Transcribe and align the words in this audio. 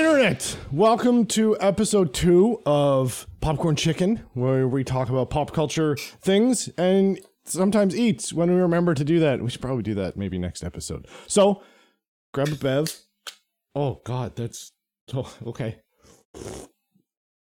Internet, 0.00 0.56
welcome 0.72 1.26
to 1.26 1.58
episode 1.60 2.14
two 2.14 2.62
of 2.64 3.26
Popcorn 3.42 3.76
Chicken, 3.76 4.22
where 4.32 4.66
we 4.66 4.82
talk 4.82 5.10
about 5.10 5.28
pop 5.28 5.52
culture 5.52 5.94
things 6.22 6.70
and 6.78 7.20
sometimes 7.44 7.94
eats 7.94 8.32
when 8.32 8.50
we 8.50 8.58
remember 8.58 8.94
to 8.94 9.04
do 9.04 9.18
that. 9.20 9.42
We 9.42 9.50
should 9.50 9.60
probably 9.60 9.82
do 9.82 9.94
that 9.96 10.16
maybe 10.16 10.38
next 10.38 10.64
episode. 10.64 11.06
So, 11.26 11.62
grab 12.32 12.48
a 12.48 12.54
bev. 12.54 12.96
Oh 13.74 14.00
God, 14.02 14.36
that's 14.36 14.72
oh, 15.12 15.30
okay. 15.48 15.80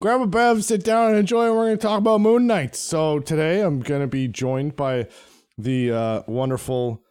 Grab 0.01 0.21
a 0.21 0.27
bev, 0.27 0.63
sit 0.63 0.85
down, 0.85 1.09
and 1.09 1.19
enjoy. 1.19 1.49
We're 1.49 1.65
going 1.65 1.77
to 1.77 1.81
talk 1.85 1.99
about 1.99 2.21
Moon 2.21 2.47
Knight. 2.47 2.77
So 2.77 3.19
today, 3.19 3.59
I'm 3.59 3.81
going 3.81 4.01
to 4.01 4.07
be 4.07 4.29
joined 4.29 4.77
by 4.77 5.09
the 5.57 5.91
uh, 5.91 6.21
wonderful 6.27 7.03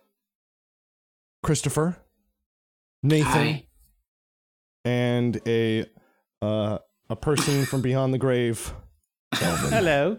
Christopher, 1.42 1.98
Nathan, 3.02 3.32
Hi. 3.32 3.66
And 4.86 5.40
a 5.46 5.84
uh, 6.40 6.78
a 7.10 7.16
person 7.16 7.66
from 7.66 7.82
beyond 7.82 8.14
the 8.14 8.18
grave. 8.18 8.72
Hello. 9.34 10.18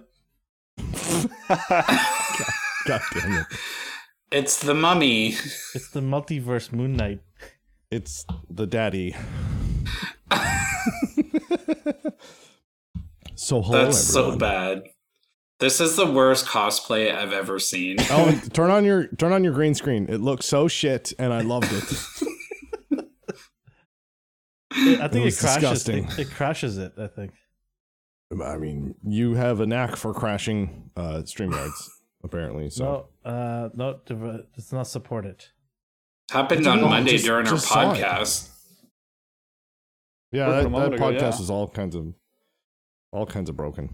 God 1.48 3.02
damn 3.14 3.34
it! 3.34 3.46
It's 4.32 4.60
the 4.60 4.74
mummy. 4.74 5.30
It's 5.74 5.90
the 5.92 6.02
multiverse 6.02 6.72
Moon 6.72 6.98
Knight. 6.98 7.22
It's 7.90 8.26
the 8.50 8.68
daddy. 8.68 9.16
so 13.36 13.62
hello, 13.62 13.86
That's 13.86 14.00
so 14.00 14.36
bad. 14.36 14.84
This 15.60 15.80
is 15.80 15.96
the 15.96 16.12
worst 16.12 16.46
cosplay 16.46 17.16
I've 17.16 17.34
ever 17.34 17.58
seen. 17.58 17.96
Oh, 18.12 18.40
turn 18.54 18.70
on 18.70 18.84
your 18.84 19.08
turn 19.08 19.32
on 19.32 19.44
your 19.44 19.54
green 19.54 19.74
screen. 19.74 20.08
It 20.10 20.20
looks 20.20 20.46
so 20.46 20.68
shit, 20.68 21.14
and 21.18 21.34
I 21.34 21.42
loved 21.42 21.72
it. 21.72 22.28
I 24.78 25.08
think 25.08 25.16
it, 25.16 25.26
was 25.26 25.40
crashes. 25.40 25.62
disgusting. 25.84 26.06
It, 26.06 26.20
it 26.20 26.32
crashes 26.32 26.78
it. 26.78 26.94
I 26.98 27.08
think. 27.08 27.32
I 28.44 28.58
mean, 28.58 28.96
you 29.04 29.36
have 29.36 29.60
a 29.62 29.66
knack 29.66 29.96
for 29.96 30.14
crashing 30.14 30.90
uh, 30.98 31.24
stream 31.24 31.52
streamyards, 31.52 31.90
apparently. 32.24 32.70
So 32.70 33.08
No, 33.26 33.32
uh, 33.32 33.70
no, 33.74 34.00
dev- 34.06 34.46
does 34.54 34.72
not 34.74 34.88
support 34.88 35.26
it. 35.26 35.52
Happened 36.30 36.66
No, 36.66 36.72
on 36.72 36.82
Monday 36.82 37.12
just- 37.14 37.26
during 37.26 37.48
our 37.48 37.54
just 37.54 37.68
saw 37.68 37.94
it. 37.94 37.98
podcast. 38.04 38.50
yeah, 40.34 40.48
Working 40.48 40.72
that, 40.74 40.78
a 40.78 40.90
that 40.90 40.94
ago, 40.96 41.04
podcast 41.06 41.22
yeah. 41.38 41.40
is 41.42 41.50
all 41.50 41.68
kinds 41.70 41.96
of 41.96 42.14
all 43.14 43.26
kinds 43.26 43.50
of 43.50 43.56
broken. 43.56 43.90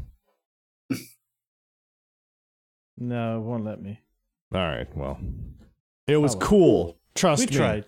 No, 2.98 3.38
it 3.38 3.42
won't 3.42 3.66
let 3.66 3.82
me. 3.82 4.00
All 4.54 4.62
right, 4.62 4.88
well, 4.96 5.20
it 6.08 6.18
was 6.18 6.36
Oh, 6.36 6.38
well. 6.40 6.48
cool. 6.48 7.00
Trust 7.16 7.40
we 7.42 7.46
me. 7.48 7.56
tried. 7.58 7.86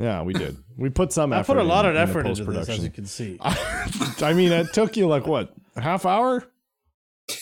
Yeah, 0.00 0.22
we 0.22 0.32
did. 0.32 0.56
We 0.76 0.90
put 0.90 1.12
some 1.12 1.32
I 1.32 1.38
effort. 1.40 1.54
put 1.54 1.56
a 1.58 1.62
lot 1.62 1.84
in, 1.84 1.90
of 1.92 1.96
in 1.96 2.02
effort 2.02 2.26
into 2.26 2.44
this, 2.44 2.56
as 2.58 2.66
post-production. 2.66 2.84
you 2.84 2.90
can 2.90 3.06
see. 3.06 3.38
I 3.40 4.32
mean, 4.34 4.50
it 4.52 4.72
took 4.72 4.96
you 4.96 5.06
like 5.06 5.26
what 5.26 5.54
a 5.76 5.80
half 5.80 6.04
hour? 6.04 6.44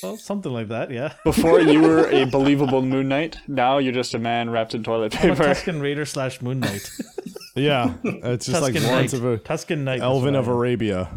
well, 0.03 0.17
something 0.17 0.53
like 0.53 0.69
that. 0.69 0.91
Yeah. 0.91 1.15
Before 1.25 1.61
you 1.61 1.81
were 1.81 2.09
a 2.11 2.25
believable 2.31 2.83
Moon 2.83 3.09
Knight. 3.09 3.39
Now 3.49 3.79
you're 3.79 3.93
just 3.95 4.15
a 4.15 4.19
man 4.19 4.51
wrapped 4.51 4.75
in 4.75 4.85
toilet 4.85 5.15
I'm 5.25 5.31
a 5.31 5.35
paper. 5.35 5.49
Tusken 5.51 5.81
Raider 5.81 6.05
slash 6.05 6.41
Moon 6.43 6.61
Knight. 6.61 6.89
Yeah, 7.57 7.95
it's 8.05 8.47
just 8.47 8.63
like 8.63 8.75
Tusken 8.75 8.87
Lawrence 8.87 9.13
Knight. 9.13 9.23
of 9.23 9.25
a 9.25 9.39
Tusken 9.39 9.79
Knight. 9.79 9.97
is 9.97 10.03
Elvin 10.03 10.35
of 10.35 10.49
Arabia. 10.49 11.09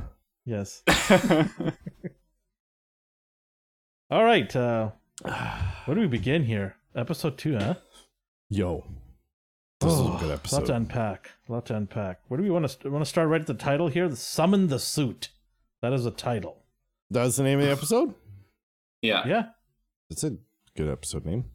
Yes. 0.45 0.83
All 4.09 4.23
right. 4.23 4.53
Uh, 4.55 4.91
where 5.85 5.95
do 5.95 6.01
we 6.01 6.07
begin 6.07 6.43
here? 6.43 6.75
Episode 6.95 7.37
two, 7.37 7.57
huh? 7.57 7.75
Yo, 8.49 8.85
this 9.79 9.93
is 9.93 9.99
a 9.99 10.17
good 10.19 10.39
A 10.51 10.55
lot 10.55 10.65
to 10.65 10.75
unpack. 10.75 11.31
A 11.47 11.51
lot 11.51 11.65
to 11.67 11.75
unpack. 11.75 12.21
What 12.27 12.37
do 12.37 12.43
we 12.43 12.49
want 12.49 12.67
to 12.69 12.89
want 12.89 13.03
to 13.03 13.09
start? 13.09 13.29
Right 13.29 13.41
at 13.41 13.47
the 13.47 13.53
title 13.53 13.87
here. 13.87 14.07
The 14.07 14.15
Summon 14.15 14.67
the 14.67 14.79
Suit. 14.79 15.29
That 15.81 15.93
is 15.93 16.05
a 16.05 16.11
title. 16.11 16.63
That's 17.11 17.35
the 17.35 17.43
name 17.43 17.59
of 17.59 17.65
the 17.65 17.71
episode. 17.71 18.15
Yeah. 19.01 19.27
Yeah. 19.27 19.43
It's 20.09 20.23
a 20.23 20.37
good 20.75 20.89
episode 20.89 21.25
name. 21.25 21.45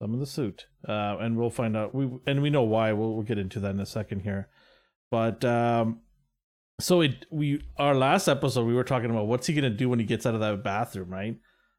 Summon 0.00 0.20
the 0.20 0.26
Suit. 0.26 0.66
Uh, 0.86 1.16
and 1.20 1.36
we'll 1.36 1.50
find 1.50 1.76
out. 1.76 1.94
We 1.94 2.10
and 2.26 2.42
we 2.42 2.50
know 2.50 2.62
why. 2.62 2.92
We'll 2.92 3.14
we'll 3.14 3.24
get 3.24 3.38
into 3.38 3.60
that 3.60 3.70
in 3.70 3.80
a 3.80 3.86
second 3.86 4.20
here. 4.20 4.48
But 5.10 5.44
um, 5.44 6.00
so 6.80 7.00
it 7.00 7.26
we 7.30 7.62
our 7.76 7.94
last 7.94 8.28
episode 8.28 8.66
we 8.66 8.74
were 8.74 8.84
talking 8.84 9.10
about 9.10 9.26
what's 9.26 9.46
he 9.46 9.54
gonna 9.54 9.70
do 9.70 9.88
when 9.88 9.98
he 9.98 10.04
gets 10.04 10.26
out 10.26 10.34
of 10.34 10.40
that 10.40 10.62
bathroom, 10.62 11.10
right? 11.10 11.36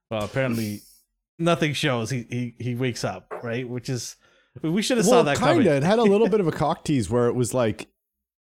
Well, 0.09 0.24
apparently 0.24 0.81
nothing 1.40 1.74
shows. 1.74 2.09
He 2.09 2.25
he 2.30 2.56
he 2.59 2.75
wakes 2.75 3.04
up, 3.04 3.31
right? 3.44 3.68
Which 3.68 3.90
is 3.90 4.16
we 4.62 4.81
should 4.81 4.97
have 4.97 5.06
saw 5.06 5.16
well, 5.16 5.23
that 5.25 5.38
kinda. 5.38 5.53
coming. 5.53 5.67
It 5.67 5.84
had 5.84 6.00
a 6.00 6.03
little 6.13 6.29
bit 6.29 6.39
of 6.39 6.47
a 6.47 6.51
cock 6.51 6.84
tease 6.84 7.09
where 7.09 7.28
it 7.28 7.34
was 7.35 7.53
like 7.53 7.88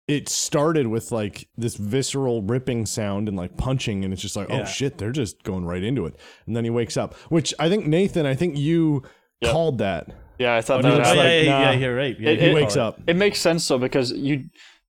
it 0.09 0.29
started 0.29 0.89
with 0.89 1.13
like 1.13 1.49
this 1.57 1.77
visceral 1.77 2.43
ripping 2.43 2.87
sound 2.87 3.29
and 3.29 3.37
like 3.37 3.57
punching, 3.57 4.05
and 4.05 4.13
it's 4.13 4.21
just 4.23 4.35
like, 4.37 4.49
Yeah. 4.49 4.63
oh 4.63 4.65
shit, 4.65 4.99
they're 4.99 5.13
just 5.13 5.43
going 5.45 5.65
right 5.65 5.83
into 5.83 6.07
it. 6.07 6.17
And 6.47 6.57
then 6.57 6.65
he 6.65 6.71
wakes 6.71 6.97
up, 6.97 7.15
which 7.29 7.55
I 7.59 7.69
think 7.69 7.87
Nathan, 7.87 8.27
I 8.27 8.35
think 8.35 8.57
you 8.59 9.03
Yep. 9.43 9.53
called 9.53 9.79
that. 9.79 10.09
yeah, 10.39 10.55
I 10.57 10.61
thought 10.61 10.81
Oh, 10.81 10.83
that 10.83 10.93
Oh, 10.95 10.99
was 10.99 11.09
it's 11.09 11.17
yeah, 11.17 11.23
like, 11.23 11.31
yeah, 11.33 11.41
yeah, 11.43 11.51
nah. 11.51 11.71
yeah, 11.71 11.79
you're 11.79 11.97
right. 11.97 12.17
Yeah, 12.21 12.31
It- 12.31 12.41
He 12.41 12.47
it- 12.47 12.55
wakes 12.55 12.77
Oh, 12.77 12.83
up. 12.85 13.01
It 13.07 13.17
makes 13.17 13.39
sense 13.41 13.67
though 13.69 13.79
because 13.79 14.11
you 14.13 14.45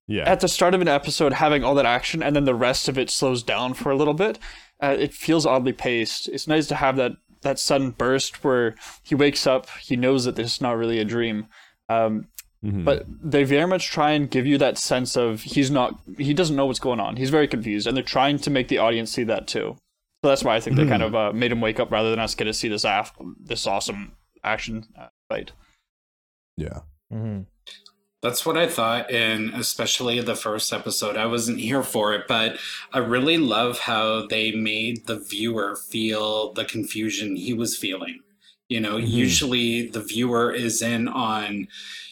Yeah. 0.08 0.28
at 0.28 0.40
the 0.40 0.48
start 0.48 0.74
of 0.74 0.80
an 0.80 0.88
episode 0.88 1.32
having 1.34 1.62
all 1.64 1.74
that 1.76 1.86
action 1.86 2.22
and 2.22 2.34
then 2.36 2.44
the 2.44 2.54
rest 2.54 2.88
of 2.88 2.98
it 2.98 3.08
slows 3.10 3.42
down 3.42 3.74
for 3.74 3.90
a 3.90 3.96
little 3.96 4.14
bit. 4.14 4.38
Uh, 4.82 4.96
it 4.98 5.12
feels 5.14 5.46
oddly 5.46 5.72
paced. 5.72 6.28
It's 6.28 6.46
nice 6.48 6.66
to 6.68 6.74
have 6.74 6.96
that 6.96 7.12
that 7.44 7.58
sudden 7.58 7.90
burst 7.92 8.42
where 8.44 8.74
he 9.04 9.14
wakes 9.14 9.46
up, 9.46 9.68
he 9.80 9.94
knows 9.96 10.24
that 10.24 10.34
this 10.36 10.54
is 10.56 10.60
not 10.60 10.76
really 10.76 10.98
a 10.98 11.04
dream. 11.04 11.46
Um, 11.88 12.26
Mhm. 12.64 12.82
but 12.84 13.04
they 13.22 13.44
very 13.44 13.66
much 13.66 13.88
try 13.88 14.12
and 14.12 14.30
give 14.30 14.46
you 14.46 14.56
that 14.56 14.78
sense 14.78 15.16
of 15.18 15.42
he's 15.42 15.70
not 15.70 16.00
he 16.16 16.32
doesn't 16.32 16.56
know 16.56 16.64
what's 16.64 16.78
going 16.80 16.98
on 16.98 17.16
he's 17.16 17.28
very 17.28 17.46
confused 17.46 17.86
and 17.86 17.94
they're 17.94 18.02
trying 18.02 18.38
to 18.38 18.48
make 18.48 18.68
the 18.68 18.78
audience 18.78 19.12
see 19.12 19.22
that 19.24 19.46
too 19.46 19.76
so 20.22 20.28
that's 20.30 20.42
why 20.42 20.56
i 20.56 20.60
think 20.60 20.74
they 20.76 20.86
kind 20.86 21.02
of 21.02 21.14
uh, 21.14 21.30
made 21.34 21.52
him 21.52 21.60
wake 21.60 21.78
up 21.78 21.90
rather 21.92 22.08
than 22.08 22.18
us 22.18 22.34
get 22.34 22.44
to 22.44 22.54
see 22.54 22.68
this 22.68 22.84
af- 22.84 23.12
this 23.38 23.66
awesome 23.66 24.12
action 24.42 24.86
uh, 24.98 25.08
fight 25.28 25.52
yeah. 26.56 26.80
Mhm. 27.12 27.44
That's 28.24 28.46
what 28.46 28.56
I 28.56 28.66
thought, 28.66 29.10
and 29.10 29.50
especially 29.50 30.18
the 30.22 30.34
first 30.34 30.72
episode. 30.72 31.18
I 31.18 31.26
wasn't 31.26 31.60
here 31.60 31.82
for 31.82 32.14
it, 32.14 32.26
but 32.26 32.56
I 32.90 33.00
really 33.00 33.36
love 33.36 33.80
how 33.80 34.26
they 34.26 34.50
made 34.50 35.06
the 35.06 35.18
viewer 35.18 35.76
feel 35.76 36.54
the 36.54 36.64
confusion 36.64 37.36
he 37.36 37.52
was 37.52 37.76
feeling. 37.76 38.20
You 38.70 38.80
know, 38.80 38.96
Mhm. 38.96 39.10
usually 39.10 39.88
the 39.88 40.00
viewer 40.00 40.50
is 40.50 40.80
in 40.80 41.06
on, 41.06 41.68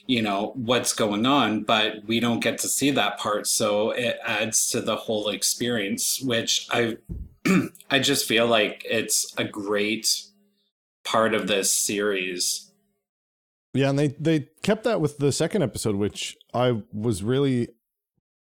you 0.06 0.20
know, 0.20 0.52
what's 0.54 0.92
going 0.92 1.24
on, 1.24 1.62
but 1.62 2.04
we 2.04 2.20
don't 2.20 2.40
get 2.40 2.58
to 2.58 2.68
see 2.68 2.90
that 2.90 3.16
part. 3.18 3.46
So 3.46 3.92
it 3.92 4.18
adds 4.22 4.68
to 4.72 4.82
the 4.82 4.96
whole 4.96 5.30
experience, 5.30 6.20
which 6.20 6.66
I, 6.70 6.98
I 7.90 8.00
just 8.00 8.26
feel 8.28 8.46
like 8.46 8.84
it's 8.84 9.32
a 9.38 9.44
great 9.44 10.14
part 11.04 11.32
of 11.32 11.46
this 11.46 11.72
series. 11.72 12.70
Yeah, 13.74 13.90
and 13.90 13.98
they 13.98 14.08
they 14.08 14.48
kept 14.62 14.84
that 14.84 15.00
with 15.00 15.18
the 15.18 15.32
second 15.32 15.62
episode, 15.62 15.96
which 15.96 16.36
I 16.52 16.82
was 16.92 17.22
really 17.22 17.68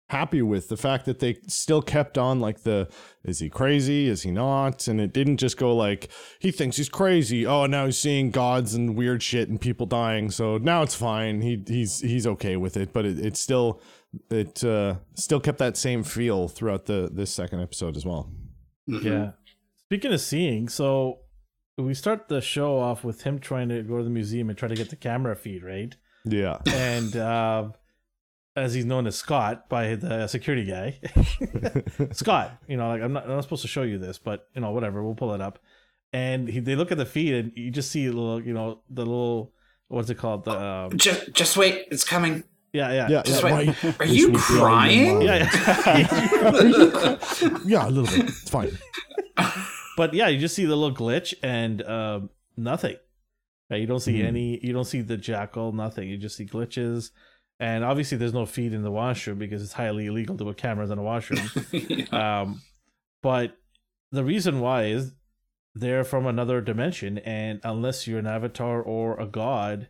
happy 0.09 0.41
with. 0.41 0.67
The 0.69 0.77
fact 0.77 1.05
that 1.05 1.19
they 1.19 1.37
still 1.47 1.81
kept 1.81 2.17
on 2.17 2.39
like 2.39 2.63
the 2.63 2.89
is 3.23 3.39
he 3.39 3.49
crazy? 3.49 4.07
Is 4.09 4.23
he 4.23 4.31
not? 4.31 4.87
And 4.87 4.99
it 4.99 5.13
didn't 5.13 5.37
just 5.37 5.57
go 5.57 5.75
like 5.75 6.09
he 6.39 6.51
thinks 6.51 6.77
he's 6.77 6.89
crazy. 6.89 7.45
Oh, 7.45 7.65
now 7.65 7.85
he's 7.85 7.97
seeing 7.97 8.31
gods 8.31 8.73
and 8.73 8.95
weird 8.97 9.23
shit 9.23 9.47
and 9.49 9.59
people 9.61 9.85
dying. 9.85 10.29
So 10.29 10.57
now 10.57 10.81
it's 10.83 10.95
fine. 10.95 11.41
He 11.41 11.63
he's 11.67 12.01
he's 12.01 12.27
okay 12.27 12.57
with 12.57 12.75
it. 12.75 12.91
But 12.91 13.05
it, 13.05 13.19
it 13.19 13.37
still 13.37 13.81
it 14.29 14.63
uh, 14.63 14.95
still 15.15 15.39
kept 15.39 15.57
that 15.59 15.77
same 15.77 16.03
feel 16.03 16.47
throughout 16.49 16.85
the 16.85 17.09
this 17.11 17.33
second 17.33 17.61
episode 17.61 17.95
as 17.95 18.05
well. 18.05 18.29
Mhm. 18.89 19.03
Yeah. 19.03 19.31
Speaking 19.85 20.11
of 20.11 20.21
seeing, 20.21 20.67
so 20.69 21.19
we 21.77 21.93
start 21.93 22.27
the 22.27 22.41
show 22.41 22.77
off 22.79 23.03
with 23.03 23.23
him 23.23 23.39
trying 23.39 23.69
to 23.69 23.81
go 23.83 23.97
to 23.97 24.03
the 24.03 24.09
museum 24.09 24.49
and 24.49 24.57
try 24.57 24.67
to 24.67 24.75
get 24.75 24.89
the 24.89 24.95
camera 24.95 25.35
feed, 25.35 25.63
right? 25.63 25.95
Yeah. 26.25 26.59
And 26.67 27.15
uh, 27.31 27.69
as 28.55 28.73
he's 28.73 28.85
known 28.85 29.07
as 29.07 29.15
Scott 29.15 29.67
by 29.69 29.95
the 29.95 30.27
security 30.27 30.65
guy, 30.65 30.99
Scott, 32.11 32.57
you 32.67 32.77
know, 32.77 32.89
like 32.89 33.01
I'm 33.01 33.13
not, 33.13 33.23
I'm 33.23 33.29
not 33.31 33.43
supposed 33.43 33.63
to 33.63 33.67
show 33.67 33.81
you 33.83 33.97
this, 33.97 34.17
but 34.19 34.47
you 34.53 34.61
know, 34.61 34.71
whatever, 34.71 35.03
we'll 35.03 35.15
pull 35.15 35.33
it 35.33 35.41
up. 35.41 35.59
And 36.11 36.47
he, 36.47 36.59
they 36.59 36.75
look 36.75 36.91
at 36.91 36.99
the 36.99 37.07
feed, 37.07 37.33
and 37.33 37.51
you 37.55 37.71
just 37.71 37.89
see 37.89 38.05
a 38.05 38.11
little, 38.11 38.39
you 38.39 38.53
know, 38.53 38.81
the 38.87 39.03
little, 39.03 39.51
what's 39.87 40.11
it 40.11 40.19
called? 40.19 40.45
The 40.45 40.51
um, 40.51 40.95
Just, 40.95 41.33
just 41.33 41.57
wait. 41.57 41.87
It's 41.89 42.03
coming. 42.03 42.43
yeah, 42.71 42.91
yeah, 42.91 43.07
Yeah, 43.09 43.23
Just 43.23 43.41
yeah, 43.43 43.55
wait. 43.55 43.83
right. 43.83 43.99
Are 43.99 44.05
you 44.05 44.31
crying? 44.33 45.17
really 45.17 45.25
yeah, 45.25 45.49
yeah. 45.87 47.17
Yeah, 47.65 47.87
a 47.87 47.89
little 47.89 48.05
bit. 48.15 48.29
It's 48.29 48.47
fine. 48.47 48.77
But 49.97 50.13
yeah, 50.13 50.27
you 50.27 50.39
just 50.39 50.55
see 50.55 50.65
the 50.65 50.75
little 50.75 50.95
glitch 50.95 51.33
and 51.43 51.81
um, 51.83 52.29
nothing. 52.57 52.95
Right? 53.69 53.81
You 53.81 53.87
don't 53.87 53.99
see 53.99 54.19
Mhm. 54.19 54.25
any. 54.25 54.59
You 54.65 54.73
don't 54.73 54.85
see 54.85 55.01
the 55.01 55.17
jackal. 55.17 55.71
Nothing. 55.71 56.09
You 56.09 56.17
just 56.17 56.35
see 56.35 56.45
glitches, 56.45 57.11
and 57.59 57.83
obviously 57.83 58.17
there's 58.17 58.33
no 58.33 58.45
feed 58.45 58.73
in 58.73 58.83
the 58.83 58.91
washroom 58.91 59.39
because 59.39 59.63
it's 59.63 59.73
highly 59.73 60.07
illegal 60.07 60.37
to 60.37 60.43
put 60.45 60.57
cameras 60.57 60.91
in 60.91 60.97
a 60.99 61.03
washroom. 61.03 61.49
um, 62.11 62.61
but 63.21 63.57
the 64.11 64.23
reason 64.23 64.59
why 64.59 64.85
is 64.85 65.13
they're 65.73 66.03
from 66.03 66.27
another 66.27 66.61
dimension, 66.61 67.17
and 67.19 67.59
unless 67.63 68.05
you're 68.07 68.19
an 68.19 68.27
avatar 68.27 68.81
or 68.81 69.19
a 69.19 69.25
god, 69.25 69.87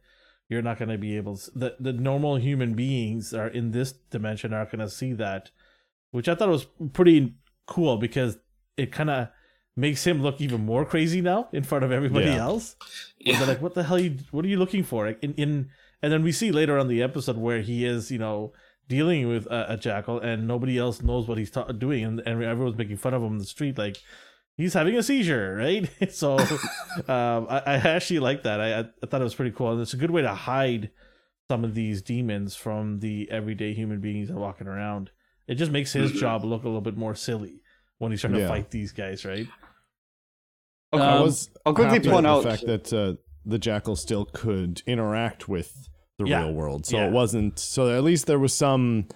you're 0.47 0.61
not 0.61 0.77
going 0.77 0.89
to 0.89 0.97
be 0.97 1.17
able. 1.17 1.35
To, 1.38 1.51
the 1.56 1.75
the 1.79 1.94
normal 1.94 2.38
human 2.38 2.73
beings 2.73 3.33
are 3.33 3.47
in 3.47 3.71
this 3.71 3.91
dimension 3.91 4.53
aren't 4.53 4.71
going 4.71 4.79
to 4.79 4.89
see 4.89 5.13
that 5.13 5.49
which 6.11 6.29
I 6.29 6.35
thought 6.35 6.47
was 6.49 6.67
pretty 6.94 7.33
cool 7.65 7.97
because 7.97 8.38
it 8.77 8.91
kind 8.91 9.09
of 9.09 9.29
makes 9.75 10.05
him 10.05 10.21
look 10.21 10.39
even 10.39 10.65
more 10.65 10.85
crazy 10.85 11.21
now 11.21 11.47
in 11.51 11.63
front 11.63 11.83
of 11.83 11.91
everybody 11.91 12.25
Yeah. 12.27 12.37
else. 12.43 12.75
Yeah. 13.19 13.37
They're 13.39 13.47
like, 13.47 13.61
"What 13.61 13.73
the 13.73 13.83
hell? 13.83 13.99
You, 13.99 14.17
what 14.31 14.45
are 14.45 14.47
you 14.47 14.57
looking 14.57 14.83
for?" 14.83 15.07
Like, 15.07 15.23
In, 15.23 15.33
in 15.35 15.69
and 16.01 16.11
then 16.11 16.21
we 16.23 16.31
see 16.31 16.51
later 16.51 16.77
on 16.77 16.87
the 16.89 17.01
episode 17.01 17.37
where 17.37 17.61
he 17.61 17.85
is, 17.85 18.11
you 18.11 18.19
know, 18.19 18.53
dealing 18.89 19.27
with 19.29 19.45
a, 19.47 19.73
a 19.73 19.77
jackal, 19.77 20.19
and 20.19 20.47
nobody 20.47 20.77
else 20.77 21.01
knows 21.01 21.27
what 21.27 21.37
he's 21.37 21.49
ta- 21.51 21.71
doing, 21.71 22.03
and, 22.03 22.19
and 22.25 22.43
everyone's 22.43 22.77
making 22.77 22.97
fun 22.97 23.13
of 23.13 23.21
him 23.23 23.31
in 23.33 23.37
the 23.37 23.45
street, 23.45 23.77
like 23.77 23.97
he's 24.57 24.73
having 24.73 24.95
a 24.95 25.01
seizure, 25.01 25.55
right? 25.55 25.89
so, 26.11 26.37
um, 27.07 27.47
I, 27.49 27.61
I 27.65 27.75
actually 27.77 28.19
like 28.19 28.43
that. 28.43 28.59
I, 28.59 28.79
I 28.81 29.05
thought 29.07 29.21
it 29.21 29.23
was 29.23 29.35
pretty 29.35 29.51
cool, 29.55 29.71
and 29.71 29.81
it's 29.81 29.93
a 29.93 29.97
good 29.97 30.11
way 30.11 30.21
to 30.21 30.33
hide 30.35 30.91
some 31.49 31.63
of 31.63 31.73
these 31.73 32.01
demons 32.01 32.55
from 32.55 32.99
the 32.99 33.29
everyday 33.31 33.73
human 33.73 33.99
beings 34.01 34.27
that 34.27 34.35
are 34.35 34.39
walking 34.39 34.67
around. 34.67 35.11
It 35.47 35.55
just 35.55 35.71
makes 35.71 35.91
his 35.93 36.11
Mhm. 36.11 36.19
job 36.19 36.43
look 36.45 36.63
a 36.63 36.67
little 36.67 36.81
bit 36.81 36.97
more 36.97 37.15
silly 37.15 37.61
when 37.97 38.11
he's 38.11 38.21
trying 38.21 38.33
to 38.33 38.47
fight 38.47 38.71
these 38.71 38.91
guys, 38.91 39.23
right? 39.25 39.47
Okay. 40.94 41.04
I 41.04 41.18
Um, 41.18 41.24
was 41.24 41.50
I'll 41.66 41.74
quickly 41.74 42.00
point 42.00 42.25
out- 42.28 42.44
the 42.44 42.50
fact 42.50 42.66
that 42.68 42.94
uh, 42.94 43.13
the 43.45 43.60
jackal 43.60 43.95
still 43.95 44.25
could 44.25 44.81
interact 44.88 45.50
with 45.50 45.90
the 46.19 46.25
Yeah. 46.25 46.44
real 46.44 46.54
world, 46.54 46.86
so 46.86 46.98
Yeah. 46.98 47.07
it 47.07 47.12
wasn't. 47.12 47.57
So 47.60 47.90
at 47.90 48.04
least 48.04 48.28
there 48.28 48.40
was 48.40 48.54
some 48.54 49.07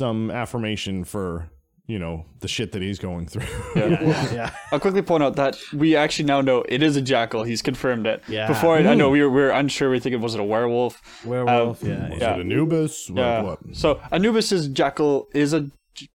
some 0.00 0.30
affirmation 0.30 1.04
for 1.04 1.50
you 1.86 1.98
know 1.98 2.26
the 2.40 2.48
shit 2.48 2.72
that 2.72 2.82
he's 2.82 2.98
going 2.98 3.26
through. 3.26 3.46
Yeah. 3.74 3.86
Yeah, 3.88 4.02
yeah, 4.02 4.34
yeah. 4.34 4.50
I'll 4.70 4.78
quickly 4.80 5.00
point 5.02 5.22
out 5.22 5.36
that 5.36 5.56
we 5.72 5.96
actually 5.96 6.26
now 6.26 6.42
know 6.42 6.62
it 6.68 6.82
is 6.82 6.96
a 6.96 7.02
jackal. 7.02 7.44
He's 7.44 7.62
confirmed 7.62 8.06
it. 8.06 8.22
Yeah. 8.28 8.46
Before 8.46 8.76
I, 8.76 8.80
I 8.86 8.94
know 8.94 9.08
we 9.08 9.22
were, 9.22 9.30
we 9.30 9.40
were 9.40 9.50
unsure. 9.50 9.88
We 9.90 9.98
think 9.98 10.12
it 10.12 10.20
was 10.20 10.34
it 10.34 10.40
a 10.40 10.44
werewolf. 10.44 11.00
Werewolf, 11.24 11.82
Um, 11.82 11.88
yeah, 11.88 12.10
Was 12.10 12.20
yeah. 12.20 12.34
it 12.36 12.40
Anubis? 12.40 13.08
What, 13.08 13.18
Yeah. 13.18 13.42
what? 13.42 13.58
So 13.72 14.00
Anubis's 14.12 14.68
jackal 14.68 15.28
is 15.34 15.54
a 15.54 15.70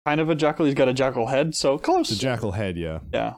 kind 0.06 0.22
of 0.22 0.30
a 0.30 0.36
jackal. 0.36 0.66
He's 0.68 0.75
got 0.75 0.88
a 0.90 0.94
jackal 0.94 1.25
head. 1.28 1.56
So 1.56 1.80
close. 1.80 2.10
The 2.10 2.16
jackal 2.18 2.51
head, 2.51 2.78
yeah. 2.78 3.00
yeah. 3.12 3.34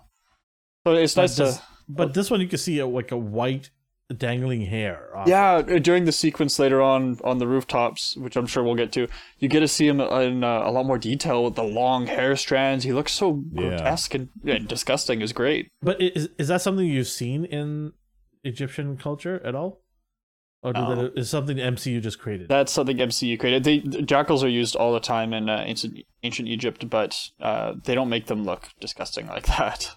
So 0.86 0.94
it's 0.94 1.16
But 1.16 1.22
nice 1.22 1.36
this, 1.36 1.58
to. 1.58 1.64
but 1.90 2.14
this 2.14 2.30
one 2.30 2.42
you 2.42 2.48
can 2.48 2.60
see 2.60 2.80
a, 2.80 2.86
like 2.86 3.12
a 3.12 3.18
white 3.18 3.72
dangling 4.16 4.62
hair. 4.68 5.10
Yeah, 5.26 5.56
uh, 5.56 5.80
during 5.80 6.06
the 6.06 6.12
sequence 6.12 6.60
later 6.60 6.80
on 6.82 7.18
on 7.24 7.40
the 7.40 7.48
rooftops, 7.48 8.16
which 8.18 8.36
I'm 8.36 8.46
sure 8.46 8.64
we'll 8.64 8.76
get 8.76 8.92
to, 8.94 9.08
you 9.40 9.48
get 9.50 9.62
to 9.62 9.68
see 9.68 9.88
him 9.88 10.00
in 10.00 10.44
uh, 10.44 10.62
a 10.64 10.70
lot 10.72 10.86
more 10.86 11.00
detail 11.00 11.44
with 11.44 11.56
the 11.56 11.64
long 11.64 12.06
hair 12.06 12.36
strands. 12.36 12.84
He 12.84 12.94
looks 12.94 13.14
so 13.14 13.44
Yeah. 13.52 13.62
grotesque 13.70 14.14
and, 14.14 14.30
and 14.46 14.68
disgusting. 14.68 15.22
Is 15.22 15.34
great. 15.34 15.70
But 15.82 16.00
is 16.00 16.30
is 16.38 16.50
that 16.50 16.62
something 16.62 16.86
you've 16.86 17.08
seen 17.08 17.46
in 17.46 17.94
Egyptian 18.44 18.96
culture 18.96 19.42
at 19.44 19.56
all, 19.56 19.82
or 20.62 20.72
No. 20.74 20.96
that, 20.96 21.18
is 21.18 21.32
something 21.32 21.58
MCU 21.58 22.00
just 22.00 22.20
created? 22.20 22.48
That's 22.48 22.72
something 22.72 22.98
MCU 22.98 23.40
created. 23.40 23.64
They 23.64 23.80
the 23.80 24.04
jackals 24.04 24.44
are 24.44 24.50
used 24.50 24.76
all 24.76 24.94
the 24.94 25.00
time 25.00 25.34
in 25.34 25.50
uh, 25.50 25.64
ancient 25.66 25.98
ancient 26.22 26.48
Egypt, 26.48 26.88
but 26.92 27.20
uh, 27.42 27.74
they 27.86 27.96
don't 27.96 28.10
make 28.10 28.28
them 28.28 28.44
look 28.46 28.70
disgusting 28.80 29.26
like 29.26 29.48
that. 29.58 29.96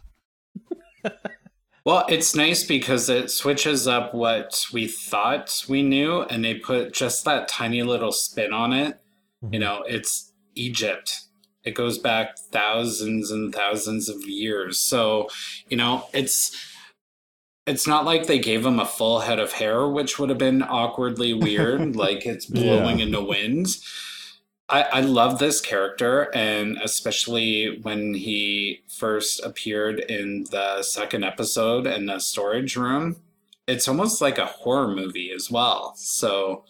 Well, 1.88 2.04
it's 2.06 2.34
nice 2.34 2.64
because 2.64 3.08
it 3.08 3.30
switches 3.30 3.88
up 3.88 4.12
what 4.12 4.66
we 4.74 4.86
thought 4.86 5.64
we 5.70 5.82
knew 5.82 6.20
and 6.20 6.44
they 6.44 6.54
put 6.54 6.92
just 6.92 7.24
that 7.24 7.48
tiny 7.48 7.82
little 7.82 8.12
spin 8.12 8.52
on 8.52 8.74
it. 8.74 9.00
You 9.40 9.48
mm-hmm. 9.48 9.60
know, 9.60 9.84
it's 9.88 10.34
Egypt. 10.54 11.20
It 11.64 11.74
goes 11.74 11.96
back 11.96 12.38
thousands 12.38 13.30
and 13.30 13.54
thousands 13.54 14.10
of 14.10 14.22
years. 14.28 14.78
So, 14.78 15.28
you 15.70 15.78
know, 15.78 16.06
it's 16.12 16.54
it's 17.66 17.86
not 17.86 18.04
like 18.04 18.26
they 18.26 18.38
gave 18.38 18.66
him 18.66 18.80
a 18.80 18.86
full 18.86 19.20
head 19.20 19.38
of 19.38 19.52
hair, 19.52 19.88
which 19.88 20.18
would 20.18 20.28
have 20.28 20.38
been 20.38 20.62
awkwardly 20.62 21.32
weird, 21.32 21.96
like 21.96 22.26
it's 22.26 22.44
blowing 22.44 23.00
in 23.00 23.12
the 23.12 23.24
wind. 23.24 23.66
I, 24.70 24.82
I 24.82 25.00
love 25.00 25.38
this 25.38 25.60
character, 25.60 26.30
and 26.34 26.76
especially 26.82 27.78
when 27.80 28.14
he 28.14 28.80
first 28.88 29.42
appeared 29.42 30.00
in 30.00 30.44
the 30.50 30.82
second 30.82 31.24
episode 31.24 31.86
in 31.86 32.06
the 32.06 32.18
storage 32.18 32.76
room. 32.76 33.16
It's 33.66 33.88
almost 33.88 34.20
like 34.20 34.38
a 34.38 34.46
horror 34.46 34.88
movie 34.88 35.30
as 35.30 35.50
well. 35.50 35.94
So 35.96 36.64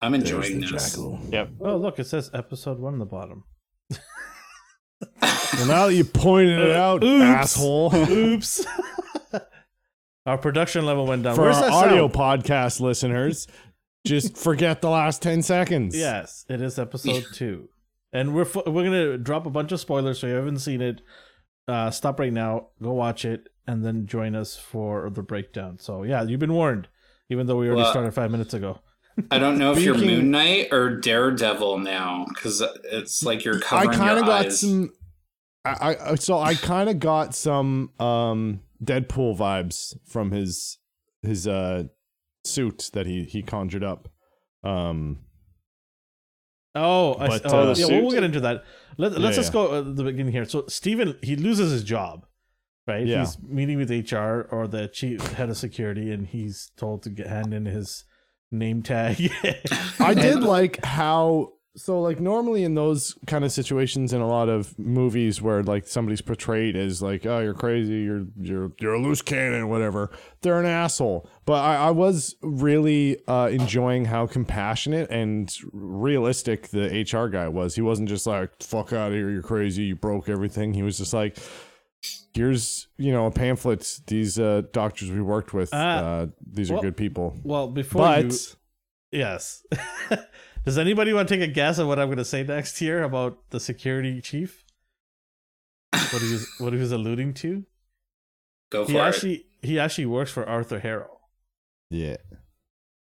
I'm 0.00 0.14
enjoying 0.14 0.60
this. 0.60 0.98
Yep. 1.30 1.50
Oh, 1.60 1.76
look, 1.76 1.98
it 1.98 2.06
says 2.06 2.30
episode 2.32 2.78
one 2.78 2.94
on 2.94 2.98
the 2.98 3.06
bottom. 3.06 3.44
Well, 5.56 5.66
now 5.66 5.86
that 5.86 5.94
you 5.94 6.04
pointed 6.04 6.58
it 6.60 6.76
uh, 6.76 6.80
out, 6.80 7.02
Oops. 7.04 7.22
asshole. 7.22 7.94
Oops. 8.10 8.66
Our 10.26 10.38
production 10.38 10.84
level 10.84 11.06
went 11.06 11.22
down. 11.22 11.34
For 11.36 11.42
Where's 11.42 11.56
our 11.56 11.70
audio 11.70 12.08
sound? 12.08 12.12
podcast 12.12 12.80
listeners, 12.80 13.46
just 14.08 14.36
forget 14.36 14.80
the 14.80 14.90
last 14.90 15.22
10 15.22 15.42
seconds. 15.42 15.96
Yes, 15.96 16.44
it 16.48 16.60
is 16.60 16.78
episode 16.78 17.26
two, 17.34 17.68
and 18.12 18.34
we're 18.34 18.44
fu- 18.44 18.62
we're 18.66 18.84
gonna 18.84 19.18
drop 19.18 19.46
a 19.46 19.50
bunch 19.50 19.72
of 19.72 19.80
spoilers. 19.80 20.18
So 20.18 20.26
if 20.26 20.30
you 20.30 20.36
haven't 20.36 20.58
seen 20.58 20.80
it, 20.80 21.02
uh, 21.68 21.90
stop 21.90 22.18
right 22.18 22.32
now, 22.32 22.68
go 22.82 22.92
watch 22.92 23.24
it, 23.24 23.48
and 23.66 23.84
then 23.84 24.06
join 24.06 24.34
us 24.34 24.56
for 24.56 25.10
the 25.10 25.22
breakdown. 25.22 25.78
So 25.78 26.02
yeah, 26.02 26.22
you've 26.22 26.40
been 26.40 26.52
warned, 26.54 26.88
even 27.30 27.46
though 27.46 27.56
we 27.56 27.66
already 27.68 27.82
Well, 27.82 27.90
started 27.92 28.12
five 28.14 28.30
minutes 28.30 28.54
ago. 28.54 28.80
I 29.30 29.38
don't 29.38 29.58
know 29.58 29.72
if 29.72 29.80
you're 29.80 29.98
Moon 29.98 30.30
Knight 30.30 30.68
or 30.72 30.90
Daredevil 30.96 31.78
now, 31.78 32.24
because 32.28 32.62
it's 32.84 33.22
like 33.24 33.44
you're 33.44 33.56
I 33.56 33.60
covering 33.60 33.90
kind 33.98 34.10
your 34.10 34.18
of 34.20 34.26
got 34.26 34.46
eyes. 34.46 34.60
some. 34.60 34.92
I, 35.64 35.96
I 36.12 36.14
so 36.14 36.38
I 36.38 36.54
kind 36.54 36.88
of 36.88 36.98
got 37.00 37.34
some 37.34 37.90
um 37.98 38.60
Deadpool 38.82 39.36
vibes 39.36 39.96
from 40.06 40.30
his 40.30 40.78
his 41.22 41.48
uh 41.48 41.84
suit 42.48 42.90
that 42.94 43.06
he 43.06 43.24
he 43.24 43.42
conjured 43.42 43.84
up. 43.84 44.08
Um, 44.64 45.20
Oh, 46.74 47.14
I, 47.14 47.40
oh 47.44 47.70
uh, 47.70 47.74
yeah, 47.76 47.86
well, 47.86 48.02
we'll 48.02 48.10
get 48.12 48.22
into 48.22 48.40
that. 48.40 48.64
Let, 48.98 49.12
let's 49.12 49.36
Yeah, 49.36 49.42
just 49.42 49.52
go 49.52 49.78
at 49.78 49.96
the 49.96 50.04
beginning 50.04 50.32
here. 50.32 50.44
So 50.44 50.64
Steven, 50.68 51.16
he 51.22 51.34
loses 51.34 51.72
his 51.72 51.82
job, 51.82 52.26
right? 52.86 53.06
Yeah. 53.06 53.20
He's 53.20 53.38
meeting 53.42 53.78
with 53.78 53.90
HR 53.90 54.42
or 54.50 54.68
the 54.68 54.86
chief 54.88 55.20
head 55.32 55.48
of 55.50 55.56
security, 55.56 56.12
and 56.12 56.26
he's 56.26 56.70
told 56.76 57.02
to 57.02 57.10
get 57.10 57.26
hand 57.26 57.52
in 57.52 57.64
his 57.66 58.04
name 58.52 58.82
tag. 58.82 59.30
I 59.98 60.14
did 60.14 60.40
like 60.42 60.84
how 60.84 61.54
so 61.78 62.00
like 62.00 62.20
normally 62.20 62.64
in 62.64 62.74
those 62.74 63.16
kind 63.26 63.44
of 63.44 63.52
situations 63.52 64.12
in 64.12 64.20
a 64.20 64.26
lot 64.26 64.48
of 64.48 64.78
movies 64.78 65.40
where 65.40 65.62
like 65.62 65.86
somebody's 65.86 66.20
portrayed 66.20 66.76
as 66.76 67.00
like 67.00 67.24
oh 67.24 67.38
you're 67.38 67.54
crazy 67.54 68.00
you're 68.00 68.26
you're 68.36 68.72
you're 68.80 68.94
a 68.94 69.00
loose 69.00 69.22
cannon 69.22 69.68
whatever 69.68 70.10
they're 70.40 70.60
an 70.60 70.66
asshole. 70.66 71.28
But 71.46 71.64
I, 71.64 71.76
I 71.76 71.90
was 71.90 72.36
really 72.42 73.18
uh, 73.26 73.48
enjoying 73.50 74.04
how 74.04 74.26
compassionate 74.26 75.10
and 75.10 75.50
realistic 75.72 76.68
the 76.68 77.06
HR 77.10 77.28
guy 77.28 77.48
was. 77.48 77.74
He 77.74 77.80
wasn't 77.80 78.08
just 78.08 78.26
like 78.26 78.62
fuck 78.62 78.92
out 78.92 79.08
of 79.08 79.14
here 79.14 79.30
you're 79.30 79.42
crazy 79.42 79.84
you 79.84 79.96
broke 79.96 80.28
everything. 80.28 80.74
He 80.74 80.82
was 80.82 80.98
just 80.98 81.14
like 81.14 81.38
here's 82.34 82.88
you 82.96 83.12
know 83.12 83.26
a 83.26 83.30
pamphlet. 83.30 84.00
These 84.06 84.38
uh, 84.38 84.62
doctors 84.72 85.10
we 85.10 85.20
worked 85.20 85.54
with 85.54 85.72
Uh, 85.72 85.76
uh, 85.76 86.26
these 86.46 86.70
are 86.70 86.80
good 86.80 86.96
people. 86.96 87.36
well, 87.44 87.68
before 87.68 88.02
but 88.02 88.24
you, 88.24 88.38
yes. 89.20 89.64
Does 90.68 90.76
anybody 90.76 91.14
want 91.14 91.26
to 91.30 91.34
take 91.34 91.48
a 91.48 91.50
guess 91.50 91.78
at 91.78 91.86
what 91.86 91.98
I'm 91.98 92.08
going 92.08 92.18
to 92.18 92.26
say 92.26 92.42
next 92.42 92.76
here 92.78 93.02
about 93.02 93.38
the 93.48 93.58
security 93.58 94.20
chief? 94.20 94.64
What 95.92 96.20
he 96.20 96.30
was 96.30 96.46
what 96.58 96.74
he 96.74 96.78
was 96.78 96.92
alluding 96.92 97.32
to? 97.34 97.64
Go 98.70 98.84
for 98.84 98.92
He 98.92 98.98
it. 98.98 99.00
actually 99.00 99.46
he 99.62 99.78
actually 99.78 100.04
works 100.04 100.30
for 100.30 100.46
Arthur 100.46 100.78
Harrow. 100.78 101.20
yeah 101.90 102.18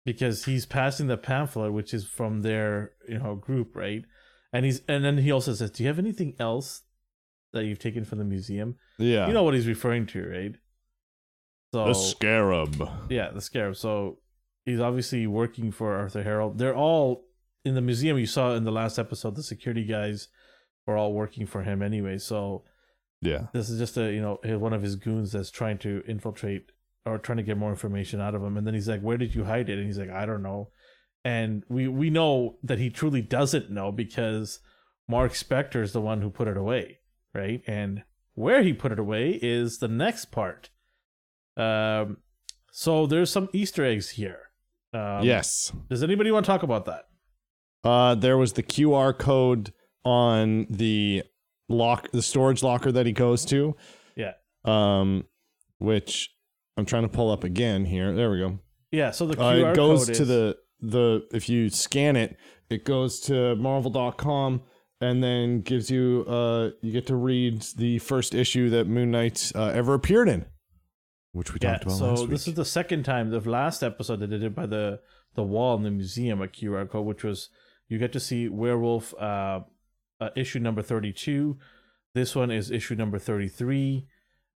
because 0.06 0.46
he's 0.46 0.68
passing 0.68 1.08
the 1.08 1.18
pamphlet 1.18 1.74
which 1.74 1.94
is 1.96 2.06
from 2.08 2.44
their 2.44 2.92
you 3.10 3.18
know 3.18 3.34
group 3.36 3.76
right 3.76 4.06
and 4.54 4.64
he's 4.64 4.82
and 4.88 5.04
then 5.04 5.18
he 5.18 5.32
also 5.32 5.54
says 5.56 5.72
do 5.72 5.82
you 5.84 5.90
have 5.90 5.98
anything 6.00 6.36
else 6.40 6.84
that 7.54 7.66
you've 7.66 7.80
taken 7.80 8.06
from 8.06 8.20
the 8.20 8.24
museum 8.24 8.76
yeah 9.00 9.28
you 9.28 9.34
know 9.34 9.44
what 9.44 9.54
he's 9.56 9.68
referring 9.68 10.06
to 10.06 10.24
right 10.24 10.56
so 11.74 11.88
the 11.88 11.94
scarab 11.96 12.88
yeah 13.10 13.32
the 13.32 13.42
scarab 13.42 13.76
so 13.76 14.20
he's 14.64 14.80
obviously 14.80 15.26
working 15.28 15.72
for 15.72 15.98
arthur 15.98 16.24
harrow 16.24 16.54
they're 16.56 16.76
all 16.76 17.27
in 17.66 17.76
the 17.76 17.82
museum 17.82 18.18
you 18.18 18.26
saw 18.26 18.54
in 18.54 18.64
the 18.64 18.72
last 18.72 18.98
episode 18.98 19.36
the 19.36 19.44
security 19.44 19.84
guys 19.84 20.30
were 20.86 20.98
all 20.98 21.14
working 21.14 21.46
for 21.46 21.64
him 21.64 21.82
anyway 21.82 22.18
so 22.18 22.64
yeah. 23.22 23.48
this 23.54 23.70
is 23.70 23.80
just 23.80 23.98
a 23.98 24.12
you 24.12 24.22
know 24.22 24.40
one 24.58 24.74
of 24.74 24.82
his 24.82 24.96
goons 24.96 25.32
that's 25.32 25.52
trying 25.52 25.78
to 25.80 26.04
infiltrate 26.08 26.72
or 27.08 27.18
trying 27.18 27.38
to 27.38 27.44
get 27.44 27.58
more 27.58 27.70
information 27.70 28.20
out 28.20 28.36
of 28.36 28.44
him. 28.44 28.58
And 28.58 28.68
then 28.68 28.74
he's 28.74 28.88
like 28.88 29.02
where 29.02 29.18
did 29.18 29.34
you 29.34 29.46
hide 29.46 29.70
it? 29.70 29.78
And 29.78 29.88
he's 29.88 29.98
like 29.98 30.10
i 30.10 30.26
don't 30.26 30.44
know. 30.44 30.70
And 31.24 31.64
we 31.68 31.88
we 31.88 32.10
know 32.10 32.58
that 32.64 32.80
he 32.80 32.90
truly 32.90 33.22
doesn't 33.22 33.72
know 33.72 33.92
because 33.92 34.60
mark 35.08 35.34
spector 35.34 35.82
is 35.82 35.94
the 35.94 36.02
one 36.02 36.22
who 36.22 36.30
put 36.30 36.48
it 36.48 36.58
away 36.58 37.00
right? 37.34 37.62
And 37.68 38.04
where 38.34 38.64
he 38.64 38.74
put 38.74 38.92
it 38.92 39.00
away 39.00 39.38
is 39.42 39.78
the 39.78 39.88
next 39.88 40.26
part. 40.26 40.70
Um 41.56 42.18
so 42.72 43.08
there's 43.08 43.32
some 43.32 43.50
easter 43.54 43.84
eggs 43.84 44.12
here. 44.12 44.42
Um, 44.94 45.24
yes. 45.24 45.72
does 45.90 46.02
anybody 46.02 46.32
want 46.32 46.46
to 46.46 46.52
talk 46.52 46.64
about 46.64 46.86
that 46.86 47.07
Uh, 47.88 48.16
there 48.16 48.38
was 48.38 48.54
the 48.54 48.64
QR 48.64 49.18
code 49.18 49.72
on 50.04 50.68
the 50.70 51.24
lock, 51.70 52.12
the 52.12 52.22
storage 52.22 52.62
locker 52.64 52.92
that 52.92 53.06
he 53.06 53.12
goes 53.14 53.46
to. 53.46 53.76
Yeah. 54.16 54.34
Um, 54.66 55.26
which 55.80 56.30
I'm 56.76 56.86
trying 56.86 57.04
to 57.04 57.10
pull 57.10 57.32
up 57.32 57.44
again 57.44 57.86
here. 57.86 58.14
There 58.14 58.30
we 58.32 58.40
go. 58.40 58.60
yeah 58.92 59.12
so 59.12 59.26
the 59.28 59.40
Uh, 59.42 59.54
QR 59.54 59.72
it 59.72 59.76
goes 59.76 60.06
code 60.06 60.16
to 60.16 60.22
is, 60.24 60.28
the 60.28 60.58
the 60.82 61.28
if 61.34 61.50
you 61.50 61.70
scan 61.70 62.16
it, 62.16 62.38
it 62.70 62.84
goes 62.86 63.20
to 63.22 63.56
Marvel.com 63.56 64.62
and 65.00 65.24
then 65.24 65.62
gives 65.62 65.90
you 65.92 66.26
uh 66.28 66.72
you 66.82 66.92
get 66.92 67.06
to 67.08 67.16
read 67.16 67.62
the 67.78 68.00
first 68.00 68.34
issue 68.34 68.70
that 68.72 68.86
Moon 68.88 69.12
Knight 69.12 69.52
uh, 69.56 69.72
ever 69.74 69.94
appeared 69.94 70.28
in, 70.30 70.46
which 71.32 71.54
we 71.54 71.60
Yeah, 71.62 71.74
talked 71.74 71.84
about 71.84 71.98
so 71.98 72.06
last 72.10 72.20
week. 72.22 72.28
So 72.28 72.32
this 72.32 72.48
is 72.48 72.54
the 72.56 72.66
second 72.66 73.04
time. 73.04 73.30
The 73.30 73.40
last 73.50 73.84
episode 73.84 74.20
that 74.22 74.30
they 74.32 74.38
did 74.38 74.48
it 74.52 74.56
by 74.56 74.66
the 74.66 75.00
the 75.36 75.44
wall 75.44 75.78
in 75.78 75.84
the 75.84 75.92
museum, 75.92 76.42
a 76.42 76.48
QR 76.48 76.90
code, 76.90 77.06
which 77.06 77.24
was 77.24 77.50
you 77.90 77.98
get 77.98 78.14
to 78.14 78.20
see 78.20 78.50
Werewolf 78.50 79.14
uh, 79.20 79.62
uh 80.20 80.30
issue 80.36 80.60
number 80.60 80.82
thirty 80.82 81.14
two. 81.14 81.58
This 82.14 82.36
one 82.36 82.52
is 82.52 82.72
issue 82.72 82.96
number 82.96 83.20
thirty 83.20 83.48
three. 83.48 84.08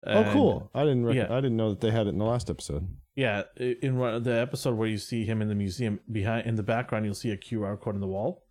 oh, 0.06 0.30
cool! 0.32 0.72
I 0.74 0.84
didn't 0.84 1.06
rec- 1.06 1.16
yeah. 1.16 1.28
I 1.30 1.42
didn't 1.42 1.58
know 1.58 1.70
that 1.70 1.82
they 1.82 1.92
had 1.92 2.08
it 2.08 2.10
in 2.10 2.18
the 2.18 2.26
last 2.26 2.50
episode. 2.50 2.88
Yeah, 3.16 3.44
in 3.58 3.98
one- 3.98 4.24
the 4.24 4.40
episode 4.40 4.78
where 4.78 4.88
you 4.88 4.98
see 4.98 5.26
him 5.26 5.42
in 5.42 5.50
the 5.50 5.56
museum, 5.56 6.00
behind 6.10 6.48
in 6.48 6.56
the 6.56 6.64
background, 6.64 7.06
you'll 7.06 7.16
see 7.16 7.32
a 7.32 7.38
QR 7.38 7.80
code 7.80 7.96
on 7.96 8.02
the 8.02 8.08
wall, 8.08 8.46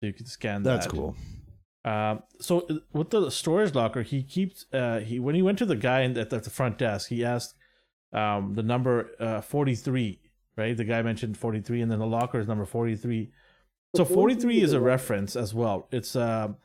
so 0.00 0.06
you 0.06 0.12
can 0.12 0.26
scan 0.26 0.64
that. 0.64 0.70
That's 0.70 0.86
cool. 0.88 1.14
Um, 1.84 2.22
so 2.40 2.66
uh, 2.70 2.76
with 2.92 3.10
the 3.10 3.30
storage 3.30 3.74
locker, 3.74 4.02
he 4.02 4.22
keeps 4.22 4.66
uh, 4.72 5.00
he 5.00 5.20
when 5.20 5.34
he 5.34 5.42
went 5.42 5.58
to 5.58 5.66
the 5.66 5.76
guy 5.76 6.00
in- 6.00 6.18
at 6.18 6.30
the, 6.30 6.36
at 6.36 6.44
the 6.44 6.50
front 6.50 6.78
desk, 6.78 7.08
he 7.08 7.24
asked 7.24 7.54
um, 8.12 8.54
the 8.54 8.62
number 8.62 9.10
uh, 9.20 9.40
forty 9.40 9.74
three. 9.74 10.20
Right, 10.56 10.76
the 10.76 10.84
guy 10.84 11.02
mentioned 11.02 11.36
forty 11.36 11.60
three, 11.60 11.80
and 11.82 11.90
then 11.90 11.98
the 11.98 12.06
locker 12.06 12.40
is 12.40 12.48
number 12.48 12.64
forty 12.64 12.96
three. 12.96 13.32
So 13.96 14.04
forty 14.04 14.34
three 14.34 14.60
is 14.60 14.72
a 14.72 14.80
reference 14.80 15.36
as 15.36 15.54
well. 15.54 15.88
It's 15.92 16.16
um 16.16 16.56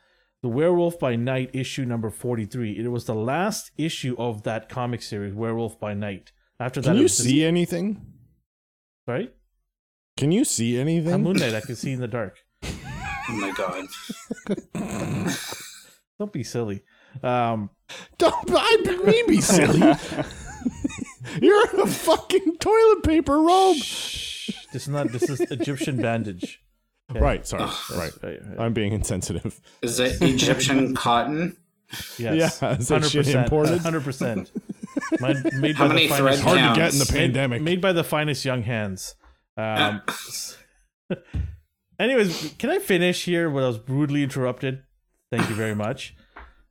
the 0.42 0.48
Werewolf 0.50 0.98
by 1.00 1.16
Night 1.16 1.50
issue 1.54 1.86
number 1.86 2.10
forty 2.10 2.46
three. 2.46 2.72
It 2.78 2.88
was 2.90 3.06
the 3.06 3.16
last 3.16 3.72
issue 3.78 4.16
of 4.18 4.44
that 4.44 4.70
comic 4.70 5.02
series, 5.02 5.34
Werewolf 5.34 5.80
by 5.80 5.94
Night. 5.94 6.32
After 6.60 6.82
that, 6.82 6.88
Can 6.90 6.96
it 6.96 7.00
you 7.00 7.04
was 7.04 7.18
just- 7.18 7.28
see 7.30 7.44
anything? 7.46 8.06
Sorry, 9.08 9.32
Can 10.18 10.32
you 10.32 10.44
see 10.46 10.76
on 10.76 10.82
anything? 10.82 11.24
Moonlight, 11.24 11.56
I 11.56 11.62
can 11.68 11.76
see 11.76 11.94
in 11.94 12.00
the 12.00 12.08
dark. 12.08 12.38
Oh 12.64 12.70
my 13.30 13.52
god. 13.52 13.86
Don't 16.20 16.34
be 16.34 16.44
silly. 16.44 16.84
Um, 17.24 17.70
Don't 18.18 18.50
I 18.52 18.78
me 19.06 19.24
be 19.28 19.42
silly. 19.42 19.80
You're 21.42 21.70
in 21.74 21.80
a 21.80 21.88
fucking 21.88 22.58
toilet 22.60 23.04
paper 23.04 23.38
robe. 23.40 23.78
this 23.78 24.74
is 24.74 24.88
not. 24.90 25.12
This 25.12 25.30
is 25.30 25.40
Egyptian 25.42 25.98
bandage. 25.98 26.62
Okay. 27.12 27.20
Right, 27.20 27.48
sorry. 27.48 27.64
Right. 27.64 28.12
Right, 28.22 28.40
right. 28.48 28.60
I'm 28.60 28.74
being 28.74 28.94
insensitive. 28.94 29.60
Is 29.82 30.00
it 30.00 30.22
Egyptian 30.22 30.94
cotton? 30.96 31.58
Yes. 32.20 32.60
Yeah, 32.62 32.76
is 32.78 32.88
that 32.90 33.04
shit 33.06 33.28
imported? 33.30 33.80
Hundred 33.80 34.04
percent. 34.04 34.52
Made 35.20 35.76
How 35.76 35.88
by 35.88 35.94
many 35.96 36.08
the 36.08 36.16
thread 36.16 36.40
finest, 36.40 36.44
Hard 36.44 36.58
counts? 36.60 36.76
to 36.76 36.82
get 36.82 36.94
in 36.94 37.00
the 37.00 37.06
pandemic. 37.06 37.62
made 37.64 37.82
by 37.82 37.94
the 37.94 38.04
finest 38.04 38.46
young 38.46 38.62
hands. 38.64 39.16
Um, 39.58 40.02
anyways, 42.00 42.54
can 42.60 42.70
I 42.70 42.80
finish 42.80 43.26
here? 43.26 43.50
When 43.50 43.64
I 43.64 43.68
was 43.68 43.80
rudely 43.88 44.24
interrupted. 44.24 44.84
Thank 45.32 45.50
you 45.50 45.56
very 45.56 45.76
much. 45.76 46.16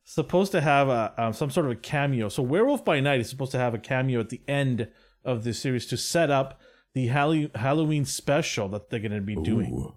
Supposed 0.03 0.51
to 0.53 0.61
have 0.61 0.87
a 0.89 1.13
um, 1.17 1.33
some 1.33 1.49
sort 1.51 1.65
of 1.65 1.71
a 1.73 1.75
cameo. 1.75 2.29
So 2.29 2.41
Werewolf 2.43 2.83
by 2.83 2.99
Night 2.99 3.19
is 3.21 3.29
supposed 3.29 3.51
to 3.51 3.57
have 3.59 3.73
a 3.73 3.77
cameo 3.79 4.19
at 4.19 4.29
the 4.29 4.41
end 4.47 4.87
of 5.23 5.43
the 5.43 5.53
series 5.53 5.85
to 5.87 5.97
set 5.97 6.29
up 6.31 6.59
the 6.93 7.07
Hall- 7.07 7.47
Halloween 7.55 8.05
special 8.05 8.67
that 8.69 8.89
they're 8.89 8.99
going 8.99 9.11
to 9.11 9.21
be 9.21 9.35
doing. 9.35 9.73
Ooh. 9.73 9.95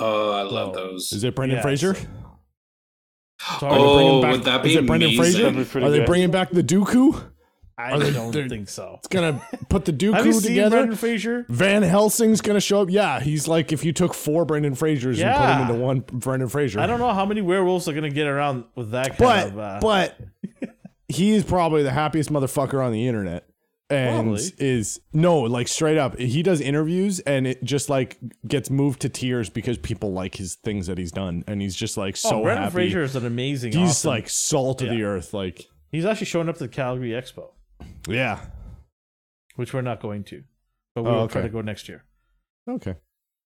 Oh, 0.00 0.32
I 0.32 0.42
love 0.42 0.74
So- 0.74 0.80
those. 0.80 1.12
Is 1.12 1.24
it 1.24 1.34
Brendan 1.34 1.56
Yeah, 1.58 1.62
Fraser? 1.62 1.94
so- 1.94 3.66
Are 3.66 3.78
Oh, 3.78 4.22
back, 4.22 4.32
would 4.32 4.44
that 4.44 4.62
be 4.62 4.70
is 4.70 4.76
it 4.76 4.86
Brendan? 4.86 5.16
Fraser? 5.16 5.42
That'd 5.44 5.56
be 5.58 5.64
pretty 5.64 5.86
Are 5.86 5.90
they 5.90 6.04
bringing 6.04 6.30
back 6.30 6.50
the 6.50 6.62
Dooku? 6.62 7.22
I 7.80 7.96
they- 7.96 8.10
don't 8.10 8.32
think 8.32 8.68
so. 8.68 8.96
It's 8.98 9.06
gonna 9.06 9.40
put 9.68 9.84
the 9.84 9.92
Have 10.12 10.26
you 10.26 10.32
Dooku 10.32 10.40
seen 10.40 10.48
together. 10.50 10.78
Brendan 10.78 10.96
Fraser? 10.96 11.46
Van 11.48 11.82
Helsing's 11.84 12.40
gonna 12.40 12.60
show 12.60 12.82
up. 12.82 12.90
Yeah, 12.90 13.20
he's 13.20 13.46
like 13.46 13.70
if 13.72 13.84
you 13.84 13.92
took 13.92 14.14
four 14.14 14.44
Brendan 14.44 14.74
Frasers 14.74 15.22
and 15.22 15.32
put 15.36 15.46
them 15.46 15.60
into 15.70 15.74
one 15.74 16.00
Brendan 16.00 16.48
Fraser. 16.48 16.80
I 16.80 16.86
don't 16.86 16.98
know 16.98 17.12
how 17.14 17.24
many 17.24 17.40
werewolves 17.40 17.88
are 17.88 17.92
gonna 17.92 18.10
get 18.10 18.26
around 18.26 18.64
with 18.74 18.90
that 18.90 19.16
kind 19.16 19.18
but 19.18 19.46
of. 19.46 19.58
Uh, 19.58 19.78
but 19.80 20.20
he's 21.08 21.44
probably 21.44 21.84
the 21.84 21.92
happiest 21.92 22.32
motherfucker 22.32 22.84
on 22.84 22.90
the 22.92 23.06
internet 23.06 23.47
and 23.90 24.24
Probably. 24.26 24.42
is 24.58 25.00
no 25.14 25.38
like 25.40 25.66
straight 25.66 25.96
up 25.96 26.18
he 26.18 26.42
does 26.42 26.60
interviews 26.60 27.20
and 27.20 27.46
it 27.46 27.64
just 27.64 27.88
like 27.88 28.18
gets 28.46 28.68
moved 28.68 29.00
to 29.00 29.08
tears 29.08 29.48
because 29.48 29.78
people 29.78 30.12
like 30.12 30.34
his 30.34 30.56
things 30.56 30.86
that 30.88 30.98
he's 30.98 31.10
done 31.12 31.42
and 31.46 31.62
he's 31.62 31.74
just 31.74 31.96
like 31.96 32.14
oh, 32.24 32.28
so 32.30 32.42
Brendan 32.42 32.64
happy 32.64 32.72
Fraser 32.74 33.02
is 33.02 33.16
an 33.16 33.24
amazing. 33.24 33.72
he's 33.72 33.90
awesome- 33.90 34.08
like 34.10 34.28
salt 34.28 34.82
of 34.82 34.90
the 34.90 35.02
earth 35.04 35.32
like 35.32 35.66
he's 35.90 36.04
actually 36.04 36.26
showing 36.26 36.48
up 36.50 36.56
to 36.56 36.64
the 36.64 36.68
Calgary 36.68 37.10
Expo, 37.10 37.52
yeah 38.06 38.40
which 39.56 39.72
we're 39.72 39.80
not 39.80 40.00
going 40.00 40.22
to, 40.24 40.44
but 40.94 41.00
Oh, 41.00 41.04
we'll 41.04 41.28
try 41.28 41.40
okay. 41.40 41.48
to 41.48 41.52
go 41.52 41.60
next 41.62 41.88
year. 41.88 42.04
okay 42.68 42.94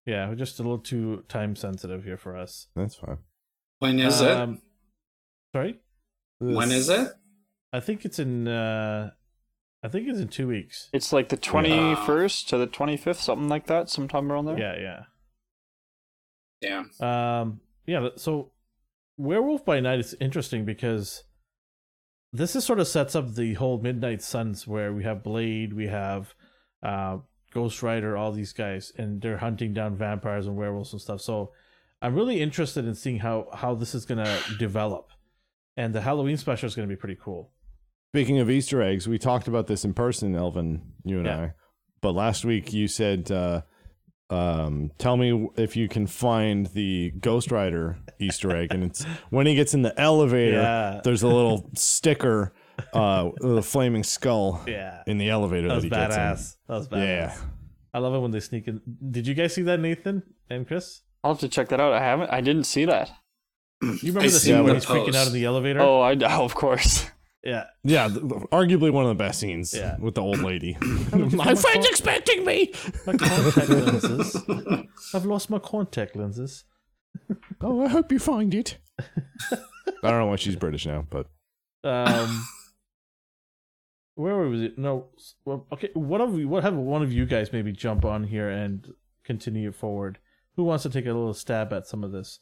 Yeah, 0.05 0.27
we're 0.27 0.35
just 0.35 0.59
a 0.59 0.63
little 0.63 0.77
too 0.79 1.23
time 1.29 1.55
sensitive 1.55 2.03
here 2.03 2.17
for 2.17 2.35
us. 2.35 2.67
that's 2.75 2.95
fine 2.95 3.19
When 3.79 3.97
is 3.99 4.21
Um, 4.21 4.61
Sorry, 5.55 5.69
it? 5.69 5.79
When 6.39 6.69
is 6.71 6.89
it? 6.89 7.07
I 7.71 7.79
think 7.79 8.03
it's 8.05 8.19
in. 8.19 8.47
uh 8.47 9.11
I 9.83 9.89
think 9.89 10.07
it's 10.07 10.19
in 10.19 10.29
two 10.29 10.47
weeks. 10.47 10.89
It's 10.93 11.11
like 11.11 11.27
the 11.27 11.37
21st 11.37 12.47
to 12.47 12.57
the 12.57 12.67
25th, 12.67 13.17
something 13.17 13.49
like 13.49 13.67
that, 13.67 13.89
sometime 13.89 14.31
around 14.31 14.45
there. 14.45 14.57
Yeah, 14.57 15.03
yeah. 16.61 16.83
Yeah. 17.01 17.41
Um, 17.41 17.59
yeah. 17.85 18.07
So, 18.15 18.51
Werewolf 19.17 19.65
by 19.65 19.81
Night 19.81 19.99
is 19.99 20.15
interesting 20.21 20.63
because 20.63 21.23
this 22.31 22.55
is 22.55 22.63
sort 22.63 22.79
of 22.79 22.87
sets 22.87 23.13
up 23.13 23.35
the 23.35 23.55
whole 23.55 23.81
Midnight 23.81 24.21
Suns, 24.21 24.65
where 24.65 24.93
we 24.93 25.03
have 25.03 25.21
Blade, 25.21 25.73
we 25.73 25.87
have 25.87 26.33
uh, 26.81 27.17
Ghost 27.53 27.83
Rider, 27.83 28.15
all 28.15 28.31
these 28.31 28.53
guys, 28.53 28.93
and 28.97 29.21
they're 29.21 29.37
hunting 29.39 29.73
down 29.73 29.97
vampires 29.97 30.47
and 30.47 30.55
werewolves 30.55 30.93
and 30.93 31.01
stuff. 31.01 31.19
So, 31.19 31.51
I'm 32.01 32.15
really 32.15 32.41
interested 32.41 32.85
in 32.85 32.95
seeing 32.95 33.19
how 33.19 33.47
how 33.53 33.75
this 33.75 33.93
is 33.93 34.05
gonna 34.05 34.39
develop, 34.59 35.09
and 35.75 35.93
the 35.93 36.01
Halloween 36.01 36.37
special 36.37 36.67
is 36.67 36.75
gonna 36.75 36.87
be 36.87 36.95
pretty 36.95 37.17
cool. 37.21 37.51
Speaking 38.13 38.37
of 38.37 38.47
easter 38.47 38.79
eggs 38.79 39.07
we 39.07 39.17
talked 39.17 39.47
about 39.47 39.65
this 39.65 39.83
in 39.83 39.91
person 39.91 40.35
elvin 40.35 40.81
you 41.03 41.17
and 41.17 41.25
Yeah. 41.25 41.39
i 41.41 41.53
but 41.99 42.11
last 42.13 42.45
week 42.45 42.71
you 42.71 42.87
said 42.87 43.31
uh 43.31 43.61
um, 44.29 44.89
tell 44.97 45.15
me 45.15 45.47
if 45.57 45.75
you 45.75 45.87
can 45.87 46.07
find 46.07 46.65
the 46.67 47.11
Ghost 47.19 47.51
Rider 47.51 47.97
Easter 48.19 48.55
egg, 48.55 48.73
and 48.73 48.83
it's 48.85 49.03
when 49.29 49.45
he 49.45 49.53
gets 49.53 49.75
in 49.75 49.83
the 49.83 49.93
elevator. 49.99 50.57
Yeah. 50.57 51.01
There's 51.03 51.21
a 51.21 51.27
little 51.27 51.69
sticker, 51.75 52.51
uh, 52.93 53.29
with 53.41 53.57
a 53.59 53.61
flaming 53.61 54.03
skull 54.03 54.63
Yeah, 54.65 55.03
in 55.05 55.19
the 55.19 55.29
elevator 55.29 55.67
that 55.67 55.73
that, 55.73 55.75
was 55.75 55.83
he 55.83 55.89
gets 55.91 56.15
badass. 56.15 56.55
That 56.67 56.73
was 56.73 56.87
badass. 56.87 56.99
Yeah, 57.05 57.35
I 57.93 57.99
love 57.99 58.15
it 58.15 58.19
when 58.21 58.31
they 58.31 58.39
sneak 58.39 58.67
in. 58.67 58.81
Did 59.11 59.27
you 59.27 59.35
guys 59.35 59.53
see 59.53 59.61
that, 59.63 59.79
Nathan 59.79 60.23
and 60.49 60.65
Chris? 60.67 61.01
I'll 61.23 61.33
have 61.33 61.41
to 61.41 61.49
check 61.49 61.67
that 61.69 61.79
out. 61.79 61.93
I 61.93 61.99
haven't. 61.99 62.31
I 62.31 62.41
didn't 62.41 62.63
see 62.63 62.85
that. 62.85 63.11
You 63.83 63.89
remember 64.01 64.21
I 64.21 64.23
the 64.23 64.29
see 64.31 64.47
scene 64.47 64.55
the 64.57 64.63
where 64.63 64.73
he's 64.73 64.85
freaking 64.85 65.09
out 65.09 65.13
post. 65.15 65.27
in 65.27 65.33
the 65.33 65.45
elevator? 65.45 65.81
Oh, 65.81 65.99
I 65.99 66.13
oh, 66.21 66.43
of 66.43 66.55
course. 66.55 67.05
Yeah. 67.43 67.65
yeah. 67.83 68.07
th- 68.07 68.19
arguably 68.51 68.91
one 68.91 69.03
of 69.05 69.09
the 69.09 69.15
best 69.23 69.39
scenes 69.39 69.73
Yeah. 69.73 69.97
with 69.99 70.15
the 70.15 70.21
old 70.21 70.39
lady. 70.39 70.77
my 70.81 71.17
my 71.17 71.55
friend's 71.55 71.63
phone. 71.65 71.85
expecting 71.85 72.45
me. 72.45 72.73
My 73.05 73.13
contact 73.17 73.69
lenses. 73.69 74.37
I've 75.13 75.25
lost 75.25 75.49
my 75.49 75.59
contact 75.59 76.15
lenses. 76.15 76.63
Oh, 77.61 77.83
I 77.85 77.87
hope 77.87 78.11
you 78.11 78.19
find 78.19 78.53
it. 78.53 78.77
I 78.99 80.09
don't 80.09 80.19
know 80.19 80.25
why 80.25 80.35
she's 80.35 80.55
British 80.57 80.85
now, 80.85 81.05
but 81.09 81.27
Um, 81.83 82.43
where 84.15 84.35
was 84.37 84.61
it? 84.61 84.77
No. 84.77 85.07
s- 85.17 85.35
Well, 85.45 85.67
okay. 85.71 85.89
What 85.93 86.21
have 86.21 86.31
we? 86.33 86.45
What 86.45 86.63
have 86.63 86.75
one 86.75 87.01
of 87.03 87.11
you 87.13 87.25
guys 87.25 87.53
maybe 87.53 87.71
jump 87.71 88.03
on 88.05 88.23
here 88.25 88.49
and 88.49 88.93
continue 89.23 89.69
it 89.69 89.75
forward? 89.75 90.19
Who 90.55 90.63
wants 90.63 90.83
to 90.83 90.89
take 90.89 91.05
a 91.05 91.13
little 91.13 91.33
stab 91.33 91.71
at 91.73 91.87
some 91.87 92.03
of 92.03 92.11
this? 92.11 92.39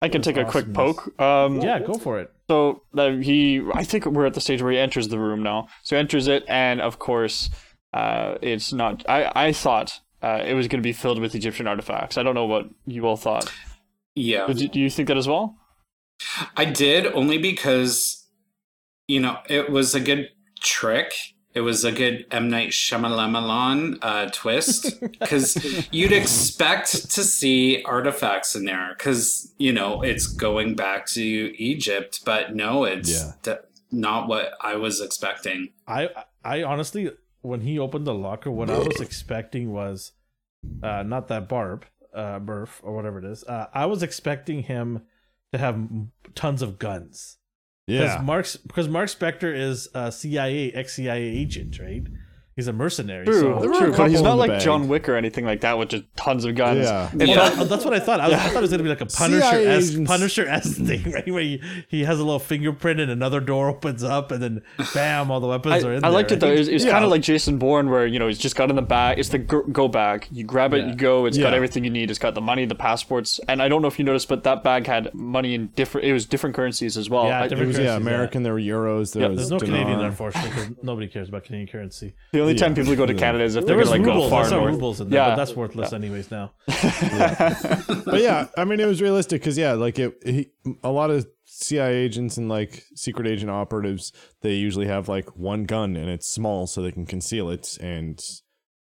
I 0.00 0.08
can 0.08 0.22
take 0.22 0.36
a 0.36 0.44
quick 0.44 0.72
poke. 0.72 1.20
Um, 1.20 1.60
Yeah, 1.60 1.80
go 1.80 1.94
for 1.98 2.20
it. 2.20 2.30
So 2.48 2.82
uh, 2.96 3.10
he, 3.10 3.62
I 3.74 3.84
think 3.84 4.06
we're 4.06 4.26
at 4.26 4.34
the 4.34 4.40
stage 4.40 4.62
where 4.62 4.72
he 4.72 4.78
enters 4.78 5.08
the 5.08 5.18
room 5.18 5.42
now. 5.42 5.68
So 5.82 5.96
he 5.96 6.00
enters 6.00 6.28
it, 6.28 6.44
and 6.48 6.80
of 6.80 6.98
course, 6.98 7.50
uh, 7.92 8.36
it's 8.40 8.72
not. 8.72 9.04
I 9.08 9.30
I 9.34 9.52
thought 9.52 10.00
uh, 10.22 10.42
it 10.44 10.54
was 10.54 10.68
going 10.68 10.80
to 10.80 10.86
be 10.86 10.92
filled 10.92 11.20
with 11.20 11.34
Egyptian 11.34 11.66
artifacts. 11.66 12.16
I 12.16 12.22
don't 12.22 12.34
know 12.34 12.46
what 12.46 12.68
you 12.86 13.06
all 13.06 13.16
thought. 13.16 13.52
Yeah. 14.14 14.46
But 14.46 14.56
do, 14.56 14.68
do 14.68 14.80
you 14.80 14.90
think 14.90 15.08
that 15.08 15.16
as 15.16 15.28
well? 15.28 15.56
I 16.56 16.64
did 16.64 17.06
only 17.06 17.38
because, 17.38 18.26
you 19.06 19.20
know, 19.20 19.38
it 19.48 19.70
was 19.70 19.94
a 19.94 20.00
good 20.00 20.28
trick. 20.60 21.12
It 21.58 21.62
was 21.62 21.84
a 21.84 21.90
good 21.90 22.24
M 22.30 22.48
Night 22.48 22.70
Shyamalan 22.70 23.98
uh, 24.00 24.30
twist 24.32 25.00
because 25.20 25.56
you'd 25.92 26.12
expect 26.12 27.10
to 27.16 27.24
see 27.24 27.82
artifacts 27.84 28.54
in 28.54 28.64
there 28.64 28.94
because 28.96 29.52
you 29.58 29.72
know 29.72 30.02
it's 30.02 30.26
going 30.28 30.76
back 30.76 31.06
to 31.18 31.22
Egypt, 31.60 32.20
but 32.24 32.54
no, 32.54 32.84
it's 32.84 33.10
Yeah. 33.10 33.32
d- 33.42 33.62
not 33.90 34.28
what 34.28 34.52
I 34.60 34.76
was 34.76 35.00
expecting. 35.00 35.70
I 35.88 36.10
I 36.44 36.62
honestly, 36.62 37.10
when 37.40 37.62
he 37.62 37.76
opened 37.78 38.06
the 38.06 38.14
locker, 38.14 38.52
what 38.52 38.70
I 38.70 38.78
was 38.78 39.00
expecting 39.00 39.72
was, 39.72 40.12
uh, 40.82 41.02
not 41.02 41.26
that 41.28 41.48
Barb, 41.48 41.86
uh, 42.14 42.38
Murph 42.38 42.80
or 42.84 42.94
whatever 42.94 43.18
it 43.18 43.24
is. 43.24 43.42
Uh, 43.44 43.66
I 43.74 43.86
was 43.86 44.04
expecting 44.04 44.62
him 44.62 45.02
to 45.52 45.58
have 45.58 45.76
tons 46.36 46.62
of 46.62 46.78
guns. 46.78 47.37
Because 47.88 48.16
yeah, 48.16 48.20
Mark's 48.20 48.56
because 48.56 48.86
Mark 48.86 49.08
Spector 49.08 49.50
is 49.52 49.88
a 49.94 50.12
CIA 50.12 50.70
ex 50.72 50.92
CIA 50.92 51.22
agent, 51.22 51.78
right? 51.78 52.04
He's 52.58 52.66
a 52.66 52.72
mercenary. 52.72 53.24
True, 53.24 53.40
so- 53.40 53.60
There 53.60 53.72
true, 53.72 53.94
but 53.96 54.10
he's 54.10 54.20
not 54.20 54.36
like 54.36 54.50
bag. 54.50 54.60
John 54.60 54.88
Wick 54.88 55.08
or 55.08 55.14
anything 55.14 55.44
like 55.44 55.60
that 55.60 55.78
with 55.78 55.90
just 55.90 56.02
tons 56.16 56.44
of 56.44 56.56
guns. 56.56 56.80
Yeah. 56.86 57.08
It 57.16 57.28
Yeah. 57.28 57.50
felt- 57.50 57.68
that's 57.68 57.84
what 57.84 57.94
I 57.94 58.00
thought. 58.00 58.18
I, 58.18 58.24
was, 58.28 58.34
I 58.34 58.48
thought 58.48 58.56
it 58.56 58.62
was 58.62 58.70
gonna 58.72 58.82
be 58.82 58.88
like 58.88 59.00
a 59.00 59.06
Punisher 59.06 59.40
CIA 59.42 59.66
esque. 59.76 60.04
Punisher 60.04 60.48
esque 60.48 60.76
thing, 60.84 61.12
right? 61.12 61.26
Where 61.32 61.40
he, 61.40 61.62
he 61.88 62.02
has 62.04 62.18
a 62.18 62.24
little 62.24 62.40
fingerprint 62.40 62.98
and 62.98 63.12
another 63.12 63.38
door 63.38 63.68
opens 63.68 64.02
up, 64.02 64.32
and 64.32 64.42
then 64.42 64.62
bam, 64.92 65.30
all 65.30 65.38
the 65.38 65.46
weapons 65.46 65.84
are 65.84 65.92
I, 65.92 65.96
in 65.98 66.04
I 66.04 66.08
there. 66.08 66.10
liked 66.10 66.32
it 66.32 66.40
though. 66.40 66.50
It 66.52 66.58
was, 66.58 66.68
was 66.68 66.84
Yeah. 66.84 66.90
kind 66.90 67.04
of 67.04 67.12
like 67.12 67.22
Jason 67.22 67.58
Bourne, 67.58 67.90
where 67.90 68.06
you 68.08 68.18
know 68.18 68.26
he's 68.26 68.38
just 68.38 68.56
got 68.56 68.70
in 68.70 68.74
the 68.76 68.82
bag. 68.82 69.20
It's 69.20 69.28
the 69.28 69.38
go 69.38 69.62
go 69.62 69.86
bag. 69.86 70.26
You 70.32 70.42
grab 70.42 70.74
it, 70.74 70.78
Yeah. 70.78 70.88
you 70.88 70.94
go. 70.96 71.26
It's 71.26 71.38
got 71.38 71.54
everything 71.54 71.84
you 71.84 71.90
need. 71.90 72.10
It's 72.10 72.18
got 72.18 72.34
the 72.34 72.40
money, 72.40 72.64
the 72.66 72.74
passports, 72.74 73.38
and 73.48 73.62
I 73.62 73.68
don't 73.68 73.82
know 73.82 73.88
if 73.88 74.00
you 74.00 74.04
noticed, 74.04 74.28
but 74.28 74.42
that 74.42 74.64
bag 74.64 74.86
had 74.88 75.14
money 75.14 75.54
in 75.54 75.68
different. 75.76 76.08
It 76.08 76.12
was 76.12 76.26
different 76.26 76.56
currencies 76.56 76.96
as 76.96 77.08
well. 77.08 77.26
Yeah, 77.26 77.42
I- 77.42 77.44
It 77.44 77.50
different 77.50 77.68
was 77.68 77.78
yeah, 77.78 77.84
currencies, 77.86 78.04
yeah. 78.06 78.12
American. 78.14 78.42
There 78.42 78.52
were 78.54 78.58
euros. 78.58 79.12
There 79.12 79.22
Yeah, 79.22 79.28
was 79.28 79.36
There's 79.38 79.50
no 79.50 79.58
dinar. 79.60 79.78
Canadian, 79.78 80.00
unfortunately, 80.06 80.50
because 80.50 80.82
nobody 80.82 81.06
cares 81.06 81.28
about 81.28 81.44
Canadian 81.44 81.68
currency. 81.68 82.14
The 82.48 82.54
only 82.54 82.60
time 82.60 82.70
Yeah. 82.72 82.82
people 82.82 82.96
go 82.96 83.06
to 83.06 83.14
Canada 83.14 83.44
is 83.44 83.56
if 83.56 83.64
There 83.64 83.68
they're 83.68 83.76
was 83.78 83.88
gonna 83.90 84.02
like 84.02 84.06
go 84.06 84.14
rubles. 84.14 84.32
I 84.32 84.36
far 84.36 84.44
saw 84.46 84.56
north. 84.60 84.72
rubles 84.74 85.00
in 85.00 85.10
there, 85.10 85.20
Yeah. 85.20 85.28
but 85.30 85.36
that's 85.36 85.54
worthless 85.56 85.92
anyways 85.92 86.30
now. 86.30 86.52
but 88.04 88.20
yeah, 88.20 88.46
I 88.56 88.64
mean, 88.64 88.80
it 88.80 88.86
was 88.86 89.00
realistic 89.02 89.40
because 89.40 89.56
yeah, 89.58 89.72
like 89.72 89.98
it, 89.98 90.14
he, 90.24 90.50
a 90.82 90.90
lot 90.90 91.10
of 91.10 91.26
CIA 91.44 91.94
agents 91.96 92.36
and 92.36 92.48
like 92.48 92.84
secret 92.94 93.26
agent 93.26 93.50
operatives, 93.50 94.12
they 94.42 94.54
usually 94.54 94.86
have 94.86 95.08
like 95.08 95.36
one 95.36 95.64
gun 95.64 95.96
and 95.96 96.08
it's 96.08 96.30
small 96.30 96.66
so 96.66 96.82
they 96.82 96.92
can 96.92 97.06
conceal 97.06 97.50
it, 97.50 97.76
and 97.80 98.20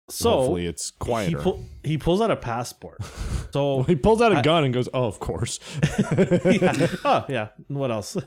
So 0.10 0.30
hopefully 0.32 0.66
it's 0.68 0.92
he 0.92 0.96
quieter. 1.06 1.38
pull, 1.40 1.66
he 1.84 1.98
pulls 1.98 2.22
out 2.22 2.32
a 2.32 2.36
passport. 2.38 3.00
So 3.56 3.84
he 3.84 3.96
pulls 3.96 4.22
out 4.22 4.38
a 4.38 4.42
gun 4.42 4.66
and 4.66 4.74
goes, 4.74 4.90
"Oh, 4.94 5.06
of 5.06 5.20
course." 5.22 5.62
yeah. 6.18 6.88
Oh 7.06 7.24
yeah. 7.30 7.48
What 7.70 7.90
else? 7.90 8.18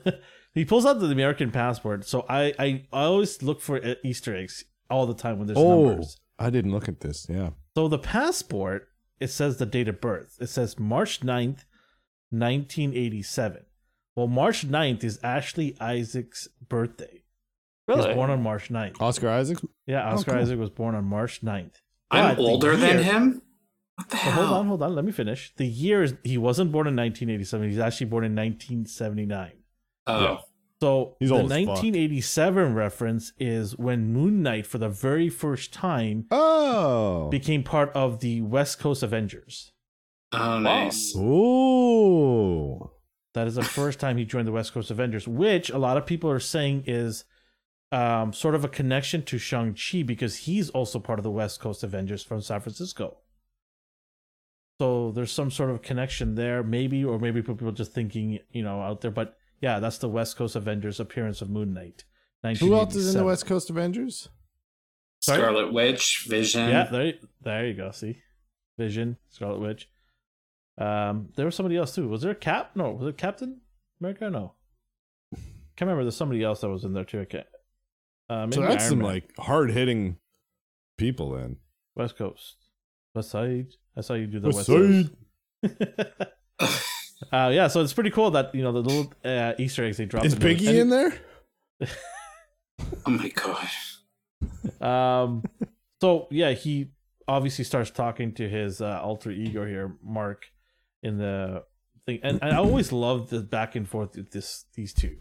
he 0.54 0.64
pulls 0.64 0.86
out 0.86 1.00
the 1.00 1.06
American 1.10 1.50
passport. 1.50 2.06
So 2.06 2.24
I, 2.30 2.54
I 2.58 2.86
I 2.94 3.02
always 3.02 3.42
look 3.42 3.60
for 3.60 3.76
uh, 3.76 3.96
Easter 4.02 4.34
eggs 4.34 4.64
all 4.90 5.06
the 5.06 5.14
time 5.14 5.38
when 5.38 5.46
there's 5.46 5.58
oh, 5.58 5.88
numbers. 5.88 6.18
I 6.38 6.50
didn't 6.50 6.72
look 6.72 6.88
at 6.88 7.00
this. 7.00 7.26
Yeah. 7.28 7.50
So 7.76 7.88
the 7.88 7.98
passport 7.98 8.88
it 9.20 9.28
says 9.28 9.56
the 9.56 9.66
date 9.66 9.88
of 9.88 10.00
birth. 10.00 10.36
It 10.40 10.46
says 10.48 10.78
March 10.78 11.20
9th, 11.20 11.64
1987. 12.30 13.64
Well, 14.14 14.26
March 14.26 14.66
9th 14.68 15.04
is 15.04 15.18
Ashley 15.22 15.76
Isaac's 15.80 16.48
birthday. 16.68 17.22
He 17.86 17.92
Really? 17.94 18.08
was 18.08 18.14
born 18.14 18.30
on 18.30 18.42
March 18.42 18.68
9th. 18.68 19.00
Oscar 19.00 19.28
Isaac. 19.30 19.58
Yeah, 19.86 20.08
oh, 20.10 20.14
Oscar 20.14 20.32
cool. 20.32 20.40
Isaac 20.40 20.58
was 20.58 20.70
born 20.70 20.94
on 20.94 21.04
March 21.04 21.40
9th. 21.42 21.80
I'm 22.10 22.36
But 22.36 22.42
the 22.42 22.48
older 22.48 22.76
than 22.76 23.02
him. 23.02 23.42
What 23.96 24.08
the 24.10 24.16
oh, 24.16 24.20
So 24.20 24.30
hell? 24.30 24.46
hold 24.46 24.60
on, 24.60 24.66
hold 24.68 24.82
on. 24.82 24.94
Let 24.94 25.04
me 25.04 25.12
finish. 25.12 25.52
The 25.56 25.66
year 25.66 26.02
is 26.02 26.14
he 26.22 26.38
wasn't 26.38 26.70
born 26.70 26.86
in 26.86 26.94
1987. 26.96 27.68
He's 27.70 27.78
actually 27.78 28.06
born 28.06 28.24
in 28.24 28.34
1979. 28.36 29.52
Oh, 30.06 30.22
Yeah. 30.22 30.36
So 30.80 31.16
He's 31.18 31.30
the 31.30 31.34
old 31.34 31.50
as 31.52 31.58
fuck. 31.58 31.68
1987 31.68 32.74
reference 32.74 33.32
is 33.38 33.76
when 33.76 34.12
Moon 34.12 34.42
Knight, 34.42 34.66
for 34.66 34.78
the 34.78 34.88
very 34.88 35.28
first 35.28 35.72
time, 35.72 36.26
Oh. 36.30 37.28
became 37.30 37.64
part 37.64 37.90
of 37.94 38.20
the 38.20 38.42
West 38.42 38.78
Coast 38.78 39.02
Avengers. 39.02 39.72
oh, 40.32 40.58
nice. 40.60 41.16
Ooh. 41.16 42.90
That 43.34 43.46
is 43.46 43.54
the 43.56 43.62
first 43.64 43.98
time 44.00 44.16
he 44.18 44.24
joined 44.24 44.46
the 44.48 44.52
West 44.52 44.72
Coast 44.72 44.90
Avengers, 44.90 45.26
which 45.28 45.70
a 45.70 45.78
lot 45.78 45.96
of 45.96 46.06
people 46.06 46.30
are 46.30 46.40
saying 46.40 46.84
is 46.86 47.24
um, 47.92 48.32
sort 48.32 48.54
of 48.54 48.64
a 48.64 48.68
connection 48.68 49.22
to 49.24 49.38
Shang 49.38 49.74
Chi 49.74 50.02
because 50.02 50.36
he's 50.38 50.70
also 50.70 50.98
part 50.98 51.18
of 51.18 51.22
the 51.22 51.30
West 51.30 51.60
Coast 51.60 51.82
Avengers 51.82 52.22
from 52.22 52.40
San 52.40 52.60
Francisco. 52.60 53.16
So 54.80 55.10
there's 55.10 55.32
some 55.32 55.50
sort 55.50 55.70
of 55.70 55.82
connection 55.82 56.34
there, 56.36 56.62
maybe, 56.62 57.04
or 57.04 57.18
maybe 57.18 57.42
people 57.42 57.68
are 57.68 57.72
just 57.72 57.92
thinking, 57.92 58.38
you 58.52 58.62
know, 58.62 58.80
out 58.80 59.00
there. 59.00 59.10
But 59.10 59.36
yeah, 59.60 59.80
that's 59.80 59.98
the 59.98 60.08
West 60.08 60.36
Coast 60.36 60.56
Avengers 60.56 61.00
appearance 61.00 61.42
of 61.42 61.50
Moon 61.50 61.74
Knight. 61.74 62.04
Who 62.60 62.74
else 62.74 62.94
is 62.94 63.14
in 63.14 63.18
the 63.20 63.24
West 63.26 63.46
Coast 63.46 63.68
Avengers? 63.70 64.28
Sorry? 65.20 65.40
Scarlet 65.40 65.72
Witch, 65.72 66.26
Vision. 66.28 66.70
Yeah, 66.70 66.84
there, 66.84 67.14
there 67.42 67.66
you 67.66 67.74
go. 67.74 67.90
See, 67.90 68.22
Vision, 68.78 69.16
Scarlet 69.30 69.58
Witch. 69.60 69.88
Um, 70.78 71.30
there 71.34 71.44
was 71.46 71.56
somebody 71.56 71.76
else 71.76 71.94
too. 71.94 72.08
Was 72.08 72.22
there 72.22 72.30
a 72.30 72.36
Cap? 72.36 72.70
No, 72.76 72.92
was 72.92 73.08
it 73.08 73.16
Captain 73.18 73.60
America? 74.00 74.30
No, 74.30 74.54
can't 75.34 75.88
remember. 75.88 76.04
There's 76.04 76.16
somebody 76.16 76.44
else 76.44 76.60
that 76.60 76.68
was 76.68 76.84
in 76.84 76.92
there 76.92 77.04
too. 77.04 77.20
I 77.20 77.24
can't. 77.24 77.46
Uh, 78.30 78.50
So 78.52 78.60
that's 78.60 78.82
Iron 78.84 78.90
some 78.90 78.98
Man. 78.98 79.06
like 79.08 79.36
hard 79.38 79.72
hitting 79.72 80.18
people 80.96 81.32
then. 81.32 81.56
West 81.96 82.16
Coast, 82.16 82.56
West 83.14 83.30
Side. 83.30 83.74
I 83.96 84.02
saw 84.02 84.14
you 84.14 84.28
do 84.28 84.38
the 84.38 84.50
West 84.50 84.68
West, 84.68 85.10
Side. 85.64 86.28
Coast. 87.20 87.32
uh, 87.32 87.50
yeah, 87.52 87.68
so 87.68 87.80
it's 87.80 87.92
pretty 87.92 88.10
cool 88.10 88.30
that 88.32 88.54
you 88.54 88.62
know 88.62 88.72
the 88.72 88.82
little 88.82 89.12
uh, 89.24 89.52
Easter 89.58 89.84
eggs 89.84 89.96
they 89.96 90.04
dropped. 90.06 90.26
Is 90.26 90.34
in 90.34 90.38
there. 90.40 90.54
Biggie 90.54 90.68
And- 90.68 90.78
in 90.78 90.88
there? 90.90 91.14
Oh 93.06 93.10
my 93.10 93.28
gosh. 93.28 93.96
Um, 94.80 95.42
so 96.00 96.28
yeah, 96.30 96.52
he 96.52 96.90
obviously 97.26 97.64
starts 97.64 97.90
talking 97.90 98.32
to 98.34 98.48
his 98.48 98.80
uh, 98.80 99.00
alter 99.02 99.30
ego 99.30 99.66
here, 99.66 99.96
Mark, 100.02 100.46
in 101.02 101.18
the 101.18 101.64
thing, 102.06 102.20
and, 102.22 102.38
and 102.42 102.52
I 102.52 102.56
always 102.56 102.92
love 102.92 103.30
the 103.30 103.40
back 103.40 103.74
and 103.74 103.88
forth 103.88 104.16
with 104.16 104.30
this 104.30 104.64
these 104.74 104.92
two. 104.94 105.16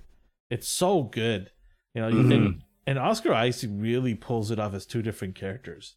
It's 0.50 0.70
so 0.70 1.04
good, 1.04 1.52
you 1.94 2.02
know. 2.02 2.08
You 2.10 2.16
Mhm. 2.24 2.30
think, 2.30 2.62
and 2.86 3.00
Oscar 3.00 3.34
Isaac 3.34 3.70
really 3.74 4.14
pulls 4.16 4.52
it 4.52 4.60
off 4.60 4.74
as 4.74 4.86
two 4.86 5.02
different 5.02 5.36
characters. 5.36 5.96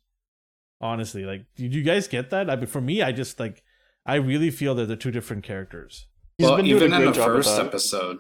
Honestly, 0.81 1.25
like, 1.25 1.45
did 1.57 1.75
you 1.75 1.83
guys 1.83 2.09
get 2.09 2.31
that? 2.31 2.49
I 2.49 2.57
mean, 2.57 2.67
for 2.67 2.81
me, 2.81 3.03
I 3.03 3.13
just 3.13 3.39
like, 3.39 3.63
I 4.11 4.17
really 4.17 4.51
feel 4.51 4.75
that 4.75 4.87
they're 4.87 4.97
two 4.97 5.13
different 5.13 5.45
characters. 5.45 6.07
He's 6.37 6.47
well, 6.49 6.57
been 6.57 6.65
doing 6.65 6.77
even 6.83 6.93
a 6.93 6.99
in 7.01 7.07
the 7.07 7.13
job 7.13 7.27
first 7.27 7.57
episode. 7.61 8.19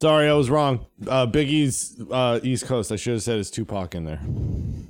Sorry, 0.00 0.28
I 0.28 0.32
was 0.32 0.48
wrong. 0.48 0.86
Uh, 1.06 1.26
Biggie's 1.26 2.02
uh, 2.10 2.40
East 2.42 2.64
Coast. 2.66 2.90
I 2.90 2.96
should 2.96 3.12
have 3.12 3.22
said 3.22 3.38
it's 3.38 3.50
Tupac 3.50 3.94
in 3.94 4.04
there. 4.04 4.20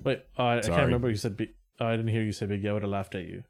Wait, 0.04 0.22
uh, 0.38 0.42
I, 0.42 0.58
I 0.58 0.60
can't 0.60 0.84
remember. 0.84 1.10
You 1.10 1.16
said, 1.16 1.36
Big- 1.36 1.54
oh, 1.80 1.86
I 1.86 1.96
didn't 1.96 2.08
hear 2.12 2.22
you 2.22 2.30
say 2.30 2.46
Big. 2.46 2.64
I 2.64 2.72
would 2.72 2.82
have 2.82 2.90
laughed 2.92 3.16
at 3.16 3.24
you. 3.24 3.42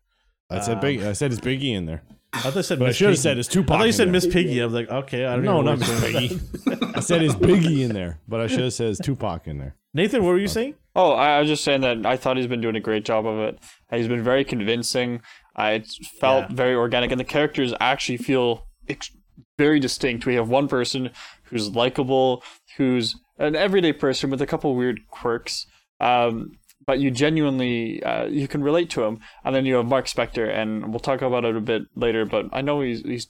I 0.48 0.60
said 0.60 0.76
Um, 0.76 0.80
Big. 0.80 1.02
I 1.02 1.12
said 1.12 1.32
it's 1.32 1.40
Biggie 1.40 1.74
in 1.74 1.84
there. 1.84 2.02
I 2.32 2.38
thought 2.40 2.56
I 2.56 2.60
said, 2.62 2.78
But 2.78 2.88
I 2.88 2.92
should 2.92 3.10
have 3.10 3.18
said 3.18 3.36
it's 3.36 3.46
Tupac. 3.46 3.76
I 3.76 3.78
thought 3.80 3.86
you 3.86 3.92
said. 3.92 4.08
Miss 4.08 4.26
Piggy. 4.26 4.62
I 4.62 4.64
was 4.64 4.72
like, 4.74 4.88
okay, 4.88 5.26
I 5.26 5.36
don't 5.36 5.44
No, 5.44 5.60
know. 5.60 5.74
not 5.74 5.80
Miss 5.80 5.88
he's 5.90 6.00
going 6.00 6.30
with 6.30 6.64
that. 6.64 6.74
Piggy. 6.80 6.92
I 6.96 7.00
said 7.00 7.22
it's 7.22 7.34
Biggie 7.34 7.82
in 7.84 7.92
there, 7.92 8.20
but 8.26 8.40
I 8.40 8.46
should 8.46 8.60
have 8.60 8.72
said 8.72 8.88
it's 8.88 9.00
Tupac 9.00 9.46
in 9.46 9.58
there. 9.58 9.76
Nathan, 9.92 10.24
what 10.24 10.30
were 10.30 10.38
you 10.38 10.48
saying? 10.48 10.74
Oh, 10.94 11.12
I 11.12 11.40
was 11.40 11.48
just 11.48 11.64
saying 11.64 11.80
that 11.82 12.04
I 12.04 12.16
thought 12.16 12.36
he's 12.36 12.46
been 12.46 12.60
doing 12.60 12.76
a 12.76 12.80
great 12.80 13.04
job 13.04 13.26
of 13.26 13.38
it. 13.38 13.58
He's 13.90 14.08
been 14.08 14.22
very 14.22 14.44
convincing. 14.44 15.22
I 15.56 15.72
it 15.72 15.88
felt 16.20 16.50
Yeah. 16.50 16.56
very 16.56 16.74
organic, 16.74 17.10
and 17.10 17.20
the 17.20 17.24
characters 17.24 17.72
actually 17.80 18.18
feel 18.18 18.66
ex- 18.88 19.10
very 19.58 19.80
distinct. 19.80 20.26
We 20.26 20.34
have 20.34 20.48
one 20.48 20.68
person 20.68 21.10
who's 21.44 21.74
likable, 21.74 22.42
who's 22.76 23.16
an 23.38 23.56
everyday 23.56 23.92
person 23.92 24.30
with 24.30 24.42
a 24.42 24.46
couple 24.46 24.74
weird 24.74 25.00
quirks, 25.08 25.66
um, 26.00 26.52
but 26.86 26.98
you 27.00 27.10
genuinely 27.10 28.02
uh, 28.02 28.26
you 28.26 28.46
can 28.48 28.62
relate 28.62 28.90
to 28.90 29.04
him. 29.04 29.20
And 29.44 29.54
then 29.54 29.64
you 29.66 29.76
have 29.76 29.86
Mark 29.86 30.06
Spector, 30.06 30.48
and 30.52 30.90
we'll 30.90 31.00
talk 31.00 31.22
about 31.22 31.44
it 31.44 31.56
a 31.56 31.60
bit 31.60 31.82
later. 31.94 32.24
But 32.26 32.46
I 32.52 32.60
know 32.60 32.80
he's 32.82 33.00
he's 33.02 33.28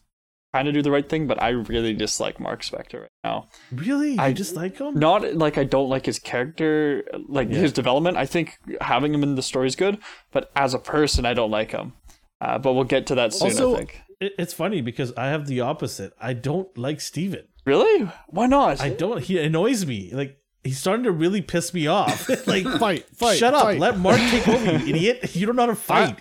trying 0.52 0.66
to 0.66 0.72
do 0.72 0.82
the 0.82 0.90
right 0.90 1.08
thing, 1.08 1.26
but 1.26 1.42
I 1.42 1.50
really 1.50 1.94
dislike 1.94 2.38
Mark 2.38 2.62
Spector 2.62 3.02
right 3.02 3.10
now. 3.24 3.48
Really? 3.72 4.18
I- 4.18 4.32
just 4.32 4.54
like 4.54 4.78
him? 4.78 4.94
Not 4.98 5.34
like 5.34 5.56
I 5.56 5.64
don't 5.64 5.88
like 5.88 6.04
his 6.06 6.18
character, 6.18 7.04
like 7.28 7.48
Yeah. 7.50 7.58
his 7.58 7.72
development. 7.72 8.16
I 8.18 8.26
think 8.26 8.58
having 8.80 9.14
him 9.14 9.22
in 9.22 9.34
the 9.34 9.42
story 9.42 9.66
is 9.66 9.76
good, 9.76 9.98
but 10.30 10.50
as 10.54 10.74
a 10.74 10.78
person, 10.78 11.24
I 11.24 11.32
don't 11.34 11.50
like 11.50 11.70
him. 11.72 11.94
Uh, 12.40 12.58
but 12.58 12.74
we'll 12.74 12.84
get 12.84 13.06
to 13.06 13.14
that 13.14 13.32
soon. 13.32 13.48
Also- 13.48 13.74
I 13.74 13.78
think. 13.78 14.00
It's 14.20 14.52
funny 14.54 14.82
because 14.82 15.12
I 15.16 15.26
have 15.28 15.46
the 15.48 15.60
opposite. 15.62 16.12
I 16.20 16.32
don't 16.32 16.76
like 16.78 17.00
Steven. 17.00 17.42
Really? 17.64 18.08
Why 18.28 18.46
not? 18.46 18.80
I 18.80 18.90
don't. 18.90 19.20
He 19.20 19.36
annoys 19.38 19.84
me. 19.84 20.10
Like 20.12 20.36
he's 20.62 20.78
starting 20.78 21.02
to 21.04 21.10
really 21.10 21.40
piss 21.42 21.74
me 21.74 21.88
off. 21.88 22.28
like, 22.46 22.62
Fight, 22.78 23.04
fight, 23.16 23.38
shut 23.38 23.52
up. 23.54 23.76
Let 23.78 23.98
Mark 23.98 24.18
take 24.20 24.46
over, 24.46 24.64
you 24.78 24.94
idiot. 24.94 25.34
You 25.34 25.46
don't 25.46 25.56
know 25.56 25.62
how 25.62 25.66
to 25.70 25.74
fight. 25.74 26.20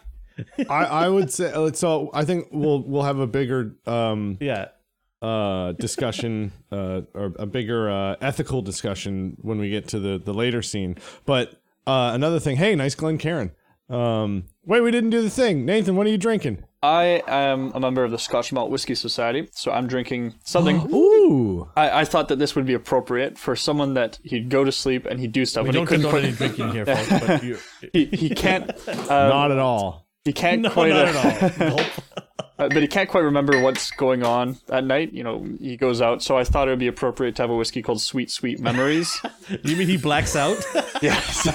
I, 0.70 0.86
I 0.86 1.10
would 1.10 1.32
say 1.32 1.52
uh, 1.52 1.72
so. 1.74 2.10
I 2.14 2.26
think 2.26 2.48
we'll 2.52 2.84
we'll 2.84 3.04
have 3.04 3.20
a 3.20 3.28
bigger 3.28 3.76
um 3.86 4.38
yeah. 4.40 4.70
uh 5.22 5.74
discussion 5.74 6.52
uh 6.72 7.02
or 7.14 7.34
a 7.38 7.46
bigger 7.46 7.90
uh 7.90 8.16
ethical 8.22 8.62
discussion 8.62 9.38
when 9.42 9.60
we 9.60 9.70
get 9.70 9.88
to 9.90 10.00
the 10.00 10.18
the 10.18 10.34
later 10.34 10.62
scene. 10.62 10.98
But 11.26 11.54
uh 11.88 12.12
another 12.14 12.40
thing. 12.40 12.58
Hey, 12.58 12.76
nice 12.76 12.96
Glencairn. 12.96 13.52
Um, 13.90 14.46
wait, 14.66 14.82
we 14.82 14.90
didn't 14.90 15.10
do 15.10 15.22
the 15.22 15.30
thing. 15.30 15.66
Nathan, 15.66 15.98
what 15.98 16.08
are 16.08 16.10
you 16.10 16.18
drinking? 16.18 16.64
I 16.82 17.22
am 17.28 17.72
a 17.76 17.80
member 17.80 18.04
of 18.04 18.10
the 18.10 18.18
Scotch 18.18 18.52
Malt 18.52 18.72
Whisky 18.72 18.96
Society, 18.96 19.50
so 19.52 19.72
I'm 19.72 19.86
drinking 19.86 20.34
something. 20.46 20.78
Ooh, 20.94 21.70
I, 21.76 22.02
I 22.02 22.06
thought 22.06 22.30
that 22.30 22.40
this 22.40 22.56
would 22.56 22.66
be 22.66 22.74
appropriate 22.74 23.38
for 23.38 23.56
someone 23.56 23.94
that 23.96 24.18
he'd 24.24 24.50
go 24.50 24.64
to 24.64 24.72
sleep 24.72 25.06
and 25.06 25.20
he'd 25.20 25.34
do 25.34 25.46
stuff. 25.46 25.64
We 25.64 25.70
and 25.70 25.76
don't 25.76 25.86
couldn't 25.86 26.04
condone 26.10 26.22
quite- 26.22 26.24
any 26.24 26.38
drinking 26.38 26.72
here, 26.72 26.86
folks. 26.86 27.28
But 27.28 27.44
you, 27.44 27.58
He, 27.94 28.06
he 28.06 28.30
can't. 28.30 28.72
Um, 28.88 29.08
not 29.08 29.52
at 29.52 29.60
all. 29.60 30.01
He 30.26 30.34
can't 30.34 30.62
no, 30.62 30.70
quite. 30.70 30.90
not 30.90 31.16
uh, 31.16 31.46
at 31.46 31.62
all. 31.62 31.78
Nope. 31.78 31.88
Uh, 32.62 32.70
but 32.70 32.84
he 32.84 32.88
can't 32.88 33.10
quite 33.10 33.22
remember 33.22 33.60
what's 33.60 33.90
going 33.90 34.22
on 34.22 34.56
at 34.70 34.84
night. 34.84 35.12
You 35.14 35.24
know, 35.24 35.48
he 35.60 35.76
goes 35.78 36.00
out. 36.00 36.22
So 36.22 36.38
I 36.38 36.44
thought 36.44 36.68
it 36.68 36.72
would 36.72 36.80
be 36.80 36.86
appropriate 36.86 37.36
to 37.38 37.42
have 37.42 37.50
a 37.50 37.56
whiskey 37.56 37.82
called 37.82 38.00
Sweet 38.00 38.30
Sweet 38.30 38.60
Memories. 38.60 39.20
You 39.64 39.76
mean 39.76 39.88
he 39.88 39.98
blacks 39.98 40.36
out? 40.36 40.64
yes. 41.02 41.50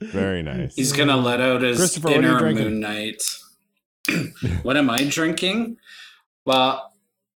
Very 0.00 0.42
nice. 0.42 0.76
He's 0.76 0.92
gonna 0.92 1.16
let 1.16 1.40
out 1.40 1.62
his 1.62 1.78
Christopher, 1.78 2.08
what 2.08 2.18
are 2.18 2.22
you 2.22 2.36
inner? 2.36 2.70
Moon 2.70 2.80
Knight. 2.80 3.22
what 4.62 4.76
am 4.76 4.88
I 4.88 5.04
drinking? 5.04 5.76
Well, 6.46 6.92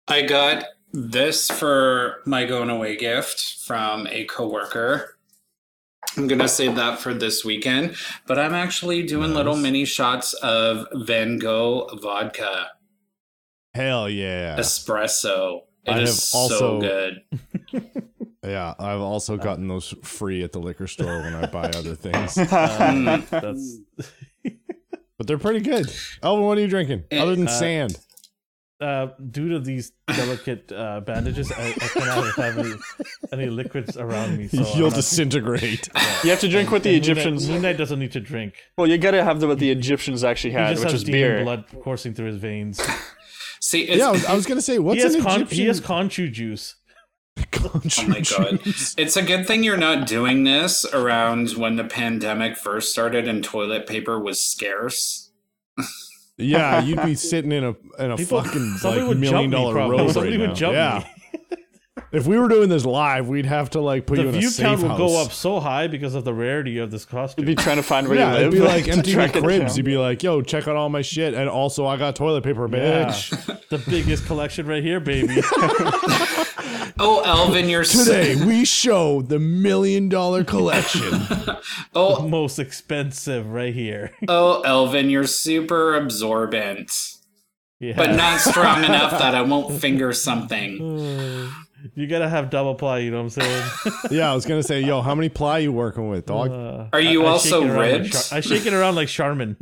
I 0.09 0.23
got 0.23 0.65
this 0.93 1.49
for 1.51 2.21
my 2.27 2.45
going 2.47 2.71
away 2.71 2.97
gift 2.97 3.59
from 3.65 4.09
a 4.09 4.25
coworker. 4.25 5.14
I'm 6.17 6.27
gonna 6.29 6.49
save 6.49 6.77
that 6.77 6.99
for 7.01 7.13
this 7.15 7.45
weekend, 7.45 7.97
but 8.27 8.39
I'm 8.39 8.55
actually 8.55 9.03
doing 9.05 9.35
little 9.35 9.57
mini 9.57 9.85
shots 9.85 10.33
of 10.35 10.87
Van 10.93 11.39
Gogh 11.39 11.89
vodka 12.01 12.69
Hell 13.75 14.09
yeah. 14.09 14.57
espresso. 14.57 15.63
It 15.85 15.91
I 15.93 15.99
is 16.01 16.33
have 16.33 16.41
also- 16.41 16.59
so 16.59 16.81
good. 16.81 17.23
Yeah, 18.45 18.75
I've 18.79 19.01
also 19.01 19.39
gotten 19.39 19.69
those 19.69 19.95
free 20.03 20.43
at 20.45 20.53
the 20.53 20.59
liquor 20.59 20.87
store 20.87 21.23
when 21.23 21.35
I 21.35 21.47
buy 21.47 21.63
other 21.71 21.95
things. 21.95 22.35
That's 22.35 23.79
But 25.17 25.27
they're 25.27 25.39
pretty 25.39 25.61
good. 25.61 25.91
Elvin, 26.23 26.45
what 26.45 26.59
are 26.59 26.61
you 26.61 26.67
drinking? 26.69 27.05
Other 27.11 27.37
than 27.37 27.49
Uh, 27.49 27.51
sand. 27.51 27.97
Uh, 28.81 29.09
due 29.31 29.49
to 29.51 29.61
these 29.61 29.93
delicate 30.09 30.71
uh, 30.73 31.01
bandages, 31.01 31.51
I, 31.53 31.69
I 31.69 31.73
cannot 31.89 32.35
have 32.35 32.59
any, 32.59 32.75
any 33.33 33.47
liquids 33.47 33.97
around 33.97 34.37
me. 34.37 34.49
So 34.49 34.59
You'll 34.77 34.89
not- 34.91 34.97
disintegrate. 34.97 35.89
You 36.25 36.31
have 36.31 36.41
to 36.41 36.49
drink 36.49 36.71
what 36.71 36.83
the 36.83 36.91
Moon 36.91 36.97
Knight- 37.01 37.03
Egyptians. 37.11 37.49
Moon 37.49 37.63
Knight 37.63 37.77
doesn't 37.77 37.99
need 37.99 38.13
to 38.13 38.21
drink. 38.21 38.55
Well, 38.77 38.87
you 38.89 38.99
gotta 38.99 39.23
have 39.25 39.41
the, 39.41 39.47
what 39.49 39.59
the 39.59 39.71
Egyptians 39.71 40.25
actually 40.25 40.51
He 40.51 40.57
had, 40.57 40.71
just 40.71 40.85
which 40.85 40.93
has 40.93 41.01
is 41.03 41.05
demon 41.05 41.21
beer. 41.21 41.45
blood 41.45 41.65
coursing 41.83 42.15
through 42.15 42.27
his 42.27 42.37
veins. 42.37 42.81
See, 43.61 43.83
it's, 43.83 43.99
yeah, 43.99 44.09
I 44.09 44.13
was, 44.13 44.25
I 44.27 44.35
was 44.35 44.45
gonna 44.47 44.61
say, 44.61 44.79
what's 44.79 44.97
he 44.99 45.03
has 45.05 45.15
an 45.15 45.23
con- 45.23 45.37
Egyptian? 45.37 45.59
he 45.59 45.67
has 45.67 45.81
conchu 45.81 46.31
juice. 46.31 46.75
Oh 47.65 47.81
my 48.09 48.21
god. 48.21 48.61
It's 48.65 49.17
a 49.17 49.23
good 49.23 49.47
thing 49.47 49.65
you're 49.65 49.77
not 49.79 50.07
doing 50.07 50.45
this 50.45 50.85
around 50.93 51.53
when 51.53 51.77
the 51.77 51.85
pandemic 51.85 52.57
first 52.57 52.93
started 52.93 53.27
and 53.27 53.43
toilet 53.43 53.87
paper 53.87 54.21
was 54.21 54.43
scarce. 54.45 55.31
yeah, 56.39 56.83
you'd 56.83 57.03
be 57.03 57.15
sitting 57.31 57.53
in 57.53 57.65
a 57.65 57.75
in 57.99 58.11
a 58.13 58.17
People- 58.17 58.43
fucking 58.43 58.77
somebody 58.79 59.01
like 59.03 59.09
would 59.09 59.19
million 59.21 59.51
jump 59.51 59.51
me, 59.53 59.57
dollar 59.57 59.73
probably. 59.75 59.99
robe 59.99 60.11
Somebody 60.11 60.33
right 60.37 60.41
would 60.41 60.49
now. 60.51 60.55
jump 60.55 60.75
yeah. 60.75 60.99
me. 60.99 61.11
If 62.11 62.27
we 62.29 62.39
were 62.39 62.47
doing 62.49 62.69
this 62.69 62.85
live, 62.85 63.29
we'd 63.29 63.47
have 63.47 63.71
to 63.71 63.81
like 63.81 64.07
put 64.07 64.17
The 64.17 64.23
you 64.23 64.29
in 64.29 64.35
a 64.37 64.39
view 64.39 64.49
safe 64.49 64.67
count 64.67 64.83
will 64.83 64.89
house. 64.91 64.99
go 64.99 65.21
up 65.23 65.33
so 65.33 65.59
high 65.59 65.89
because 65.89 66.15
of 66.15 66.25
the 66.25 66.33
rarity 66.33 66.79
of 66.79 66.93
this 66.93 67.05
costume. 67.05 67.49
You'd 67.49 67.57
costume. 67.57 67.57
be 67.57 67.65
trying 67.65 67.77
to 67.77 67.83
find 67.83 68.09
where 68.09 68.19
Yeah, 68.19 68.33
you 68.35 68.39
it'd 68.47 68.53
live. 68.55 68.63
be 68.63 68.69
like 68.69 68.85
to 69.05 69.13
track 69.13 69.33
MTV 69.33 69.37
it 69.37 69.43
Cribs. 69.43 69.65
down. 69.73 69.77
You'd 69.77 69.85
be 69.87 69.97
like, 69.97 70.23
"Yo, 70.23 70.41
check 70.41 70.69
out 70.69 70.77
all 70.77 70.89
my 70.89 71.03
shit," 71.03 71.35
and 71.35 71.49
also 71.49 71.87
I 71.87 71.97
got 71.97 72.15
toilet 72.15 72.45
paper, 72.45 72.69
Yeah. 72.73 73.07
bitch. 73.07 73.69
the 73.69 73.79
biggest 73.91 74.27
collection 74.27 74.67
right 74.67 74.83
here, 74.83 75.01
baby. 75.01 75.41
Oh, 76.99 77.23
Elvin, 77.25 77.69
you're 77.69 77.83
so, 77.85 78.05
Today 78.05 78.45
we 78.45 78.65
show 78.65 79.21
the 79.21 79.39
million 79.41 80.09
dollar 80.09 80.45
collection. 80.45 81.13
oh, 81.95 82.29
Most 82.29 82.59
expensive 82.61 83.47
right 83.49 83.75
here. 83.75 84.13
oh, 84.29 84.61
Elvin, 84.63 85.11
you're 85.11 85.27
super 85.27 85.97
absorbent, 85.97 86.93
Yeah. 87.81 87.95
but 87.97 88.15
not 88.15 88.39
strong 88.41 88.85
enough 88.85 89.11
that 89.13 89.35
I 89.35 89.43
won't 89.43 89.81
finger 89.81 90.13
something. 90.13 90.77
you 91.97 92.07
gotta 92.07 92.29
have 92.29 92.49
double 92.51 92.77
ply, 92.77 92.99
you 93.01 93.11
know 93.11 93.17
what 93.25 93.37
I'm 93.37 93.43
saying? 93.43 93.65
yeah, 94.13 94.31
I 94.31 94.35
was 94.37 94.47
gonna 94.47 94.63
say, 94.63 94.81
"Yo, 94.81 95.03
how 95.03 95.17
many 95.17 95.29
ply 95.29 95.59
you 95.59 95.73
working 95.73 96.09
with, 96.09 96.27
dog?" 96.27 96.53
Uh, 96.53 96.87
Are 96.93 97.01
you 97.01 97.23
I- 97.25 97.27
I 97.27 97.29
also 97.31 97.61
shake 97.63 97.69
it 97.69 97.71
around 97.73 97.77
like 97.77 97.93
ribbed? 98.03 98.13
Char- 98.13 98.39
I 98.39 98.41
shake 98.41 98.67
it 98.67 98.73
around 98.73 98.95
like 98.95 99.09
Charmin. 99.09 99.57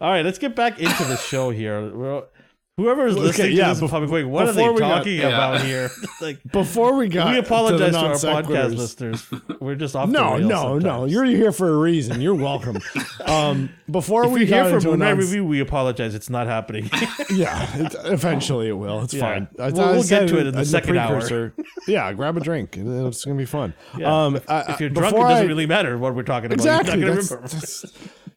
All 0.00 0.10
right, 0.10 0.24
let's 0.24 0.38
get 0.38 0.56
back 0.56 0.78
into 0.78 1.04
the 1.04 1.16
show 1.18 1.50
here. 1.50 1.94
We're- 1.94 2.22
whoever 2.80 3.06
is 3.06 3.14
Okay, 3.16 3.24
listening 3.26 3.52
yeah, 3.56 3.68
to 3.68 3.74
this 3.74 3.82
bef- 3.82 3.88
probably 3.90 4.08
going, 4.08 4.30
"What 4.30 4.48
are 4.48 4.52
they 4.52 4.68
we 4.68 4.78
got- 4.78 4.98
talking 4.98 5.16
Yeah. 5.18 5.28
about 5.28 5.60
here?" 5.66 5.90
like, 6.20 6.38
Before 6.52 6.94
we 6.96 7.08
got 7.08 7.32
we 7.32 7.38
apologize 7.38 7.92
to, 7.92 7.98
our 7.98 8.14
to, 8.14 8.20
the 8.26 8.32
podcast 8.32 8.76
listeners. 8.76 9.26
We're 9.60 9.74
just 9.74 9.94
off. 9.96 10.08
No, 10.08 10.38
the 10.40 10.46
rails 10.46 10.48
no, 10.48 10.78
no. 10.78 11.04
You're 11.04 11.24
here 11.24 11.52
for 11.52 11.68
a 11.68 11.76
reason. 11.78 12.20
You're 12.20 12.34
welcome. 12.34 12.78
um, 13.26 13.70
before 13.90 14.24
If 14.24 14.30
we 14.32 14.40
you're 14.40 14.48
got 14.48 14.70
here 14.70 14.80
for 14.80 14.94
a 14.94 14.96
non- 14.96 15.18
review, 15.18 15.44
we 15.44 15.60
apologize. 15.60 16.14
It's 16.14 16.30
not 16.30 16.46
happening. 16.46 16.88
yeah, 17.30 17.68
it, 17.76 17.94
eventually 18.04 18.68
it 18.68 18.72
will. 18.72 19.02
It's 19.02 19.14
Yeah. 19.14 19.20
fine. 19.20 19.48
I- 19.58 19.70
We'll- 19.70 19.80
I 19.80 19.92
we'll 19.92 20.02
get 20.04 20.28
to 20.28 20.38
it 20.40 20.46
in 20.46 20.54
the 20.54 20.64
second 20.64 20.96
hour. 20.96 21.52
yeah, 21.86 22.12
grab 22.12 22.36
a 22.36 22.40
drink. 22.40 22.76
It- 22.76 22.86
It's 22.86 23.24
gonna 23.24 23.36
be 23.36 23.44
fun. 23.46 23.74
Yeah, 23.98 24.24
um, 24.26 24.40
I- 24.48 24.72
if 24.72 24.80
you're 24.80 24.88
drunk, 24.90 25.14
it 25.14 25.18
doesn't 25.20 25.48
really 25.48 25.66
matter 25.66 25.98
what 25.98 26.14
we're 26.14 26.22
talking 26.22 26.52
about. 26.52 26.58
Exactly. 26.80 27.00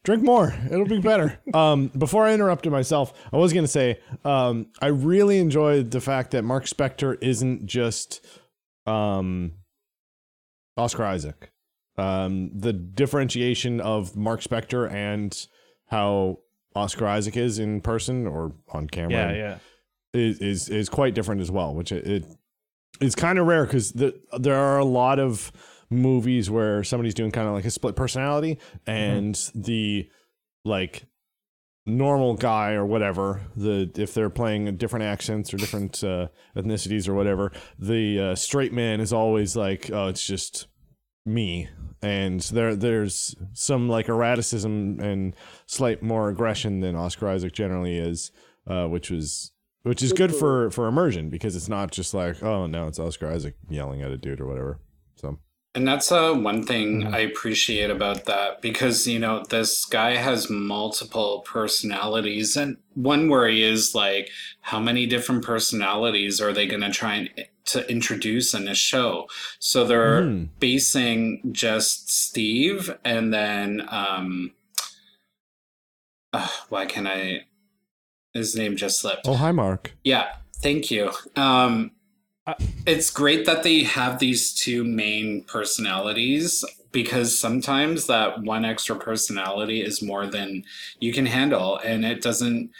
You're 0.06 0.16
not 0.16 0.24
that's- 0.24 0.26
gonna 0.26 0.38
remember. 0.38 0.56
that's- 0.56 0.64
drink 0.64 0.68
more. 0.68 0.70
It'll 0.70 0.86
be 0.86 1.00
better. 1.00 1.40
Um, 1.54 1.88
before 1.96 2.24
I 2.26 2.34
interrupted 2.34 2.72
myself, 2.72 3.12
I 3.32 3.36
was 3.36 3.52
going 3.52 3.64
to 3.64 3.70
say 3.70 4.00
um, 4.24 4.66
I 4.82 4.88
really 4.88 5.38
enjoyed 5.38 5.90
the 5.92 6.00
fact 6.00 6.32
that 6.32 6.42
Mark 6.42 6.64
Spector 6.64 7.16
isn't 7.22 7.66
just 7.66 8.24
um, 8.86 9.52
Oscar 10.76 11.04
Isaac. 11.04 11.52
Um, 11.96 12.50
the 12.52 12.72
differentiation 12.72 13.80
of 13.80 14.16
Mark 14.16 14.40
Spector 14.40 14.90
and 14.92 15.46
how 15.86 16.38
Oscar 16.74 17.06
Isaac 17.06 17.36
is 17.36 17.60
in 17.60 17.80
person 17.80 18.26
or 18.26 18.52
on 18.72 18.88
camera 18.88 19.12
Yeah, 19.12 19.32
yeah. 19.32 19.58
is 20.12 20.38
is, 20.40 20.68
is 20.68 20.88
quite 20.88 21.14
different 21.14 21.40
as 21.40 21.52
well, 21.52 21.72
which 21.72 21.92
it, 21.92 22.04
it 22.04 22.24
is 23.00 23.14
kind 23.14 23.38
of 23.38 23.46
rare 23.46 23.64
because 23.64 23.92
the, 23.92 24.20
there 24.40 24.56
are 24.56 24.78
a 24.80 24.84
lot 24.84 25.20
of 25.20 25.52
movies 25.90 26.50
where 26.50 26.84
somebody's 26.84 27.14
doing 27.14 27.30
kind 27.30 27.48
of 27.48 27.54
like 27.54 27.64
a 27.64 27.70
split 27.70 27.96
personality 27.96 28.58
and 28.86 29.50
the 29.54 30.08
like 30.64 31.04
normal 31.86 32.34
guy 32.34 32.72
or 32.72 32.86
whatever 32.86 33.42
the 33.56 33.90
if 33.96 34.14
they're 34.14 34.30
playing 34.30 34.74
different 34.76 35.04
accents 35.04 35.52
or 35.52 35.58
different 35.58 36.02
uh, 36.02 36.28
ethnicities 36.56 37.08
or 37.08 37.14
whatever 37.14 37.52
the 37.78 38.18
uh, 38.18 38.34
straight 38.34 38.72
man 38.72 39.00
is 39.00 39.12
always 39.12 39.54
like 39.54 39.90
oh 39.92 40.08
it's 40.08 40.26
just 40.26 40.66
me. 41.26 41.68
And 42.02 42.40
there 42.40 42.74
there's 42.74 43.34
some 43.54 43.88
like 43.88 44.08
erraticism 44.08 45.00
and 45.00 45.34
slight 45.66 46.02
more 46.02 46.28
aggression 46.28 46.80
than 46.80 46.96
Oscar 46.96 47.28
Isaac 47.28 47.52
generally 47.52 47.96
is 47.96 48.30
uh, 48.66 48.86
which 48.86 49.10
was 49.10 49.52
which 49.84 50.02
is 50.02 50.12
good 50.12 50.34
for 50.34 50.70
for 50.70 50.86
immersion 50.86 51.30
because 51.30 51.56
it's 51.56 51.68
not 51.68 51.90
just 51.90 52.12
like 52.12 52.42
oh 52.42 52.66
no 52.66 52.88
it's 52.88 52.98
Oscar 52.98 53.28
Isaac 53.30 53.54
yelling 53.70 54.02
at 54.02 54.10
a 54.10 54.18
dude 54.18 54.40
or 54.40 54.46
whatever 54.46 54.80
And 55.76 55.88
that's 55.88 56.12
uh, 56.12 56.32
one 56.34 56.64
thing 56.64 57.02
Mm-hmm. 57.02 57.14
I 57.14 57.18
appreciate 57.20 57.90
about 57.90 58.26
that 58.26 58.62
because, 58.62 59.06
you 59.08 59.18
know, 59.18 59.42
this 59.48 59.84
guy 59.84 60.14
has 60.16 60.48
multiple 60.48 61.40
personalities. 61.44 62.56
And 62.56 62.76
one 62.94 63.28
worry 63.28 63.62
is 63.62 63.92
like, 63.94 64.30
how 64.60 64.78
many 64.78 65.04
different 65.06 65.44
personalities 65.44 66.40
are 66.40 66.52
they 66.52 66.66
going 66.66 66.82
to 66.82 66.90
try 66.92 67.14
and 67.14 67.30
to 67.66 67.90
introduce 67.90 68.54
in 68.54 68.68
a 68.68 68.74
show? 68.74 69.26
So 69.58 69.84
they're 69.84 70.22
Mhm. 70.22 70.48
basing 70.60 71.40
just 71.52 72.08
Steve 72.08 72.94
and 73.04 73.34
then, 73.34 73.82
um, 73.90 74.52
uh, 76.32 76.48
why 76.68 76.86
can 76.86 77.06
I, 77.08 77.46
his 78.32 78.54
name 78.54 78.76
just 78.76 79.00
slipped. 79.00 79.26
oh 79.26 79.34
hi 79.34 79.50
Mark 79.52 79.92
Yeah, 80.04 80.26
thank 80.56 80.90
you. 80.90 81.12
Um, 81.36 81.92
it's 82.86 83.10
great 83.10 83.46
that 83.46 83.62
they 83.62 83.82
have 83.82 84.18
these 84.18 84.52
two 84.52 84.84
main 84.84 85.44
personalities 85.44 86.64
because 86.92 87.36
sometimes 87.38 88.06
that 88.06 88.42
one 88.42 88.64
extra 88.64 88.96
personality 88.96 89.82
is 89.82 90.02
more 90.02 90.26
than 90.26 90.64
you 91.00 91.12
can 91.12 91.26
handle 91.26 91.78
and 91.78 92.04
it 92.04 92.22
doesn't 92.22 92.70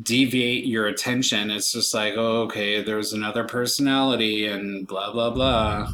deviate 0.00 0.66
your 0.66 0.86
attention. 0.86 1.50
It's 1.50 1.72
just 1.72 1.92
like, 1.94 2.14
oh, 2.16 2.42
okay, 2.42 2.82
there's 2.82 3.12
another 3.12 3.44
personality 3.44 4.46
and 4.46 4.86
blah, 4.86 5.12
blah, 5.12 5.30
blah. 5.30 5.92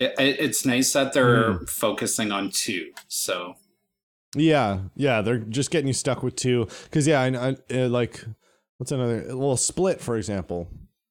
It, 0.00 0.14
it, 0.18 0.40
it's 0.40 0.64
nice 0.64 0.92
that 0.94 1.12
they're 1.12 1.60
focusing 1.66 2.32
on 2.32 2.50
two. 2.50 2.92
So, 3.08 3.56
Yeah, 4.34 4.80
yeah, 4.94 5.22
they're 5.22 5.38
just 5.38 5.70
getting 5.70 5.88
you 5.88 5.94
stuck 5.94 6.22
with 6.22 6.36
two. 6.36 6.68
Because 6.84 7.06
yeah, 7.06 7.20
I, 7.20 7.26
I 7.28 7.80
uh, 7.80 7.88
like 7.88 8.24
what's 8.78 8.92
another 8.92 9.36
well, 9.36 9.56
Split 9.56 10.00
for 10.00 10.16
example 10.16 10.68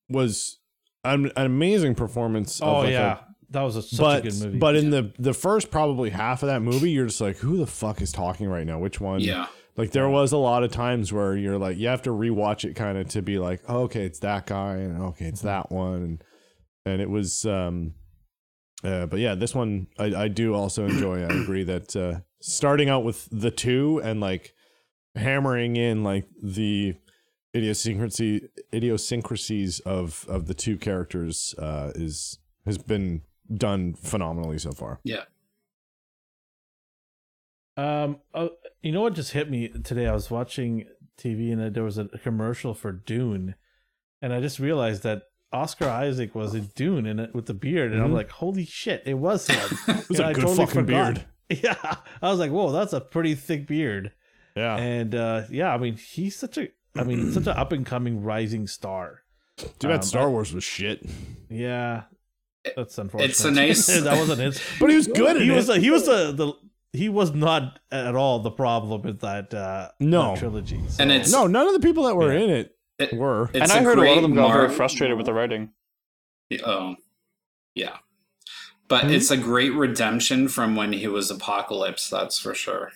was 0.10 0.60
an, 1.04 1.32
an 1.36 1.46
amazing 1.46 1.96
performance. 1.96 2.62
of 2.62 2.68
Oh 2.68 2.80
like 2.80 2.92
yeah, 2.92 3.18
a- 3.20 3.24
that 3.52 3.62
was 3.62 3.76
a, 3.78 3.82
such 3.82 4.00
but 4.00 4.20
a 4.20 4.30
good 4.30 4.40
movie. 4.44 4.58
but 4.60 4.76
in 4.76 4.90
the 4.90 5.14
the 5.20 5.34
first 5.34 5.72
probably 5.72 6.10
half 6.10 6.44
of 6.44 6.48
that 6.48 6.62
movie, 6.62 6.92
you're 6.92 7.06
just 7.08 7.22
like, 7.22 7.38
who 7.38 7.58
the 7.58 7.68
fuck 7.68 8.02
is 8.02 8.12
talking 8.12 8.48
right 8.48 8.66
now? 8.66 8.80
Which 8.80 9.00
one? 9.00 9.22
yeah. 9.22 9.48
Like 9.78 9.92
there 9.92 10.10
was 10.10 10.32
a 10.32 10.38
lot 10.38 10.64
of 10.64 10.72
times 10.72 11.14
where 11.14 11.38
you're 11.38 11.60
like, 11.60 11.78
you 11.78 11.88
have 11.88 12.02
to 12.02 12.10
rewatch 12.10 12.68
it 12.68 12.74
kind 12.76 12.98
of 12.98 13.10
to 13.10 13.22
be 13.22 13.38
like, 13.38 13.62
oh, 13.68 13.82
okay, 13.84 14.06
it's 14.06 14.18
that 14.20 14.48
guy, 14.48 14.78
and 14.78 15.00
okay, 15.04 15.26
it's 15.26 15.42
that 15.42 15.72
one, 15.72 15.94
and 16.04 16.24
and 16.86 17.02
it 17.02 17.10
was. 17.10 17.46
um 17.46 17.94
uh, 18.84 19.06
but 19.08 19.20
yeah, 19.20 19.34
this 19.36 19.54
one 19.56 19.88
I, 20.00 20.06
I 20.24 20.28
do 20.28 20.54
also 20.56 20.86
enjoy. 20.86 21.22
I 21.22 21.28
agree 21.42 21.64
that 21.64 21.96
uh, 21.96 22.20
starting 22.42 22.90
out 22.90 23.04
with 23.04 23.28
the 23.32 23.50
two 23.52 24.00
and 24.04 24.20
like 24.20 24.54
hammering 25.16 25.76
in 25.76 26.04
like 26.04 26.26
the 26.44 26.96
idiosyncrasy 27.56 28.50
idiosyncrasies 28.74 29.80
of 29.82 30.26
of 30.30 30.48
the 30.48 30.54
two 30.54 30.78
characters 30.78 31.56
uh, 31.58 31.92
is 31.96 32.40
has 32.66 32.78
been 32.78 33.22
done 33.54 33.94
phenomenally 33.94 34.58
so 34.60 34.72
far. 34.72 35.00
Yeah. 35.04 35.24
Um, 37.76 38.18
uh, 38.34 38.48
you 38.82 38.92
know 38.92 39.02
what 39.02 39.14
just 39.14 39.32
hit 39.32 39.50
me 39.50 39.68
today? 39.70 40.08
I 40.08 40.14
was 40.14 40.32
watching 40.32 40.86
TV 41.18 41.52
and 41.52 41.74
there 41.76 41.84
was 41.84 41.98
a 41.98 42.06
commercial 42.06 42.74
for 42.74 42.92
Dune, 42.92 43.56
and 44.22 44.34
I 44.34 44.42
just 44.42 44.60
realized 44.60 45.04
that 45.04 45.24
Oscar 45.54 45.88
Isaac 45.88 46.34
was 46.36 46.56
in 46.56 46.70
Dune 46.76 47.06
and 47.06 47.34
with 47.34 47.46
the 47.46 47.54
beard, 47.54 47.94
and 47.94 48.02
I'm 48.02 48.10
Mhm. 48.12 48.16
like, 48.16 48.30
holy 48.32 48.66
shit, 48.66 49.04
it 49.06 49.14
was 49.16 49.48
him. 49.48 49.58
It 49.88 50.10
was 50.10 50.20
And 50.20 50.28
a 50.28 50.30
I 50.30 50.34
good 50.34 50.42
totally 50.42 50.66
fucking 50.66 50.86
forgot. 50.86 51.14
beard. 51.16 51.26
Yeah, 51.64 51.96
I 52.22 52.30
was 52.30 52.40
like, 52.40 52.52
whoa, 52.52 52.72
that's 52.74 52.92
a 52.92 53.00
pretty 53.00 53.34
thick 53.34 53.68
beard. 53.68 54.12
Yeah. 54.58 54.76
And 54.76 55.16
uh, 55.16 55.44
yeah, 55.50 55.74
I 55.74 55.78
mean, 55.78 55.96
he's 55.96 56.36
such 56.36 56.58
a, 56.58 56.68
I 57.00 57.04
mean, 57.04 57.32
such 57.32 57.44
an 57.48 57.58
up 57.58 57.72
and 57.72 57.86
coming 57.86 58.24
rising 58.24 58.68
star. 58.68 59.22
Too 59.58 59.88
bad 59.88 59.96
Um, 59.98 60.02
Star 60.04 60.30
Wars 60.30 60.54
was 60.54 60.64
shit. 60.64 61.04
Yeah, 61.50 62.04
that's 62.76 62.98
unfortunate. 62.98 63.32
It's 63.32 63.44
a 63.44 63.52
nice- 63.52 63.86
that 64.04 64.18
wasn't 64.18 64.40
his. 64.40 64.62
But 64.80 64.90
he 64.90 64.96
was 64.96 65.08
good 65.08 65.38
He 65.42 65.50
in 65.50 65.56
was. 65.56 65.68
it. 65.70 65.74
The, 65.76 65.80
he 65.80 65.90
was 65.90 66.06
the, 66.06 66.32
the. 66.32 66.54
He 66.94 67.10
was 67.10 67.34
not 67.34 67.80
at 67.92 68.16
all 68.16 68.40
the 68.40 68.50
problem 68.52 69.02
with 69.02 69.20
that. 69.22 69.54
Uh, 69.54 69.90
No. 70.00 70.32
that 70.34 70.40
trilogy. 70.40 70.80
so- 70.88 71.02
And 71.04 71.12
it's 71.12 71.32
No, 71.32 71.48
none 71.48 71.68
of 71.68 71.74
the 71.74 71.80
people 71.80 72.04
that 72.06 72.16
were 72.16 72.34
Yeah. 72.34 72.40
in 72.40 72.50
it, 72.50 72.76
It- 73.00 73.14
were. 73.14 73.50
and 73.54 73.64
I 73.72 73.82
heard 73.84 73.98
a 73.98 74.04
lot 74.04 74.18
of 74.18 74.24
them 74.24 74.36
got 74.36 74.54
very 74.54 74.70
frustrated 74.70 75.18
with 75.18 75.26
the 75.26 75.34
writing. 75.34 75.72
Oh, 76.66 76.96
yeah. 77.76 77.98
But 78.88 79.04
Hmm? 79.06 79.10
it's 79.10 79.30
a 79.32 79.38
great 79.38 79.74
redemption 79.74 80.48
from 80.48 80.76
when 80.76 80.94
he 80.94 81.08
was 81.08 81.30
Apocalypse. 81.30 82.10
That's 82.10 82.40
for 82.40 82.54
sure. 82.56 82.92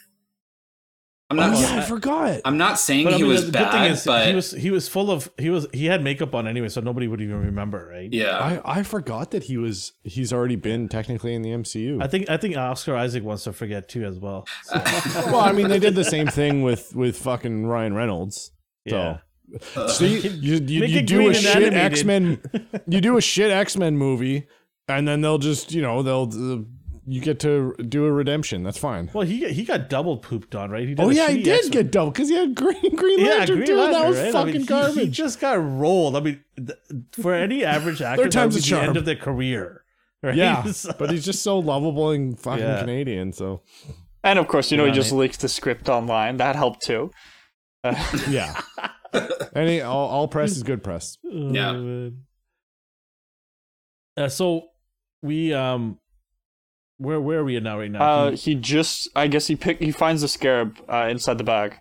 I'm 1.40 1.54
Oh, 1.56 1.60
yeah, 1.60 1.78
I 1.78 1.82
forgot. 1.82 2.42
I'm 2.46 2.58
not 2.58 2.80
saying 2.80 3.06
But 3.06 3.14
I 3.14 3.18
he 3.18 3.24
mean, 3.24 3.32
was 3.32 3.46
the 3.46 3.52
good 3.58 3.72
thing 3.72 3.82
bad, 3.82 3.92
is 3.92 4.04
but 4.04 4.28
he 4.28 4.36
was 4.36 4.52
he 4.52 4.72
was 4.72 4.88
full 4.88 5.10
of 5.12 5.30
he 5.38 5.50
was 5.50 5.68
he 5.74 5.86
had 5.86 6.04
makeup 6.04 6.36
on 6.36 6.48
anyway, 6.48 6.70
so 6.70 6.82
nobody 6.82 7.08
would 7.08 7.22
even 7.22 7.38
remember, 7.40 7.88
right? 7.92 8.12
yeah. 8.12 8.38
I, 8.66 8.80
I 8.80 8.84
forgot 8.84 9.32
that 9.32 9.44
he 9.44 9.58
was 9.58 9.94
he's 10.04 10.32
already 10.34 10.56
been 10.56 10.90
technically 10.90 11.34
in 11.34 11.42
the 11.42 11.50
MCU. 11.52 12.02
I 12.04 12.08
think 12.08 12.30
I 12.30 12.38
think 12.38 12.58
Oscar 12.58 12.96
Isaac 12.96 13.24
wants 13.24 13.44
to 13.46 13.54
forget 13.54 13.88
too 13.90 14.04
as 14.06 14.20
well. 14.20 14.46
So, 14.64 14.76
well, 15.28 15.40
I 15.42 15.52
mean, 15.52 15.68
they 15.70 15.80
did 15.80 15.96
the 15.96 16.04
same 16.06 16.28
thing 16.28 16.62
with 16.64 16.96
with 16.96 17.18
fucking 17.18 17.66
Ryan 17.66 17.94
Reynolds. 17.94 18.52
yeah. 18.86 19.20
So, 19.74 19.88
so 19.88 20.06
you, 20.06 20.18
you, 20.30 20.56
you, 20.66 20.86
you 20.86 21.02
do 21.02 21.30
a 21.30 21.34
shit. 21.34 21.74
X 21.74 22.06
Men, 22.06 22.42
you 22.88 23.02
do 23.02 23.18
a 23.18 23.22
shit 23.22 23.52
X 23.52 23.76
Men 23.76 23.98
movie, 23.98 24.48
and 24.88 25.06
then 25.06 25.20
they'll 25.20 25.40
just 25.40 25.74
you 25.74 25.82
know 25.82 26.02
they'll 26.04 26.30
uh, 26.32 26.64
you 27.08 27.20
get 27.22 27.40
to 27.42 27.74
do 27.88 28.06
a 28.06 28.12
redemption. 28.12 28.64
That's 28.64 28.78
fine. 28.78 29.10
Well, 29.14 29.26
he 29.26 29.52
he 29.54 29.64
got 29.64 29.90
double 29.90 30.18
pooped 30.18 30.54
on, 30.56 30.70
right? 30.72 30.88
He 30.88 30.94
did 30.96 31.00
Oh 31.00 31.10
yeah, 31.10 31.30
he 31.30 31.42
did 31.44 31.56
X-Men- 31.56 31.72
get 31.72 31.92
double 31.92 32.12
because 32.12 32.30
he 32.30 32.36
had 32.36 32.54
Green 32.56 32.96
Green 32.96 33.24
Lantern 33.26 33.60
yeah, 33.60 33.66
Green 33.66 33.68
too. 33.68 33.82
and 33.82 33.94
that 33.94 34.08
was 34.08 34.18
right? 34.20 34.28
I 34.28 34.32
fucking 34.32 34.52
mean, 34.54 34.62
he- 34.62 34.68
garbage. 34.68 34.96
He, 34.98 35.08
just 35.10 35.40
got 35.40 35.54
rolled. 35.54 36.16
I 36.16 36.20
mean, 36.20 36.44
th- 36.58 36.78
for 37.14 37.34
any 37.34 37.64
average 37.66 38.02
actor, 38.02 38.24
that 38.24 38.32
time's 38.32 38.54
would 38.56 38.60
be 38.64 38.70
the 38.70 38.76
charm. 38.76 38.86
end 38.90 38.98
of 38.98 39.06
their 39.06 39.16
career. 39.16 39.84
Right? 40.24 40.36
yeah, 40.36 40.64
So- 40.66 40.94
but 41.00 41.10
he's 41.10 41.26
just 41.26 41.42
so 41.42 41.58
lovable 41.58 42.12
and 42.12 42.40
fucking 42.40 42.64
Yeah. 42.64 42.80
Canadian. 42.82 43.34
So 43.34 43.64
And 44.24 44.38
of 44.38 44.48
course, 44.48 44.70
you 44.70 44.78
know, 44.78 44.86
Yeah, 44.86 44.92
he 44.92 44.96
just 44.96 45.12
mate. 45.12 45.18
leaked 45.20 45.40
the 45.42 45.50
script 45.50 45.90
online. 45.90 46.38
That 46.38 46.56
helped 46.56 46.84
too. 46.84 47.10
Uh, 47.84 47.96
yeah, 48.30 48.62
any 49.56 49.82
all, 49.82 50.08
all 50.08 50.28
press 50.28 50.52
is 50.52 50.62
good 50.62 50.84
press. 50.84 51.18
Yeah. 51.24 51.72
Oh. 51.72 52.12
Uh, 54.18 54.30
so 54.30 54.68
we 55.24 55.54
um, 55.54 55.98
where 57.02 57.20
where 57.20 57.40
are 57.40 57.44
we 57.44 57.60
now 57.60 57.78
right 57.80 57.92
now? 57.92 58.02
uh, 58.02 58.32
He- 58.32 58.38
he 58.38 58.56
just, 58.56 59.10
I 59.16 59.28
guess 59.28 59.48
he 59.48 59.56
pick, 59.56 59.80
he 59.80 59.92
finds 59.92 60.22
the 60.22 60.28
scarab 60.28 60.78
uh, 60.88 61.08
inside 61.10 61.38
the 61.38 61.44
bag. 61.44 61.76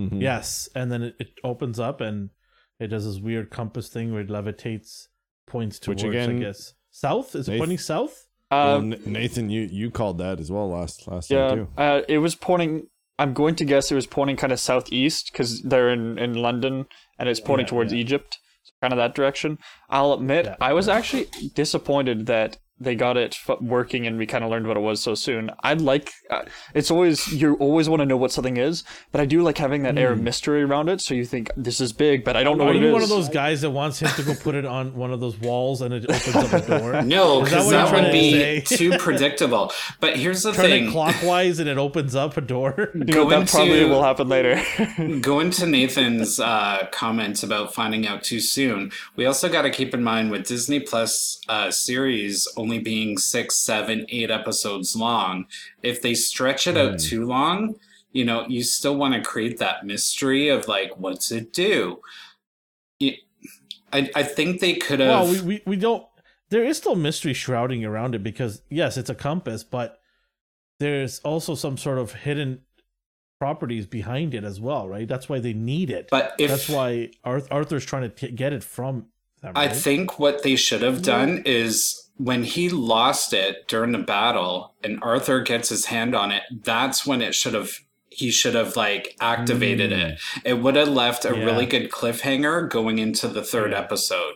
Mhm. 0.00 0.20
yes, 0.22 0.68
and 0.74 0.92
then 0.92 1.02
it, 1.02 1.14
it 1.18 1.28
opens 1.42 1.80
up 1.80 2.00
and 2.00 2.30
it 2.78 2.86
does 2.88 3.04
this 3.04 3.18
weird 3.20 3.50
compass 3.50 3.88
thing 3.88 4.12
where 4.12 4.20
it 4.22 4.28
levitates, 4.28 5.08
points 5.46 5.78
towards 5.80 6.04
Which 6.04 6.12
towards. 6.12 6.26
again- 6.28 6.36
I 6.42 6.46
guess 6.46 6.74
south 6.90 7.34
is 7.34 7.48
it 7.48 7.58
pointing 7.58 7.78
south? 7.78 8.26
Well, 8.50 8.76
Um, 8.76 8.92
N- 8.94 9.00
Nathan, 9.04 9.50
you 9.50 9.62
you 9.62 9.90
called 9.90 10.18
that 10.18 10.38
as 10.40 10.50
well 10.50 10.68
last 10.70 11.06
last 11.08 11.28
time 11.28 11.56
too. 11.56 11.68
uh, 11.76 12.02
it 12.08 12.18
was 12.18 12.34
pointing. 12.34 12.86
I'm 13.20 13.34
going 13.34 13.56
to 13.56 13.64
guess 13.64 13.90
it 13.90 13.96
was 13.96 14.06
pointing 14.06 14.36
kind 14.36 14.52
of 14.52 14.60
southeast 14.60 15.32
because 15.32 15.60
they're 15.62 15.90
in, 15.90 16.18
in 16.20 16.34
London 16.34 16.86
and 17.18 17.28
it's 17.28 17.40
pointing 17.40 17.66
Yeah, 17.66 17.70
towards 17.70 17.92
yeah. 17.92 17.98
Egypt, 17.98 18.38
so 18.62 18.72
kind 18.80 18.92
of 18.92 18.96
that 18.98 19.16
direction. 19.16 19.58
I'll 19.90 20.12
admit, 20.12 20.44
Yeah. 20.46 20.56
I 20.60 20.72
was 20.72 20.86
actually 20.88 21.26
disappointed 21.56 22.26
that 22.26 22.58
they 22.80 22.94
got 22.94 23.16
it 23.16 23.36
f- 23.48 23.60
working 23.60 24.06
and 24.06 24.18
we 24.18 24.26
kind 24.26 24.44
of 24.44 24.50
learned 24.50 24.66
what 24.66 24.76
it 24.76 24.80
was 24.80 25.02
so 25.02 25.14
soon. 25.14 25.50
I'd 25.62 25.80
like, 25.80 26.12
uh, 26.30 26.42
it's 26.74 26.90
always, 26.90 27.26
you 27.32 27.54
always 27.54 27.88
want 27.88 28.00
to 28.00 28.06
know 28.06 28.16
what 28.16 28.30
something 28.32 28.56
is, 28.56 28.84
but 29.12 29.20
I 29.20 29.24
do 29.24 29.42
like 29.42 29.58
having 29.58 29.82
that 29.82 29.98
air 29.98 30.12
of 30.12 30.20
mystery 30.20 30.62
around 30.62 30.88
it. 30.88 31.00
So 31.00 31.14
you 31.14 31.24
think 31.24 31.50
this 31.56 31.80
is 31.80 31.92
big, 31.92 32.24
but 32.24 32.36
I 32.36 32.44
don't 32.44 32.56
know 32.58 32.64
Hmm. 32.64 32.70
Are 32.70 32.74
what 32.74 32.82
it 32.82 32.86
you 32.86 32.92
one 32.92 33.02
of 33.02 33.08
those 33.08 33.28
guys 33.28 33.60
that 33.62 33.70
wants 33.70 34.00
him 34.00 34.08
to 34.10 34.22
go 34.22 34.34
put 34.34 34.54
it 34.54 34.64
on 34.64 34.94
one 34.94 35.12
of 35.12 35.20
those 35.20 35.36
walls 35.38 35.80
and 35.82 35.92
it 35.94 36.04
opens 36.04 36.36
up 36.36 36.52
a 36.52 36.78
door? 36.80 37.02
No, 37.08 37.42
Is 37.42 37.50
that 37.50 37.68
that, 37.70 37.92
would 37.94 38.12
be 38.12 38.32
say? 38.32 38.60
too 38.76 38.98
predictable. 38.98 39.72
But 40.00 40.16
here's 40.16 40.42
the 40.42 40.52
Turn 40.52 40.66
it 40.66 40.68
thing: 40.68 40.90
clockwise 40.92 41.58
and 41.58 41.68
it 41.68 41.78
opens 41.78 42.14
up 42.14 42.36
a 42.36 42.40
door. 42.40 42.90
You 42.94 43.04
know, 43.04 43.24
go 43.24 43.30
that 43.30 43.48
probably 43.48 43.84
will 43.86 44.02
happen 44.02 44.28
later. 44.28 44.60
Going 45.20 45.50
to 45.52 45.66
Nathan's 45.66 46.38
uh, 46.38 46.86
comments 46.92 47.42
about 47.42 47.72
finding 47.74 48.06
out 48.06 48.22
too 48.22 48.40
soon, 48.40 48.92
we 49.16 49.24
also 49.24 49.48
got 49.48 49.62
to 49.62 49.70
keep 49.70 49.94
in 49.94 50.02
mind 50.02 50.30
with 50.30 50.46
Disney 50.46 50.80
Plus 50.80 51.40
uh, 51.48 51.70
series 51.70 52.46
only 52.68 52.78
being 52.78 53.16
six, 53.16 53.58
seven, 53.58 54.04
eight 54.10 54.30
episodes 54.30 54.94
long, 54.94 55.46
if 55.82 56.02
they 56.02 56.12
stretch 56.12 56.66
it 56.66 56.76
out 56.76 56.92
hmm. 56.92 56.96
too 56.98 57.24
long, 57.24 57.76
you 58.12 58.26
know, 58.26 58.44
you 58.46 58.62
still 58.62 58.96
want 58.96 59.14
to 59.14 59.22
create 59.22 59.58
that 59.58 59.86
mystery 59.86 60.48
of 60.48 60.68
like, 60.68 60.92
what's 60.98 61.32
it 61.32 61.52
do? 61.52 62.00
You- 63.00 63.16
I, 63.90 64.10
I 64.14 64.22
think 64.22 64.60
they 64.60 64.74
could 64.74 65.00
have. 65.00 65.08
well, 65.08 65.32
we, 65.32 65.40
we, 65.40 65.62
we 65.64 65.76
don't. 65.76 66.06
There 66.50 66.62
is 66.62 66.76
still 66.76 66.94
mystery 66.94 67.32
shrouding 67.32 67.86
around 67.86 68.14
it 68.14 68.22
because, 68.22 68.60
yes, 68.68 68.98
it's 68.98 69.08
a 69.08 69.14
compass, 69.14 69.64
but 69.64 70.00
there's 70.78 71.20
also 71.20 71.54
some 71.54 71.78
sort 71.78 71.96
of 71.96 72.12
hidden 72.12 72.60
properties 73.40 73.86
behind 73.86 74.34
it 74.34 74.44
as 74.44 74.60
well, 74.60 74.86
right? 74.86 75.08
That's 75.08 75.28
why 75.28 75.38
they 75.38 75.54
need 75.54 75.88
it. 75.88 76.08
but 76.10 76.34
if 76.38 76.50
That's 76.50 76.68
why 76.68 77.12
Arth- 77.24 77.48
Arthur's 77.50 77.86
trying 77.86 78.02
to 78.02 78.08
t- 78.10 78.30
get 78.30 78.52
it 78.52 78.62
from 78.62 79.06
them. 79.40 79.52
I 79.56 79.68
think 79.68 80.18
what 80.18 80.42
they 80.42 80.56
should 80.56 80.82
have 80.82 81.02
done 81.02 81.42
is 81.46 82.07
when 82.18 82.44
he 82.44 82.68
lost 82.68 83.32
it 83.32 83.66
during 83.68 83.92
the 83.92 83.98
battle 83.98 84.74
and 84.84 84.98
Arthur 85.02 85.40
gets 85.40 85.70
his 85.70 85.86
hand 85.86 86.14
on 86.14 86.30
it, 86.30 86.42
that's 86.64 87.06
when 87.06 87.22
it 87.22 87.34
should 87.34 87.54
have 87.54 87.70
he 88.10 88.30
should 88.30 88.54
have 88.54 88.74
like 88.76 89.14
activated 89.20 89.92
it. 89.92 90.18
It 90.44 90.54
would 90.54 90.74
have 90.76 90.88
left 90.88 91.24
a 91.24 91.28
Mm. 91.28 91.38
Yeah. 91.38 91.44
really 91.44 91.66
good 91.66 91.90
cliffhanger 91.90 92.68
going 92.68 92.98
into 92.98 93.28
the 93.28 93.42
third 93.44 93.70
Yeah. 93.72 93.78
episode. 93.80 94.34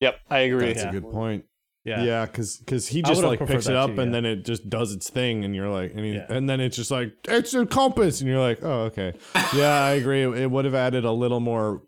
yep, 0.00 0.16
I 0.30 0.40
agree. 0.40 0.66
That's 0.66 0.82
Yeah. 0.82 0.88
a 0.90 0.92
good 0.92 1.10
point. 1.10 1.44
Yeah. 1.84 2.02
Yeah, 2.02 2.26
because 2.26 2.58
because 2.58 2.88
he 2.88 3.00
just 3.00 3.22
like 3.22 3.38
picks 3.46 3.66
it 3.66 3.74
up 3.76 3.94
too, 3.94 4.00
and 4.02 4.10
yeah. 4.10 4.20
then 4.20 4.26
it 4.26 4.44
just 4.44 4.68
does 4.68 4.92
its 4.92 5.08
thing, 5.08 5.44
and 5.46 5.54
you're 5.54 5.70
like, 5.70 5.92
and, 5.94 6.04
he, 6.04 6.12
Yeah. 6.14 6.26
and 6.28 6.48
then 6.48 6.60
it's 6.60 6.76
just 6.76 6.90
like 6.90 7.14
it's 7.26 7.54
a 7.54 7.64
compass, 7.64 8.20
and 8.20 8.28
you're 8.28 8.38
like, 8.40 8.62
oh 8.62 8.82
okay, 8.90 9.14
yeah, 9.56 9.82
I 9.84 9.92
agree. 9.92 10.22
It 10.22 10.50
would 10.50 10.66
have 10.66 10.74
added 10.74 11.04
a 11.06 11.12
little 11.12 11.40
more 11.40 11.82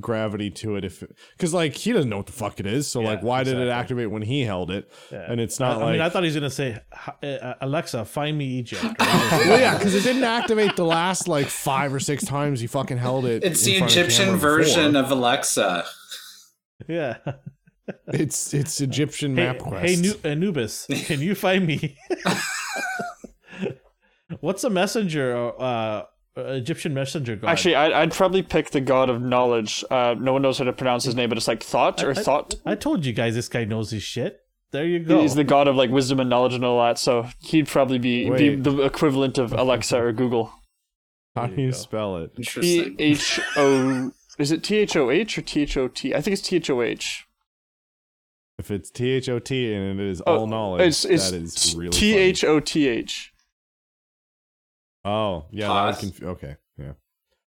gravity 0.00 0.50
to 0.50 0.76
it 0.76 0.84
if 0.86 1.04
because 1.36 1.52
like 1.52 1.74
he 1.74 1.92
doesn't 1.92 2.08
know 2.08 2.16
what 2.16 2.26
the 2.26 2.32
fuck 2.32 2.58
it 2.58 2.66
is, 2.66 2.88
so 2.88 3.00
Yeah, 3.02 3.08
like 3.08 3.22
why 3.22 3.44
did 3.44 3.58
it 3.58 3.68
activate 3.68 4.10
when 4.10 4.22
he 4.22 4.42
held 4.42 4.70
it? 4.70 4.90
Yeah. 5.10 5.30
And 5.30 5.38
it's 5.40 5.60
not 5.60 5.76
I 5.78 5.84
like 5.84 5.92
mean, 5.92 6.00
I 6.00 6.08
thought 6.08 6.22
he 6.22 6.28
was 6.28 6.34
gonna 6.34 6.50
say, 6.50 6.78
uh, 7.22 7.54
"Alexa, 7.60 8.04
find 8.06 8.38
me 8.38 8.46
Egypt." 8.46 8.82
right? 8.82 8.96
well, 8.98 9.60
yeah, 9.60 9.76
because 9.76 9.94
it 9.94 10.02
didn't 10.02 10.24
activate 10.24 10.76
the 10.76 10.84
last 10.86 11.28
like 11.28 11.46
five 11.46 11.92
or 11.92 12.00
six 12.00 12.24
times 12.24 12.60
he 12.60 12.66
fucking 12.66 12.96
held 12.98 13.26
it. 13.26 13.44
It's 13.44 13.62
the 13.64 13.78
front 13.78 13.92
of 13.92 13.98
Egyptian 13.98 14.36
version 14.36 14.92
before. 14.92 15.04
of 15.04 15.10
Alexa. 15.10 15.84
yeah. 16.88 17.18
it's 18.06 18.54
it's 18.54 18.80
Egyptian 18.80 19.36
Hey, 19.36 19.52
MapQuest. 19.54 19.80
hey 19.80 19.96
Nu- 19.96 20.20
Anubis, 20.24 20.86
can 21.06 21.20
you 21.20 21.34
find 21.34 21.66
me? 21.66 21.98
What's 24.40 24.64
a 24.64 24.70
messenger? 24.70 25.36
Uh, 25.36 25.48
uh, 25.50 26.04
Egyptian 26.36 26.94
messenger 26.94 27.36
god? 27.36 27.48
Actually, 27.50 27.74
I'd, 27.74 27.92
I'd 27.92 28.12
probably 28.12 28.42
pick 28.42 28.70
the 28.70 28.80
god 28.80 29.10
of 29.10 29.20
knowledge. 29.20 29.84
Uh, 29.90 30.14
no 30.18 30.32
one 30.32 30.42
knows 30.42 30.58
how 30.58 30.64
to 30.64 30.72
pronounce 30.72 31.04
his 31.04 31.14
name, 31.14 31.28
but 31.28 31.36
it's 31.38 31.48
like 31.48 31.62
thought 31.62 32.02
or 32.02 32.10
I- 32.10 32.14
thought. 32.14 32.54
I 32.64 32.74
told 32.74 33.04
you 33.04 33.12
guys 33.12 33.34
this 33.34 33.48
guy 33.48 33.64
knows 33.64 33.90
his 33.90 34.02
shit. 34.02 34.38
There 34.70 34.86
you 34.86 35.00
go. 35.00 35.20
He's 35.20 35.34
the 35.34 35.44
god 35.44 35.68
of 35.68 35.76
like 35.76 35.90
wisdom 35.90 36.18
and 36.20 36.30
knowledge 36.30 36.54
and 36.54 36.64
all 36.64 36.82
that, 36.82 36.98
so 36.98 37.26
he'd 37.40 37.68
probably 37.68 37.98
be, 37.98 38.30
be 38.30 38.54
the 38.56 38.80
equivalent 38.80 39.36
of 39.36 39.52
Alexa 39.52 39.98
or 40.02 40.12
Google. 40.12 40.50
How 41.36 41.46
do 41.46 41.56
you 41.60 41.66
you 41.68 41.72
spell 41.72 42.16
it? 42.16 42.34
T 42.36 42.38
Interesting. 42.38 42.96
H 42.98 43.40
O. 43.56 44.12
Is 44.38 44.50
it 44.50 44.64
T 44.64 44.76
H 44.78 44.96
O 44.96 45.10
H 45.10 45.36
or 45.36 45.42
T 45.42 45.60
H 45.62 45.76
O 45.76 45.88
T? 45.88 46.14
I 46.14 46.22
think 46.22 46.32
it's 46.32 46.42
T 46.48 46.56
H 46.56 46.70
O 46.70 46.80
H. 46.80 47.26
If 48.58 48.70
it's 48.70 48.90
T 48.90 49.10
H 49.10 49.28
O 49.28 49.38
T 49.38 49.74
and 49.74 50.00
it 50.00 50.06
is 50.06 50.22
Oh, 50.26 50.38
all 50.38 50.46
knowledge, 50.46 50.82
It's 50.86 51.04
it's 51.04 51.30
that 51.30 51.36
is 51.42 51.74
really 51.76 51.90
T 51.90 52.16
H 52.16 52.42
O 52.44 52.60
T 52.60 52.86
H. 52.88 53.31
funny. 55.04 55.14
Oh, 55.14 55.46
yeah, 55.50 55.66
that 55.68 55.72
Hoth. 55.72 56.02
would 56.02 56.14
conf- 56.16 56.22
okay, 56.22 56.56
yeah. 56.78 56.92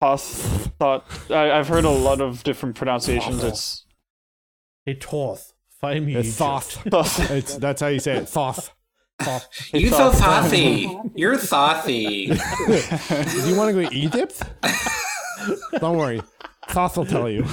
Hoth 0.01 0.71
thought. 0.79 1.05
I, 1.31 1.51
I've 1.53 1.69
heard 1.69 1.85
a 1.85 1.91
lot 1.91 2.21
of 2.21 2.43
different 2.45 2.75
pronunciations. 2.77 3.43
It's 3.45 3.85
hey 4.85 4.95
Toth, 4.95 5.53
find 5.81 6.05
me 6.07 6.17
It's 6.17 6.37
Thoth. 6.37 6.83
Thoth. 6.91 7.31
It's 7.31 7.57
that's 7.57 7.81
how 7.81 7.89
you 7.89 8.01
say 8.01 8.17
it. 8.19 8.29
Thoth. 8.29 8.71
You 9.73 9.89
so 9.91 10.11
Thoth. 10.11 10.19
thothy. 10.51 10.89
You're 11.15 11.37
thothy. 11.37 12.27
Do 12.27 13.49
you 13.49 13.55
want 13.57 13.73
to 13.73 13.83
go 13.83 13.89
to 13.89 13.95
Egypt? 13.95 14.43
Don't 15.79 15.97
worry. 15.97 16.21
Thoth 16.71 16.97
will 16.97 17.07
tell 17.07 17.29
you. 17.31 17.45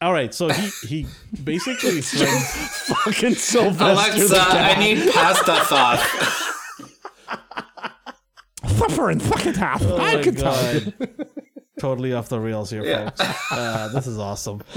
All 0.00 0.12
right, 0.12 0.32
so 0.34 0.48
he 0.48 0.70
he 0.88 1.06
basically 1.44 2.00
sends 2.00 2.86
Fucking 2.88 3.34
Sylvester 3.34 3.84
Alexa, 3.84 4.28
the 4.28 4.40
I 4.40 4.78
need 4.80 5.12
pasta 5.12 5.54
thought. 5.66 6.00
Flipper 8.86 9.10
and 9.10 9.22
fucking 9.22 9.54
half. 9.54 9.82
Oh 9.82 9.96
I 9.98 10.16
my 10.16 10.22
can 10.22 10.34
tell 10.34 10.74
you. 10.74 10.92
God. 10.92 11.26
totally 11.80 12.12
off 12.12 12.28
the 12.28 12.38
rails 12.40 12.70
here, 12.70 12.84
Yeah. 12.84 13.10
folks. 13.10 13.52
Uh, 13.52 13.88
this 13.94 14.06
is 14.06 14.18
awesome. 14.18 14.62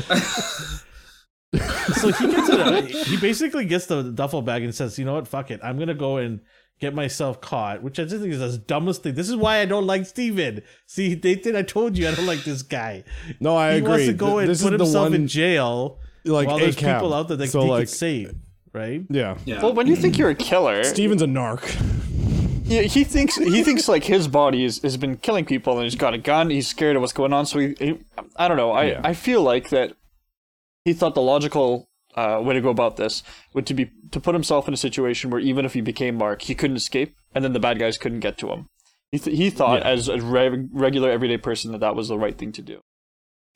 so 1.56 2.12
he 2.12 2.28
gets 2.28 2.50
it. 2.50 2.86
He 3.08 3.18
basically 3.18 3.66
gets 3.66 3.86
the 3.86 4.04
duffel 4.04 4.42
bag 4.42 4.64
and 4.64 4.74
says, 4.76 4.98
"You 5.00 5.06
know 5.06 5.14
what? 5.14 5.28
Fuck 5.28 5.52
it. 5.52 5.60
I'm 5.64 5.78
gonna 5.80 5.94
go 5.94 6.18
and 6.18 6.42
get 6.82 6.94
myself 6.94 7.40
caught, 7.40 7.82
which 7.84 8.00
I 8.00 8.04
just 8.04 8.18
think 8.22 8.34
is 8.34 8.40
the 8.40 8.58
dumbest 8.58 9.04
thing. 9.04 9.16
This 9.16 9.30
is 9.30 9.36
why 9.36 9.60
I 9.60 9.66
don't 9.66 9.88
like 9.88 10.06
Steven. 10.06 10.62
See, 10.88 11.14
they 11.16 11.36
Nathan, 11.36 11.56
I 11.56 11.62
told 11.62 11.98
you 11.98 12.08
I 12.10 12.14
don't 12.16 12.26
like 12.26 12.44
this 12.44 12.62
guy. 12.64 13.04
No, 13.40 13.56
I 13.56 13.74
he 13.74 13.78
agree. 13.78 13.90
wants 13.90 14.06
to 14.08 14.14
go 14.14 14.28
Th- 14.32 14.40
and 14.42 14.50
this 14.50 14.62
put 14.62 14.74
is 14.74 14.80
the 14.80 14.84
himself 14.86 15.14
in 15.14 15.28
jail 15.28 16.00
like 16.26 16.48
while 16.48 16.60
there's 16.60 16.76
ACAB. 16.76 16.96
people 16.96 17.14
out 17.14 17.28
there 17.30 17.38
that 17.38 17.48
So, 17.50 17.62
he 17.62 17.70
like- 17.70 17.82
could 17.84 17.90
save, 17.90 18.36
right? 18.74 19.04
Yeah. 19.10 19.38
Yeah. 19.46 19.62
Well, 19.62 19.74
when 19.74 19.88
you 19.88 19.96
think 19.96 20.18
you're 20.18 20.32
a 20.32 20.36
killer, 20.36 20.84
Steven's 20.84 21.22
a 21.22 21.28
narc. 21.28 21.62
Yeah, 22.68 22.82
he 22.82 23.04
thinks 23.04 23.36
he 23.36 23.64
thinks 23.64 23.88
like 23.88 24.04
his 24.06 24.28
body 24.28 24.64
is, 24.64 24.82
has 24.82 24.98
been 24.98 25.18
killing 25.18 25.46
people 25.46 25.74
and 25.76 25.84
he's 25.84 25.96
got 25.96 26.14
a 26.14 26.18
gun. 26.18 26.50
He's 26.50 26.68
scared 26.68 26.96
of 26.96 27.02
what's 27.02 27.14
going 27.14 27.32
on. 27.34 27.46
So 27.46 27.60
he, 27.60 27.76
he 27.80 28.00
I 28.36 28.48
don't 28.48 28.58
know. 28.58 28.72
I, 28.72 28.86
Yeah. 28.86 29.02
I 29.04 29.14
feel 29.14 29.42
like 29.42 29.70
that 29.70 29.94
he 30.84 30.94
thought 30.94 31.16
the 31.16 31.22
logical 31.22 31.88
uh, 32.16 32.42
way 32.44 32.54
to 32.54 32.62
go 32.62 32.70
about 32.70 32.98
this 32.98 33.24
would 33.54 33.66
to 33.68 33.74
be 33.74 33.92
to 34.12 34.20
put 34.20 34.34
himself 34.34 34.68
in 34.68 34.74
a 34.74 34.78
situation 34.78 35.30
where 35.30 35.40
even 35.40 35.66
if 35.66 35.74
he 35.74 35.82
became 35.82 36.16
Mark, 36.16 36.42
he 36.44 36.56
couldn't 36.56 36.78
escape, 36.78 37.16
and 37.34 37.44
then 37.44 37.54
the 37.54 37.60
bad 37.60 37.78
guys 37.78 37.98
couldn't 37.98 38.22
get 38.22 38.38
to 38.40 38.50
him. 38.52 38.68
He 39.12 39.20
th- 39.20 39.38
he 39.38 39.50
thought 39.50 39.82
Yeah. 39.82 39.90
as 39.90 40.08
a 40.08 40.20
re- 40.20 40.68
regular 40.72 41.10
everyday 41.12 41.38
person 41.38 41.72
that 41.72 41.80
that 41.82 41.96
was 41.96 42.08
the 42.08 42.18
right 42.18 42.38
thing 42.38 42.52
to 42.54 42.62
do. 42.62 42.80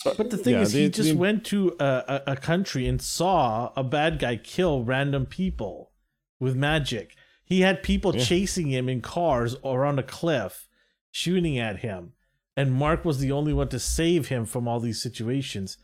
But 0.05 0.29
the 0.29 0.37
thing 0.37 0.53
Yeah, 0.53 0.61
is, 0.61 0.73
the- 0.73 0.79
he 0.83 0.89
just 0.89 1.09
the- 1.11 1.15
went 1.17 1.45
to 1.47 1.75
a, 1.79 2.21
a, 2.27 2.31
a 2.33 2.35
country 2.37 2.87
and 2.87 3.01
saw 3.01 3.71
a 3.75 3.83
bad 3.83 4.19
guy 4.19 4.35
kill 4.37 4.83
random 4.83 5.25
people 5.25 5.91
with 6.39 6.55
magic. 6.55 7.15
He 7.49 7.61
had 7.61 7.81
people 7.81 8.13
chasing 8.13 8.67
him 8.67 8.87
in 8.87 9.01
cars 9.01 9.55
around 9.65 9.97
a 9.97 10.03
cliff, 10.03 10.67
shooting 11.09 11.57
at 11.57 11.79
him, 11.79 12.13
and 12.55 12.71
Mark 12.71 13.03
was 13.03 13.17
the 13.17 13.31
only 13.31 13.53
one 13.53 13.69
to 13.69 13.79
save 13.79 14.27
him 14.27 14.45
from 14.45 14.67
all 14.67 14.79
these 14.79 15.01
situations. 15.01 15.77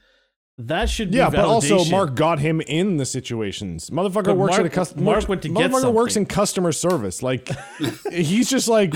That 0.57 0.89
should 0.89 1.11
be 1.11 1.17
Yeah, 1.17 1.29
but 1.29 1.39
also. 1.39 1.83
Mark 1.85 2.15
got 2.15 2.39
him 2.39 2.61
in 2.61 2.97
the 2.97 3.05
situations. 3.05 3.89
Motherfucker 3.89 4.25
But 4.25 4.37
works 4.37 4.53
at 4.53 4.59
a 4.59 4.63
Mark- 4.63 4.73
customer. 4.73 5.03
Mark 5.03 5.27
went 5.27 5.41
to 5.41 5.49
get 5.49 5.71
Motherfucker 5.71 5.91
works 5.91 6.15
in 6.15 6.25
customer 6.27 6.71
service. 6.71 7.21
Like 7.21 7.49
he's 8.11 8.49
just 8.49 8.69
like 8.69 8.93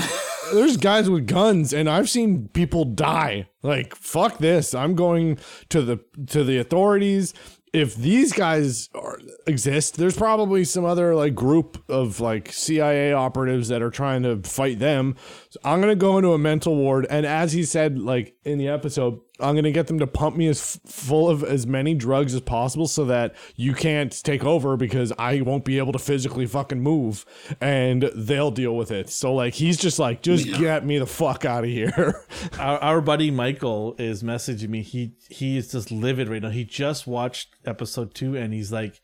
there's 0.54 0.78
guys 0.78 1.10
with 1.10 1.26
guns 1.26 1.74
and 1.74 1.90
I've 1.90 2.08
seen 2.08 2.48
people 2.48 2.86
die. 2.86 3.48
Like 3.62 3.94
fuck 3.94 4.38
this. 4.38 4.74
I'm 4.74 4.94
going 4.94 5.38
to 5.68 5.82
the 5.82 6.00
to 6.28 6.44
the 6.44 6.56
authorities. 6.56 7.34
If 7.72 7.94
these 7.94 8.32
guys 8.32 8.88
are, 8.94 9.18
exist, 9.46 9.96
there's 9.96 10.16
probably 10.16 10.64
some 10.64 10.84
other 10.84 11.14
like 11.14 11.34
group 11.34 11.82
of 11.88 12.20
like 12.20 12.52
CIA 12.52 13.12
operatives 13.12 13.68
that 13.68 13.80
are 13.82 13.90
trying 13.90 14.22
to 14.24 14.42
fight 14.42 14.78
them. 14.78 15.16
So 15.50 15.58
I'm 15.64 15.80
gonna 15.80 15.96
go 15.96 16.16
into 16.16 16.32
a 16.32 16.38
mental 16.38 16.76
ward, 16.76 17.08
and 17.10 17.26
as 17.26 17.52
he 17.52 17.64
said, 17.64 17.98
like 17.98 18.36
in 18.44 18.58
the 18.58 18.68
episode, 18.68 19.18
I'm 19.40 19.56
gonna 19.56 19.72
get 19.72 19.88
them 19.88 19.98
to 19.98 20.06
pump 20.06 20.36
me 20.36 20.46
as 20.46 20.60
f- 20.60 20.92
full 20.92 21.28
of 21.28 21.42
as 21.42 21.66
many 21.66 21.92
drugs 21.92 22.34
as 22.36 22.40
possible, 22.40 22.86
so 22.86 23.04
that 23.06 23.34
you 23.56 23.74
can't 23.74 24.12
take 24.22 24.44
over 24.44 24.76
because 24.76 25.12
I 25.18 25.40
won't 25.40 25.64
be 25.64 25.78
able 25.78 25.90
to 25.92 25.98
physically 25.98 26.46
fucking 26.46 26.80
move, 26.80 27.26
and 27.60 28.12
they'll 28.14 28.52
deal 28.52 28.76
with 28.76 28.92
it. 28.92 29.10
So 29.10 29.34
like 29.34 29.54
he's 29.54 29.76
just 29.76 29.98
like, 29.98 30.22
just 30.22 30.46
get 30.56 30.86
me 30.86 30.98
the 30.98 31.06
fuck 31.06 31.44
out 31.44 31.64
of 31.64 31.70
here. 31.70 32.24
our, 32.60 32.78
our 32.78 33.00
buddy 33.00 33.32
Michael 33.32 33.96
is 33.98 34.22
messaging 34.22 34.68
me. 34.68 34.82
He 34.82 35.14
he 35.30 35.56
is 35.56 35.72
just 35.72 35.90
livid 35.90 36.28
right 36.28 36.42
now. 36.42 36.50
He 36.50 36.64
just 36.64 37.08
watched 37.08 37.56
episode 37.66 38.14
two 38.14 38.36
and 38.36 38.54
he's 38.54 38.70
like, 38.70 39.00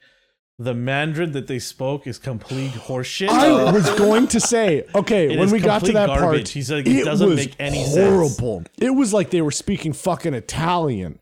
the 0.59 0.73
Mandarin 0.73 1.33
that 1.33 1.49
they 1.49 1.59
spoke 1.59 2.07
is 2.07 2.19
complete 2.19 2.71
horseshit. 2.73 3.29
I 3.29 3.71
was 3.71 3.89
going 3.99 4.27
to 4.29 4.41
say, 4.41 4.85
okay, 4.95 5.33
It 5.35 5.39
when 5.39 5.51
we 5.51 5.61
got 5.61 5.85
to 5.85 5.93
that 5.93 6.07
garbage. 6.07 6.23
part, 6.45 6.49
He's 6.49 6.71
like, 6.71 6.87
it 6.87 7.05
doesn't 7.05 7.29
was 7.29 7.37
make 7.37 7.55
any 7.59 7.85
sense. 7.85 7.97
horrible. 7.97 8.65
It 8.79 8.91
was 8.91 9.13
like 9.13 9.31
they 9.31 9.43
were 9.43 9.51
speaking 9.51 9.93
fucking 9.93 10.33
Italian. 10.33 11.19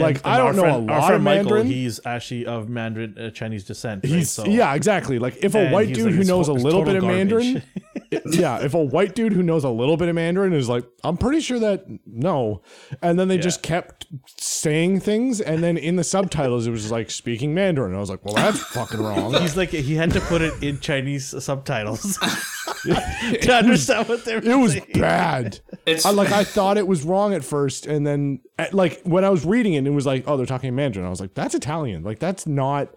Like 0.00 0.16
And- 0.18 0.26
I 0.26 0.38
don't 0.38 0.56
know 0.56 0.62
friend, 0.62 0.90
a 0.90 0.92
lot 0.94 1.14
of 1.14 1.22
Michael, 1.22 1.44
Mandarin. 1.44 1.66
he's 1.66 2.00
actually 2.04 2.46
of 2.46 2.68
Mandarin 2.68 3.16
uh, 3.18 3.30
Chinese 3.30 3.64
descent. 3.64 4.04
right? 4.04 4.12
He's 4.12 4.30
So- 4.30 4.44
yeah, 4.46 4.74
exactly. 4.74 5.18
Like 5.18 5.36
if 5.42 5.54
a 5.54 5.70
white 5.70 5.88
dude 5.92 6.06
like, 6.06 6.14
who 6.14 6.24
knows 6.24 6.48
a 6.48 6.52
little 6.52 6.84
bit 6.84 6.96
of 6.96 7.02
garbage. 7.02 7.18
Mandarin, 7.18 7.62
it- 8.10 8.22
yeah, 8.34 8.58
if 8.64 8.74
a 8.74 8.82
white 8.82 9.14
dude 9.14 9.32
who 9.32 9.42
knows 9.42 9.64
a 9.64 9.70
little 9.70 9.96
bit 9.96 10.08
of 10.08 10.14
Mandarin 10.14 10.52
is 10.52 10.68
like, 10.68 10.84
I'm 11.04 11.16
pretty 11.16 11.40
sure 11.40 11.58
that 11.58 11.84
no, 12.06 12.62
and 13.02 13.18
then 13.18 13.28
they 13.28 13.38
just 13.38 13.62
kept 13.62 14.06
saying 14.38 15.00
things, 15.00 15.40
and 15.40 15.62
then 15.62 15.76
in 15.76 15.96
the 15.96 16.04
subtitles 16.04 16.66
it 16.66 16.70
was 16.70 16.90
like 16.90 17.10
speaking 17.10 17.54
Mandarin. 17.54 17.94
I 17.94 17.98
was 18.00 18.10
like, 18.10 18.24
well, 18.24 18.34
that's 18.34 18.58
fucking 18.74 19.00
wrong. 19.00 19.34
He's 19.34 19.56
like 19.56 19.70
he 19.70 19.94
had 19.94 20.10
to 20.12 20.20
put 20.20 20.42
it 20.42 20.62
in 20.62 20.80
Chinese 20.80 21.34
subtitles 21.44 22.18
to 23.42 23.52
understand 23.54 24.08
what 24.08 24.24
they 24.24 24.36
were 24.36 24.42
It 24.42 24.56
was 24.56 24.72
saying. 24.72 24.86
bad. 24.94 25.60
It's 25.86 26.04
I 26.06 26.10
like 26.10 26.30
I 26.32 26.44
thought 26.44 26.76
it 26.78 26.86
was 26.86 27.02
wrong 27.04 27.34
at 27.34 27.44
first, 27.44 27.86
and 27.86 28.06
then 28.06 28.40
at, 28.58 28.74
like 28.74 29.00
when 29.02 29.24
I 29.24 29.30
was 29.30 29.44
reading 29.44 29.74
it, 29.74 29.86
it 29.86 29.90
was 29.90 30.06
like, 30.06 30.24
oh, 30.26 30.36
they're 30.36 30.46
talking 30.46 30.74
Mandarin. 30.74 31.06
I 31.06 31.10
was 31.10 31.20
like, 31.20 31.34
that's 31.34 31.54
Italian. 31.54 32.02
Like 32.02 32.18
that's 32.18 32.46
not 32.46 32.94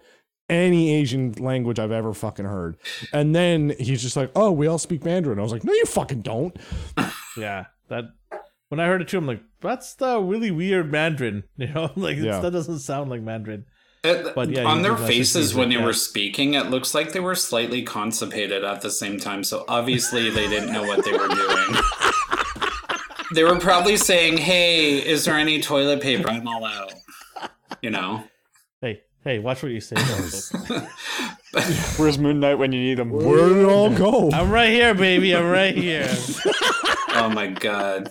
any 0.48 0.92
Asian 0.94 1.32
language 1.32 1.78
I've 1.78 1.92
ever 1.92 2.12
fucking 2.12 2.44
heard. 2.44 2.76
And 3.12 3.34
then 3.34 3.74
he's 3.78 4.02
just 4.02 4.16
like, 4.16 4.30
oh, 4.36 4.50
we 4.50 4.66
all 4.66 4.78
speak 4.78 5.04
Mandarin. 5.04 5.38
I 5.38 5.42
was 5.42 5.52
like, 5.52 5.64
no, 5.64 5.72
you 5.72 5.86
fucking 5.86 6.20
don't. 6.22 6.54
Yeah, 7.36 7.66
that 7.88 8.04
when 8.68 8.80
I 8.80 8.86
heard 8.86 9.00
it 9.02 9.08
too, 9.08 9.18
I'm 9.18 9.26
like, 9.26 9.42
that's 9.60 9.94
the 9.94 10.20
really 10.20 10.50
weird 10.50 10.90
Mandarin. 10.92 11.44
You 11.56 11.68
know, 11.68 11.90
like 11.96 12.16
Yeah. 12.18 12.40
that 12.40 12.50
doesn't 12.52 12.80
sound 12.80 13.08
like 13.10 13.22
Mandarin. 13.22 13.64
It- 14.04 14.34
But 14.34 14.50
yeah, 14.50 14.64
on 14.64 14.82
their 14.82 14.96
faces 14.96 15.54
when 15.54 15.68
they 15.68 15.76
yeah. 15.76 15.84
were 15.84 15.92
speaking, 15.92 16.54
it 16.54 16.70
looks 16.70 16.92
like 16.94 17.12
they 17.12 17.20
were 17.20 17.36
slightly 17.36 17.82
constipated 17.82 18.64
at 18.64 18.80
the 18.80 18.90
same 18.90 19.20
time. 19.20 19.44
So 19.44 19.64
obviously 19.68 20.28
they 20.28 20.48
didn't 20.48 20.72
know 20.72 20.82
what 20.82 21.04
they 21.04 21.12
were 21.12 21.28
doing. 21.28 21.76
they 23.34 23.44
were 23.44 23.60
probably 23.60 23.96
saying, 23.96 24.38
"Hey, 24.38 24.96
is 24.98 25.24
there 25.24 25.36
any 25.36 25.60
toilet 25.60 26.00
paper? 26.00 26.28
I'm 26.28 26.48
all 26.48 26.64
out." 26.64 26.92
You 27.80 27.90
know. 27.90 28.24
Hey, 28.80 29.02
hey, 29.24 29.38
watch 29.38 29.62
what 29.62 29.70
you 29.70 29.80
say. 29.80 29.94
Where's 31.96 32.18
Moon 32.18 32.40
Knight 32.40 32.56
when 32.56 32.72
you 32.72 32.80
need 32.80 32.98
him? 32.98 33.10
Where 33.10 33.48
did 33.48 33.58
it 33.58 33.64
all 33.66 33.90
go? 33.90 34.30
I'm 34.32 34.50
right 34.50 34.70
here, 34.70 34.94
baby. 34.94 35.34
I'm 35.34 35.48
right 35.48 35.76
here. 35.76 36.08
Oh 37.14 37.28
my 37.28 37.48
god. 37.48 38.08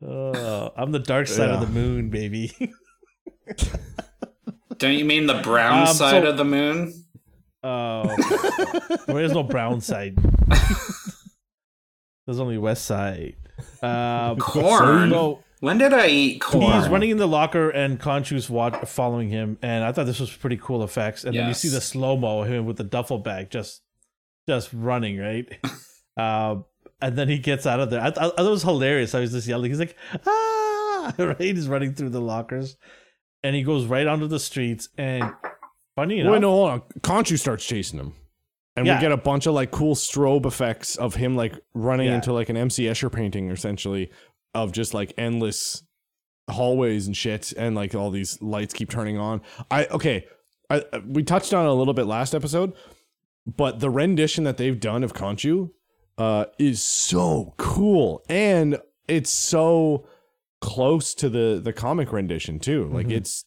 Oh, 0.00 0.72
I'm 0.76 0.92
the 0.92 1.00
dark 1.00 1.26
side 1.26 1.50
of 1.50 1.60
the 1.60 1.66
moon, 1.66 2.08
baby. 2.08 2.52
Don't 4.78 4.92
you 4.94 5.04
mean 5.04 5.26
the 5.26 5.40
brown 5.42 5.88
Um, 5.88 5.94
side 5.94 6.22
so- 6.22 6.30
of 6.30 6.36
the 6.36 6.44
moon? 6.44 6.92
Oh, 7.62 8.04
there's 9.08 9.32
no 9.32 9.42
brown 9.42 9.80
side. 9.80 10.16
There's 12.26 12.40
only 12.40 12.58
west 12.58 12.84
side. 12.84 13.36
Um, 13.82 14.38
Corn. 14.38 15.10
so 15.10 15.42
When 15.60 15.78
did 15.78 15.92
I 15.92 16.08
eat 16.08 16.40
corn? 16.40 16.80
he's 16.80 16.88
running 16.88 17.10
in 17.10 17.18
the 17.18 17.28
locker, 17.28 17.70
and 17.70 18.00
Khonshu's 18.00 18.50
watch, 18.50 18.74
following 18.88 19.28
him, 19.30 19.58
and 19.62 19.84
I 19.84 19.92
thought 19.92 20.06
this 20.06 20.18
was 20.20 20.30
pretty 20.34 20.56
cool 20.56 20.82
effects. 20.82 21.24
And 21.24 21.36
then 21.36 21.46
you 21.48 21.54
see 21.54 21.68
the 21.68 21.80
slow 21.80 22.16
mo 22.16 22.42
him 22.42 22.66
with 22.66 22.76
the 22.78 22.84
duffel 22.84 23.18
bag, 23.18 23.50
just, 23.50 23.82
just 24.48 24.70
running 24.72 25.18
right. 25.18 25.48
um, 26.16 26.64
and 27.00 27.16
then 27.16 27.28
he 27.28 27.38
gets 27.38 27.64
out 27.66 27.78
of 27.80 27.90
there. 27.90 28.00
I, 28.00 28.10
th- 28.10 28.18
I 28.18 28.28
thought 28.30 28.46
it 28.46 28.50
was 28.50 28.62
hilarious. 28.64 29.14
I 29.14 29.20
was 29.20 29.30
just 29.32 29.46
yelling. 29.46 29.70
He's 29.70 29.78
like, 29.80 29.96
ah, 30.26 31.14
right. 31.18 31.40
He's 31.40 31.68
running 31.68 31.94
through 31.94 32.10
the 32.10 32.20
lockers, 32.20 32.76
and 33.46 33.56
he 33.56 33.62
goes 33.62 33.84
right 33.86 34.06
onto 34.06 34.26
the 34.26 34.40
streets. 34.40 34.88
And 34.98 35.32
funny 35.94 36.20
enough, 36.20 36.32
Wait, 36.32 36.40
no, 36.40 36.50
hold 36.50 36.70
on. 36.70 36.80
Khonshu 37.00 37.38
starts 37.38 37.64
chasing 37.64 37.98
him. 37.98 38.14
And 38.76 38.86
Yeah. 38.86 38.96
we 38.96 39.00
get 39.00 39.12
a 39.12 39.16
bunch 39.16 39.46
of 39.46 39.54
like 39.54 39.70
cool 39.70 39.94
strobe 39.94 40.44
effects 40.46 40.96
of 40.96 41.14
him 41.14 41.34
like 41.36 41.54
running 41.74 42.08
Yeah. 42.08 42.16
into 42.16 42.32
like 42.32 42.48
an 42.50 42.56
MC 42.56 42.84
Escher 42.84 43.10
painting 43.10 43.50
essentially 43.50 44.10
of 44.54 44.72
just 44.72 44.92
like 44.94 45.12
endless 45.16 45.82
hallways 46.50 47.06
and 47.06 47.16
shit 47.16 47.52
and 47.56 47.74
like 47.74 47.94
all 47.94 48.10
these 48.10 48.40
lights 48.42 48.72
keep 48.74 48.90
turning 48.90 49.18
on. 49.18 49.40
I 49.70 49.86
okay, 49.86 50.26
I 50.70 50.84
I- 50.92 50.98
we 51.06 51.22
touched 51.22 51.52
on 51.54 51.64
it 51.66 51.68
a 51.68 51.72
little 51.72 51.94
bit 51.94 52.06
last 52.06 52.34
episode, 52.34 52.72
but 53.46 53.80
the 53.80 53.90
rendition 53.90 54.44
that 54.44 54.56
they've 54.56 54.78
done 54.78 55.02
of 55.04 55.12
Khonshu 55.14 55.70
uh 56.18 56.46
is 56.58 56.82
so 56.82 57.54
cool 57.58 58.22
and 58.28 58.78
it's 59.08 59.30
so 59.30 60.06
close 60.60 61.14
to 61.14 61.28
the 61.28 61.60
the 61.62 61.72
comic 61.72 62.12
rendition 62.12 62.58
too. 62.58 62.88
Like 62.92 63.08
Mhm. 63.08 63.12
it's 63.18 63.44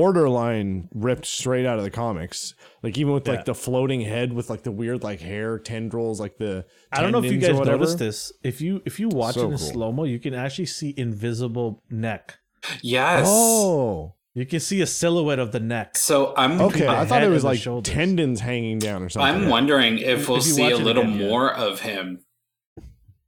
borderline 0.00 0.88
ripped 0.94 1.26
straight 1.26 1.66
out 1.66 1.78
of 1.78 1.84
the 1.84 1.90
comics. 1.90 2.54
Like 2.82 2.96
even 2.98 3.12
with 3.12 3.26
Yeah. 3.26 3.34
like 3.34 3.44
the 3.44 3.54
floating 3.54 4.00
head 4.02 4.32
with 4.32 4.50
like 4.50 4.62
the 4.62 4.72
weird 4.72 5.02
like 5.02 5.20
hair 5.20 5.58
tendrils, 5.58 6.20
like 6.20 6.38
the 6.38 6.64
I 6.92 7.00
don't 7.02 7.12
know 7.12 7.22
if 7.22 7.30
you 7.32 7.38
guys 7.38 7.58
noticed 7.58 7.98
this. 7.98 8.32
If 8.42 8.60
you 8.60 8.82
if 8.84 9.00
you 9.00 9.08
watch 9.08 9.34
So 9.34 9.42
it 9.42 9.44
in 9.44 9.50
cool. 9.50 9.58
slow 9.58 9.92
mo, 9.92 10.04
you 10.04 10.18
can 10.18 10.34
actually 10.34 10.66
see 10.66 10.94
invisible 10.96 11.82
neck. 11.90 12.38
yes. 12.82 13.26
Oh, 13.28 14.14
You 14.34 14.46
can 14.46 14.60
see 14.60 14.80
a 14.80 14.86
silhouette 14.86 15.40
of 15.40 15.50
the 15.52 15.58
neck. 15.60 15.96
So 15.96 16.32
I'm 16.36 16.60
okay. 16.60 16.86
I 16.86 17.04
thought 17.04 17.22
it 17.24 17.28
was 17.30 17.42
like 17.42 17.58
shoulders. 17.58 17.92
tendons 17.92 18.40
hanging 18.40 18.78
down 18.78 19.02
or 19.02 19.08
something. 19.08 19.42
I'm 19.42 19.48
wondering 19.48 19.98
if 19.98 20.28
we'll 20.28 20.38
If 20.38 20.44
see 20.44 20.70
a 20.70 20.76
little 20.76 21.02
again, 21.02 21.18
yeah. 21.20 21.26
more 21.28 21.52
of 21.52 21.80
him. 21.80 22.20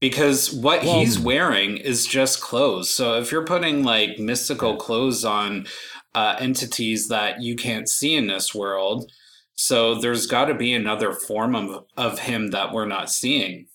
Because 0.03 0.53
what 0.53 0.83
Well- 0.83 0.99
he's 0.99 1.17
wearing 1.17 1.77
is 1.77 2.07
just 2.09 2.41
clothes. 2.41 2.93
So 2.93 3.21
if 3.21 3.31
you're 3.31 3.47
putting 3.47 3.85
like 3.85 4.19
mystical 4.19 4.77
clothes 4.77 5.25
on 5.25 5.67
uh, 6.13 6.35
entities 6.41 7.07
that 7.07 7.41
you 7.41 7.55
can't 7.55 7.89
see 7.89 8.17
in 8.17 8.27
this 8.27 8.53
world, 8.53 9.09
so 9.55 9.95
there's 9.95 10.27
got 10.27 10.47
to 10.47 10.55
be 10.55 10.75
another 10.75 11.13
form 11.13 11.55
of, 11.55 11.85
of 11.97 12.19
him 12.19 12.49
that 12.51 12.73
we're 12.73 12.85
not 12.85 13.11
seeing. 13.11 13.69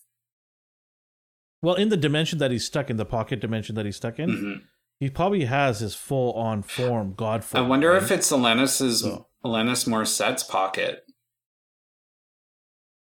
Well, 1.62 1.76
in 1.76 1.88
the 1.88 1.96
dimension 1.98 2.40
that 2.40 2.52
he's 2.52 2.66
stuck 2.66 2.90
in, 2.90 2.98
the 2.98 3.06
pocket 3.06 3.40
dimension 3.40 3.76
that 3.76 3.86
he's 3.86 3.96
stuck 3.96 4.20
in, 4.20 4.30
Mhm. 4.30 4.62
he 5.00 5.10
probably 5.10 5.46
has 5.46 5.80
his 5.80 5.96
full 5.96 6.34
on 6.34 6.62
form, 6.62 7.14
God 7.16 7.46
form. 7.46 7.64
I 7.64 7.68
wonder 7.68 7.92
right? 7.94 8.04
if 8.04 8.12
it's 8.12 8.30
Alanis's 8.34 9.00
So- 9.00 9.28
Alanis 9.46 9.88
Morissette's 9.88 10.44
pocket. 10.44 11.06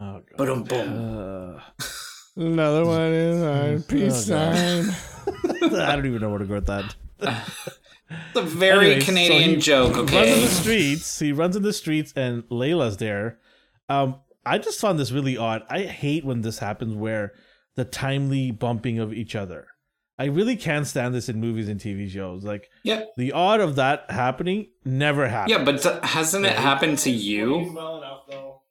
Oh, 0.02 0.22
God. 0.30 0.38
Boom, 0.38 0.64
boom. 0.66 1.58
Uh, 1.58 1.62
Another 2.38 2.86
one 2.86 3.02
is 3.14 3.42
on 3.44 3.84
peace 3.84 4.30
Oh, 4.30 4.54
sign. 4.54 4.96
I 5.74 5.96
don't 5.96 6.06
even 6.06 6.22
know 6.22 6.30
where 6.30 6.40
to 6.40 6.46
go 6.46 6.56
with 6.56 6.68
that. 6.68 6.96
It's 8.10 8.38
a 8.40 8.42
very 8.42 8.86
Anyways, 8.86 9.04
so 9.04 9.12
Canadian 9.12 9.50
he 9.50 9.56
joke, 9.58 9.96
Runs 9.98 10.12
in 10.14 10.18
okay? 10.18 10.40
the 10.42 10.48
streets. 10.48 11.20
He 11.20 11.34
runs 11.34 11.58
in 11.58 11.64
the 11.64 11.74
streets, 11.74 12.14
and 12.16 12.44
Layla's 12.44 12.96
there. 12.98 13.38
Um, 13.90 14.22
I 14.46 14.60
just 14.60 14.80
found 14.80 14.98
this 14.98 15.12
really 15.12 15.36
odd. 15.36 15.64
I 15.70 15.82
hate 15.82 16.24
when 16.24 16.40
this 16.40 16.60
happens, 16.60 16.96
where 16.96 17.34
the 17.76 17.84
timely 17.84 18.52
bumping 18.52 18.98
of 18.98 19.12
each 19.12 19.36
other. 19.36 19.68
I 20.18 20.26
really 20.26 20.56
can't 20.56 20.88
stand 20.88 21.14
this 21.16 21.28
in 21.28 21.42
movies 21.42 21.68
and 21.68 21.82
TV 21.82 22.10
shows. 22.10 22.46
Like 22.46 22.70
Yeah. 22.84 23.04
the 23.18 23.34
odd 23.34 23.60
of 23.60 23.76
that 23.76 24.10
happening 24.10 24.68
never 24.86 25.28
happens. 25.28 25.58
Yeah, 25.58 25.66
but 25.66 25.82
th- 25.82 26.00
hasn't 26.04 26.46
it 26.46 26.54
happened 26.56 27.00
to 27.00 27.10
you? 27.12 27.74
well 27.76 27.98
enough, 27.98 28.22
though. 28.30 28.62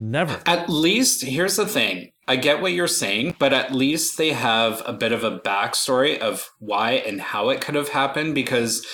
never. 0.00 0.40
At 0.46 0.70
least, 0.70 1.22
here's 1.22 1.56
the 1.56 1.66
thing. 1.66 2.12
I 2.30 2.36
get 2.36 2.62
what 2.62 2.72
you're 2.72 2.86
saying, 2.86 3.34
but 3.40 3.52
at 3.52 3.72
least 3.74 4.16
they 4.16 4.30
have 4.30 4.82
a 4.86 4.92
bit 4.92 5.10
of 5.10 5.24
a 5.24 5.40
backstory 5.40 6.16
of 6.20 6.48
why 6.60 6.92
and 6.92 7.20
how 7.20 7.48
it 7.48 7.60
could 7.60 7.74
have 7.74 7.88
happened 7.88 8.36
because 8.36 8.86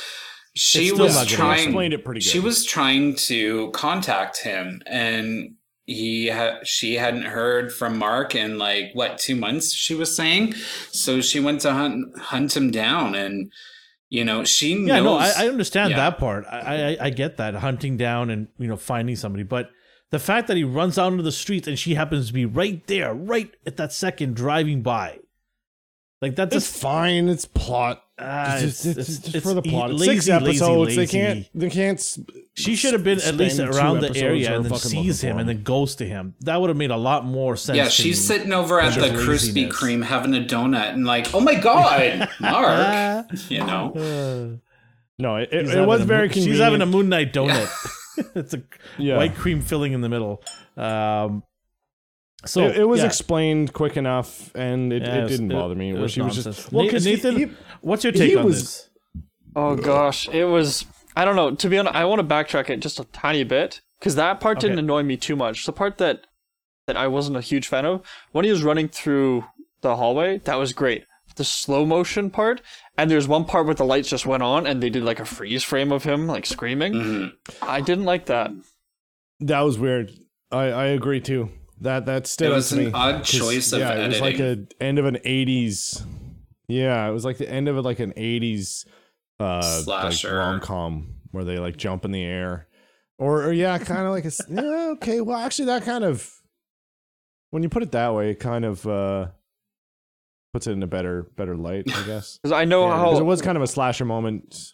she 0.54 0.90
was 0.90 1.26
trying. 1.26 1.64
Explained 1.64 1.92
it 1.92 2.02
pretty 2.02 2.20
good. 2.20 2.26
She 2.26 2.40
was 2.40 2.64
trying 2.64 3.14
to 3.30 3.70
contact 3.72 4.42
him, 4.42 4.80
and 4.86 5.54
he 5.84 6.30
ha- 6.30 6.60
she 6.64 6.94
hadn't 6.94 7.24
heard 7.26 7.74
from 7.74 7.98
Mark 7.98 8.34
in 8.34 8.56
like 8.56 8.84
what 8.94 9.18
two 9.18 9.36
months. 9.36 9.74
She 9.74 9.94
was 9.94 10.16
saying, 10.16 10.54
so 10.90 11.20
she 11.20 11.38
went 11.38 11.60
to 11.60 11.72
hunt 11.74 12.18
hunt 12.18 12.56
him 12.56 12.70
down, 12.70 13.14
and 13.14 13.52
you 14.08 14.24
know 14.24 14.44
she 14.44 14.70
Yeah, 14.72 15.00
knows. 15.00 15.04
no, 15.04 15.16
I, 15.18 15.44
I 15.44 15.48
understand 15.48 15.90
yeah. 15.90 15.96
that 15.98 16.18
part. 16.18 16.46
I, 16.50 16.58
I 16.58 16.96
I 17.06 17.10
get 17.10 17.36
that 17.36 17.54
hunting 17.56 17.98
down 17.98 18.30
and 18.30 18.48
you 18.58 18.66
know 18.66 18.78
finding 18.78 19.16
somebody, 19.16 19.44
but 19.44 19.68
the 20.10 20.18
fact 20.18 20.48
that 20.48 20.56
he 20.56 20.64
runs 20.64 20.98
out 20.98 21.10
into 21.12 21.22
the 21.24 21.32
streets 21.32 21.66
and 21.68 21.78
she 21.78 21.94
happens 21.94 22.28
to 22.28 22.32
be 22.32 22.44
right 22.46 22.86
there, 22.86 23.12
right 23.14 23.52
at 23.66 23.76
that 23.76 23.92
second, 23.92 24.34
driving 24.36 24.82
by, 24.82 25.18
like 26.22 26.36
that's 26.36 26.54
It's 26.54 26.66
just 26.70 26.80
fine. 26.82 27.28
It's 27.28 27.44
plot. 27.44 28.02
ah, 28.18 28.56
It's, 28.56 28.82
just, 28.84 28.98
it's, 28.98 29.18
just 29.18 29.46
for 29.46 29.52
the 29.52 29.60
plot. 29.62 29.90
It's 29.90 30.00
lazy, 30.00 30.14
six 30.14 30.28
episodes. 30.28 30.96
lazy, 30.96 30.96
They 30.96 31.06
can't. 31.06 31.48
They 31.54 31.70
can't. 31.70 31.98
s- 31.98 32.18
She 32.54 32.74
should 32.76 32.94
have 32.94 33.04
been 33.04 33.20
at 33.20 33.34
least 33.34 33.58
around 33.60 34.00
the 34.00 34.16
area 34.16 34.56
and 34.56 34.64
then 34.64 34.74
sees 34.78 35.20
him 35.20 35.36
and 35.38 35.46
then 35.48 35.62
goes 35.62 35.96
to 35.96 36.06
him. 36.06 36.34
That 36.40 36.58
would 36.60 36.70
have 36.70 36.76
made 36.78 36.90
a 36.90 36.96
lot 36.96 37.26
more 37.26 37.54
sense. 37.56 37.76
Yeah, 37.76 37.88
she's 37.88 38.06
me. 38.16 38.34
sitting 38.36 38.52
over 38.54 38.80
at 38.80 38.94
the 38.94 39.08
Krispy. 39.08 39.68
Kreme 39.70 40.02
having 40.04 40.34
a 40.34 40.40
donut 40.40 40.94
and 40.94 41.04
like, 41.04 41.34
oh 41.34 41.40
my 41.40 41.54
god, 41.56 42.28
Mark, 42.40 43.26
you 43.50 43.58
know. 43.58 43.92
uh, 44.56 44.56
No, 45.18 45.36
it, 45.36 45.48
it, 45.52 45.68
it 45.68 45.86
was 45.86 46.02
very 46.02 46.22
moon- 46.28 46.28
convenient. 46.30 46.54
She's 46.56 46.60
having 46.62 46.80
a 46.82 46.86
moon 46.86 47.08
night 47.10 47.32
donut. 47.34 47.68
it's 48.34 48.54
a 48.54 48.62
Yeah. 48.98 49.16
white 49.16 49.34
cream 49.34 49.60
filling 49.60 49.92
in 49.92 50.00
the 50.00 50.08
middle. 50.08 50.42
Um, 50.76 51.42
so 52.44 52.66
it, 52.66 52.76
it 52.78 52.84
was 52.84 53.00
yeah. 53.00 53.06
explained 53.06 53.72
quick 53.72 53.96
enough, 53.96 54.54
and 54.54 54.92
it, 54.92 55.02
Yeah, 55.02 55.14
it 55.14 55.18
it 55.18 55.22
was- 55.22 55.30
didn't 55.32 55.50
it- 55.50 55.54
bother 55.54 55.74
me. 55.74 55.90
it 55.90 55.92
Where 55.94 56.02
was 56.02 56.12
she 56.12 56.20
was 56.20 56.42
just 56.44 56.72
well, 56.72 56.84
because 56.84 57.04
Nathan, 57.06 57.56
What's 57.80 58.04
your 58.04 58.12
take 58.12 58.30
he 58.30 58.36
on 58.36 58.44
was- 58.44 58.60
this? 58.62 58.90
Oh 59.54 59.74
gosh, 59.74 60.28
it 60.28 60.44
was. 60.44 60.84
I 61.16 61.24
don't 61.24 61.34
know. 61.36 61.54
To 61.54 61.68
be 61.70 61.78
honest, 61.78 61.94
I 61.94 62.04
want 62.04 62.20
to 62.20 62.26
backtrack 62.34 62.68
it 62.68 62.80
just 62.80 63.00
a 63.00 63.04
tiny 63.04 63.42
bit 63.42 63.80
because 63.98 64.14
that 64.16 64.38
part 64.38 64.60
didn't 64.60 64.78
annoy 64.78 65.02
me 65.02 65.16
too 65.16 65.34
much. 65.34 65.64
The 65.64 65.72
part 65.72 65.96
that 65.98 66.26
that 66.86 66.96
I 66.96 67.08
wasn't 67.08 67.38
a 67.38 67.40
huge 67.40 67.66
fan 67.66 67.86
of 67.86 68.02
when 68.32 68.44
he 68.44 68.50
was 68.50 68.62
running 68.62 68.88
through 68.88 69.44
the 69.80 69.96
hallway, 69.96 70.38
that 70.44 70.56
was 70.56 70.72
great. 70.74 71.04
The 71.36 71.44
slow 71.44 71.86
motion 71.86 72.28
part, 72.30 72.60
and 72.98 73.10
there's 73.10 73.28
one 73.28 73.44
part 73.44 73.66
where 73.66 73.74
the 73.74 73.84
lights 73.84 74.08
just 74.08 74.26
went 74.26 74.42
on 74.42 74.66
and 74.66 74.82
they 74.82 74.90
did 74.90 75.02
like 75.04 75.20
a 75.20 75.24
freeze 75.24 75.62
frame 75.64 75.92
of 75.92 76.04
him 76.04 76.26
like 76.26 76.46
screaming. 76.46 76.92
Mhm. 76.94 77.32
I 77.62 77.80
didn't 77.80 78.04
like 78.04 78.26
that. 78.26 78.50
that 79.40 79.60
was 79.60 79.78
weird. 79.78 80.12
I 80.50 80.64
I 80.66 80.84
agree 80.86 81.20
too. 81.20 81.50
That 81.80 82.06
that 82.06 82.26
stood 82.26 82.50
It 82.50 82.54
was 82.54 82.72
an 82.72 82.84
me. 82.86 82.90
odd 82.94 83.16
'Cause, 83.16 83.30
choice 83.30 83.72
of 83.72 83.80
yeah, 83.80 83.94
it 83.94 84.08
was 84.08 84.20
like 84.20 84.34
editing. 84.40 84.68
a 84.80 84.82
end 84.84 84.98
of 84.98 85.04
an 85.04 85.16
'80s. 85.24 86.02
Yeah, 86.68 87.06
it 87.08 87.12
was 87.12 87.24
like 87.24 87.36
the 87.38 87.48
end 87.50 87.68
of 87.68 87.76
like 87.84 88.00
an 88.00 88.12
'80s 88.16 88.86
uh, 89.38 89.56
like 89.86 90.12
Slasher. 90.12 90.36
rom 90.36 90.60
com 90.60 91.16
where 91.32 91.44
they 91.44 91.58
like 91.58 91.76
jump 91.76 92.04
in 92.06 92.12
the 92.12 92.24
air, 92.24 92.66
or, 93.18 93.42
or 93.44 93.52
yeah, 93.52 93.76
kind 93.78 94.06
of 94.06 94.12
like 94.12 94.24
a 94.24 94.28
s- 94.28 94.40
yeah. 94.48 94.88
Okay, 94.92 95.20
well, 95.20 95.36
actually, 95.36 95.66
that 95.66 95.82
kind 95.84 96.02
of 96.04 96.32
when 97.50 97.62
you 97.62 97.68
put 97.68 97.82
it 97.82 97.92
that 97.92 98.14
way, 98.14 98.30
it 98.30 98.40
kind 98.40 98.64
of 98.64 98.86
uh 98.86 99.26
puts 100.56 100.66
it 100.66 100.72
in 100.72 100.82
a 100.82 100.86
better 100.86 101.24
better 101.36 101.54
light, 101.54 101.84
I 101.86 102.02
guess. 102.06 102.38
Because 102.38 102.52
I 102.52 102.64
know 102.64 102.88
Yeah, 102.88 102.96
how 102.96 103.18
it 103.18 103.24
was 103.26 103.42
kind 103.42 103.58
of 103.58 103.62
a 103.62 103.66
slasher 103.66 104.06
moment. 104.06 104.72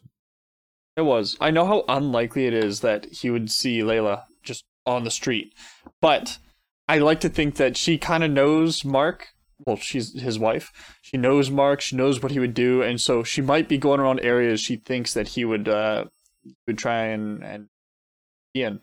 It 0.97 1.03
was. 1.03 1.37
I 1.41 1.51
know 1.51 1.67
how 1.67 1.85
unlikely 1.89 2.47
it 2.47 2.55
is 2.55 2.81
that 2.83 3.07
he 3.07 3.31
would 3.31 3.51
see 3.51 3.81
Layla 3.81 4.25
just 4.45 4.65
on 4.87 5.03
the 5.03 5.11
street, 5.11 5.55
but 6.01 6.39
I 6.87 6.99
like 6.99 7.19
to 7.21 7.29
think 7.29 7.57
that 7.57 7.77
she 7.77 7.99
kind 7.99 8.23
of 8.23 8.31
knows 8.31 8.85
Mark. 8.85 9.31
Well, 9.67 9.77
she's 9.77 10.21
his 10.21 10.39
wife. 10.39 10.71
She 11.03 11.17
knows 11.17 11.51
Mark. 11.51 11.81
She 11.81 11.97
knows 11.97 12.23
what 12.23 12.31
he 12.31 12.39
would 12.39 12.55
do, 12.55 12.81
and 12.83 13.01
so 13.01 13.25
she 13.25 13.41
might 13.43 13.69
be 13.69 13.79
going 13.79 13.99
around 13.99 14.21
areas 14.21 14.61
she 14.61 14.77
thinks 14.77 15.15
that 15.15 15.29
he 15.29 15.45
would 15.45 15.69
uh 15.69 16.05
would 16.69 16.79
try 16.79 17.07
and 17.07 17.43
and 17.43 17.69
be 18.55 18.63
in. 18.63 18.81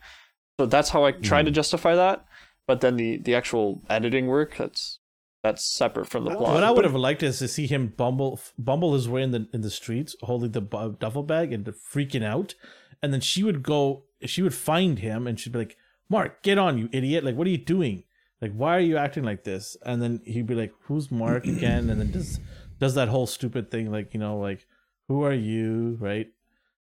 So 0.60 0.66
that's 0.66 0.90
how 0.90 1.06
I 1.06 1.14
try 1.14 1.44
to 1.44 1.52
justify 1.52 1.96
that. 1.96 2.26
But 2.68 2.82
then 2.82 2.98
the 2.98 3.18
the 3.18 3.36
actual 3.36 3.82
editing 3.90 4.28
work 4.28 4.58
that's 4.58 4.99
that's 5.44 5.64
separate 5.66 6.08
from 6.08 6.26
the 6.26 6.32
plot. 6.32 6.54
What 6.54 6.64
I 6.64 6.72
would 6.72 6.84
have 6.84 6.96
liked 6.96 7.24
is 7.24 7.40
to 7.40 7.48
see 7.48 7.68
him 7.68 7.94
bumble 7.96 8.40
bumble 8.58 8.94
his 8.94 9.08
way 9.08 9.24
in 9.24 9.32
the 9.32 9.48
in 9.54 9.62
the 9.62 9.70
streets, 9.70 10.16
holding 10.22 10.52
the 10.52 10.62
duffel 11.00 11.24
bag 11.24 11.54
and 11.54 11.66
freaking 11.66 12.24
out, 12.24 12.56
and 13.02 13.14
then 13.14 13.22
she 13.22 13.44
would 13.44 13.64
go, 13.64 14.04
she 14.26 14.42
would 14.42 14.54
find 14.54 15.00
him, 15.00 15.28
and 15.28 15.40
she'd 15.40 15.54
be 15.54 15.60
like, 15.60 15.78
"Mark, 16.10 16.44
get 16.44 16.58
on, 16.58 16.78
you 16.78 16.90
idiot! 16.92 17.24
Like, 17.24 17.36
what 17.36 17.48
are 17.48 17.52
you 17.52 17.58
doing? 17.58 18.04
Like, 18.42 18.54
why 18.54 18.76
are 18.76 18.82
you 18.82 18.98
acting 18.98 19.24
like 19.24 19.44
this?" 19.44 19.78
And 19.86 20.02
then 20.02 20.22
he'd 20.26 20.48
be 20.48 20.56
like, 20.56 20.74
"Who's 20.84 21.10
Mark 21.10 21.46
again?" 21.46 21.90
And 21.90 22.02
then 22.02 22.12
does 22.12 22.40
does 22.80 22.96
that 22.96 23.08
whole 23.08 23.28
stupid 23.28 23.72
thing, 23.72 23.92
like 23.92 24.14
you 24.14 24.20
know, 24.20 24.38
like, 24.38 24.66
"Who 25.08 25.24
are 25.24 25.34
you?" 25.34 25.98
Right? 26.00 26.28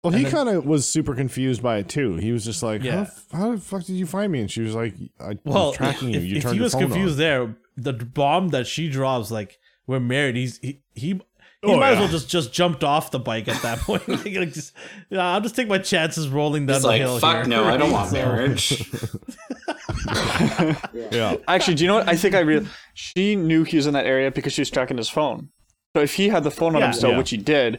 Well, 0.03 0.12
And 0.14 0.24
he 0.26 0.30
kind 0.32 0.48
of 0.48 0.66
was 0.66 0.88
super 0.88 1.14
confused 1.14 1.62
by 1.62 1.76
it 1.78 1.88
too. 1.88 2.16
He 2.16 2.32
was 2.32 2.44
just 2.44 2.62
like, 2.62 2.82
Yeah. 2.82 3.07
how, 3.30 3.38
how 3.38 3.50
the 3.53 3.59
fuck 3.61 3.84
did 3.84 3.94
you 3.94 4.07
find 4.07 4.32
me?" 4.32 4.40
And 4.40 4.50
she 4.50 4.61
was 4.62 4.74
like, 4.74 4.94
"I 5.20 5.38
Well, 5.44 5.68
was 5.68 5.76
tracking 5.76 6.11
you. 6.11 6.18
if, 6.18 6.24
You 6.24 6.36
if 6.38 6.42
turned 6.42 6.55
he 6.57 6.61
was 6.61 6.74
confused 6.74 7.14
on." 7.14 7.18
there, 7.18 7.57
the 7.76 7.92
bomb 7.92 8.48
that 8.48 8.66
she 8.66 8.88
drops, 8.88 9.30
like, 9.30 9.59
"We're 9.86 10.00
married." 10.00 10.34
He's 10.36 10.59
he 10.59 10.80
he. 10.94 11.20
He 11.64 11.70
Oh, 11.70 11.78
might 11.78 11.92
as 11.92 11.98
well 12.00 12.09
just 12.09 12.28
just 12.28 12.53
jumped 12.53 12.82
off 12.82 13.12
the 13.12 13.20
bike 13.20 13.46
at 13.46 13.62
that 13.62 13.78
point. 13.82 14.09
like, 14.09 14.24
like, 14.34 14.53
just, 14.53 14.72
yeah, 15.11 15.24
I'll 15.34 15.40
just 15.40 15.55
take 15.55 15.68
my 15.68 15.78
chances 15.78 16.28
rolling 16.28 16.66
down 16.66 16.74
He's 16.74 16.82
the 16.82 16.88
like, 16.88 17.00
hill. 17.00 17.20
fuck 17.20 17.36
here. 17.36 17.44
no, 17.46 17.62
I 17.66 17.76
don't 17.76 17.92
want 17.92 18.12
marriage. 18.20 18.82
Yeah, 21.12 21.36
Actually, 21.46 21.74
do 21.76 21.84
you 21.84 21.88
know 21.88 21.94
what? 21.94 22.09
I 22.09 22.16
think 22.16 22.34
I 22.34 22.40
real 22.40 22.66
she 22.94 23.36
knew 23.36 23.62
he 23.64 23.76
was 23.76 23.86
in 23.86 23.94
that 23.94 24.07
area 24.07 24.30
because 24.32 24.53
she 24.53 24.61
was 24.61 24.70
tracking 24.70 24.96
his 24.96 25.09
phone. 25.09 25.50
So 25.94 26.03
if 26.03 26.14
he 26.14 26.28
had 26.28 26.42
the 26.42 26.50
phone 26.50 26.74
on 26.74 26.80
Yeah. 26.80 26.86
him 26.88 26.92
still, 26.94 27.11
Yeah. 27.11 27.18
which 27.18 27.30
he 27.30 27.36
did, 27.36 27.78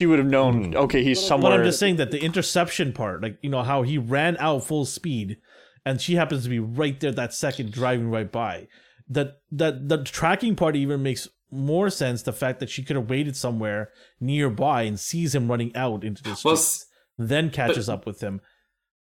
she 0.00 0.06
would 0.06 0.18
have 0.18 0.28
known. 0.28 0.72
Mhm. 0.72 0.76
Okay, 0.76 1.02
he's 1.02 1.20
somewhere. 1.24 1.52
But. 1.52 1.60
I'm 1.60 1.66
just 1.66 1.78
saying 1.78 1.96
that 1.96 2.10
the 2.10 2.22
interception 2.22 2.92
part, 2.92 3.22
like 3.22 3.38
you 3.42 3.50
know 3.50 3.62
how 3.62 3.82
he 3.82 3.98
ran 3.98 4.36
out 4.38 4.64
full 4.64 4.84
speed, 4.84 5.38
and 5.84 6.00
she 6.00 6.14
happens 6.16 6.44
to 6.44 6.48
be 6.50 6.58
right 6.58 6.98
there 7.00 7.12
that 7.12 7.32
second 7.34 7.72
driving 7.72 8.10
right 8.10 8.30
by. 8.30 8.68
That 9.08 9.38
that 9.52 9.88
the 9.88 10.02
tracking 10.02 10.56
part 10.56 10.76
even 10.76 11.02
makes 11.02 11.28
more 11.50 11.90
sense. 11.90 12.22
The 12.22 12.32
fact 12.32 12.60
that 12.60 12.68
she 12.70 12.82
could 12.82 12.96
have 12.96 13.08
waited 13.08 13.36
somewhere 13.36 13.90
nearby 14.20 14.82
and 14.82 14.98
sees 14.98 15.34
him 15.34 15.48
running 15.48 15.74
out 15.76 16.04
into 16.04 16.22
the 16.22 16.34
streets, 16.34 16.86
Well, 17.18 17.26
then 17.28 17.50
catches 17.50 17.88
up 17.88 18.04
with 18.04 18.20
him. 18.20 18.40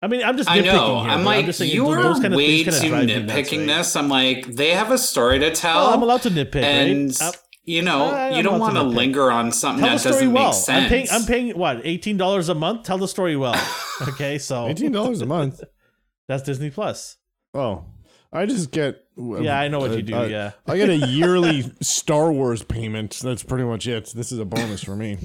I 0.02 0.08
mean, 0.08 0.24
I'm 0.24 0.38
just 0.38 0.50
I 0.50 0.60
nitpicking 0.60 0.64
know. 0.66 1.02
here. 1.02 1.12
I'm 1.12 1.20
but 1.20 1.26
like, 1.26 1.46
just 1.46 1.60
saying 1.60 1.74
you 1.74 1.84
those 1.84 2.20
are 2.20 2.22
kind 2.22 2.34
of 2.34 2.38
way 2.38 2.64
things 2.64 2.80
too 2.80 2.90
kinda 2.90 3.06
drive 3.06 3.08
me 3.08 3.28
nuts, 3.28 3.50
nitpicking 3.52 3.68
this. 3.68 3.96
I'm 3.98 4.08
like, 4.08 4.46
they 4.46 4.70
have 4.72 4.92
a 4.92 4.98
story 4.98 5.40
to 5.40 5.52
tell. 5.52 5.76
Well, 5.82 5.94
I'm 5.94 6.02
allowed 6.02 6.22
to 6.22 6.30
nitpick, 6.30 6.64
and 6.64 7.10
right? 7.20 7.38
Uh, 7.70 7.74
you 7.76 7.82
know, 7.84 8.06
I- 8.06 8.30
you 8.32 8.36
I'm 8.38 8.44
don't 8.44 8.60
want 8.60 8.76
to 8.76 8.82
to 8.82 8.88
linger 8.88 9.32
on 9.32 9.52
something 9.52 9.84
Tell 9.86 9.98
the 9.98 10.04
that 10.04 10.10
story 10.14 10.14
doesn't 10.26 10.34
well. 10.34 10.46
make 10.46 10.54
sense. 10.54 10.84
I'm 10.84 10.90
paying. 10.90 11.08
I'm 11.12 11.26
paying 11.26 11.58
what 11.58 11.82
eighteen 11.86 12.18
dollars 12.18 12.50
a 12.50 12.56
month. 12.56 12.84
Tell 12.84 12.98
the 12.98 13.08
story 13.08 13.36
well. 13.36 13.56
Okay, 14.02 14.38
so 14.38 14.68
eighteen 14.70 14.92
dollars 14.94 15.22
a 15.22 15.26
month. 15.26 15.62
that's 16.30 16.44
Disney 16.44 16.70
Plus. 16.70 17.18
Oh, 17.54 17.84
I 18.32 18.46
just 18.46 18.72
get. 18.72 19.04
Yeah, 19.18 19.60
I 19.60 19.68
know 19.68 19.80
what 19.80 19.92
you 19.92 20.02
do. 20.02 20.16
uh, 20.16 20.24
yeah. 20.24 20.52
I 20.66 20.78
get 20.78 20.90
a 20.90 20.96
yearly 21.08 21.64
Star 21.82 22.32
Wars 22.32 22.64
payment. 22.64 23.20
That's 23.22 23.44
pretty 23.44 23.66
much 23.66 23.88
it. 23.88 24.14
This 24.16 24.32
is 24.32 24.40
a 24.40 24.46
bonus 24.46 24.82
for 24.84 24.96
me. 24.96 25.18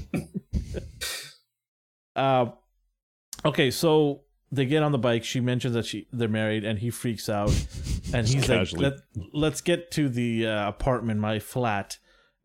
Uh, 2.15 2.47
okay, 3.45 3.71
so 3.71 4.21
they 4.51 4.65
get 4.65 4.83
on 4.83 4.91
the 4.91 4.97
bike. 4.97 5.23
She 5.23 5.39
mentions 5.39 5.73
that 5.73 5.85
she 5.85 6.07
they're 6.11 6.27
married, 6.27 6.63
and 6.63 6.79
he 6.79 6.89
freaks 6.89 7.29
out, 7.29 7.49
and 8.13 8.27
he's 8.27 8.47
like, 8.49 8.59
casually. 8.59 8.83
Let, 8.85 8.93
"Let's 9.33 9.61
get 9.61 9.91
to 9.91 10.09
the 10.09 10.47
uh, 10.47 10.67
apartment, 10.67 11.19
my 11.19 11.39
flat." 11.39 11.97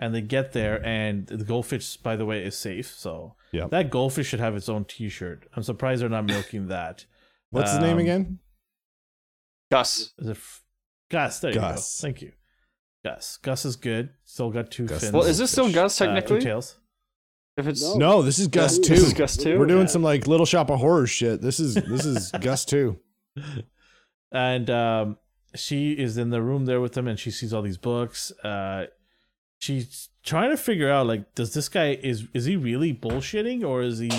And 0.02 0.14
they 0.14 0.22
get 0.22 0.52
there, 0.54 0.84
and 0.84 1.26
the 1.26 1.44
goldfish, 1.44 1.98
by 1.98 2.16
the 2.16 2.24
way, 2.24 2.42
is 2.42 2.56
safe. 2.56 2.86
So 2.96 3.36
Yeah. 3.52 3.66
that 3.68 3.90
goldfish 3.90 4.28
should 4.28 4.40
have 4.40 4.56
its 4.56 4.68
own 4.68 4.86
T-shirt. 4.86 5.46
I'm 5.54 5.62
surprised 5.62 6.00
they're 6.02 6.08
not 6.08 6.24
milking 6.24 6.68
that. 6.68 7.04
What's 7.50 7.70
his 7.72 7.80
name 7.80 7.92
Um, 7.94 7.98
again? 7.98 8.38
Gus. 9.70 10.12
Is 10.18 10.28
it 10.28 10.30
F- 10.32 10.62
Gus? 11.10 11.40
There 11.40 11.52
Gus. 11.52 12.00
you 12.02 12.02
go. 12.02 12.06
Thank 12.08 12.22
you. 12.22 12.32
Gus. 13.04 13.36
Gus 13.38 13.64
is 13.64 13.76
good. 13.76 14.10
Still 14.24 14.50
got 14.50 14.70
two 14.70 14.86
Gus 14.86 15.00
fins. 15.02 15.12
Well, 15.12 15.24
is 15.24 15.38
this 15.38 15.50
still 15.52 15.70
Gus 15.72 16.00
Uh, 16.00 16.06
two 16.06 16.12
technically? 16.14 16.40
tails. 16.40 16.76
if 17.56 17.66
it's 17.66 17.94
No, 17.96 18.22
this 18.22 18.38
is 18.38 18.46
Gus 18.48 18.78
this 18.78 18.86
two. 18.88 18.94
is 18.94 19.12
Gus 19.12 19.36
too. 19.36 19.58
We're 19.58 19.66
doing 19.66 19.82
Yeah. 19.82 19.86
some 19.88 20.02
like 20.02 20.26
Little 20.26 20.46
Shop 20.46 20.70
of 20.70 20.78
Horrors 20.80 21.10
shit. 21.10 21.42
This 21.42 21.60
is 21.60 21.74
this 21.74 22.06
is 22.06 22.30
Gus 22.40 22.64
two. 22.64 22.98
and 24.32 24.70
um 24.70 25.18
she 25.54 25.92
is 25.92 26.16
in 26.16 26.30
the 26.30 26.40
room 26.40 26.64
there 26.66 26.80
with 26.80 26.96
him, 26.96 27.06
and 27.08 27.18
she 27.18 27.30
sees 27.30 27.52
all 27.52 27.60
these 27.62 27.76
books. 27.76 28.30
Uh, 28.44 28.86
she's 29.60 30.08
trying 30.24 30.50
to 30.50 30.56
figure 30.56 30.90
out 30.90 31.06
like, 31.06 31.34
does 31.36 31.54
this 31.54 31.68
guy 31.68 31.98
is 32.02 32.26
is 32.34 32.46
he 32.46 32.56
really 32.56 32.92
bullshitting 32.92 33.62
or 33.64 33.82
is 33.82 34.00
he 34.00 34.10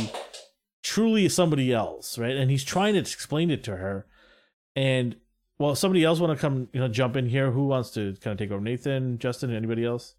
truly 0.84 1.28
somebody 1.28 1.74
else, 1.74 2.18
right? 2.18 2.36
And 2.38 2.50
he's 2.50 2.64
trying 2.64 2.94
to 2.94 3.00
explain 3.00 3.52
it 3.52 3.64
to 3.66 3.76
her, 3.76 4.06
and 4.76 5.18
well, 5.60 5.76
somebody 5.76 6.04
else 6.04 6.20
want 6.20 6.36
to 6.36 6.42
come, 6.42 6.70
you 6.74 6.80
know, 6.80 6.88
jump 6.88 7.16
in 7.16 7.28
here. 7.28 7.52
Who 7.52 7.68
wants 7.68 7.92
to 7.92 8.16
kind 8.22 8.32
of 8.34 8.38
take 8.40 8.52
over? 8.52 8.62
Nathan, 8.62 9.20
Justin, 9.20 9.54
anybody 9.54 9.86
else? 9.86 10.16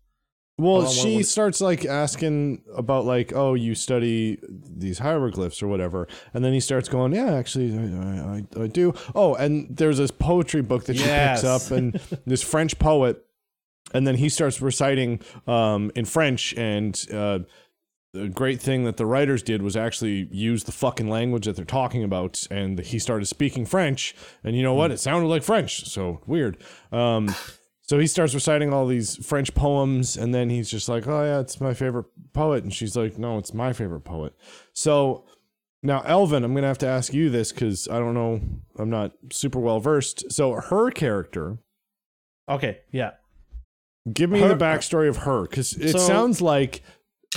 Well, 0.58 0.86
she 0.86 1.22
starts 1.24 1.60
like 1.60 1.84
asking 1.86 2.62
about 2.76 3.06
like, 3.06 3.32
oh, 3.34 3.54
you 3.54 3.74
study 3.74 4.38
these 4.48 4.98
hieroglyphs 4.98 5.62
or 5.62 5.66
whatever, 5.66 6.06
and 6.34 6.44
then 6.44 6.52
he 6.52 6.60
starts 6.60 6.88
going, 6.88 7.12
yeah, 7.14 7.32
actually, 7.34 7.76
I, 7.76 8.36
I, 8.60 8.62
I 8.64 8.66
do. 8.68 8.92
Oh, 9.14 9.34
and 9.34 9.66
there's 9.74 9.98
this 9.98 10.10
poetry 10.10 10.62
book 10.62 10.84
that 10.84 10.96
she 10.98 11.04
Yes. 11.04 11.40
picks 11.40 11.44
up, 11.44 11.70
and 11.76 11.94
this 12.26 12.42
French 12.42 12.78
poet, 12.78 13.24
and 13.94 14.06
then 14.06 14.16
he 14.16 14.28
starts 14.28 14.60
reciting 14.60 15.20
um, 15.46 15.90
in 15.94 16.04
French, 16.04 16.54
and 16.54 17.00
uh, 17.12 17.40
the 18.12 18.28
great 18.28 18.60
thing 18.60 18.84
that 18.84 18.96
the 18.96 19.06
writers 19.06 19.42
did 19.42 19.62
was 19.62 19.76
actually 19.76 20.28
use 20.30 20.64
the 20.64 20.72
fucking 20.72 21.08
language 21.08 21.46
that 21.46 21.56
they're 21.56 21.64
talking 21.64 22.04
about, 22.04 22.46
and 22.50 22.78
he 22.80 22.98
started 22.98 23.26
speaking 23.26 23.64
French, 23.66 24.14
and 24.44 24.56
you 24.56 24.62
know 24.62 24.74
what? 24.74 24.90
It 24.90 25.00
sounded 25.00 25.28
like 25.28 25.42
French, 25.42 25.86
so 25.86 26.20
weird. 26.26 26.58
Um, 26.90 27.34
so 27.82 27.98
he 27.98 28.06
starts 28.06 28.34
reciting 28.34 28.72
all 28.72 28.86
these 28.86 29.16
French 29.24 29.54
poems, 29.54 30.16
and 30.16 30.34
then 30.34 30.50
he's 30.50 30.70
just 30.70 30.88
like, 30.88 31.06
"Oh 31.06 31.24
yeah, 31.24 31.40
it's 31.40 31.60
my 31.60 31.74
favorite 31.74 32.06
poet," 32.32 32.64
and 32.64 32.72
she's 32.72 32.96
like, 32.96 33.18
"No, 33.18 33.38
it's 33.38 33.54
my 33.54 33.72
favorite 33.72 34.00
poet." 34.02 34.34
So 34.72 35.24
now, 35.82 36.02
Elvin, 36.02 36.44
I'm 36.44 36.54
gonna 36.54 36.68
have 36.68 36.78
to 36.78 36.86
ask 36.86 37.12
you 37.12 37.28
this 37.28 37.50
because 37.50 37.88
I 37.88 37.98
don't 37.98 38.14
know, 38.14 38.40
I'm 38.78 38.90
not 38.90 39.12
super 39.30 39.58
well 39.58 39.80
versed. 39.80 40.30
So 40.30 40.52
her 40.54 40.90
character, 40.90 41.58
Okay, 42.48 42.80
yeah. 42.90 43.12
Give 44.12 44.30
me 44.30 44.40
Her- 44.40 44.48
the 44.48 44.56
backstory 44.56 45.08
of 45.08 45.18
her 45.18 45.42
because 45.42 45.74
it 45.74 45.92
So- 45.92 45.98
sounds 45.98 46.40
like 46.40 46.82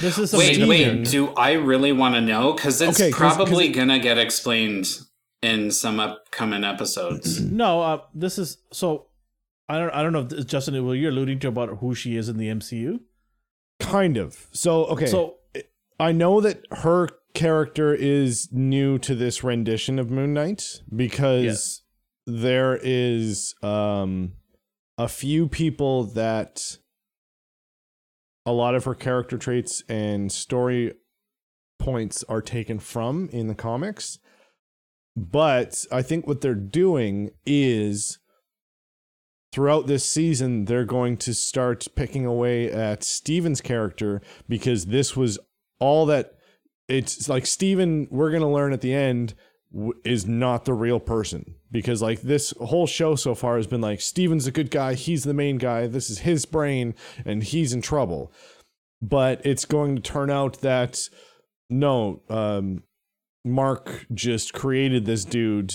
This 0.01 0.17
is 0.17 0.33
a 0.33 0.37
Wait, 0.37 0.57
amazing. 0.61 0.97
wait. 0.97 1.07
Do 1.09 1.29
I 1.35 1.53
really 1.53 1.93
want 1.93 2.15
to 2.15 2.21
know? 2.21 2.51
Because 2.51 2.81
it's 2.81 2.99
Okay, 2.99 3.11
'cause- 3.11 3.19
'cause 3.21 3.35
probably 3.37 3.67
it- 3.67 3.71
gonna 3.71 3.97
get 3.97 4.17
explained 4.17 4.89
in 5.41 5.71
some 5.71 6.01
upcoming 6.01 6.65
episodes. 6.65 7.39
No, 7.41 7.81
uh, 7.81 8.01
this 8.13 8.37
is 8.37 8.57
so. 8.73 9.05
I 9.69 9.79
don't. 9.79 9.89
I 9.91 10.03
don't 10.03 10.11
know, 10.11 10.27
if 10.37 10.47
Justin. 10.47 10.83
Will 10.85 10.95
you're 10.95 11.11
alluding 11.11 11.39
to 11.39 11.47
about 11.47 11.77
who 11.79 11.95
she 11.95 12.17
is 12.17 12.27
in 12.27 12.37
the 12.37 12.49
MCU? 12.49 12.99
kind 13.79 14.17
of. 14.17 14.47
So 14.51 14.85
okay, 14.87 15.05
So 15.05 15.35
I 15.97 16.11
know 16.11 16.41
that 16.41 16.61
her 16.71 17.07
character 17.33 17.93
is 17.93 18.49
new 18.51 18.97
to 18.99 19.15
this 19.15 19.43
rendition 19.45 19.97
of 19.97 20.09
Moon 20.11 20.33
Knight 20.33 20.81
because 20.93 21.43
Yes. 21.43 21.81
there 22.27 22.77
is 22.83 23.53
um 23.63 24.33
a 24.97 25.07
few 25.07 25.47
people 25.47 26.03
that 26.03 26.77
a 28.45 28.51
lot 28.51 28.75
of 28.75 28.83
her 28.85 28.95
character 28.95 29.37
traits 29.37 29.83
and 29.89 30.31
story 30.31 30.93
points 31.79 32.23
are 32.29 32.41
taken 32.41 32.79
from 32.79 33.29
in 33.31 33.47
the 33.47 33.55
comics. 33.55 34.19
But 35.17 35.85
I 35.91 36.01
think 36.01 36.27
what 36.27 36.41
they're 36.41 36.55
doing 36.55 37.31
is 37.45 38.19
throughout 39.53 39.87
this 39.87 40.03
season 40.03 40.65
they're 40.65 40.85
going 40.85 41.15
to 41.15 41.33
start 41.33 41.87
picking 41.95 42.25
away 42.25 42.69
at 42.69 43.03
Steven's 43.03 43.61
character 43.61 44.21
because 44.49 44.87
this 44.87 45.15
was 45.15 45.39
all 45.79 46.05
that 46.07 46.33
it's 46.89 47.29
like 47.29 47.45
Steven 47.45 48.07
we're 48.11 48.31
going 48.31 48.41
to 48.41 48.47
learn 48.47 48.73
at 48.73 48.81
the 48.81 48.93
end 48.93 49.33
is 50.03 50.25
not 50.25 50.65
the 50.65 50.73
real 50.73 50.99
person 50.99 51.54
because 51.71 52.01
like 52.01 52.21
this 52.21 52.53
whole 52.59 52.87
show 52.87 53.15
so 53.15 53.35
far 53.35 53.57
has 53.57 53.67
been 53.67 53.81
like 53.81 54.01
Steven's 54.01 54.47
a 54.47 54.51
good 54.51 54.71
guy, 54.71 54.93
he's 54.93 55.23
the 55.23 55.33
main 55.33 55.57
guy, 55.57 55.87
this 55.87 56.09
is 56.09 56.19
his 56.19 56.45
brain 56.45 56.95
and 57.25 57.43
he's 57.43 57.73
in 57.73 57.81
trouble. 57.81 58.31
But 59.01 59.45
it's 59.45 59.65
going 59.65 59.95
to 59.95 60.01
turn 60.01 60.29
out 60.29 60.61
that 60.61 61.09
no, 61.69 62.21
um 62.29 62.83
Mark 63.45 64.07
just 64.11 64.53
created 64.53 65.05
this 65.05 65.23
dude 65.23 65.73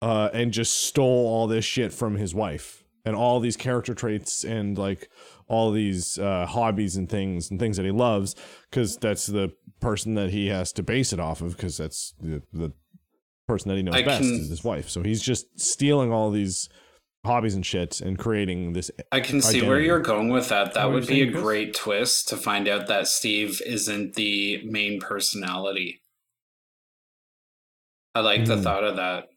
uh, 0.00 0.30
and 0.32 0.50
just 0.50 0.78
stole 0.78 1.26
all 1.26 1.46
this 1.46 1.64
shit 1.64 1.92
from 1.92 2.16
his 2.16 2.34
wife 2.34 2.84
and 3.04 3.14
all 3.14 3.38
these 3.38 3.56
character 3.56 3.94
traits 3.94 4.44
and 4.44 4.78
like 4.78 5.10
all 5.46 5.70
these 5.70 6.18
uh, 6.18 6.46
hobbies 6.46 6.96
and 6.96 7.08
things 7.08 7.50
and 7.50 7.60
things 7.60 7.76
that 7.76 7.84
he 7.84 7.92
loves 7.92 8.34
because 8.70 8.96
that's 8.96 9.26
the 9.26 9.52
person 9.80 10.14
that 10.14 10.30
he 10.30 10.48
has 10.48 10.72
to 10.72 10.82
base 10.82 11.12
it 11.12 11.20
off 11.20 11.42
of 11.42 11.56
because 11.56 11.76
that's 11.76 12.14
the, 12.20 12.42
the 12.52 12.72
person 13.50 13.68
that 13.68 13.76
he 13.76 13.82
knows 13.82 13.94
I 13.94 14.02
best 14.02 14.22
can- 14.22 14.32
is 14.40 14.48
his 14.48 14.64
wife. 14.64 14.88
So 14.88 15.02
he's 15.02 15.20
just 15.22 15.58
stealing 15.60 16.12
all 16.12 16.30
these 16.30 16.68
hobbies 17.24 17.54
and 17.54 17.64
shit 17.66 18.00
and 18.00 18.18
creating 18.18 18.72
this. 18.72 18.90
I 19.12 19.20
can 19.20 19.42
see 19.42 19.60
where 19.62 19.80
you're 19.80 20.00
going 20.00 20.28
with 20.30 20.48
that. 20.48 20.74
That 20.74 20.90
would 20.90 21.06
be 21.06 21.20
a 21.20 21.24
saying, 21.24 21.32
Chris? 21.32 21.42
great 21.42 21.74
twist 21.74 22.28
to 22.28 22.36
find 22.36 22.66
out 22.68 22.86
that 22.86 23.08
Steve 23.08 23.60
isn't 23.66 24.14
the 24.14 24.62
main 24.64 25.00
personality. 25.00 26.00
I 28.14 28.20
like 28.20 28.44
the 28.46 28.56
Hmm. 28.56 28.62
thought 28.62 28.84
of 28.84 28.96
that. 28.96 29.28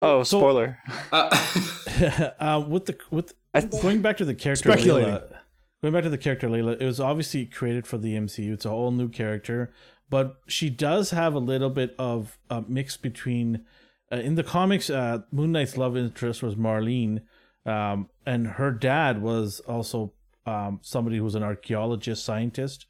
Oh, 0.00 0.22
So- 0.22 0.38
spoiler. 0.38 0.78
Uh, 1.10 1.28
uh, 2.38 2.64
with 2.68 2.86
the 2.86 2.98
with 3.10 3.34
I- 3.54 3.62
going 3.62 4.02
back 4.02 4.16
to 4.18 4.24
the 4.24 4.34
character 4.34 4.70
Speculating. 4.70 5.10
Layla, 5.14 5.38
going 5.82 5.92
back 5.94 6.04
to 6.04 6.10
the 6.10 6.18
character 6.18 6.48
Layla, 6.48 6.80
it 6.80 6.84
was 6.86 7.00
obviously 7.00 7.46
created 7.46 7.86
for 7.86 7.98
the 7.98 8.14
MCU. 8.14 8.52
It's 8.52 8.64
a 8.64 8.70
whole 8.70 8.90
new 8.92 9.08
character, 9.08 9.72
but 10.10 10.40
she 10.46 10.70
does 10.70 11.10
have 11.10 11.34
a 11.34 11.38
little 11.38 11.70
bit 11.70 11.94
of 11.98 12.38
a 12.50 12.62
mix 12.66 12.96
between. 12.96 13.64
Uh, 14.10 14.16
in 14.16 14.36
the 14.36 14.44
comics, 14.44 14.88
uh, 14.88 15.18
Moon 15.30 15.52
Knight's 15.52 15.76
love 15.76 15.96
interest 15.96 16.42
was 16.42 16.54
Marlene, 16.54 17.20
um, 17.66 18.08
and 18.24 18.46
her 18.46 18.70
dad 18.70 19.20
was 19.20 19.60
also 19.60 20.14
um, 20.46 20.80
somebody 20.82 21.18
who 21.18 21.24
was 21.24 21.34
an 21.34 21.42
archaeologist 21.42 22.24
scientist. 22.24 22.86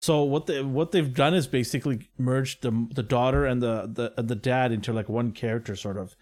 So 0.00 0.22
what 0.22 0.46
they 0.46 0.62
what 0.62 0.92
they've 0.92 1.14
done 1.14 1.34
is 1.34 1.46
basically 1.46 2.10
merged 2.18 2.62
the 2.62 2.88
the 2.94 3.02
daughter 3.02 3.44
and 3.46 3.62
the 3.62 3.90
the 3.92 4.12
and 4.16 4.28
the 4.28 4.36
dad 4.36 4.70
into 4.72 4.92
like 4.92 5.08
one 5.08 5.32
character, 5.32 5.74
sort 5.74 5.96
of, 5.96 6.14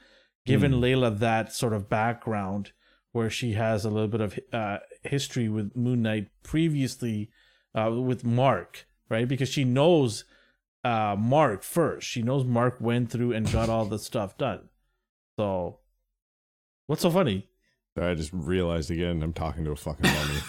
given 0.46 0.72
Layla 0.74 1.18
that 1.18 1.52
sort 1.52 1.72
of 1.72 1.88
background 1.88 2.72
where 3.12 3.30
she 3.30 3.52
has 3.52 3.84
a 3.84 3.90
little 3.90 4.08
bit 4.08 4.20
of 4.20 4.38
uh, 4.52 4.78
history 5.02 5.48
with 5.48 5.74
Moon 5.74 6.02
Knight 6.02 6.28
previously 6.42 7.30
uh, 7.74 7.90
with 7.90 8.24
Mark, 8.24 8.86
right? 9.08 9.26
Because 9.26 9.48
she 9.48 9.64
knows 9.64 10.24
uh, 10.86 11.16
Mark 11.18 11.62
first. 11.64 12.06
She 12.06 12.22
knows 12.22 12.44
Mark 12.44 12.76
went 12.80 13.10
through 13.10 13.32
and 13.32 13.50
got 13.50 13.68
all 13.68 13.84
the 13.86 13.98
stuff 13.98 14.38
done. 14.38 14.68
So, 15.36 15.78
what's 16.86 17.02
so 17.02 17.10
funny? 17.10 17.48
I 17.98 18.14
just 18.14 18.30
realized 18.32 18.90
again 18.90 19.22
I'm 19.22 19.32
talking 19.32 19.64
to 19.64 19.70
a 19.70 19.76
fucking 19.76 20.04
mummy. 20.12 20.40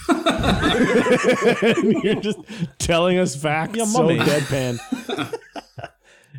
You're 2.03 2.15
just 2.15 2.39
telling 2.77 3.17
us 3.19 3.35
facts 3.35 3.77
Yeah, 3.77 3.85
so 3.85 4.01
deadpan. 4.07 5.33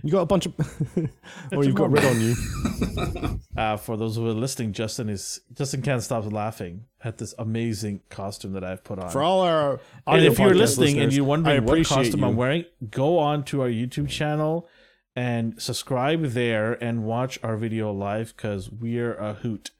you 0.02 0.10
got 0.12 0.20
a 0.20 0.26
bunch 0.26 0.46
of, 0.46 0.54
or 1.52 1.64
you've 1.64 1.74
got 1.74 1.90
mummy. 1.90 2.00
rid 2.00 2.04
on 2.04 2.20
you. 2.20 3.40
Uh, 3.58 3.76
for 3.76 3.96
those 3.96 4.14
who 4.14 4.24
are 4.24 4.32
listening, 4.32 4.72
Justin 4.72 5.08
is 5.08 5.40
Justin 5.52 5.82
can't 5.82 6.00
stop 6.00 6.30
laughing 6.30 6.84
at 7.02 7.18
this 7.18 7.34
amazing 7.40 8.00
costume 8.08 8.52
that 8.52 8.62
I've 8.62 8.84
put 8.84 9.00
on. 9.00 9.10
For 9.10 9.20
all 9.20 9.40
our 9.40 9.80
and 10.06 10.24
if 10.24 10.38
you're 10.38 10.54
listening 10.54 11.00
and 11.00 11.12
you're 11.12 11.24
I 11.24 11.28
wondering 11.28 11.64
what 11.64 11.72
appreciate 11.72 11.96
costume 11.96 12.20
you. 12.20 12.26
I'm 12.26 12.36
wearing, 12.36 12.66
go 12.88 13.18
on 13.18 13.42
to 13.46 13.62
our 13.62 13.68
YouTube 13.68 14.08
channel 14.08 14.68
and 15.16 15.60
subscribe 15.60 16.22
there 16.26 16.74
and 16.74 17.02
watch 17.02 17.40
our 17.42 17.56
video 17.56 17.90
live 17.92 18.32
because 18.36 18.70
we're 18.70 19.14
a 19.14 19.34
hoot 19.34 19.72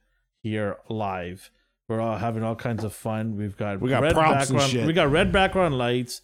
here 0.43 0.79
live. 0.89 1.53
We're 1.89 2.01
all 2.01 2.19
having 2.19 2.43
all 2.43 2.57
kinds 2.57 2.83
of 2.83 2.93
fun. 2.93 3.37
We've 3.37 3.57
got 3.57 3.81
We 3.81 3.91
got 3.91 4.03
red 4.03 4.15
props 4.15 4.51
and 4.51 4.59
background. 4.59 4.73
shit. 4.73 4.87
We 4.89 4.93
got 4.93 5.09
red 5.13 5.31
background 5.31 5.79
lights. 5.79 6.23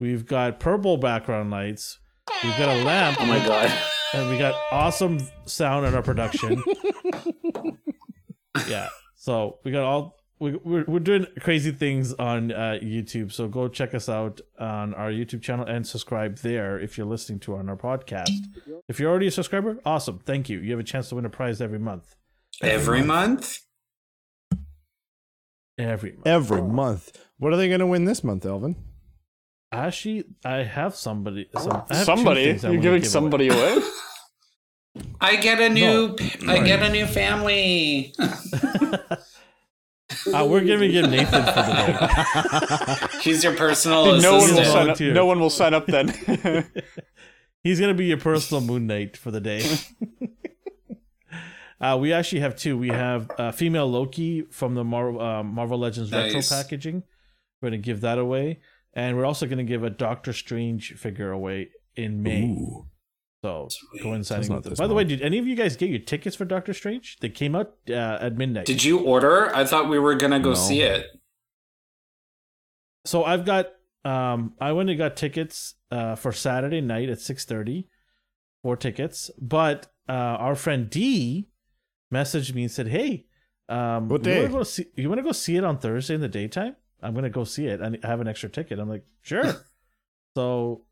We've 0.00 0.24
got 0.26 0.58
purple 0.58 0.96
background 0.96 1.50
lights. 1.50 1.98
We've 2.42 2.56
got 2.58 2.68
a 2.68 2.84
lamp. 2.84 3.18
oh 3.20 3.26
my 3.26 3.38
god. 3.44 3.72
and 4.12 4.30
we 4.30 4.38
got 4.38 4.54
awesome 4.70 5.18
sound 5.46 5.86
in 5.86 5.94
our 5.94 6.02
production. 6.02 6.62
yeah, 8.68 8.88
so 9.14 9.58
we 9.64 9.70
got 9.72 9.82
all 9.82 10.16
we, 10.38 10.56
we're 10.56 10.84
we're 10.86 10.98
doing 10.98 11.26
crazy 11.40 11.70
things 11.70 12.12
on 12.14 12.52
uh, 12.52 12.78
YouTube. 12.82 13.32
So 13.32 13.48
go 13.48 13.68
check 13.68 13.94
us 13.94 14.08
out 14.08 14.40
on 14.58 14.94
our 14.94 15.10
YouTube 15.10 15.42
channel 15.42 15.64
and 15.66 15.86
subscribe 15.86 16.38
there 16.38 16.78
if 16.78 16.98
you're 16.98 17.06
listening 17.06 17.40
to 17.40 17.56
on 17.56 17.68
our 17.68 17.76
podcast. 17.76 18.30
If 18.88 19.00
you're 19.00 19.10
already 19.10 19.28
a 19.28 19.30
subscriber, 19.30 19.78
awesome, 19.84 20.18
thank 20.24 20.48
you. 20.48 20.60
You 20.60 20.72
have 20.72 20.80
a 20.80 20.84
chance 20.84 21.08
to 21.10 21.14
win 21.14 21.24
a 21.24 21.30
prize 21.30 21.60
every 21.60 21.78
month. 21.78 22.14
Every 22.62 23.02
month? 23.02 23.58
Every 25.78 26.12
month. 26.12 26.26
every 26.26 26.62
month. 26.62 27.18
What 27.38 27.52
are 27.52 27.56
they 27.56 27.68
going 27.68 27.80
to 27.80 27.86
win 27.86 28.04
this 28.04 28.22
month, 28.22 28.46
Elvin? 28.46 28.76
Actually, 29.74 30.24
I 30.44 30.62
have 30.62 30.94
somebody. 30.94 31.48
Some, 31.58 31.84
I 31.90 31.96
have 31.96 32.04
Somebody, 32.06 32.50
I 32.52 32.70
you're 32.70 32.80
giving 32.80 33.02
give 33.02 33.10
somebody 33.10 33.48
away. 33.48 33.82
I 35.20 35.36
get 35.36 35.60
a 35.60 35.68
new 35.68 36.16
No. 36.42 36.52
I 36.52 36.62
get 36.62 36.82
a 36.82 36.90
new 36.90 37.06
family. 37.06 38.14
Uh, 40.32 40.46
we're 40.48 40.60
giving 40.60 40.90
him 40.92 41.10
Nathan 41.10 41.42
for 41.44 41.62
the 41.62 43.08
day. 43.10 43.18
He's 43.22 43.42
your 43.42 43.56
personal 43.56 44.20
no 44.20 44.38
one 44.38 44.54
will 44.54 44.64
sign 44.64 44.90
up. 44.90 45.00
No 45.00 45.26
one 45.26 45.40
will 45.40 45.50
sign 45.50 45.74
up 45.74 45.86
then. 45.86 46.08
He's 47.62 47.80
gonna 47.80 47.94
be 47.94 48.06
your 48.06 48.18
personal 48.18 48.60
Moon 48.60 48.86
Knight 48.86 49.16
for 49.16 49.30
the 49.30 49.40
day. 49.40 49.66
Uh, 51.80 51.98
we 52.00 52.12
actually 52.12 52.40
have 52.40 52.54
two. 52.54 52.78
We 52.78 52.88
have 52.88 53.30
uh, 53.38 53.50
female 53.50 53.90
Loki 53.90 54.42
from 54.42 54.74
the 54.74 54.84
Mar- 54.84 55.18
uh, 55.20 55.42
Marvel 55.42 55.78
Legends 55.78 56.12
retro 56.12 56.40
packaging. 56.42 57.02
We're 57.60 57.70
gonna 57.70 57.78
give 57.78 58.02
that 58.02 58.18
away, 58.18 58.60
and 58.94 59.16
we're 59.16 59.24
also 59.26 59.46
gonna 59.46 59.64
give 59.64 59.82
a 59.84 59.90
Doctor 59.90 60.32
Strange 60.32 60.94
figure 60.94 61.30
away 61.30 61.68
in 61.96 62.22
May. 62.22 62.42
Ooh. 62.44 62.86
So 63.42 63.68
Sweet. 63.68 64.02
coinciding 64.02 64.48
with 64.54 64.66
it. 64.66 64.70
this 64.70 64.78
By 64.78 64.86
the 64.86 64.94
way, 64.94 65.04
did 65.04 65.20
any 65.20 65.38
of 65.38 65.46
you 65.46 65.54
guys 65.54 65.76
get 65.76 65.90
your 65.90 65.98
tickets 65.98 66.34
for 66.34 66.46
Doctor 66.46 66.72
Strange? 66.72 67.18
They 67.20 67.28
came 67.28 67.54
out 67.54 67.74
uh, 67.90 68.16
at 68.20 68.38
midnight. 68.38 68.64
Did 68.64 68.82
you 68.82 69.00
order? 69.00 69.54
I 69.54 69.66
thought 69.66 69.90
we 69.90 69.98
were 69.98 70.14
gonna 70.14 70.40
go 70.40 70.50
No. 70.50 70.54
see 70.54 70.80
it. 70.80 71.06
So 73.04 73.24
I've 73.24 73.44
got 73.44 73.66
um 74.04 74.54
I 74.60 74.72
went 74.72 74.88
and 74.90 74.98
got 74.98 75.16
tickets 75.16 75.74
uh 75.90 76.14
for 76.14 76.32
Saturday 76.32 76.80
night 76.80 77.08
at 77.08 77.18
6:30 77.18 77.86
four 78.62 78.76
tickets, 78.76 79.30
but 79.40 79.92
uh 80.08 80.12
our 80.12 80.54
friend 80.54 80.88
D 80.88 81.48
messaged 82.12 82.54
me 82.54 82.62
and 82.62 82.70
said, 82.70 82.88
"Hey, 82.88 83.26
um 83.68 84.08
What 84.08 84.20
you 84.24 84.32
day? 84.32 84.36
wanna 84.42 84.52
go 84.52 84.62
see 84.62 84.86
you 84.96 85.08
want 85.08 85.18
to 85.18 85.22
go 85.24 85.32
see 85.32 85.56
it 85.56 85.64
on 85.64 85.78
Thursday 85.78 86.14
in 86.14 86.20
the 86.22 86.28
daytime? 86.28 86.76
I'm 87.04 87.12
going 87.12 87.24
to 87.24 87.30
go 87.30 87.44
see 87.44 87.66
it 87.66 87.80
and 87.80 87.98
I 88.02 88.06
have 88.06 88.20
an 88.20 88.28
extra 88.28 88.48
ticket." 88.48 88.78
I'm 88.78 88.88
like, 88.88 89.04
"Sure." 89.22 89.52
so 90.36 90.82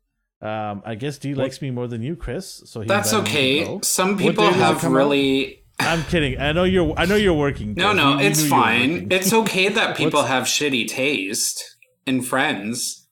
um 0.41 0.81
I 0.85 0.95
guess 0.95 1.17
D 1.17 1.33
likes 1.35 1.61
me 1.61 1.71
more 1.71 1.87
than 1.87 2.01
you, 2.01 2.15
Chris, 2.15 2.63
so 2.65 2.79
he 2.81 2.87
That's 2.87 3.11
invited 3.11 3.33
me 3.33 3.63
to 3.65 3.69
okay. 3.71 3.79
Some 3.83 4.17
people 4.17 4.49
have 4.51 4.83
out? 4.85 4.91
really. 4.91 5.63
I'm 5.79 6.03
kidding. 6.03 6.39
I 6.39 6.51
know 6.51 6.65
you're 6.65 6.93
I 6.97 7.05
know 7.05 7.15
you're 7.15 7.33
working. 7.33 7.73
No, 7.73 7.87
Chris. 7.91 7.97
no, 7.97 8.17
we 8.17 8.23
it's 8.25 8.43
you 8.43 8.49
fine. 8.49 9.07
It's 9.11 9.33
okay 9.33 9.69
that 9.69 9.97
people 10.01 10.23
have 10.23 10.43
shitty 10.43 10.87
taste 10.87 11.77
in 12.05 12.21
friends. 12.21 13.07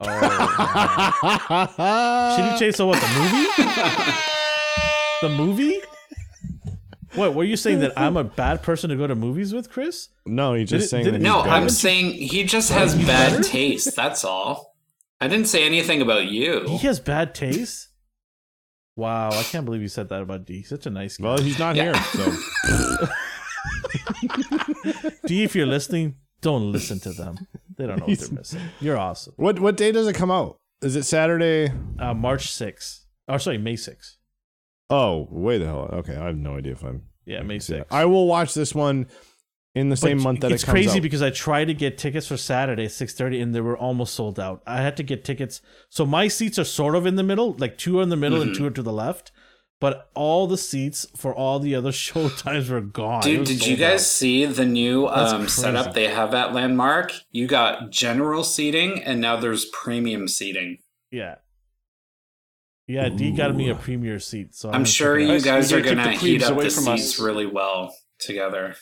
Oh. 0.00 0.06
Shitty 2.38 2.58
Chase, 2.58 2.76
so 2.76 2.86
what? 2.86 3.00
The 3.00 3.08
movie? 3.18 3.46
the 5.22 5.28
movie? 5.30 5.80
What 7.16 7.34
were 7.34 7.44
you 7.44 7.56
saying 7.56 7.80
that 7.80 7.92
I'm 7.98 8.16
a 8.16 8.24
bad 8.24 8.62
person 8.62 8.90
to 8.90 8.96
go 8.96 9.06
to 9.06 9.14
movies 9.14 9.52
with, 9.54 9.70
Chris? 9.70 10.08
no, 10.26 10.54
he's 10.54 10.68
just 10.70 10.84
Did 10.84 10.88
saying 10.90 11.04
did 11.04 11.14
that 11.14 11.16
it- 11.18 11.22
he's 11.24 11.32
No, 11.32 11.42
bad. 11.44 11.52
I'm 11.52 11.68
saying 11.70 12.12
he 12.12 12.44
just 12.44 12.70
has 12.72 12.94
bad 12.94 13.06
better? 13.32 13.42
taste. 13.42 13.96
That's 13.96 14.24
all. 14.24 14.74
I 15.20 15.28
didn't 15.28 15.46
say 15.48 15.64
anything 15.64 16.02
about 16.02 16.26
you. 16.26 16.64
He 16.68 16.78
has 16.86 17.00
bad 17.00 17.34
taste. 17.34 17.88
Wow, 18.96 19.30
I 19.30 19.42
can't 19.42 19.64
believe 19.64 19.82
you 19.82 19.88
said 19.88 20.08
that 20.10 20.22
about 20.22 20.44
D. 20.46 20.56
He's 20.58 20.68
Such 20.68 20.86
a 20.86 20.90
nice 20.90 21.16
guy. 21.16 21.24
Well, 21.24 21.38
he's 21.38 21.58
not 21.58 21.76
Yeah. 21.76 21.92
here, 21.92 22.02
so 22.12 23.06
D, 25.26 25.42
if 25.42 25.54
you're 25.54 25.66
listening, 25.66 26.16
don't 26.40 26.70
listen 26.72 27.00
to 27.00 27.12
them. 27.12 27.36
They 27.76 27.86
don't 27.86 27.98
know 28.00 28.06
what 28.06 28.18
they're 28.18 28.30
missing. 28.38 28.60
You're 28.80 28.96
awesome. 28.98 29.34
what 29.36 29.58
what 29.60 29.76
day 29.76 29.92
does 29.92 30.06
it 30.06 30.14
come 30.14 30.30
out? 30.30 30.56
Is 30.82 30.96
it 30.96 31.04
Saturday? 31.04 31.72
Uh, 31.98 32.14
March 32.14 32.48
6th. 32.48 33.00
Oh, 33.28 33.38
sorry, 33.38 33.58
May 33.58 33.74
6th. 33.74 34.15
Oh, 34.90 35.26
way 35.30 35.58
the 35.58 35.66
hell. 35.66 35.88
Okay, 35.92 36.16
I 36.16 36.26
have 36.26 36.36
no 36.36 36.56
idea 36.56 36.72
if 36.72 36.82
I'm. 36.84 37.02
Yeah, 37.24 37.42
May 37.42 37.58
see 37.58 37.74
6th. 37.74 37.86
I 37.90 38.04
will 38.04 38.26
watch 38.28 38.54
this 38.54 38.74
one 38.74 39.08
in 39.74 39.88
the 39.88 39.96
same 39.96 40.18
But 40.18 40.22
month 40.24 40.40
that 40.40 40.52
it's 40.52 40.62
it 40.62 40.66
comes 40.66 40.72
crazy 40.74 40.98
out. 40.98 41.02
because 41.02 41.22
I 41.22 41.30
tried 41.30 41.64
to 41.66 41.74
get 41.74 41.98
tickets 41.98 42.26
for 42.28 42.36
Saturday 42.36 42.84
at 42.84 42.92
six 42.92 43.12
thirty 43.14 43.40
and 43.40 43.54
they 43.54 43.60
were 43.60 43.76
almost 43.76 44.14
sold 44.14 44.38
out. 44.38 44.62
I 44.66 44.80
had 44.80 44.96
to 44.98 45.02
get 45.02 45.24
tickets. 45.24 45.60
So 45.90 46.06
my 46.06 46.28
seats 46.28 46.58
are 46.58 46.64
sort 46.64 46.94
of 46.94 47.04
in 47.04 47.16
the 47.16 47.22
middle, 47.24 47.54
like 47.58 47.76
two 47.76 47.98
are 47.98 48.02
in 48.02 48.08
the 48.08 48.16
middle 48.16 48.40
and 48.40 48.54
two 48.54 48.64
are 48.66 48.70
to 48.70 48.82
the 48.82 48.92
left. 48.92 49.32
But 49.78 50.08
all 50.14 50.46
the 50.46 50.56
seats 50.56 51.06
for 51.16 51.34
all 51.34 51.58
the 51.58 51.74
other 51.74 51.92
show 52.06 52.30
times 52.30 52.70
were 52.70 52.80
gone. 52.80 53.22
Dude, 53.22 53.46
did 53.46 53.66
you 53.66 53.76
guys 53.76 54.00
out. 54.00 54.06
see 54.06 54.46
the 54.46 54.64
new 54.64 55.06
um, 55.08 55.48
setup 55.48 55.92
they 55.94 56.08
have 56.08 56.32
at 56.32 56.54
Landmark? 56.54 57.12
You 57.30 57.46
got 57.46 57.90
general 57.90 58.42
seating, 58.44 59.02
and 59.02 59.20
now 59.20 59.36
there's 59.36 59.66
premium 59.66 60.28
seating. 60.28 60.78
Yeah. 61.10 61.34
Yeah, 62.88 63.08
D 63.08 63.32
got 63.32 63.54
me 63.54 63.68
a 63.68 63.74
Ooh. 63.74 63.78
premier 63.78 64.20
seat. 64.20 64.54
So 64.54 64.68
I'm 64.68 64.72
gonna 64.74 64.84
sure 64.86 65.18
you 65.18 65.40
guys 65.40 65.72
are 65.72 65.80
gotta 65.80 65.96
gonna 65.96 66.10
the 66.10 66.16
heat 66.16 66.42
up 66.42 66.52
away 66.52 66.64
the 66.64 66.70
from 66.70 66.84
seats 66.84 67.14
us. 67.14 67.20
really 67.20 67.46
well 67.46 67.94
together. 68.18 68.76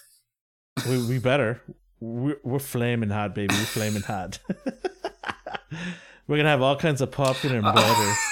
we, 0.89 1.07
we 1.07 1.19
better. 1.31 1.63
We're, 2.01 2.37
we're 2.43 2.59
flaming 2.59 3.09
hot, 3.11 3.35
baby. 3.35 3.55
We're 3.55 3.65
flaming 3.65 4.03
hot. 4.03 4.41
we're 6.27 6.37
gonna 6.37 6.49
have 6.51 6.61
all 6.63 6.77
kinds 6.77 7.01
of 7.01 7.11
popcorn 7.11 7.55
and 7.55 7.63
butter. 7.65 8.15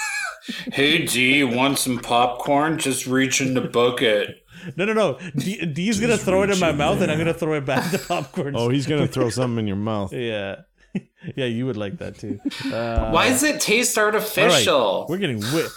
Hey 0.73 1.05
D, 1.05 1.41
want 1.45 1.79
some 1.79 1.99
popcorn? 1.99 2.77
Just 2.77 3.07
reach 3.07 3.39
in 3.39 3.53
the 3.53 3.61
bucket. 3.61 4.43
No, 4.75 4.83
no, 4.83 4.91
no. 4.91 5.17
D, 5.37 5.65
D's 5.65 6.01
gonna 6.01 6.17
throw 6.17 6.43
it 6.43 6.49
in 6.49 6.59
my 6.59 6.71
in 6.71 6.77
mouth, 6.77 6.99
and. 7.01 7.09
I'm 7.09 7.17
gonna 7.17 7.33
throw 7.33 7.53
it 7.53 7.65
back 7.65 7.89
to 7.91 7.97
popcorn. 7.97 8.53
Oh, 8.53 8.67
he's 8.67 8.85
gonna 8.85 9.07
throw 9.07 9.29
something 9.29 9.59
in 9.59 9.67
your 9.67 9.77
mouth. 9.77 10.11
yeah, 10.11 10.63
yeah. 11.35 11.45
You 11.45 11.65
would 11.65 11.77
like 11.77 11.97
that 11.99 12.17
too. 12.17 12.39
Uh, 12.71 13.09
Why 13.11 13.29
does 13.29 13.43
it 13.43 13.59
taste 13.61 13.97
all 13.97 14.05
right, 14.05 14.15
artificial? 14.15 15.05
We're 15.09 15.17
getting 15.17 15.39
wit. 15.39 15.71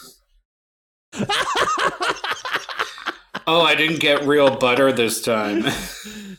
Oh, 3.49 3.61
I 3.63 3.77
didn't 3.77 4.01
get 4.01 4.27
real 4.27 4.57
butter 4.57 4.91
this 4.91 5.23
time. 5.23 5.65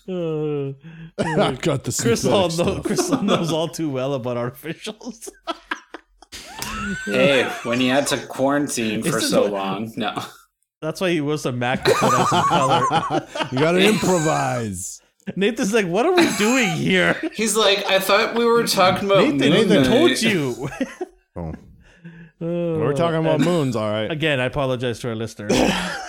Uh, 0.09 0.73
I 1.17 1.53
got 1.61 1.85
the 1.85 1.97
Chris, 1.97 2.25
all 2.25 2.43
know, 2.43 2.49
stuff. 2.49 2.83
Chris 2.83 3.09
knows 3.21 3.49
all 3.51 3.69
too 3.69 3.89
well 3.89 4.13
about 4.13 4.35
artificials. 4.35 5.29
hey, 7.05 7.43
when 7.63 7.79
you 7.79 7.91
had 7.91 8.07
to 8.07 8.17
quarantine 8.27 9.03
for 9.03 9.21
so 9.21 9.43
what- 9.43 9.51
long. 9.53 9.93
No. 9.95 10.21
That's 10.81 10.99
why 11.01 11.09
he 11.11 11.21
was 11.21 11.45
a 11.45 11.51
Mac 11.53 11.85
to 11.85 11.91
put 11.93 12.13
on 12.13 12.27
some 12.27 12.43
color. 12.43 13.27
you 13.53 13.57
gotta 13.57 13.79
improvise. 13.87 15.01
Nathan's 15.35 15.73
like, 15.73 15.85
"What 15.87 16.05
are 16.05 16.15
we 16.15 16.27
doing 16.37 16.69
here?" 16.71 17.13
He's 17.33 17.55
like, 17.57 17.85
I 17.85 17.99
thought 17.99 18.35
we 18.35 18.45
were 18.45 18.65
talking 18.65 19.09
about 19.09 19.23
Nathan, 19.27 19.37
Moon 19.37 19.69
Nathan 19.69 19.83
told 19.83 20.21
you. 20.21 20.69
Oh, 22.39 22.79
we're 22.79 22.93
talking 22.93 23.19
about 23.19 23.39
moons, 23.39 23.75
all 23.75 23.89
right. 23.89 24.11
Again, 24.11 24.39
I 24.39 24.45
apologize 24.45 24.99
to 24.99 25.09
our 25.09 25.15
listeners. 25.15 25.51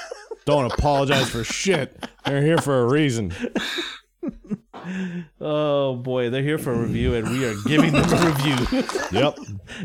Don't 0.44 0.70
apologize 0.70 1.30
for 1.30 1.42
shit. 1.42 2.06
They're 2.26 2.42
here 2.42 2.58
for 2.58 2.82
a 2.82 2.86
reason. 2.86 3.32
oh 5.40 5.96
boy, 5.96 6.28
they're 6.30 6.42
here 6.42 6.58
for 6.58 6.72
a 6.72 6.76
review, 6.78 7.14
and 7.14 7.28
we 7.30 7.44
are 7.46 7.54
giving 7.66 7.92
them 7.92 8.04
a 8.10 8.26
review. 8.26 8.84
Yep. 9.12 9.38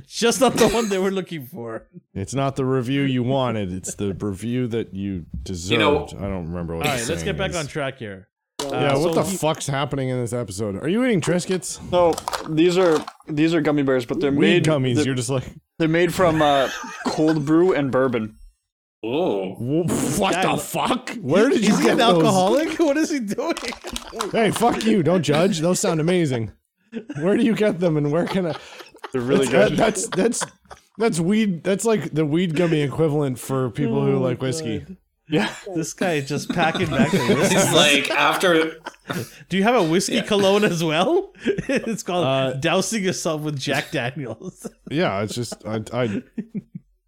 Just 0.05 0.41
not 0.41 0.55
the 0.55 0.67
one 0.69 0.89
they 0.89 0.97
were 0.97 1.11
looking 1.11 1.45
for. 1.45 1.87
It's 2.13 2.33
not 2.33 2.55
the 2.57 2.65
review 2.65 3.01
you 3.03 3.23
wanted. 3.23 3.71
It's 3.71 3.95
the 3.95 4.13
review 4.13 4.67
that 4.67 4.93
you 4.93 5.25
deserved. 5.43 5.79
know- 5.79 6.07
I 6.17 6.27
don't 6.29 6.47
remember 6.47 6.75
what. 6.75 6.85
All 6.85 6.91
the 6.93 6.99
right, 7.01 7.09
let's 7.09 7.23
get 7.23 7.37
back 7.37 7.51
is. 7.51 7.55
on 7.57 7.67
track 7.67 7.99
here. 7.99 8.27
Yeah, 8.71 8.93
Uh, 8.93 8.99
what 8.99 9.13
so 9.15 9.21
the 9.23 9.29
he- 9.29 9.37
fuck's 9.37 9.67
happening 9.67 10.09
in 10.09 10.19
this 10.19 10.33
episode? 10.33 10.81
Are 10.83 10.87
you 10.89 11.03
eating 11.05 11.21
Triscuits? 11.21 11.79
No, 11.91 12.13
these 12.53 12.77
are 12.77 13.03
these 13.27 13.53
are 13.53 13.61
gummy 13.61 13.83
bears, 13.83 14.05
but 14.05 14.19
they're 14.19 14.31
Weed 14.31 14.39
made 14.39 14.63
gummies. 14.65 14.95
They're, 14.95 15.05
You're 15.05 15.15
just 15.15 15.29
like, 15.29 15.43
they're 15.79 15.87
made 15.87 16.13
from 16.13 16.41
uh, 16.41 16.69
cold 17.07 17.45
brew 17.45 17.73
and 17.73 17.91
bourbon. 17.91 18.37
Oh, 19.05 19.55
what 19.55 20.33
Guy, 20.33 20.55
the 20.55 20.61
fuck? 20.61 21.09
Where 21.21 21.49
did 21.49 21.61
you 21.65 21.73
Is 21.73 21.77
he 21.79 21.83
get 21.83 21.91
an 21.93 21.97
those? 21.97 22.13
alcoholic? 22.15 22.79
What 22.79 22.95
is 22.97 23.09
he 23.09 23.19
doing? 23.19 23.53
Hey, 24.31 24.51
fuck 24.51 24.83
you! 24.85 25.03
Don't 25.03 25.23
judge. 25.23 25.59
Those 25.59 25.79
sound 25.79 25.99
amazing. 25.99 26.51
Where 27.19 27.35
do 27.35 27.43
you 27.43 27.53
get 27.55 27.79
them, 27.79 27.97
and 27.97 28.11
where 28.11 28.25
can 28.25 28.45
I? 28.47 28.55
They're 29.11 29.21
really 29.21 29.47
That- 29.47 29.69
good. 29.71 29.77
that's 29.77 30.07
that's 30.07 30.45
that's 30.97 31.19
weed. 31.19 31.63
That's 31.63 31.83
like 31.83 32.13
the 32.13 32.25
weed 32.25 32.55
gummy 32.55 32.81
equivalent 32.81 33.39
for 33.39 33.69
people 33.71 34.05
who 34.05 34.15
Oh, 34.15 34.21
like 34.21 34.41
whiskey. 34.41 34.79
God. 34.79 34.97
Yeah, 35.29 35.53
This 35.75 35.93
guy 35.93 36.21
just 36.21 36.49
packing 36.49 36.89
back 36.89 37.11
the 37.11 37.17
whiskey. 37.35 37.55
He's 37.55 37.73
like, 37.73 38.11
after 38.11 38.71
Do 39.49 39.57
you 39.57 39.63
have 39.63 39.75
a 39.75 39.83
whiskey 39.83 40.21
cologne 40.21 40.63
as 40.63 40.83
well? 40.83 41.33
it's 41.45 42.03
called 42.03 42.25
Uh, 42.25 42.53
dousing 42.53 43.03
yourself 43.03 43.41
with 43.41 43.57
Jack 43.59 43.91
Daniels. 43.91 44.67
Yeah, 44.89 45.21
it's 45.23 45.35
just 45.35 45.65
I, 45.65 45.81
I 45.93 46.21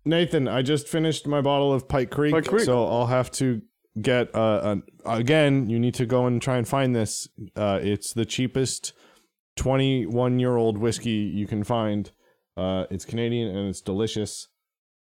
Nathan, 0.05 0.47
I 0.47 0.61
just 0.61 0.87
finished 0.87 1.25
my 1.27 1.41
bottle 1.41 1.73
of 1.73 1.87
Pike 1.87 2.11
Creek, 2.11 2.33
Pike 2.33 2.47
Creek. 2.47 2.65
so 2.65 2.85
I'll 2.85 3.07
have 3.07 3.31
to 3.33 3.61
get 4.01 4.33
uh 4.35 4.59
an, 4.63 4.83
again. 5.05 5.69
You 5.69 5.79
need 5.79 5.93
to 5.95 6.05
go 6.05 6.25
and 6.27 6.41
try 6.41 6.57
and 6.57 6.67
find 6.67 6.95
this. 6.95 7.27
Uh, 7.55 7.79
it's 7.81 8.13
the 8.13 8.25
cheapest 8.25 8.93
twenty-one 9.55 10.39
year 10.39 10.57
old 10.57 10.77
whiskey 10.77 11.31
you 11.33 11.47
can 11.47 11.63
find. 11.63 12.11
Uh, 12.57 12.85
it's 12.91 13.03
Canadian 13.05 13.55
and 13.55 13.69
it's 13.69 13.81
delicious. 13.81 14.47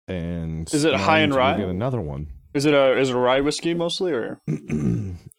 And 0.08 0.72
Is 0.72 0.84
it 0.84 0.92
now 0.92 0.98
high 0.98 1.18
I 1.18 1.22
in 1.22 1.30
need 1.30 1.34
to 1.34 1.38
rye? 1.40 1.56
Get 1.58 1.68
another 1.68 2.00
one. 2.00 2.28
Is 2.56 2.64
it 2.66 2.74
a 2.74 2.98
is 2.98 3.10
it 3.10 3.14
a 3.16 3.18
rye 3.18 3.40
whiskey 3.40 3.74
mostly 3.74 4.12
or? 4.12 4.40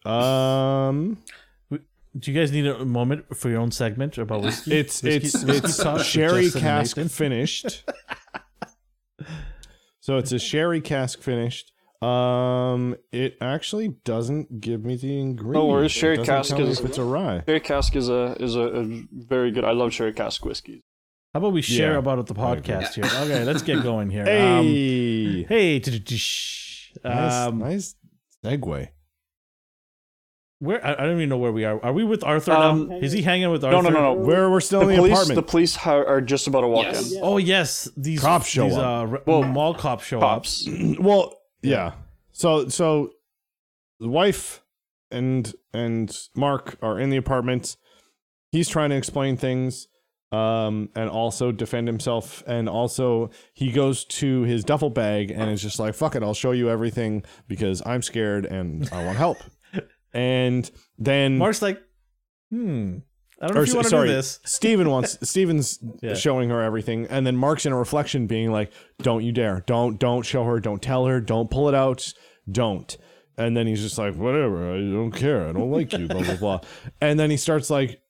um, 0.05 1.18
Do 1.70 2.32
you 2.32 2.39
guys 2.39 2.51
need 2.51 2.65
a 2.68 2.86
moment 2.86 3.36
for 3.36 3.49
your 3.49 3.59
own 3.59 3.72
segment 3.72 4.18
about 4.18 4.41
whiskey? 4.41 4.78
it's 4.78 5.03
Whiskey- 5.03 5.28
it's 5.28 5.43
whiskey 5.43 5.65
it's 5.68 5.78
talk 5.78 6.01
sherry 6.01 6.49
cask 6.51 6.97
Nathan? 6.97 7.09
finished. 7.09 7.84
so 9.99 10.18
it's 10.18 10.32
a 10.32 10.39
sherry 10.39 10.82
cask 10.82 11.22
finished. 11.22 11.74
Um, 12.01 12.95
it 13.11 13.38
actually 13.41 13.88
doesn't 14.05 14.61
give 14.61 14.86
me 14.86 14.95
the 14.97 15.20
ingredients. 15.20 15.68
worries, 15.68 15.91
It 15.91 15.95
sherry 15.97 16.18
doesn't 16.18 16.34
cask 16.36 16.59
is- 16.59 16.80
if 16.80 16.86
it's 16.86 16.97
a 16.99 17.03
rye. 17.03 17.43
Sherry 17.47 17.59
cask 17.59 17.95
is 17.95 18.07
a 18.09 18.36
is 18.39 18.55
a, 18.55 18.61
a 18.61 19.03
very 19.11 19.51
good. 19.51 19.63
I 19.65 19.72
love 19.72 19.91
sherry 19.93 20.13
cask 20.13 20.45
whiskey. 20.45 20.84
How 21.34 21.39
about 21.39 21.53
we 21.53 21.61
share 21.61 21.93
Yeah, 21.93 21.97
about 21.97 22.20
it 22.20 22.26
the 22.28 22.34
podcast 22.36 22.93
here? 22.95 23.03
Okay, 23.05 23.43
let's 23.43 23.61
get 23.61 23.84
going 23.84 24.09
here. 24.09 24.22
Um, 24.24 24.28
Hey, 24.65 25.43
hey, 25.43 25.80
t-t-t-sh. 25.80 26.65
Nice, 27.03 27.33
um, 27.47 27.59
nice 27.59 27.95
segue. 28.45 28.89
where 30.59 30.85
I, 30.85 30.93
I 30.93 31.05
don't 31.05 31.17
even 31.17 31.29
know 31.29 31.37
where 31.37 31.51
we 31.51 31.65
are. 31.65 31.83
Are 31.83 31.93
we 31.93 32.03
with 32.03 32.23
Arthur 32.23 32.51
Um, 32.51 32.89
now? 32.89 32.97
Is 32.97 33.11
he 33.11 33.21
hanging 33.21 33.49
with 33.51 33.63
Arthur? 33.63 33.81
No, 33.83 33.89
no, 33.89 33.89
no, 33.89 34.13
no. 34.15 34.21
Where 34.25 34.49
we're 34.49 34.59
still 34.59 34.79
The 34.81 34.87
in 34.89 34.95
the 34.95 35.01
police, 35.01 35.13
apartment. 35.13 35.35
the 35.35 35.43
police 35.51 35.75
ha- 35.75 35.91
are 36.03 36.21
just 36.21 36.47
about 36.47 36.61
to 36.61 36.67
walk 36.67 36.85
Yes. 36.85 37.11
in. 37.13 37.19
Oh 37.23 37.37
yes, 37.37 37.87
these 37.95 38.21
Cops 38.21 38.47
show 38.47 38.65
these, 38.65 38.77
up. 38.77 38.85
Uh, 38.85 39.05
re- 39.05 39.19
Well, 39.25 39.43
mall 39.43 39.73
cops 39.75 40.05
show 40.05 40.19
Cops. 40.19 40.67
well, 40.99 41.33
yeah. 41.61 41.93
So 42.31 42.67
so 42.69 43.11
the 43.99 44.09
wife 44.09 44.63
and 45.11 45.53
and 45.73 46.15
Mark 46.35 46.77
are 46.81 46.99
in 46.99 47.09
the 47.09 47.17
apartment. 47.17 47.77
He's 48.51 48.69
trying 48.69 48.89
to 48.91 48.95
explain 48.95 49.37
things 49.37 49.87
um 50.32 50.89
and 50.95 51.09
also 51.09 51.53
defend 51.53 51.88
himself 51.88 52.43
and 52.47 52.67
also 52.67 53.30
he 53.53 53.71
goes 53.71 54.03
to 54.03 54.41
his 54.41 54.65
duffel 54.65 54.89
bag 54.89 55.32
and 55.32 55.49
is 55.49 55.61
just 55.61 55.80
like 55.80 55.95
fuck 55.95 56.15
it 56.15 56.23
I'll 56.23 56.34
show 56.34 56.51
you 56.51 56.69
everything 56.69 57.23
because 57.47 57.82
I'm 57.86 58.01
scared 58.01 58.45
and 58.45 58.89
I 58.91 59.05
want 59.05 59.17
help. 59.17 59.38
and 60.13 60.69
then 60.97 61.38
Mark's 61.38 61.61
like, 61.61 61.82
hmm. 62.49 62.97
I 63.39 63.45
don't 63.45 63.53
know 63.55 63.61
or, 63.61 63.63
if 63.63 63.69
you 63.69 63.75
want 63.75 63.86
to 63.86 63.89
sorry, 63.91 64.07
do 64.07 64.15
this. 64.15 64.39
Steven 64.45 64.89
wants 64.89 65.17
Steven's 65.30 65.80
Yeah. 66.01 66.15
showing 66.15 66.49
her 66.49 66.61
everything, 66.61 67.05
and 67.09 67.25
then 67.25 67.38
Mark's 67.38 67.65
in 67.67 67.71
a 67.71 67.78
reflection 67.78 68.25
being 68.25 68.51
like, 68.51 68.71
Don't 69.03 69.23
you 69.23 69.32
dare. 69.32 69.63
Don't 69.67 69.99
don't 69.99 70.23
show 70.23 70.43
her, 70.43 70.59
don't 70.59 70.82
tell 70.82 71.05
her, 71.05 71.21
don't 71.21 71.49
pull 71.51 71.69
it 71.69 71.75
out, 71.75 72.11
don't. 72.51 72.97
And 73.38 73.55
then 73.55 73.67
he's 73.67 73.82
just 73.82 73.97
like, 73.99 74.15
Whatever, 74.15 74.73
I 74.73 74.78
don't 74.78 75.11
care, 75.11 75.47
I 75.47 75.51
don't 75.51 75.69
like 75.69 75.93
you, 75.93 76.07
blah 76.07 76.23
blah 76.23 76.36
blah. 76.36 76.59
And 77.01 77.19
then 77.19 77.30
he 77.30 77.38
starts 77.38 77.69
like 77.69 78.01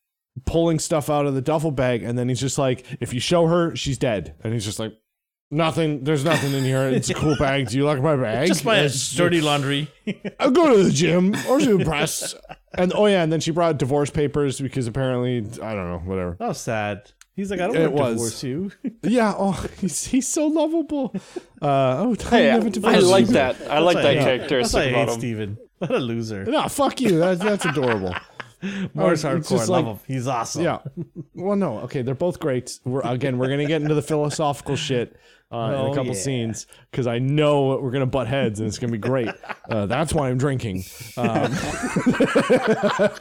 pulling 0.45 0.79
stuff 0.79 1.09
out 1.09 1.25
of 1.25 1.33
the 1.35 1.41
duffel 1.41 1.71
bag, 1.71 2.03
and 2.03 2.17
then 2.17 2.29
he's 2.29 2.39
just 2.39 2.57
like, 2.57 2.85
If 2.99 3.13
you 3.13 3.19
show 3.19 3.47
her, 3.47 3.75
she's 3.75 3.97
dead. 3.97 4.35
And 4.43 4.53
he's 4.53 4.65
just 4.65 4.79
like 4.79 4.93
Nothing. 5.49 6.03
There's 6.03 6.25
nothing 6.25 6.51
in 6.51 6.65
here. 6.65 6.89
It's 6.89 7.09
a 7.09 7.13
cool 7.13 7.35
bag. 7.39 7.69
Do 7.69 7.77
you 7.77 7.85
like 7.85 8.01
my 8.01 8.17
bag? 8.17 8.47
Just 8.49 8.65
my 8.65 8.79
It's- 8.79 9.15
dirty 9.15 9.39
laundry. 9.39 9.89
I'll 10.41 10.51
go 10.51 10.75
to 10.75 10.83
the 10.83 10.91
gym 10.91 11.33
or 11.49 11.59
to 11.61 11.77
the 11.77 11.85
press. 11.89 12.35
And 12.73 12.91
oh 12.93 13.05
yeah, 13.05 13.23
and 13.23 13.31
then 13.31 13.39
she 13.39 13.51
brought 13.51 13.77
divorce 13.77 14.09
papers 14.09 14.59
because 14.59 14.88
apparently 14.88 15.38
I 15.63 15.73
don't 15.73 15.89
know, 15.89 16.01
whatever. 16.03 16.35
That 16.39 16.49
was 16.49 16.57
sad. 16.59 17.13
He's 17.33 17.49
like, 17.49 17.61
I 17.61 17.67
don't 17.67 17.77
It 17.77 17.91
want 17.93 18.17
to 18.17 18.21
was. 18.21 18.41
divorce 18.41 18.43
you. 18.43 18.71
Yeah, 19.03 19.33
oh, 19.38 19.65
he's 19.79 20.05
he's 20.07 20.27
so 20.27 20.47
lovable. 20.47 21.15
Uh, 21.61 21.95
oh, 21.99 22.15
tell 22.15 22.31
Hey, 22.31 22.47
me 22.47 22.49
I, 22.49 22.53
never 22.57 22.69
to 22.71 22.79
I 22.88 22.91
divorce 22.95 23.05
like 23.05 23.27
you. 23.27 23.33
that. 23.33 23.55
I 23.69 23.79
like 23.79 23.95
That's 23.95 24.03
that 24.03 24.03
why 24.03 24.09
I 24.09 24.13
hate- 24.15 24.15
That's 24.15 24.23
characteristic 24.49 24.73
why 24.75 24.81
I 24.81 24.85
hate 24.85 24.93
about 25.03 25.07
him. 25.13 25.19
Steven. 25.19 25.57
What 25.77 25.91
a 25.91 25.97
loser. 25.99 26.43
No, 26.45 26.67
fuck 26.67 26.99
you. 26.99 27.19
That's 27.19 27.39
that's 27.39 27.63
adorable. 27.65 28.13
Mark's 28.62 29.24
Oh, 29.26 29.36
it's 29.38 29.49
hardcore. 29.51 29.68
Like- 29.68 29.86
him. 29.86 29.99
He's 30.08 30.28
awesome. 30.28 30.64
Yeah. 30.64 30.80
Well, 31.36 31.55
no, 31.55 31.80
okay, 31.80 32.01
they're 32.01 32.16
both 32.16 32.39
great. 32.39 32.80
We're 32.86 33.01
again, 33.01 33.38
we're 33.38 33.49
gonna 33.49 33.66
get 33.68 33.82
into 33.82 33.93
the 33.95 34.01
philosophical 34.01 34.76
shit 34.76 35.16
uh, 35.51 35.58
in 35.58 35.74
Oh, 35.76 35.91
a 35.91 35.95
couple 35.95 36.14
yeah. 36.14 36.20
scenes 36.22 36.68
because 36.91 37.08
I 37.08 37.20
know 37.20 37.78
we're 37.80 37.91
gonna 37.91 38.05
butt 38.05 38.28
heads 38.28 38.60
and 38.60 38.68
it's 38.68 38.80
gonna 38.80 38.91
be 38.91 38.97
great. 38.97 39.30
Uh, 39.70 39.86
that's 39.86 40.14
why 40.14 40.30
I'm 40.30 40.38
drinking. 40.38 40.84
Um, 41.18 41.53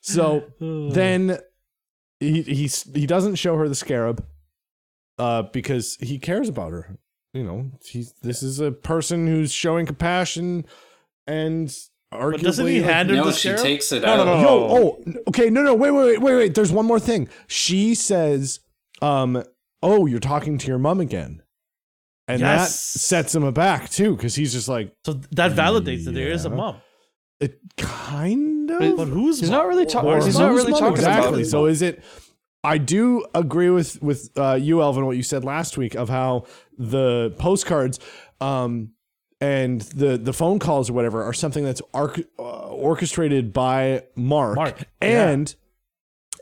so 0.00 0.44
then 0.60 1.38
he 2.18 2.42
he's, 2.42 2.82
he 2.94 3.06
doesn't 3.06 3.36
show 3.36 3.56
her 3.56 3.68
the 3.68 3.74
scarab 3.74 4.24
uh, 5.18 5.42
because 5.42 5.96
he 6.00 6.18
cares 6.18 6.48
about 6.48 6.72
her. 6.72 6.96
You 7.32 7.44
know, 7.44 7.70
he's 7.84 8.12
this 8.22 8.42
is 8.42 8.60
a 8.60 8.72
person 8.72 9.26
who's 9.26 9.52
showing 9.52 9.86
compassion 9.86 10.64
and 11.26 11.72
arguably. 12.12 12.32
But 12.32 12.42
doesn't 12.42 12.66
he 12.66 12.80
like- 12.80 12.90
hand 12.90 13.10
her 13.10 13.16
No, 13.16 13.24
the 13.26 13.32
she 13.32 13.48
sheriff? 13.48 13.62
takes 13.62 13.92
it 13.92 14.02
No, 14.02 14.08
out. 14.08 14.16
no, 14.18 14.24
no, 14.24 14.40
Yo, 14.40 14.48
Oh. 14.48 15.20
okay, 15.28 15.50
no, 15.50 15.62
no, 15.62 15.74
wait, 15.74 15.90
wait, 15.90 16.04
wait, 16.04 16.20
wait, 16.20 16.34
wait. 16.36 16.54
There's 16.54 16.72
one 16.72 16.86
more 16.86 17.00
thing. 17.00 17.28
She 17.46 17.94
says, 17.94 18.60
um, 19.02 19.42
"Oh, 19.82 20.06
you're 20.06 20.18
talking 20.20 20.58
to 20.58 20.66
your 20.66 20.78
mom 20.78 21.00
again," 21.00 21.42
and 22.28 22.42
that 22.42 22.68
sets 22.68 23.34
him 23.34 23.44
aback 23.44 23.90
too, 23.90 24.16
because 24.16 24.34
he's 24.34 24.52
just 24.52 24.68
like, 24.68 24.92
So 25.04 25.14
that 25.32 25.52
validates 25.52 26.04
that 26.04 26.12
there 26.14 26.30
is 26.30 26.44
a 26.44 26.50
mom. 26.50 26.76
it 27.40 27.58
kind 27.76 28.70
of. 28.70 28.78
But- 28.80 28.96
But 28.96 29.08
who's 29.08 29.40
He's 29.40 29.50
mom? 29.50 29.58
not 29.60 29.68
really 29.68 29.86
talking. 29.86 30.22
He's 30.22 30.38
not 30.38 30.52
really 30.52 30.70
mom? 30.72 30.80
talking 30.80 30.94
exactly. 30.96 31.40
about. 31.42 31.46
So 31.50 31.66
is 31.66 31.80
it? 31.82 32.02
I 32.62 32.76
do 32.76 33.24
agree 33.34 33.70
with 33.70 34.02
with 34.02 34.30
uh, 34.36 34.58
you, 34.60 34.82
Elvin, 34.82 35.06
what 35.06 35.16
you 35.16 35.22
said 35.22 35.44
last 35.44 35.78
week 35.78 35.94
of 35.94 36.08
how 36.10 36.44
the 36.76 37.34
postcards 37.38 37.98
um, 38.42 38.90
and 39.40 39.80
the 39.82 40.18
the 40.18 40.32
phone 40.32 40.58
calls 40.58 40.90
or 40.90 40.92
whatever 40.92 41.22
are 41.22 41.32
something 41.32 41.64
that's 41.64 41.80
arc, 41.94 42.20
uh, 42.38 42.42
orchestrated 42.68 43.52
by 43.52 44.04
Mark, 44.16 44.56
Mark, 44.56 44.78
yeah. 45.02 45.28
and 45.30 45.54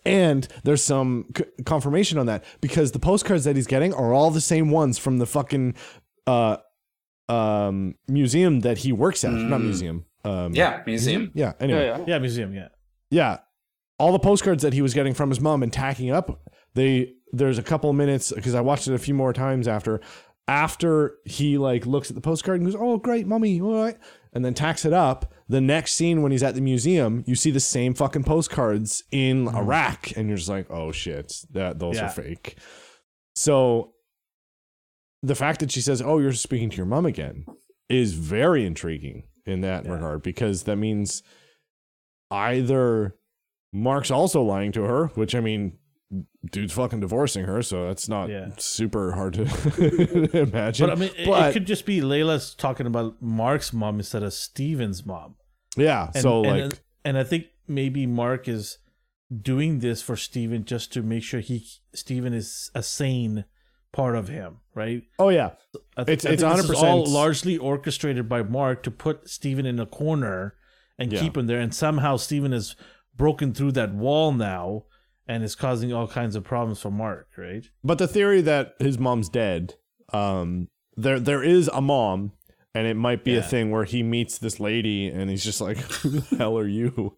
and 0.04 0.48
there's 0.64 0.82
some 0.82 1.26
c- 1.36 1.44
confirmation 1.64 2.18
on 2.18 2.26
that 2.26 2.44
because 2.60 2.92
the 2.92 2.98
postcards 2.98 3.44
that 3.44 3.56
he's 3.56 3.66
getting 3.66 3.92
are 3.94 4.12
all 4.12 4.30
the 4.30 4.40
same 4.40 4.70
ones 4.70 4.98
from 4.98 5.18
the 5.18 5.26
fucking 5.26 5.74
uh, 6.26 6.56
um, 7.28 7.94
museum 8.06 8.60
that 8.60 8.78
he 8.78 8.92
works 8.92 9.24
at, 9.24 9.32
not 9.32 9.60
Mm. 9.60 9.64
museum. 9.64 10.04
Um, 10.24 10.54
Yeah, 10.54 10.82
museum. 10.86 11.30
yeah. 11.34 11.52
Anyway, 11.60 11.84
Yeah, 11.86 11.98
yeah. 11.98 12.04
Yeah, 12.06 12.18
museum. 12.18 12.54
Yeah. 12.54 12.68
yeah 13.10 13.38
all 14.00 14.12
the 14.12 14.18
postcards 14.18 14.62
that 14.62 14.72
he 14.72 14.80
was 14.82 14.94
getting 14.94 15.12
from 15.12 15.28
his 15.28 15.40
mom 15.40 15.60
and 15.62 15.72
tacking 15.72 16.10
up 16.10 16.40
they 16.74 17.12
there's 17.32 17.58
a 17.58 17.62
couple 17.64 17.90
of 17.90 17.96
minutes 17.96 18.30
because 18.32 18.54
i 18.54 18.60
watched 18.60 18.86
it 18.86 18.94
a 18.94 18.98
few 18.98 19.12
more 19.14 19.32
times 19.32 19.66
after 19.66 20.00
after 20.48 21.18
he 21.24 21.58
like 21.58 21.86
looks 21.86 22.10
at 22.10 22.14
the 22.14 22.20
postcard 22.20 22.60
and 22.60 22.66
goes 22.66 22.80
oh 22.80 22.96
great 22.96 23.26
mommy 23.26 23.60
all 23.60 23.84
right 23.84 23.98
and 24.32 24.44
then 24.44 24.54
tacks 24.54 24.84
it 24.84 24.92
up 24.92 25.32
the 25.48 25.60
next 25.60 25.94
scene 25.94 26.22
when 26.22 26.32
he's 26.32 26.42
at 26.42 26.54
the 26.54 26.60
museum 26.60 27.22
you 27.26 27.34
see 27.34 27.50
the 27.50 27.60
same 27.60 27.94
fucking 27.94 28.24
postcards 28.24 29.04
in 29.12 29.44
mm-hmm. 29.44 29.56
a 29.56 29.62
rack 29.62 30.12
and 30.16 30.28
you're 30.28 30.38
just 30.38 30.48
like 30.48 30.66
oh 30.70 30.90
shit 30.90 31.32
that 31.50 31.78
those 31.78 31.96
Yeah. 31.96 32.06
are 32.06 32.10
fake 32.10 32.56
so 33.36 33.92
the 35.22 35.34
fact 35.34 35.60
that 35.60 35.70
she 35.70 35.80
says 35.82 36.00
oh 36.00 36.18
you're 36.18 36.32
speaking 36.32 36.70
to 36.70 36.76
your 36.76 36.86
mom 36.86 37.04
again 37.04 37.44
is 37.90 38.14
very 38.14 38.64
intriguing 38.64 39.24
in 39.46 39.60
that 39.60 39.84
Yeah. 39.84 39.92
regard 39.92 40.22
because 40.22 40.64
that 40.64 40.76
means 40.76 41.22
either 42.30 43.14
Mark's 43.72 44.10
also 44.10 44.42
lying 44.42 44.72
to 44.72 44.82
her, 44.82 45.08
which 45.08 45.34
I 45.34 45.40
mean, 45.40 45.76
dude's 46.50 46.72
fucking 46.72 47.00
divorcing 47.00 47.44
her, 47.44 47.62
so 47.62 47.86
that's 47.86 48.08
not 48.08 48.28
Yeah. 48.30 48.48
super 48.58 49.12
hard 49.12 49.34
to 49.34 49.42
imagine. 50.32 50.86
But 50.88 50.96
I 50.96 51.00
mean, 51.00 51.10
it, 51.16 51.26
But- 51.26 51.50
it 51.50 51.52
could 51.52 51.66
just 51.66 51.86
be 51.86 52.00
Layla's 52.00 52.54
talking 52.54 52.86
about 52.86 53.20
Mark's 53.22 53.72
mom 53.72 53.96
instead 53.98 54.22
of 54.22 54.32
Steven's 54.32 55.04
mom. 55.06 55.36
yeah, 55.76 56.10
And, 56.14 56.22
so 56.22 56.44
and, 56.44 56.70
like, 56.72 56.80
and 57.04 57.18
I 57.18 57.24
think 57.24 57.46
maybe 57.66 58.06
Mark 58.06 58.48
is 58.48 58.78
doing 59.42 59.80
this 59.80 60.00
for 60.02 60.16
Steven 60.16 60.64
just 60.64 60.92
to 60.94 61.02
make 61.02 61.22
sure 61.22 61.40
he 61.40 61.66
Steven 61.94 62.32
is 62.32 62.70
a 62.74 62.82
sane 62.82 63.44
part 63.92 64.16
of 64.16 64.28
him, 64.28 64.58
right? 64.74 65.02
oh 65.18 65.28
yeah, 65.28 65.50
I 65.96 66.02
It's- 66.02 66.24
I 66.26 66.30
it's 66.30 66.42
think 66.42 66.58
is 66.60 66.70
100%. 66.70 66.82
all 66.82 67.04
largely 67.06 67.56
orchestrated 67.58 68.28
by 68.28 68.42
Mark 68.42 68.82
to 68.84 68.90
put 68.90 69.28
Steven 69.28 69.66
in 69.66 69.78
a 69.78 69.86
corner 69.86 70.54
and 70.98 71.12
Yeah. 71.12 71.20
keep 71.20 71.36
him 71.36 71.46
there. 71.46 71.60
And 71.60 71.74
somehow 71.74 72.16
Steven 72.16 72.52
has 72.52 72.74
broken 73.16 73.52
through 73.52 73.72
that 73.72 73.92
wall 73.94 74.32
now 74.32 74.84
and 75.28 75.44
is 75.44 75.54
causing 75.54 75.92
all 75.92 76.08
kinds 76.08 76.34
of 76.34 76.42
problems 76.42 76.80
for 76.80 76.90
Mark, 76.90 77.28
right? 77.36 77.64
but 77.84 77.98
the 77.98 78.08
theory 78.08 78.40
that 78.40 78.74
his 78.80 78.98
mom's 78.98 79.28
dead, 79.28 79.74
um, 80.12 80.68
there 80.96 81.20
there 81.20 81.42
is 81.44 81.68
a 81.68 81.80
mom. 81.80 82.32
And 82.74 82.86
it 82.86 82.94
might 82.94 83.24
be 83.24 83.32
Yeah. 83.32 83.38
a 83.38 83.42
thing 83.42 83.70
where 83.72 83.84
he 83.84 84.02
meets 84.04 84.38
this 84.38 84.60
lady 84.60 85.08
and 85.08 85.30
he's 85.30 85.42
just 85.42 85.60
like, 85.60 85.78
Who 86.02 86.10
the 86.10 86.36
hell 86.36 86.56
are 86.58 86.68
you? 86.68 87.16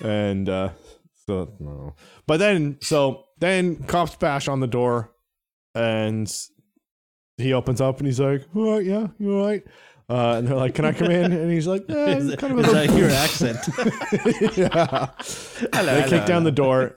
And 0.00 0.48
uh 0.48 0.70
so 1.26 1.52
no. 1.58 1.94
But 2.26 2.36
then 2.36 2.76
so 2.80 3.24
then 3.38 3.76
cops 3.84 4.14
bash 4.16 4.46
on 4.46 4.60
the 4.60 4.66
door 4.68 5.10
and 5.74 6.30
he 7.38 7.52
opens 7.54 7.80
up 7.80 7.98
and 7.98 8.06
he's 8.06 8.20
like, 8.20 8.46
All 8.54 8.74
right, 8.76 8.84
yeah, 8.84 9.08
you 9.18 9.36
all 9.38 9.46
right? 9.46 9.64
Uh, 10.08 10.34
and 10.38 10.46
they're 10.46 10.56
like, 10.56 10.74
Can 10.74 10.84
I 10.84 10.92
come 10.92 11.10
in? 11.10 11.32
And 11.32 11.50
he's 11.50 11.66
like, 11.66 11.84
eh, 11.88 12.16
Is, 12.18 12.36
kind 12.36 12.52
of 12.52 12.60
is 12.60 12.68
a- 12.68 12.74
that 12.74 12.96
your 12.96 13.10
accent? 13.10 14.56
yeah. 14.56 15.08
they 15.72 16.08
kick 16.08 16.26
down 16.26 16.44
the 16.44 16.52
door. 16.52 16.94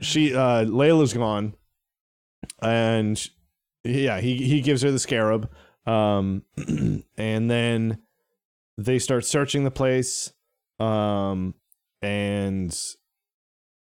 She 0.00 0.34
uh 0.34 0.64
Layla's 0.64 1.12
gone. 1.12 1.54
And 2.62 3.18
sh- 3.18 3.28
yeah, 3.84 4.20
he 4.20 4.36
he 4.36 4.60
gives 4.60 4.82
her 4.82 4.90
the 4.90 4.98
scarab. 4.98 5.50
Um 5.86 6.42
and 7.16 7.50
then 7.50 7.98
they 8.78 8.98
start 8.98 9.24
searching 9.24 9.64
the 9.64 9.70
place. 9.70 10.32
Um 10.78 11.54
and 12.02 12.76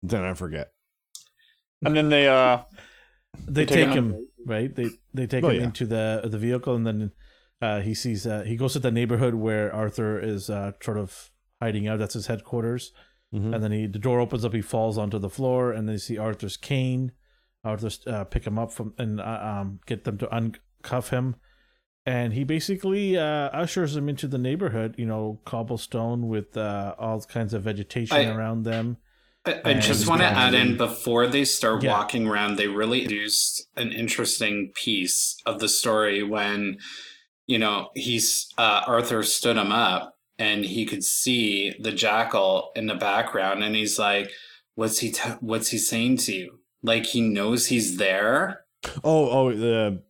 then 0.02 0.24
I 0.24 0.34
forget. 0.34 0.72
And 1.84 1.96
then 1.96 2.08
they 2.08 2.28
uh 2.28 2.62
they 3.46 3.64
take 3.66 3.86
take 3.86 3.88
him- 3.96 4.12
him 4.14 4.26
right 4.46 4.74
they 4.74 4.88
they 5.14 5.26
take 5.26 5.44
Oh, 5.44 5.48
him 5.50 5.56
yeah. 5.60 5.64
into 5.64 5.84
the 5.86 6.22
the 6.24 6.38
vehicle 6.38 6.74
and 6.74 6.86
then 6.86 7.12
uh 7.60 7.80
he 7.80 7.94
sees 7.94 8.26
uh 8.26 8.42
he 8.46 8.56
goes 8.56 8.72
to 8.72 8.78
the 8.78 8.90
neighborhood 8.90 9.34
where 9.34 9.72
arthur 9.74 10.18
is 10.18 10.48
uh 10.48 10.72
sort 10.82 10.96
of 10.96 11.30
hiding 11.60 11.86
out 11.86 11.98
that's 11.98 12.14
his 12.14 12.28
headquarters 12.28 12.92
Mhm. 13.34 13.54
and 13.54 13.62
then 13.62 13.72
he 13.72 13.86
the 13.86 13.98
door 13.98 14.20
opens 14.20 14.44
up 14.44 14.54
he 14.54 14.62
falls 14.62 14.96
onto 14.96 15.18
the 15.18 15.28
floor 15.28 15.70
and 15.72 15.86
then 15.86 15.92
you 15.94 15.98
see 15.98 16.16
arthur's 16.16 16.56
cane 16.56 17.12
arthur's 17.62 18.00
uh, 18.06 18.24
pick 18.24 18.46
him 18.46 18.58
up 18.58 18.72
from 18.72 18.94
and 18.96 19.20
uh, 19.20 19.24
um 19.42 19.80
get 19.86 20.04
them 20.04 20.16
to 20.18 20.26
uncuff 20.28 21.10
him 21.10 21.36
and 22.06 22.32
he 22.32 22.42
basically 22.42 23.18
uh 23.18 23.50
ushers 23.52 23.94
him 23.96 24.08
into 24.08 24.26
the 24.26 24.38
neighborhood 24.38 24.94
you 24.96 25.04
know 25.04 25.40
cobblestone 25.44 26.28
with 26.28 26.56
uh 26.56 26.94
all 26.98 27.20
kinds 27.22 27.52
of 27.52 27.62
vegetation 27.64 28.16
I- 28.16 28.34
around 28.34 28.62
them 28.62 28.96
I, 29.46 29.60
I 29.64 29.74
just 29.74 30.06
want 30.08 30.20
to 30.20 30.26
add 30.26 30.52
in 30.54 30.76
before 30.76 31.26
they 31.26 31.44
start 31.44 31.82
Yeah. 31.82 31.92
walking 31.92 32.26
around, 32.26 32.56
they 32.56 32.66
really 32.68 33.02
introduced 33.02 33.66
an 33.76 33.92
interesting 33.92 34.72
piece 34.74 35.36
of 35.46 35.58
the 35.60 35.68
story 35.70 36.22
when, 36.22 36.76
you 37.46 37.56
know, 37.58 37.88
he's 37.94 38.48
uh, 38.58 38.82
Arthur 38.86 39.22
stood 39.22 39.56
him 39.56 39.72
up 39.72 40.17
and 40.38 40.64
he 40.64 40.86
could 40.86 41.04
see 41.04 41.74
the 41.80 41.92
jackal 41.92 42.70
in 42.76 42.86
the 42.86 42.94
background, 42.94 43.62
and 43.62 43.74
he's 43.74 43.98
like, 43.98 44.30
"What's 44.74 44.98
he? 44.98 45.12
T- 45.12 45.30
what's 45.40 45.68
he 45.68 45.78
saying 45.78 46.18
to 46.18 46.32
you? 46.32 46.60
Like 46.82 47.06
he 47.06 47.20
knows 47.20 47.66
he's 47.66 47.96
there." 47.96 48.64
Oh, 49.02 49.30
oh 49.30 49.52
the 49.52 50.02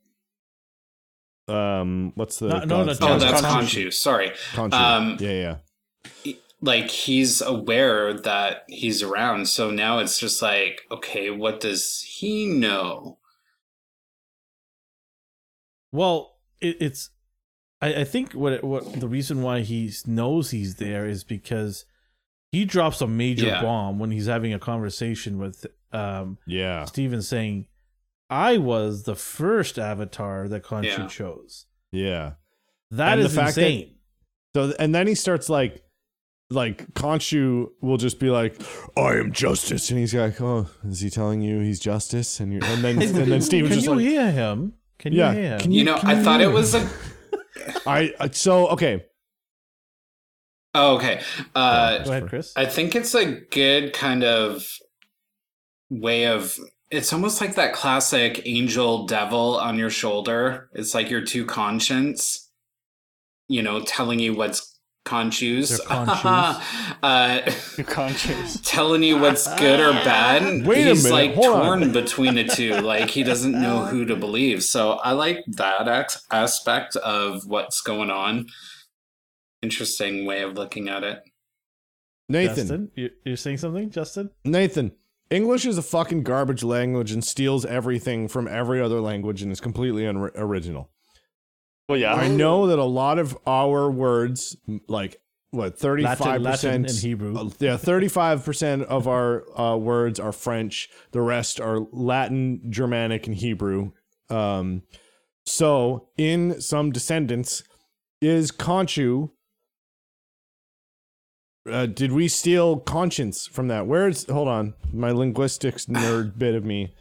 um 1.49 2.13
what's 2.15 2.39
the 2.39 2.49
No, 2.49 2.59
no, 2.59 2.67
god's 2.67 2.99
that's 2.99 3.03
Oh, 3.03 3.19
that's 3.19 3.43
Khonshu. 3.43 3.87
Khonshu. 3.87 3.93
Sorry. 3.93 4.33
Khonshu. 4.53 4.75
um, 4.75 5.17
yeah, 5.19 5.59
yeah. 6.25 6.35
like 6.61 6.91
he's 6.91 7.41
aware 7.41 8.13
that 8.13 8.65
he's 8.69 9.03
around. 9.03 9.49
So 9.49 9.71
now 9.71 9.99
it's 9.99 10.19
just 10.19 10.43
like, 10.43 10.83
okay, 10.91 11.31
what 11.31 11.61
does 11.61 12.03
he 12.03 12.47
know? 12.47 13.19
Well, 15.91 16.37
it, 16.61 16.77
it's. 16.81 17.11
I, 17.81 17.95
I 18.01 18.05
think 18.05 18.33
what 18.33 18.63
what 18.65 19.01
the 19.01 19.09
reason 19.09 19.43
why 19.43 19.61
he 19.61 19.93
knows 20.07 20.51
he's 20.51 20.77
there 20.77 21.07
is 21.07 21.25
because 21.25 21.85
he 22.53 22.65
drops 22.65 23.01
a 23.01 23.07
major 23.07 23.47
Yeah. 23.47 23.63
bomb 23.63 23.99
when 23.99 24.11
he's 24.11 24.27
having 24.27 24.53
a 24.53 24.59
conversation 24.59 25.39
with 25.39 25.67
um 25.93 26.39
Yeah. 26.47 26.85
Steven 26.87 27.23
saying, 27.23 27.67
"I 28.31 28.59
was 28.59 29.05
the 29.05 29.15
first 29.15 29.79
avatar 29.79 30.49
that 30.49 30.65
Khonshu 30.65 30.99
Yeah. 30.99 31.07
chose." 31.07 31.67
Yeah. 31.93 32.33
That 32.91 33.13
And 33.15 33.23
the 33.23 33.27
is 33.27 33.35
fact 33.35 33.55
that- 33.57 33.63
insane. 33.67 33.95
So 34.57 34.73
and 34.79 34.95
then 34.95 35.07
he 35.07 35.15
starts 35.15 35.49
like 35.49 35.85
like 36.51 36.93
Khonshu 36.95 37.69
will 37.83 37.99
just 37.99 38.19
be 38.19 38.31
like, 38.31 38.59
I 38.97 39.17
am 39.19 39.33
justice. 39.33 39.91
And 39.91 39.99
he's 40.01 40.15
like, 40.15 40.41
Oh, 40.41 40.67
is 40.89 41.01
he 41.01 41.11
telling 41.11 41.43
you 41.43 41.61
he's 41.61 41.79
justice? 41.79 42.41
And 42.41 42.53
you 42.55 42.61
and 42.63 42.83
then 42.83 43.01
and 43.03 43.15
then 43.31 43.43
Steven's 43.43 43.71
Can 43.73 43.79
just 43.81 43.87
you 43.87 43.95
like 43.95 44.01
hear 44.01 44.31
him? 44.33 44.73
Can 44.99 45.13
Yeah, 45.13 45.33
you 45.33 45.39
hear 45.39 45.51
him? 45.53 45.61
can 45.61 45.73
You, 45.73 45.85
know, 45.85 45.99
can 45.99 46.09
I 46.09 46.23
thought 46.23 46.41
it 46.41 46.51
was 46.51 46.75
a. 46.75 46.89
I 47.87 48.15
I- 48.21 48.31
so 48.31 48.69
okay. 48.69 49.05
Oh, 50.75 50.97
okay. 50.97 51.23
Uh, 51.55 52.05
Go 52.05 52.11
ahead, 52.11 52.29
Chris. 52.29 52.53
I 52.57 52.67
think 52.67 52.95
it's 52.95 53.15
a 53.15 53.41
good 53.51 53.93
kind 53.93 54.23
of 54.23 54.65
way 55.91 56.27
of. 56.27 56.59
It's 56.91 57.13
almost 57.13 57.41
like 57.41 57.55
that 57.57 57.73
classic 57.75 58.43
angel 58.47 59.07
devil 59.07 59.59
on 59.59 59.77
your 59.79 59.91
shoulder. 59.91 60.71
It's 60.75 60.95
like 60.95 61.11
your 61.11 61.23
two 61.23 61.45
conscience, 61.45 62.51
you 63.49 63.63
know, 63.63 63.81
telling 63.81 64.19
you 64.21 64.35
what's 64.35 64.78
conscious. 65.09 65.71
Their 65.71 65.79
conscience. 65.87 66.65
uh, 67.03 67.51
You 67.79 67.85
telling 68.63 69.03
you 69.03 69.19
what's 69.19 69.47
good 69.59 69.81
or 69.81 69.93
bad. 69.93 70.67
Wait 70.67 70.87
a 70.87 70.91
He's 70.91 71.05
minute, 71.05 71.15
like 71.15 71.35
hold 71.35 71.57
on. 71.57 71.65
torn 71.81 71.93
between 71.93 72.35
the 72.35 72.45
two. 72.45 72.75
Like 72.81 73.11
he 73.11 73.23
doesn't 73.23 73.53
know 73.53 73.85
who 73.87 74.05
to 74.05 74.17
believe. 74.17 74.63
So 74.63 74.93
I 74.93 75.13
like 75.13 75.45
that 75.49 75.89
ex- 75.89 76.25
aspect 76.31 76.97
of 76.97 77.47
what's 77.47 77.81
going 77.81 78.11
on. 78.11 78.47
Interesting 79.63 80.25
way 80.27 80.43
of 80.43 80.55
looking 80.55 80.89
at 80.89 81.03
it. 81.03 81.23
Nathan. 82.29 82.57
Justin, 82.57 82.91
you, 82.95 83.11
you're 83.25 83.37
saying 83.37 83.57
something, 83.57 83.91
Justin? 83.91 84.31
Nathan. 84.45 84.93
English 85.31 85.67
is 85.67 85.77
a 85.79 85.83
fucking 85.83 86.23
garbage 86.23 86.63
language 86.63 87.11
and 87.13 87.23
steals 87.25 87.65
everything 87.67 88.29
from 88.29 88.47
every 88.49 88.81
other 88.81 89.01
language 89.01 89.43
and 89.43 89.51
is 89.53 89.61
completely 89.61 90.03
unri- 90.05 90.31
original. 90.37 90.91
Well, 91.89 91.99
yeah. 91.99 92.15
I 92.15 92.29
know 92.29 92.67
that 92.67 92.79
a 92.79 92.85
lot 92.85 93.19
of 93.19 93.37
our 93.47 93.91
words, 93.91 94.57
like 94.89 95.21
what 95.51 95.79
thirty 95.79 96.03
five 96.03 96.21
Latin, 96.21 96.43
Latin 96.43 96.83
percent 96.83 96.91
in 96.91 96.97
Hebrew. 96.97 97.37
Uh, 97.39 97.51
yeah, 97.59 97.77
thirty-five 97.79 98.45
percent 98.45 98.83
of 98.83 99.09
our 99.09 99.59
uh, 99.59 99.77
words 99.77 100.21
are 100.21 100.33
French. 100.33 100.91
The 101.13 101.23
rest 101.23 101.59
are 101.61 101.81
Latin, 101.91 102.61
Germanic, 102.69 103.27
and 103.27 103.37
Hebrew. 103.37 103.93
Um, 104.29 104.83
so, 105.47 106.09
in 106.19 106.61
some 106.61 106.93
descendants, 106.93 107.63
is 108.21 108.53
Khonshu. 108.53 109.31
Uh, 111.71 111.87
did 111.87 112.13
we 112.13 112.29
steal 112.29 112.81
conscience 112.81 113.47
from 113.47 113.69
that? 113.69 113.87
Where's 113.87 114.29
hold 114.29 114.49
on, 114.49 114.75
my 114.93 115.11
linguistics 115.11 115.87
nerd 115.87 116.39
bit 116.39 116.55
of 116.55 116.65
me. 116.65 116.93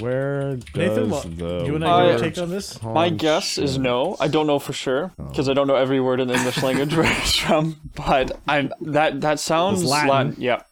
Where 0.00 0.56
does 0.56 0.74
Nathan, 0.74 1.10
what, 1.10 1.36
the 1.38 1.64
you 1.66 1.74
and 1.76 1.84
I 1.84 1.88
I 1.88 2.02
Uh, 2.04 2.10
your 2.10 2.18
take 2.20 2.38
on 2.38 2.50
this? 2.50 2.82
My 2.82 3.08
guess 3.10 3.58
is 3.58 3.78
no. 3.78 4.16
I 4.20 4.28
don't 4.28 4.46
know 4.46 4.58
for 4.58 4.72
sure 4.72 5.12
because 5.16 5.48
I 5.48 5.54
don't 5.54 5.66
know 5.66 5.76
every 5.76 6.00
word 6.00 6.20
in 6.20 6.28
the 6.28 6.34
English 6.34 6.62
language 6.62 6.94
where 6.96 7.06
it's 7.18 7.36
from. 7.36 7.80
But 7.94 8.38
I 8.48 8.70
that 8.82 9.20
that 9.22 9.40
sounds 9.40 9.82
It's 9.82 9.90
Latin. 9.90 10.34
Yeah. 10.38 10.62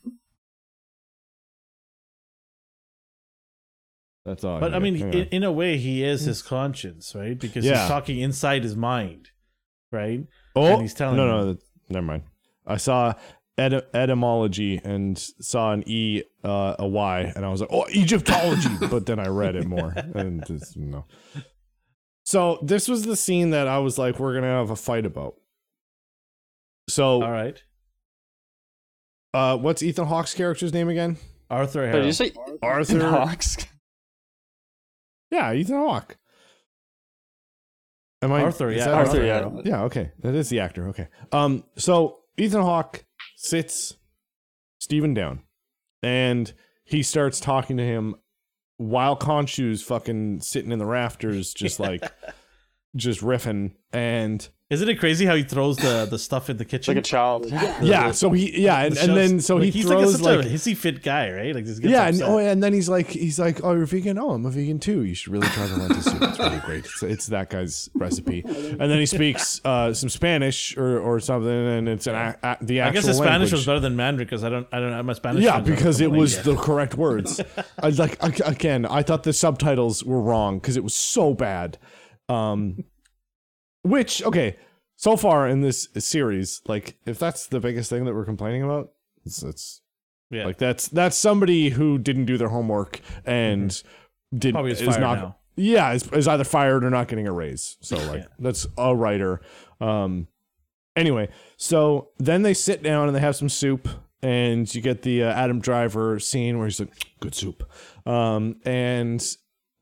That's 4.25 4.43
all. 4.45 4.59
But 4.59 4.73
I 4.75 4.79
get. 4.79 4.83
mean, 4.83 4.97
in, 4.97 5.25
in 5.29 5.45
a 5.45 5.53
way, 5.53 5.77
he 5.77 6.03
is 6.03 6.23
his 6.23 6.43
conscience, 6.43 7.15
right? 7.15 7.39
Because 7.39 7.65
Yeah. 7.65 7.79
he's 7.81 7.89
talking 7.89 8.19
inside 8.19 8.65
his 8.65 8.75
mind, 8.77 9.31
right? 9.93 10.27
oh, 10.57 10.67
and 10.75 10.83
he's 10.83 10.95
telling 10.95 11.17
no, 11.17 11.25
you. 11.25 11.31
no, 11.31 11.45
that- 11.53 11.63
never 11.89 12.07
mind. 12.07 12.23
I 12.67 12.77
saw 12.77 13.15
ety- 13.57 13.83
etymology 13.95 14.81
and 14.83 15.17
saw 15.19 15.73
an 15.73 15.85
e, 15.87 16.25
uh, 16.47 16.77
a 16.79 16.87
y, 16.87 17.33
and 17.35 17.45
I 17.45 17.49
was 17.49 17.61
like, 17.61 17.71
oh, 17.73 17.87
Egyptology. 17.89 18.69
but 18.91 19.05
then 19.05 19.19
I 19.19 19.27
read 19.27 19.57
it 19.57 19.67
more, 19.67 19.93
and 20.15 20.47
just, 20.47 20.77
no. 20.77 21.05
So 22.25 22.59
this 22.63 22.89
was 22.89 23.03
the 23.05 23.17
scene 23.17 23.51
that 23.51 23.67
I 23.69 23.79
was 23.79 23.99
like, 23.99 24.19
we're 24.19 24.35
gonna 24.35 24.47
have 24.47 24.71
a 24.71 24.77
fight 24.77 25.07
about. 25.07 25.35
So, 26.89 27.23
All 27.23 27.31
right, 27.31 27.61
uh, 29.35 29.57
what's 29.57 29.83
Ethan 29.83 30.07
Hawke's 30.07 30.35
character's 30.35 30.73
name 30.73 30.89
again? 30.89 31.17
Arthur 31.51 31.81
But 31.81 31.87
Harrow. 31.87 31.99
did 32.01 32.07
you 32.07 32.13
say 32.13 32.33
Arthur. 32.63 33.09
Hawks? 33.09 33.57
Yeah, 35.31 35.53
Ethan 35.53 35.77
Hawke. 35.77 36.17
Am 38.23 38.33
I 38.33 38.43
Arthur, 38.43 38.71
yeah, 38.71 38.87
that 38.87 38.95
Arthur, 38.95 39.25
yeah. 39.25 39.51
Yeah, 39.65 39.83
okay. 39.83 40.13
That 40.21 40.35
is 40.35 40.49
the 40.49 40.61
actor. 40.61 40.89
Okay. 40.89 41.09
Um, 41.33 41.65
so 41.77 42.21
Ethan 42.39 42.63
Hawke 42.63 43.05
sits 43.37 43.97
Stephen 44.79 45.13
down 45.13 45.43
and 46.03 46.53
he 46.85 47.03
starts 47.03 47.41
talking 47.41 47.77
to 47.77 47.85
him 47.85 48.15
while 48.79 49.17
Khonshu's 49.17 49.83
fucking 49.83 50.41
sitting 50.41 50.73
in 50.73 50.79
the 50.79 50.87
rafters, 50.87 51.55
just 51.55 51.81
like 51.81 52.03
just 52.97 53.21
riffing. 53.21 53.73
And 53.93 54.47
Isn't 54.69 54.89
it 54.89 54.97
crazy 54.97 55.25
how 55.27 55.37
he 55.37 55.43
throws 55.45 55.77
the, 55.77 56.07
the 56.11 56.19
stuff 56.19 56.51
in 56.51 56.57
the 56.57 56.65
kitchen? 56.65 56.95
Like 56.95 57.05
a 57.05 57.07
child. 57.07 57.47
yeah, 57.81 58.11
so 58.11 58.31
he 58.33 58.61
yeah, 58.63 58.81
and, 58.83 58.95
The 58.97 59.03
and 59.03 59.17
then 59.17 59.41
so 59.41 59.57
like, 59.57 59.65
he 59.67 59.71
he's 59.71 59.87
throws 59.87 60.21
like, 60.21 60.35
a, 60.35 60.37
like, 60.37 60.45
such 60.45 60.53
a 60.53 60.55
hissy 60.55 60.77
fit 60.77 61.03
guy, 61.03 61.31
right? 61.31 61.55
Like 61.55 61.65
this 61.65 61.79
gets 61.79 61.93
yeah, 61.93 62.09
and, 62.09 62.21
oh, 62.23 62.39
and 62.39 62.63
then 62.63 62.73
he's 62.73 62.89
like, 62.89 63.07
he's 63.09 63.39
like, 63.39 63.63
oh, 63.65 63.73
you're 63.75 63.87
vegan? 63.87 64.19
Oh, 64.19 64.31
I'm 64.33 64.45
a 64.45 64.51
vegan 64.51 64.79
too. 64.81 65.05
You 65.05 65.15
should 65.15 65.33
really 65.33 65.49
try 65.49 65.67
the 65.67 65.77
lentil 65.77 66.03
soup. 66.03 66.21
It's 66.21 66.39
really 66.39 66.59
great. 66.59 66.85
It's, 66.85 67.03
it's 67.03 67.27
that 67.29 67.49
guy's 67.49 67.89
recipe. 67.95 68.43
And 68.45 68.81
then 68.81 68.99
he 68.99 69.07
speaks 69.07 69.61
uh, 69.65 69.95
some 69.95 70.09
Spanish 70.11 70.77
or, 70.77 70.99
or 70.99 71.21
something, 71.21 71.49
and 71.49 71.89
it's 71.89 72.07
an 72.07 72.15
a, 72.17 72.37
a, 72.43 72.57
the 72.61 72.83
I 72.83 72.91
guess 72.91 73.07
his 73.07 73.17
Spanish 73.17 73.31
language. 73.31 73.53
was 73.53 73.67
better 73.67 73.81
than 73.81 73.97
Mandarin 73.97 74.27
because 74.27 74.43
I 74.45 74.51
don't 74.51 74.67
I 74.73 74.81
don't 74.81 74.93
have 74.93 75.05
my 75.05 75.13
Spanish. 75.15 75.45
Yeah, 75.45 75.61
because 75.61 76.01
it 76.01 76.11
was 76.11 76.37
India. 76.39 76.53
the 76.55 76.61
correct 76.61 76.95
words. 76.97 77.41
I 77.83 77.91
like 77.91 78.23
I- 78.23 78.51
again. 78.51 78.85
I 78.85 79.03
thought 79.03 79.23
the 79.23 79.33
subtitles 79.33 80.03
were 80.05 80.21
wrong 80.21 80.59
because 80.59 80.77
it 80.77 80.83
was 80.85 80.95
so 80.95 81.33
bad. 81.33 81.79
Um, 82.29 82.85
which 83.83 84.23
okay, 84.25 84.57
so 84.97 85.17
far 85.17 85.47
in 85.49 85.61
this 85.61 85.89
series, 85.99 86.63
like 86.67 86.97
if 87.07 87.19
that's 87.19 87.47
the 87.47 87.61
biggest 87.61 87.91
thing 87.91 88.05
that 88.05 88.15
we're 88.15 88.25
complaining 88.25 88.63
about, 88.63 88.93
it's, 89.25 89.43
it's 89.43 89.81
yeah. 90.31 90.45
like 90.45 90.59
that's 90.59 90.89
that's 90.89 91.17
somebody 91.17 91.71
who 91.71 91.99
didn't 91.99 92.25
do 92.25 92.37
their 92.37 92.49
homework 92.49 93.01
and 93.25 93.71
did 94.37 94.49
Mm-hmm. 94.49 94.51
Probably 94.55 94.73
is 94.73 94.81
is 94.83 94.99
not 94.99 95.19
now. 95.19 95.37
yeah 95.57 95.93
is, 95.93 96.07
is 96.13 96.27
either 96.27 96.45
fired 96.45 96.85
or 96.85 96.91
not 96.91 97.09
getting 97.09 97.29
a 97.29 97.33
raise. 97.33 97.77
So 97.81 97.97
like 97.97 98.23
Yeah. 98.23 98.27
that's 98.39 98.67
a 98.77 98.95
writer. 98.95 99.41
Um, 99.81 100.27
anyway, 100.97 101.29
so 101.57 102.09
then 102.19 102.43
they 102.43 102.55
sit 102.55 102.83
down 102.83 103.07
and 103.07 103.15
they 103.17 103.21
have 103.21 103.37
some 103.37 103.49
soup, 103.49 103.89
and 104.23 104.73
you 104.75 104.81
get 104.81 105.03
the 105.03 105.23
uh, 105.23 105.33
Adam 105.33 105.61
Driver 105.61 106.19
scene 106.19 106.59
where 106.59 106.67
he's 106.67 106.81
like, 106.81 106.93
"Good 107.21 107.35
soup," 107.35 107.63
um, 108.07 108.57
and 108.65 109.25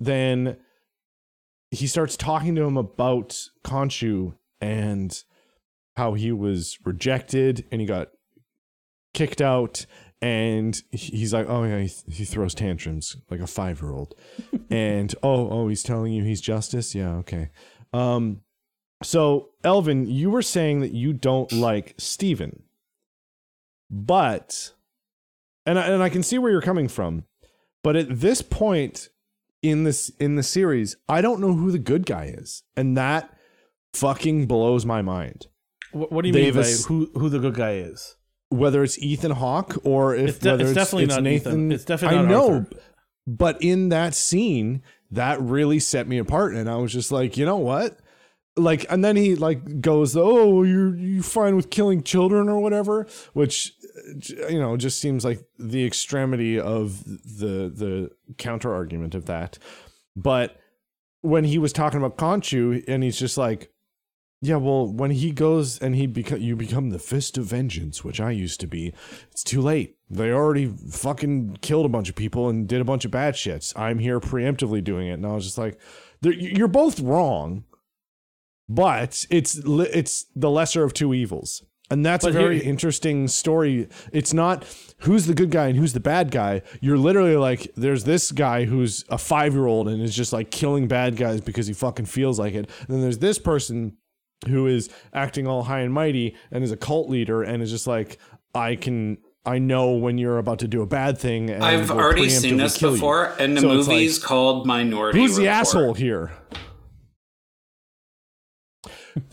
then 0.01 0.57
he 1.75 1.87
starts 1.87 2.17
talking 2.17 2.55
to 2.55 2.63
him 2.63 2.77
about 2.77 3.49
Khonshu 3.65 4.35
and 4.61 5.23
how 5.97 6.15
he 6.15 6.33
was 6.33 6.79
rejected 6.85 7.67
and 7.71 7.81
he 7.81 7.87
got 7.87 8.09
kicked 9.13 9.41
out. 9.41 9.87
And 10.23 10.81
he's 10.91 11.35
like 11.35 11.47
oh 11.51 11.65
yeah 11.65 11.81
he, 11.81 11.93
he 12.11 12.25
throws 12.25 12.55
tantrums 12.55 13.17
like 13.29 13.41
a 13.41 13.47
five 13.47 13.83
year 13.83 13.93
old 13.93 14.15
and 14.71 15.15
oh 15.23 15.51
oh 15.51 15.69
he's 15.69 15.83
telling 15.83 16.15
you 16.15 16.25
he's 16.25 16.41
justice? 16.41 16.95
Yeah 16.95 17.17
okay. 17.17 17.51
Um 17.93 18.41
so 19.03 19.51
elvin 19.65 20.07
you 20.07 20.31
were 20.31 20.41
saying 20.41 20.81
that 20.81 20.93
you 20.93 21.13
don't 21.13 21.53
like 21.53 21.95
steven. 21.99 22.63
But 23.91 24.73
and 25.67 25.79
I, 25.79 25.89
and 25.89 26.03
I 26.03 26.09
can 26.09 26.23
see 26.23 26.39
where 26.39 26.51
you're 26.51 26.63
coming 26.63 26.89
from 26.89 27.25
but 27.83 27.95
at 27.97 28.21
this 28.21 28.41
point 28.41 29.11
in 29.65 29.85
this 29.85 30.11
in 30.21 30.37
the 30.37 30.43
series 30.43 30.97
i 31.09 31.21
don't 31.21 31.41
know 31.41 31.55
who 31.55 31.71
the 31.73 31.79
good 31.79 32.05
guy 32.07 32.27
is 32.27 32.63
and 32.77 32.97
that 32.97 33.31
fucking 33.95 34.47
blows 34.47 34.85
my 34.85 35.01
mind 35.03 35.47
What, 35.93 36.13
what 36.13 36.23
do 36.23 36.29
you 36.29 36.35
They've 36.35 36.55
mean 36.55 36.63
by 36.63 36.69
ass- 36.69 36.85
who 36.85 37.11
who 37.15 37.29
the 37.29 37.39
good 37.39 37.55
guy 37.55 37.77
is? 37.77 38.17
whether 38.51 38.85
it's 38.85 38.99
Ethan 39.03 39.33
Hawke 39.33 39.77
or 39.85 40.15
if 40.15 40.29
It's 40.31 40.39
de- 40.39 40.51
whether 40.51 40.63
it's 40.65 40.71
it's, 40.71 40.77
definitely 40.77 41.05
it's 41.05 41.15
not 41.15 41.23
Nathan. 41.25 41.53
Ethan. 41.53 41.73
It's 41.73 41.85
definitely 41.85 42.19
I 42.19 42.23
know, 42.23 42.53
Arthur. 42.53 42.77
but 43.27 43.61
in 43.63 43.89
that 43.89 44.15
scene, 44.15 44.83
that 45.11 45.41
really 45.41 45.81
set 45.81 46.07
me 46.07 46.19
apart, 46.19 46.55
and 46.55 46.69
I 46.71 46.77
was 46.77 46.93
just 46.93 47.11
like, 47.11 47.37
you 47.37 47.45
know 47.47 47.57
what? 47.57 47.99
Like, 48.57 48.87
and 48.91 49.05
then 49.05 49.17
he 49.17 49.35
like 49.35 49.81
goes, 49.81 50.17
"Oh, 50.17 50.63
you're 50.63 50.95
you 50.95 51.21
fine 51.23 51.57
with 51.57 51.71
killing 51.71 52.05
children 52.05 52.49
or 52.49 52.61
whatever," 52.61 53.09
which 53.33 53.73
you 54.49 54.59
know 54.59 54.77
just 54.77 55.01
seems 55.01 55.25
like 55.25 55.41
the 55.59 55.85
extremity 55.85 56.59
of 56.59 57.05
the 57.05 57.71
the 57.75 58.11
counter 58.39 58.75
argument 58.75 59.15
of 59.15 59.27
that. 59.27 59.59
But 60.17 60.57
when 61.21 61.45
he 61.45 61.59
was 61.59 61.73
talking 61.73 61.99
about 61.99 62.19
Khonshu, 62.19 62.85
and 62.87 63.03
he's 63.03 63.19
just 63.19 63.39
like, 63.39 63.73
Yeah, 64.43 64.57
well, 64.57 64.87
when 64.87 65.11
he 65.11 65.33
goes 65.33 65.79
and 65.79 65.95
he 65.95 66.07
become 66.07 66.41
you 66.41 66.55
become 66.57 66.91
the 66.91 66.99
fist 66.99 67.39
of 67.39 67.47
vengeance, 67.47 68.05
which 68.05 68.21
I 68.21 68.31
used 68.31 68.61
to 68.61 68.67
be, 68.67 68.93
it's 69.31 69.43
too 69.43 69.61
late. 69.61 69.97
They 70.11 70.31
already 70.31 70.67
fucking 70.67 71.59
killed 71.63 71.87
a 71.87 71.89
bunch 71.89 72.09
of 72.09 72.15
people 72.15 72.49
and 72.49 72.69
did 72.69 72.81
a 72.81 72.85
bunch 72.85 73.05
of 73.05 73.11
bad 73.11 73.35
shits. 73.35 73.73
I'm 73.77 73.99
here 73.99 74.21
preemptively 74.21 74.85
doing 74.85 75.09
it, 75.09 75.15
and 75.15 75.27
I 75.27 75.33
was 75.33 75.45
just 75.45 75.59
like, 75.59 75.81
you're 76.21 76.69
both 76.69 77.01
wrong, 77.01 77.65
but 78.69 79.27
it's 79.31 79.57
it's 79.65 80.27
the 80.37 80.51
lesser 80.51 80.85
of 80.85 80.93
two 80.95 81.15
evils, 81.15 81.63
and 81.91 82.05
that's 82.05 82.25
But 82.25 82.31
a 82.31 82.33
very 82.33 82.61
here- 82.61 82.69
interesting 82.71 83.29
story. 83.29 83.89
It's 84.13 84.33
not 84.33 84.65
who's 85.01 85.27
the 85.27 85.35
good 85.35 85.51
guy 85.51 85.69
and 85.69 85.79
who's 85.79 85.93
the 85.93 86.01
bad 86.01 86.31
guy. 86.31 86.63
You're 86.81 86.99
literally 86.99 87.37
like, 87.37 87.71
there's 87.77 88.05
this 88.05 88.33
guy 88.33 88.65
who's 88.65 89.05
a 89.09 89.19
five 89.19 89.53
year 89.55 89.67
old 89.67 89.89
and 89.89 90.01
is 90.03 90.15
just 90.17 90.33
like 90.33 90.51
killing 90.51 90.89
bad 90.89 91.17
guys 91.17 91.41
because 91.41 91.67
he 91.67 91.73
fucking 91.75 92.07
feels 92.07 92.39
like 92.39 92.55
it. 92.55 92.69
And 92.81 92.89
then 92.89 93.01
there's 93.01 93.19
this 93.19 93.39
person 93.39 93.97
who 94.49 94.67
is 94.67 94.89
acting 95.13 95.47
all 95.47 95.65
high 95.65 95.81
and 95.81 95.93
mighty 95.93 96.35
and 96.51 96.65
is 96.65 96.73
a 96.73 96.77
cult 96.77 97.09
leader 97.09 97.43
and 97.43 97.63
is 97.63 97.71
just 97.71 97.87
like, 97.87 98.19
I 98.55 98.77
can. 98.77 99.19
I 99.47 99.59
know 99.59 99.91
when 99.93 100.17
you're 100.17 100.39
about 100.39 100.61
to 100.61 100.69
do 100.69 100.81
a 100.81 100.87
bad 100.87 101.19
thing. 101.19 101.51
And 101.51 101.63
I've 101.63 101.91
already 101.91 102.31
seen 102.31 102.57
this 102.57 102.79
kill 102.79 102.93
you. 102.93 102.97
before, 102.97 103.35
and 103.39 103.55
the 103.55 103.61
So 103.61 103.73
it's 103.79 103.87
like, 103.89 103.97
movie's 103.97 104.19
called 104.19 104.67
Minority. 104.67 105.19
Who's 105.21 105.37
the 105.37 105.43
Report. 105.43 105.55
asshole 105.59 105.93
here? 105.95 106.33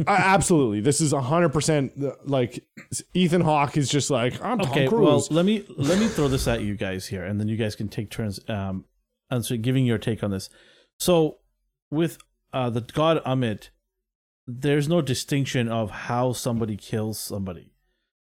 Absolutely, 0.08 0.82
this 0.82 1.02
is 1.02 1.14
hundred 1.14 1.50
percent 1.50 1.94
like 2.28 2.64
Ethan 3.14 3.42
Hawke 3.42 3.78
is 3.78 3.90
just 3.90 4.10
like 4.10 4.34
I'm 4.44 4.60
Tom 4.60 4.72
Okay, 4.72 4.88
Cruise. 4.88 5.02
well, 5.02 5.28
let 5.32 5.46
me 5.46 5.66
let 5.78 6.00
me 6.00 6.08
throw 6.08 6.28
this 6.28 6.48
at 6.48 6.62
you 6.62 6.76
guys 6.76 7.08
here, 7.08 7.24
and 7.24 7.40
then 7.40 7.48
you 7.48 7.58
guys 7.58 7.76
can 7.76 7.88
take 7.88 8.10
turns 8.10 8.40
um, 8.50 8.86
answer 9.30 9.58
giving 9.58 9.86
your 9.86 9.98
take 9.98 10.24
on 10.24 10.32
this. 10.32 10.50
So, 11.00 11.38
with 11.90 12.18
uh, 12.54 12.70
the 12.70 12.82
god 12.82 13.24
Ammit, 13.26 13.70
there's 14.46 14.88
no 14.88 15.02
distinction 15.02 15.68
of 15.68 15.90
how 15.92 16.34
somebody 16.34 16.78
kills 16.78 17.20
somebody, 17.20 17.74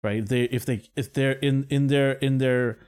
right? 0.04 0.28
They 0.28 0.44
if 0.46 0.66
they 0.66 0.84
if 0.96 1.14
they're 1.14 1.34
in 1.34 1.66
in 1.70 1.88
their 1.88 2.14
in 2.14 2.38
their 2.40 2.80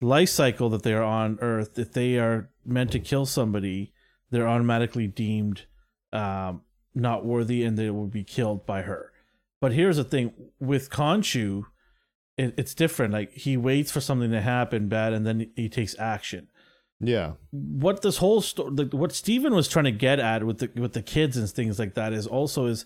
life 0.00 0.28
cycle 0.28 0.68
that 0.70 0.82
they 0.82 0.92
are 0.92 1.02
on 1.02 1.38
Earth, 1.40 1.78
if 1.78 1.92
they 1.92 2.18
are 2.18 2.50
meant 2.66 2.92
to 2.92 2.98
kill 2.98 3.24
somebody, 3.24 3.92
they're 4.30 4.48
automatically 4.48 5.06
deemed 5.06 5.62
um, 6.12 6.62
not 6.94 7.24
worthy, 7.24 7.64
and 7.64 7.76
they 7.76 7.90
will 7.90 8.06
be 8.06 8.24
killed 8.24 8.66
by 8.66 8.82
her. 8.82 9.12
But 9.60 9.72
here's 9.72 9.96
the 9.96 10.04
thing 10.04 10.32
with 10.60 10.90
Khonshu, 10.90 11.64
it, 12.36 12.54
it's 12.56 12.74
different. 12.74 13.12
Like 13.12 13.32
he 13.32 13.56
waits 13.56 13.90
for 13.90 14.00
something 14.00 14.30
to 14.30 14.40
happen 14.40 14.88
bad, 14.88 15.12
and 15.12 15.26
then 15.26 15.50
he 15.56 15.68
takes 15.68 15.98
action. 15.98 16.48
yeah, 17.00 17.32
What 17.50 18.02
this 18.02 18.18
whole 18.18 18.40
story, 18.40 18.70
like, 18.70 18.92
what 18.92 19.12
Steven 19.12 19.54
was 19.54 19.68
trying 19.68 19.86
to 19.86 19.92
get 19.92 20.18
at 20.20 20.44
with 20.44 20.58
the 20.58 20.70
with 20.80 20.92
the 20.92 21.02
kids 21.02 21.36
and 21.36 21.48
things 21.48 21.78
like 21.78 21.94
that 21.94 22.12
is 22.12 22.26
also 22.26 22.66
is, 22.66 22.84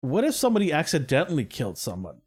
what 0.00 0.24
if 0.24 0.34
somebody 0.34 0.72
accidentally 0.72 1.44
killed 1.44 1.78
someone? 1.78 2.20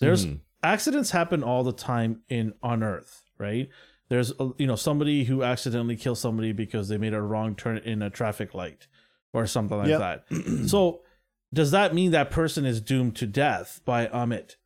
There's 0.00 0.26
Mhm. 0.26 0.40
accidents 0.62 1.10
happen 1.10 1.42
all 1.42 1.62
the 1.64 1.72
time 1.72 2.22
in 2.28 2.54
on 2.62 2.82
Earth, 2.82 3.22
right? 3.38 3.68
There's 4.08 4.32
uh, 4.38 4.50
you 4.58 4.66
know 4.66 4.76
somebody 4.76 5.24
who 5.24 5.42
accidentally 5.42 5.96
kills 5.96 6.20
somebody 6.20 6.52
because 6.52 6.88
they 6.88 6.98
made 6.98 7.14
a 7.14 7.22
wrong 7.22 7.54
turn 7.54 7.78
in 7.78 8.02
a 8.02 8.10
traffic 8.10 8.54
light 8.54 8.86
or 9.34 9.46
something 9.46 9.76
like 9.76 9.88
Yep. 9.88 9.98
that. 10.00 10.24
so 10.68 11.02
does 11.52 11.70
that 11.72 11.92
mean 11.94 12.10
that 12.12 12.30
person 12.30 12.64
is 12.64 12.80
doomed 12.80 13.16
to 13.16 13.26
death 13.26 13.80
by 13.84 14.06
Ammit? 14.06 14.56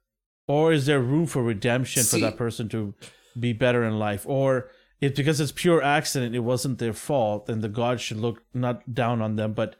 Or 0.47 0.73
is 0.73 0.87
there 0.87 1.01
room 1.01 1.27
for 1.27 1.43
redemption 1.43 2.03
See- 2.05 2.21
for 2.21 2.25
that 2.27 2.37
person 2.37 2.69
to 2.71 2.95
be 3.39 3.53
better 3.53 3.83
in 3.85 3.99
life? 3.99 4.25
Or 4.27 4.71
if 5.01 5.15
because 5.17 5.41
it's 5.41 5.53
pure 5.53 5.83
accident, 5.83 6.35
it 6.35 6.41
wasn't 6.41 6.79
their 6.79 6.93
fault, 6.93 7.47
then 7.47 7.61
the 7.61 7.69
God 7.69 8.01
should 8.01 8.17
look 8.19 8.43
not 8.55 8.95
down 8.95 9.21
on 9.21 9.37
them, 9.37 9.53
but 9.53 9.77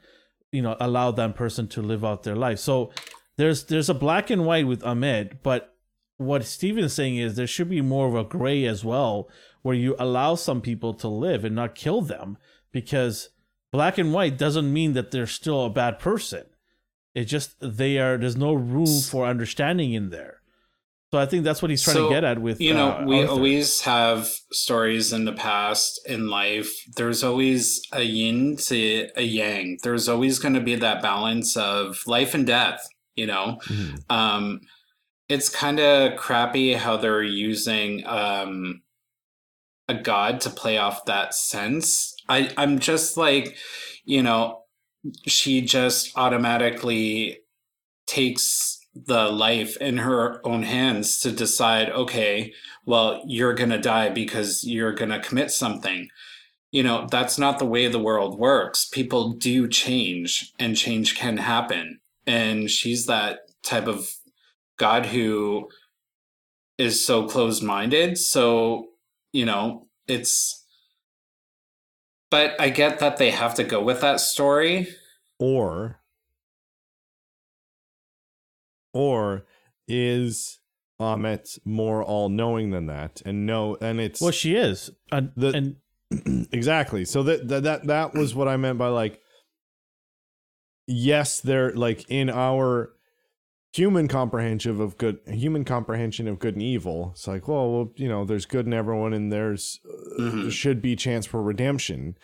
you 0.51 0.61
know, 0.61 0.75
allow 0.79 1.11
that 1.11 1.35
person 1.35 1.67
to 1.69 1.81
live 1.81 2.03
out 2.03 2.23
their 2.23 2.35
life. 2.35 2.59
So 2.59 2.91
there's 3.37 3.65
there's 3.65 3.89
a 3.89 3.93
black 3.93 4.29
and 4.29 4.45
white 4.45 4.67
with 4.67 4.81
Ammit, 4.81 5.39
but 5.43 5.75
what 6.17 6.43
Steven 6.43 6.83
is 6.83 6.93
saying 6.93 7.17
is 7.17 7.35
there 7.35 7.47
should 7.47 7.69
be 7.69 7.81
more 7.81 8.07
of 8.07 8.15
a 8.15 8.23
gray 8.23 8.65
as 8.65 8.83
well, 8.83 9.29
where 9.61 9.75
you 9.75 9.95
allow 9.99 10.35
some 10.35 10.59
people 10.61 10.93
to 10.95 11.07
live 11.07 11.45
and 11.45 11.55
not 11.55 11.75
kill 11.75 12.01
them, 12.01 12.37
because 12.71 13.29
black 13.71 13.97
and 13.97 14.13
white 14.13 14.37
doesn't 14.37 14.71
mean 14.71 14.93
that 14.93 15.11
they're 15.11 15.27
still 15.27 15.65
a 15.65 15.69
bad 15.69 15.99
person. 15.99 16.45
It 17.15 17.25
just 17.25 17.55
they 17.61 17.97
are. 17.97 18.17
There's 18.17 18.37
no 18.37 18.53
room 18.53 19.01
for 19.01 19.25
understanding 19.25 19.93
in 19.93 20.09
there. 20.09 20.37
So 21.11 21.17
I 21.17 21.25
think 21.25 21.43
that's 21.43 21.59
what 21.63 21.71
he's 21.71 21.81
trying 21.81 21.95
So, 21.95 22.07
to 22.09 22.13
get 22.13 22.23
at 22.23 22.39
with 22.39 22.61
you 22.61 22.73
know 22.73 22.91
uh, 22.91 23.05
we 23.05 23.21
Arthur. 23.21 23.31
always 23.31 23.81
have 23.81 24.29
stories 24.51 25.11
in 25.11 25.25
the 25.25 25.33
past 25.33 25.99
in 26.05 26.29
life 26.29 26.69
there's 26.97 27.23
always 27.23 27.81
a 27.91 28.03
yin 28.03 28.57
to 28.57 29.09
a 29.15 29.23
yang 29.23 29.79
there's 29.81 30.07
always 30.07 30.37
going 30.37 30.53
to 30.53 30.61
be 30.61 30.75
that 30.75 31.01
balance 31.01 31.57
of 31.57 31.97
life 32.05 32.35
and 32.35 32.45
death 32.45 32.87
you 33.15 33.25
know 33.25 33.57
Mhm. 33.65 34.03
um 34.11 34.61
it's 35.29 35.49
kind 35.49 35.79
of 35.79 36.15
crappy 36.15 36.73
how 36.75 36.95
they're 36.95 37.23
using 37.23 38.05
um 38.05 38.83
a 39.87 39.95
god 39.95 40.39
to 40.41 40.51
play 40.51 40.77
off 40.77 41.05
that 41.05 41.33
sense 41.33 42.15
i 42.29 42.49
i'm 42.57 42.79
just 42.79 43.17
like 43.17 43.57
you 44.05 44.23
know 44.23 44.61
she 45.25 45.61
just 45.61 46.17
automatically 46.17 47.39
takes 48.07 48.79
the 48.95 49.29
life 49.29 49.77
in 49.77 49.97
her 49.97 50.45
own 50.45 50.63
hands 50.63 51.19
to 51.19 51.31
decide 51.31 51.89
okay 51.89 52.51
well 52.89 53.21
you're 53.27 53.53
going 53.53 53.69
to 53.69 53.77
die 53.77 54.09
because 54.09 54.63
you're 54.63 54.93
going 54.93 55.11
to 55.11 55.19
commit 55.19 55.51
something. 55.51 56.09
You 56.71 56.83
know 56.83 57.07
that's 57.09 57.37
not 57.37 57.59
the 57.59 57.65
way 57.65 57.87
the 57.87 57.99
world 57.99 58.39
works. 58.39 58.85
People 58.85 59.33
do 59.33 59.67
change 59.67 60.53
and 60.59 60.75
change 60.75 61.15
can 61.15 61.37
happen. 61.37 61.99
And 62.25 62.69
she's 62.69 63.05
that 63.05 63.39
type 63.63 63.87
of 63.87 64.09
god 64.77 65.05
who 65.07 65.69
is 66.77 67.05
so 67.05 67.27
closed-minded. 67.27 68.17
So 68.17 68.87
you 69.31 69.45
know 69.45 69.87
it's 70.07 70.58
but 72.31 72.59
i 72.59 72.69
get 72.69 72.99
that 72.99 73.17
they 73.17 73.31
have 73.31 73.55
to 73.55 73.63
go 73.63 73.81
with 73.81 74.01
that 74.01 74.19
story. 74.19 74.87
Or 75.39 75.99
or 78.93 79.45
is 79.87 80.59
Ammit 80.99 81.59
more 81.63 82.03
all 82.03 82.27
knowing 82.27 82.71
than 82.71 82.87
that? 82.87 83.21
And 83.25 83.45
no 83.45 83.77
and 83.79 84.01
it's 84.01 84.19
well, 84.21 84.31
she 84.31 84.55
is, 84.55 84.91
and, 85.11 85.31
The- 85.37 85.75
and 86.11 86.47
exactly. 86.51 87.05
So 87.05 87.23
that, 87.23 87.47
that 87.47 87.63
that 87.63 87.87
that 87.87 88.13
was 88.13 88.35
what 88.35 88.47
i 88.47 88.57
meant 88.57 88.77
by 88.77 88.87
like 88.89 89.21
yes 90.87 91.39
they're 91.39 91.71
like 91.73 92.09
in 92.09 92.29
our 92.29 92.93
human 93.73 94.07
comprehension 94.07 94.81
of 94.81 94.97
good 94.97 95.19
human 95.27 95.63
comprehension 95.63 96.27
of 96.27 96.39
good 96.39 96.55
and 96.55 96.63
evil 96.63 97.11
it's 97.13 97.27
like 97.27 97.47
well, 97.47 97.71
well 97.71 97.91
you 97.95 98.07
know 98.09 98.25
there's 98.25 98.45
good 98.47 98.65
in 98.65 98.73
everyone 98.73 99.13
and 99.13 99.31
there's 99.31 99.79
uh, 100.17 100.21
Mhm. 100.23 100.51
should 100.51 100.81
be 100.81 100.95
chance 100.95 101.25
for 101.27 101.41
redemption 101.43 102.15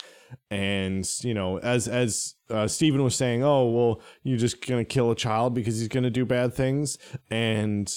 and 0.49 1.07
you 1.21 1.33
know 1.33 1.57
as 1.59 1.87
as 1.87 2.35
uh, 2.49 2.67
Stephen 2.67 3.03
was 3.03 3.15
saying 3.15 3.43
oh 3.43 3.65
well 3.69 4.01
you're 4.23 4.37
just 4.39 4.65
gonna 4.65 4.83
kill 4.85 5.11
a 5.11 5.15
child 5.15 5.53
because 5.53 5.77
he's 5.79 5.87
gonna 5.87 6.09
do 6.09 6.25
bad 6.25 6.53
things 6.53 6.97
and 7.29 7.93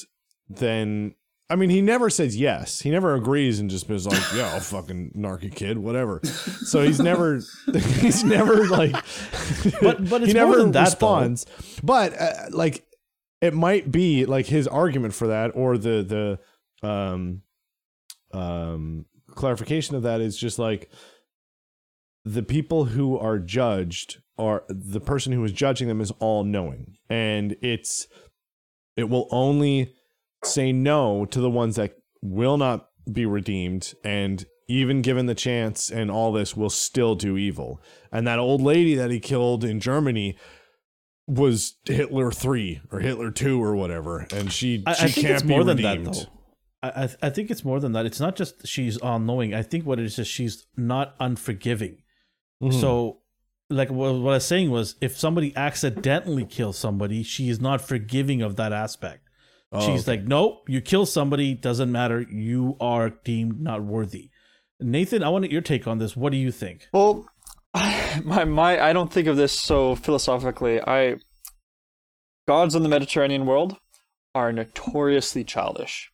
then 0.49 1.15
I 1.51 1.57
mean, 1.57 1.71
he 1.71 1.81
never 1.81 2.11
says 2.11 2.37
yes. 2.37 2.81
He 2.81 2.91
never 2.91 3.15
agrees 3.15 3.59
and 3.59 3.71
just 3.71 3.89
is 3.89 4.07
like, 4.07 4.21
"Yeah, 4.37 4.53
I'll 4.53 4.61
fucking 4.61 5.13
narc 5.17 5.43
a 5.47 5.49
kid, 5.49 5.79
whatever." 5.79 6.21
So 6.23 6.83
he's 6.83 7.01
never, 7.01 7.41
he's 7.73 8.23
never 8.23 8.67
like, 8.67 8.93
But- 9.81 10.07
but 10.11 10.21
he 10.27 10.35
never 10.35 10.49
more 10.49 10.59
than 10.59 10.73
that, 10.73 10.85
responds. 10.89 11.47
But 11.83 12.13
uh, 12.21 12.33
like, 12.51 12.85
it 13.41 13.55
might 13.55 13.91
be 13.91 14.25
like 14.27 14.47
his 14.47 14.67
argument 14.67 15.15
for 15.15 15.29
that, 15.29 15.53
or 15.55 15.79
the 15.79 16.39
the 16.83 16.87
um 16.89 17.43
um 18.33 19.07
clarification 19.35 19.97
of 19.97 20.03
that 20.03 20.21
is 20.21 20.37
just 20.37 20.59
like 20.59 20.91
the 22.25 22.43
people 22.43 22.87
who 22.87 23.19
are 23.19 23.39
judged 23.39 24.21
are 24.37 24.65
the 24.69 25.01
person 25.01 25.33
who 25.33 25.43
is 25.45 25.53
judging 25.53 25.89
them 25.89 26.01
is 26.01 26.13
all 26.19 26.45
knowing, 26.45 26.97
and 27.09 27.57
it's 27.63 28.07
it 28.97 29.09
will 29.09 29.29
only 29.31 29.95
say 30.45 30.73
no 30.73 31.25
to 31.27 31.41
the 31.41 31.51
ones 31.51 31.77
that 31.77 31.95
will 32.23 32.57
not 32.57 32.89
be 33.13 33.27
redeemed 33.27 33.95
and 34.05 34.47
even 34.69 35.01
given 35.01 35.27
the 35.27 35.35
chance 35.35 35.91
and 35.91 36.11
all 36.11 36.31
this 36.33 36.57
will 36.57 36.71
still 36.71 37.15
do 37.15 37.37
evil. 37.37 37.81
And 38.13 38.27
that 38.27 38.39
old 38.39 38.61
lady 38.61 38.95
that 38.97 39.11
he 39.11 39.19
killed 39.19 39.65
in 39.65 39.81
germany 39.81 40.37
was 41.29 41.75
hitler 41.85 42.33
3 42.33 42.81
or 42.91 43.01
hitler 43.01 43.31
2 43.31 43.63
or 43.63 43.77
whatever 43.77 44.27
and 44.33 44.51
she, 44.51 44.83
I, 44.87 44.95
she 44.95 45.05
I 45.05 45.09
think 45.09 45.27
can't 45.27 45.35
it's 45.35 45.43
be 45.43 45.49
more 45.51 45.63
than 45.63 45.77
redeemed 45.77 46.07
that, 46.07 46.15
though. 46.15 46.33
I, 46.83 46.89
I 47.05 47.09
I 47.23 47.31
think 47.31 47.51
it's 47.51 47.65
more 47.65 47.81
than 47.81 47.93
that. 47.93 48.07
It's 48.07 48.19
not 48.21 48.35
just 48.35 48.67
she's 48.67 48.97
all 48.99 49.19
knowing. 49.19 49.53
I 49.53 49.63
think 49.63 49.85
what 49.85 49.99
it 49.99 50.07
is 50.07 50.19
is 50.19 50.27
she's 50.27 50.67
not 50.77 51.15
unforgiving. 51.21 51.99
Mhm. 52.63 52.81
So, 52.81 53.19
like 53.69 53.91
what, 53.91 54.15
what 54.15 54.31
I 54.31 54.35
was 54.35 54.47
saying 54.47 54.71
was, 54.71 54.95
if 55.01 55.19
somebody 55.19 55.55
accidentally 55.57 56.45
kills 56.45 56.79
somebody, 56.79 57.23
she 57.23 57.49
is 57.51 57.61
not 57.61 57.81
forgiving 57.81 58.43
of 58.43 58.57
that 58.57 58.73
aspect. 58.73 59.29
Oh, 59.71 59.81
She's 59.81 60.09
okay. 60.09 60.19
like, 60.19 60.27
nope, 60.27 60.65
you 60.69 60.81
kill 60.81 61.05
somebody, 61.05 61.53
doesn't 61.53 61.93
matter. 61.93 62.23
You 62.23 62.77
are 62.81 63.11
deemed 63.11 63.61
not 63.61 63.83
worthy. 63.83 64.31
Nathan, 64.81 65.23
I 65.23 65.29
want 65.29 65.51
your 65.51 65.61
take 65.61 65.87
on 65.87 65.99
this. 65.99 66.17
What 66.17 66.33
do 66.33 66.39
you 66.39 66.51
think? 66.51 66.89
Well, 66.93 67.29
my 68.25 68.45
my 68.45 68.81
I 68.81 68.93
don't 68.93 69.13
think 69.13 69.29
of 69.29 69.37
this 69.37 69.53
so 69.53 69.95
philosophically. 69.95 70.81
I 70.81 71.17
gods 72.47 72.75
in 72.75 72.83
the 72.83 72.89
Mediterranean 72.89 73.47
world 73.47 73.77
are 74.35 74.53
notoriously 74.53 75.45
childish. 75.45 76.11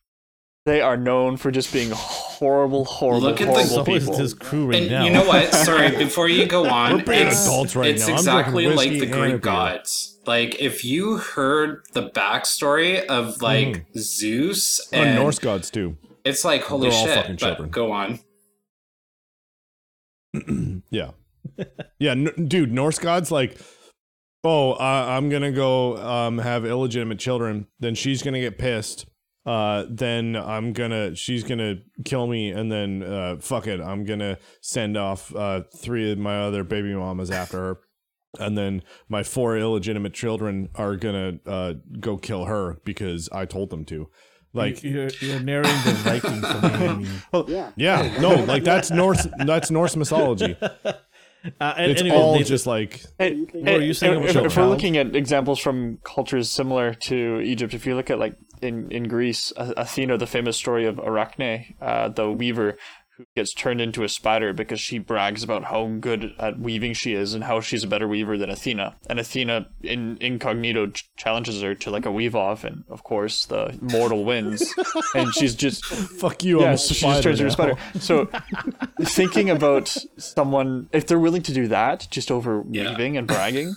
They 0.65 0.81
are 0.81 0.97
known 0.97 1.37
for 1.37 1.51
just 1.51 1.71
being 1.71 1.91
horrible, 1.93 2.85
horrible, 2.85 3.21
Look 3.21 3.39
at 3.39 3.47
horrible 3.47 3.85
So 3.85 3.93
is 3.93 4.03
people. 4.05 4.17
this 4.17 4.33
crew 4.33 4.65
right 4.65 4.81
And 4.81 4.89
now. 4.91 5.05
you 5.05 5.11
know 5.11 5.23
what? 5.23 5.53
Sorry, 5.53 5.95
before 5.95 6.27
you 6.27 6.47
go 6.47 6.67
on, 6.67 6.97
We're 6.97 7.03
being 7.03 7.27
it's, 7.27 7.45
adults 7.45 7.75
right 7.75 7.91
it's 7.91 8.07
now. 8.07 8.13
I'm 8.13 8.17
exactly 8.19 8.67
like 8.67 8.89
the 8.89 9.05
Greek 9.05 9.41
gods. 9.41 10.19
Like 10.25 10.59
if 10.59 10.83
you 10.83 11.17
heard 11.17 11.83
the 11.93 12.09
backstory 12.09 13.05
of 13.05 13.35
hmm. 13.35 13.43
like 13.43 13.85
Zeus 13.95 14.81
Oh, 14.91 14.97
and 14.97 15.15
Norse 15.15 15.37
gods 15.37 15.69
too. 15.69 15.97
it's 16.23 16.43
like 16.43 16.63
holy 16.63 16.89
They're 16.89 16.97
all 16.97 17.05
shit. 17.05 17.15
fucking 17.15 17.35
But 17.35 17.39
children. 17.45 17.69
go 17.69 17.91
on. 17.91 18.19
Yeah, 20.89 21.11
yeah, 21.99 22.11
n- 22.11 22.47
dude. 22.47 22.71
Norse 22.71 22.99
gods 22.99 23.31
like, 23.31 23.57
oh, 24.43 24.73
uh, 24.73 25.05
I'm 25.09 25.29
gonna 25.29 25.51
go 25.51 25.97
um, 25.97 26.37
have 26.39 26.65
illegitimate 26.65 27.19
children. 27.19 27.67
Then 27.79 27.95
she's 27.95 28.21
gonna 28.23 28.39
get 28.41 28.57
pissed. 28.57 29.05
Uh, 29.45 29.85
then 29.89 30.35
I'm 30.35 30.73
gonna, 30.73 31.15
she's 31.15 31.43
gonna 31.43 31.75
kill 32.03 32.25
me, 32.27 32.49
and 32.49 32.71
then 32.71 33.03
uh, 33.03 33.37
fuck 33.39 33.67
it, 33.67 33.79
I'm 33.79 34.03
gonna 34.03 34.39
send 34.61 34.97
off 34.97 35.35
uh, 35.35 35.61
three 35.77 36.11
of 36.11 36.17
my 36.17 36.39
other 36.39 36.63
baby 36.63 36.93
mamas 36.95 37.29
after 37.29 37.57
her. 37.57 37.77
And 38.39 38.57
then 38.57 38.81
my 39.07 39.23
four 39.23 39.55
illegitimate 39.57 40.13
children 40.13 40.69
are 40.75 40.95
gonna 40.95 41.39
uh, 41.45 41.73
go 41.99 42.17
kill 42.17 42.45
her 42.45 42.77
because 42.83 43.29
I 43.31 43.45
told 43.45 43.69
them 43.69 43.85
to. 43.85 44.09
Like, 44.53 44.83
you're, 44.83 45.09
you're 45.19 45.41
narrating 45.41 45.75
the 45.83 45.91
Vikings 45.91 46.47
for 46.47 47.43
me. 47.43 47.53
Yeah. 47.53 47.71
yeah, 47.75 48.17
no, 48.21 48.35
like 48.45 48.63
that's 48.63 48.89
Norse. 48.89 49.27
That's 49.45 49.69
Norse 49.69 49.95
mythology. 49.97 50.57
Uh, 51.61 51.73
and 51.77 51.91
It's 51.91 52.01
anyway, 52.01 52.15
all 52.17 52.33
Nathan- 52.33 52.47
just 52.47 52.65
like 52.67 53.01
And- 53.19 53.49
What 53.53 53.63
were 53.75 53.81
you 53.81 53.93
saying 53.93 54.13
and 54.15 54.23
about 54.29 54.45
if, 54.45 54.51
if 54.51 54.57
we're 54.57 54.67
looking 54.67 54.97
at 54.97 55.15
examples 55.15 55.59
from 55.59 55.99
cultures 56.03 56.49
similar 56.49 56.93
to 56.93 57.39
Egypt, 57.41 57.73
if 57.73 57.85
you 57.85 57.95
look 57.95 58.09
at 58.09 58.19
like 58.19 58.35
in, 58.61 58.89
in 58.91 59.03
Greece, 59.07 59.53
A- 59.57 59.73
Athena, 59.77 60.17
the 60.17 60.25
famous 60.27 60.57
story 60.57 60.85
of 60.85 60.97
Arachne, 60.99 61.75
uh, 61.81 62.09
the 62.09 62.31
weaver 62.31 62.77
who 63.17 63.25
gets 63.35 63.53
turned 63.53 63.79
into 63.79 64.03
a 64.03 64.09
spider 64.09 64.51
because 64.51 64.79
she 64.79 64.97
brags 64.99 65.41
about 65.41 65.63
how 65.65 65.87
good 65.87 66.33
at 66.37 66.59
weaving 66.59 66.93
she 66.93 67.13
is 67.13 67.33
and 67.33 67.45
how 67.45 67.61
she's 67.61 67.83
a 67.83 67.87
better 67.87 68.07
weaver 68.07 68.37
than 68.37 68.49
Athena. 68.49 68.95
And 69.09 69.19
Athena, 69.19 69.67
in 69.81 70.17
incognito, 70.19 70.87
ch- 70.87 71.09
challenges 71.15 71.61
her 71.61 71.75
to 71.75 71.89
like 71.91 72.05
a 72.05 72.11
weave 72.11 72.35
off, 72.35 72.63
and 72.65 72.83
of 72.89 73.03
course 73.03 73.45
the 73.45 73.77
mortal 73.81 74.25
wins, 74.25 74.63
and 75.15 75.33
she's 75.33 75.55
just 75.55 75.85
fuck 75.85 76.43
you. 76.43 76.59
yeah, 76.59 76.67
I'm 76.67 76.73
a 76.73 76.77
so 76.77 76.93
she 76.93 77.01
just 77.05 77.19
spider 77.19 77.21
turns 77.23 77.39
into 77.39 77.47
a 77.47 77.51
spider. 77.51 77.77
So 77.99 78.29
thinking 79.01 79.49
about 79.49 79.95
someone, 80.17 80.89
if 80.91 81.07
they're 81.07 81.19
willing 81.19 81.43
to 81.43 81.53
do 81.53 81.67
that 81.69 82.07
just 82.11 82.31
over 82.31 82.63
Yeah. 82.69 82.89
weaving 82.89 83.17
and 83.17 83.27
bragging, 83.27 83.75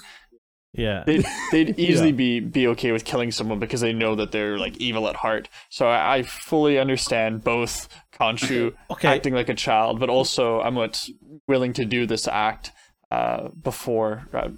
yeah. 0.73 1.05
they'd, 1.07 1.25
they'd 1.53 1.79
easily 1.79 2.11
Yeah. 2.11 2.15
be 2.17 2.41
be 2.41 2.67
okay 2.69 2.93
with 2.93 3.05
killing 3.05 3.31
someone 3.33 3.59
because 3.59 3.81
they 3.81 3.93
know 3.93 4.15
that 4.17 4.33
they're 4.33 4.59
like 4.59 4.77
evil 4.79 5.09
at 5.09 5.17
heart. 5.17 5.49
So 5.71 5.87
I, 5.89 6.17
I 6.19 6.23
fully 6.23 6.79
understand 6.79 7.43
both 7.45 7.89
Khonshu 8.13 8.75
Okay. 8.91 9.09
acting 9.09 9.35
like 9.35 9.49
a 9.49 9.55
child, 9.55 9.99
but 10.01 10.09
also 10.11 10.61
I'm 10.61 10.75
what 10.75 11.09
willing 11.47 11.73
to 11.75 11.85
do 11.85 12.07
this 12.07 12.27
act 12.29 12.73
uh, 13.11 13.49
before. 13.63 14.29
Uh, 14.33 14.51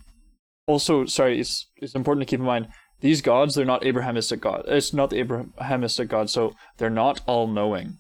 also, 0.67 1.05
sorry, 1.07 1.41
it's 1.41 1.67
it's 1.77 1.95
important 1.95 2.27
to 2.27 2.31
keep 2.31 2.41
in 2.41 2.47
mind 2.47 2.69
these 3.01 3.23
gods 3.23 3.55
they're 3.55 3.65
not 3.65 3.83
Abrahamistic 3.83 4.41
god. 4.41 4.65
It's 4.69 4.93
not 4.93 5.11
the 5.11 5.23
Abrahamistic 5.25 6.09
god, 6.09 6.29
so 6.31 6.55
they're 6.77 6.91
not 6.91 7.21
all 7.27 7.47
knowing. 7.47 7.99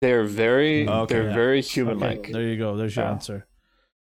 They're 0.00 0.24
very 0.24 0.86
Okay. 0.88 1.14
they're 1.14 1.28
Yeah. 1.28 1.34
very 1.34 1.62
human 1.62 1.98
like. 1.98 2.18
Okay, 2.18 2.32
there 2.32 2.42
you 2.42 2.58
go. 2.58 2.76
There's 2.76 2.94
your 2.96 3.06
answer. 3.06 3.46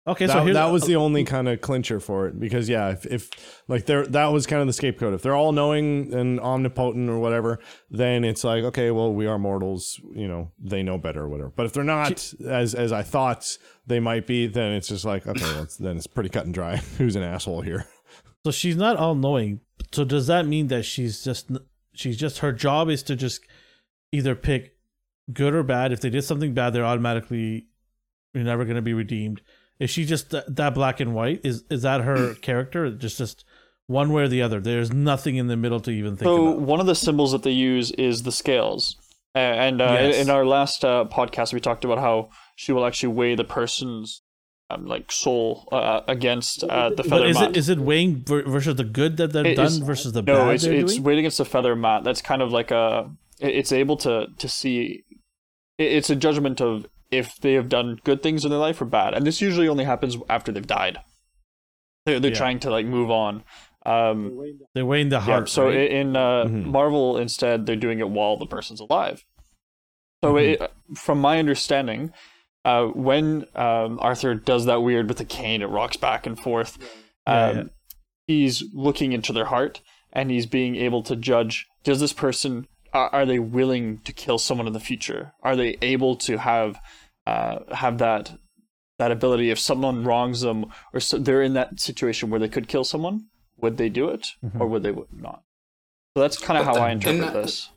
Okay, 0.09 0.27
so 0.27 0.33
that, 0.33 0.43
here's, 0.43 0.55
that 0.55 0.71
was 0.71 0.83
the 0.83 0.95
only 0.95 1.23
kind 1.23 1.47
of 1.47 1.61
clincher 1.61 1.99
for 1.99 2.27
it 2.27 2.39
because 2.39 2.67
yeah 2.67 2.89
if, 2.89 3.05
if 3.05 3.61
like 3.67 3.85
there 3.85 4.05
that 4.07 4.27
was 4.27 4.47
kind 4.47 4.61
of 4.61 4.67
the 4.67 4.73
scapegoat 4.73 5.13
if 5.13 5.21
they're 5.21 5.35
all 5.35 5.51
knowing 5.51 6.13
and 6.13 6.39
omnipotent 6.39 7.09
or 7.09 7.19
whatever 7.19 7.59
then 7.91 8.23
it's 8.23 8.43
like 8.43 8.63
okay 8.63 8.91
well 8.91 9.13
we 9.13 9.27
are 9.27 9.37
mortals 9.37 9.99
you 10.13 10.27
know 10.27 10.51
they 10.59 10.81
know 10.81 10.97
better 10.97 11.21
or 11.21 11.29
whatever 11.29 11.51
but 11.55 11.65
if 11.65 11.73
they're 11.73 11.83
not 11.83 12.33
as 12.47 12.73
as 12.73 12.91
i 12.91 13.03
thought 13.03 13.57
they 13.85 13.99
might 13.99 14.25
be 14.25 14.47
then 14.47 14.71
it's 14.71 14.87
just 14.87 15.05
like 15.05 15.27
okay 15.27 15.41
well, 15.41 15.63
it's, 15.63 15.77
then 15.85 15.95
it's 15.95 16.07
pretty 16.07 16.29
cut 16.29 16.45
and 16.45 16.53
dry 16.53 16.77
who's 16.97 17.15
an 17.15 17.23
asshole 17.23 17.61
here 17.61 17.85
So 18.45 18.51
she's 18.51 18.77
not 18.77 18.97
all 18.97 19.15
knowing. 19.15 19.61
So 19.91 20.03
does 20.03 20.27
that 20.27 20.47
mean 20.47 20.67
that 20.67 20.83
she's 20.83 21.23
just 21.23 21.51
she's 21.93 22.17
just 22.17 22.39
her 22.39 22.51
job 22.51 22.89
is 22.89 23.03
to 23.03 23.15
just 23.15 23.41
either 24.11 24.35
pick 24.35 24.75
good 25.33 25.53
or 25.53 25.63
bad? 25.63 25.91
If 25.91 26.01
they 26.01 26.09
did 26.09 26.23
something 26.23 26.53
bad, 26.53 26.73
they're 26.73 26.85
automatically 26.85 27.67
you're 28.33 28.43
never 28.43 28.63
going 28.63 28.75
to 28.75 28.81
be 28.81 28.93
redeemed. 28.93 29.41
Is 29.79 29.89
she 29.89 30.05
just 30.05 30.31
th- 30.31 30.43
that 30.47 30.73
black 30.73 30.99
and 30.99 31.13
white? 31.15 31.41
Is 31.43 31.63
is 31.69 31.81
that 31.83 32.01
her 32.01 32.33
character? 32.41 32.89
Just 32.91 33.17
just 33.17 33.45
one 33.87 34.11
way 34.11 34.23
or 34.23 34.27
the 34.27 34.41
other. 34.41 34.59
There's 34.59 34.91
nothing 34.93 35.35
in 35.37 35.47
the 35.47 35.57
middle 35.57 35.79
to 35.81 35.91
even 35.91 36.15
think 36.15 36.25
So 36.27 36.47
about. 36.49 36.61
one 36.61 36.79
of 36.79 36.85
the 36.85 36.95
symbols 36.95 37.31
that 37.31 37.43
they 37.43 37.51
use 37.51 37.91
is 37.91 38.23
the 38.23 38.31
scales, 38.31 38.97
and 39.33 39.81
uh, 39.81 39.85
Yes. 39.99 40.17
in 40.17 40.29
our 40.29 40.45
last 40.45 40.83
uh, 40.85 41.05
podcast 41.11 41.53
we 41.53 41.59
talked 41.59 41.85
about 41.85 41.97
how 41.99 42.29
she 42.55 42.71
will 42.71 42.85
actually 42.85 43.13
weigh 43.13 43.35
the 43.35 43.43
person's 43.45 44.21
um, 44.69 44.85
like 44.85 45.11
soul 45.11 45.67
uh, 45.71 46.01
against 46.07 46.63
uh, 46.65 46.89
the 46.89 46.97
But 46.97 47.05
feather 47.07 47.25
is 47.25 47.37
Ma'at. 47.37 47.49
it 47.51 47.57
is 47.57 47.69
it 47.69 47.79
weighing 47.79 48.23
versus 48.25 48.75
the 48.75 48.83
good 48.83 49.17
that 49.17 49.31
they've 49.33 49.45
It 49.45 49.55
done 49.55 49.65
is- 49.65 49.77
versus 49.79 50.11
the 50.11 50.21
no, 50.21 50.33
bad 50.35 50.45
No, 50.45 50.49
it's 50.51 50.63
it's 50.65 50.93
doing? 50.93 51.03
weighed 51.03 51.17
against 51.19 51.37
the 51.39 51.45
feather 51.45 51.75
Ma'at. 51.75 52.03
That's 52.03 52.21
kind 52.21 52.41
of 52.43 52.51
like 52.51 52.69
a. 52.71 53.09
It's 53.39 53.71
able 53.71 53.95
to 53.97 54.27
to 54.37 54.47
see. 54.49 55.05
It's 55.79 56.09
a 56.09 56.15
judgment 56.15 56.59
of 56.61 56.85
if 57.11 57.37
they 57.39 57.53
have 57.53 57.69
done 57.69 57.99
good 58.03 58.21
things 58.21 58.43
in 58.45 58.51
their 58.51 58.59
life 58.59 58.81
or 58.81 58.85
bad, 58.85 59.13
and 59.13 59.25
this 59.25 59.41
usually 59.41 59.67
only 59.67 59.83
happens 59.85 60.17
after 60.29 60.51
they've 60.51 60.65
died. 60.67 60.99
They're 62.05 62.19
they're 62.19 62.31
Yeah. 62.31 62.37
trying 62.37 62.59
to 62.61 62.69
like 62.69 62.85
move 62.85 63.09
on. 63.11 63.43
Um, 63.85 64.37
They're 64.75 64.85
weighing 64.85 65.09
the 65.09 65.15
Yeah, 65.15 65.21
heart. 65.21 65.49
so 65.49 65.67
right? 65.67 65.89
in 65.89 66.15
uh, 66.15 66.45
Mhm. 66.45 66.65
Marvel, 66.65 67.17
instead, 67.17 67.65
they're 67.65 67.75
doing 67.75 67.99
it 67.99 68.09
while 68.09 68.37
the 68.37 68.45
person's 68.45 68.79
alive. 68.81 69.25
So, 70.23 70.33
Mm-hmm. 70.33 70.63
it, 70.63 70.71
from 70.97 71.19
my 71.21 71.39
understanding, 71.39 72.11
uh, 72.65 72.87
when 72.87 73.45
um, 73.55 73.97
Arthur 74.01 74.35
does 74.35 74.65
that 74.65 74.81
weird 74.83 75.07
with 75.07 75.17
the 75.17 75.25
cane, 75.25 75.61
it 75.61 75.67
rocks 75.69 75.95
back 75.97 76.25
and 76.27 76.37
forth. 76.37 76.77
Yeah, 77.25 77.45
Um, 77.47 77.57
yeah. 77.57 77.63
He's 78.27 78.63
looking 78.73 79.13
into 79.13 79.31
their 79.33 79.45
heart, 79.45 79.81
and 80.13 80.29
he's 80.29 80.45
being 80.45 80.75
able 80.75 81.01
to 81.03 81.15
judge: 81.15 81.65
Does 81.83 81.99
this 82.01 82.13
person 82.13 82.67
are, 82.93 83.09
are 83.13 83.25
they 83.25 83.39
willing 83.39 83.99
to 83.99 84.13
kill 84.13 84.37
someone 84.37 84.67
in 84.67 84.73
the 84.73 84.79
future? 84.79 85.33
Are 85.41 85.55
they 85.55 85.77
able 85.81 86.15
to 86.17 86.37
have 86.37 86.79
uh, 87.27 87.59
have 87.73 87.97
that 87.99 88.37
that 88.97 89.11
ability? 89.11 89.49
If 89.51 89.59
someone 89.59 90.03
wrongs 90.03 90.41
them, 90.41 90.65
or 90.93 90.99
so 90.99 91.17
they're 91.17 91.41
in 91.43 91.53
that 91.53 91.79
situation 91.79 92.29
where 92.29 92.39
they 92.39 92.49
could 92.49 92.67
kill 92.67 92.83
someone, 92.83 93.27
would 93.57 93.77
they 93.77 93.89
do 93.89 94.09
it, 94.09 94.27
Mm-hmm. 94.43 94.61
or 94.61 94.67
would 94.67 94.83
they 94.83 94.93
not? 95.11 95.43
So 96.15 96.21
that's 96.23 96.37
kind 96.37 96.59
of 96.59 96.65
how 96.65 96.73
the- 96.73 96.81
I 96.81 96.91
interpret 96.91 97.33
that- 97.33 97.33
this. 97.33 97.69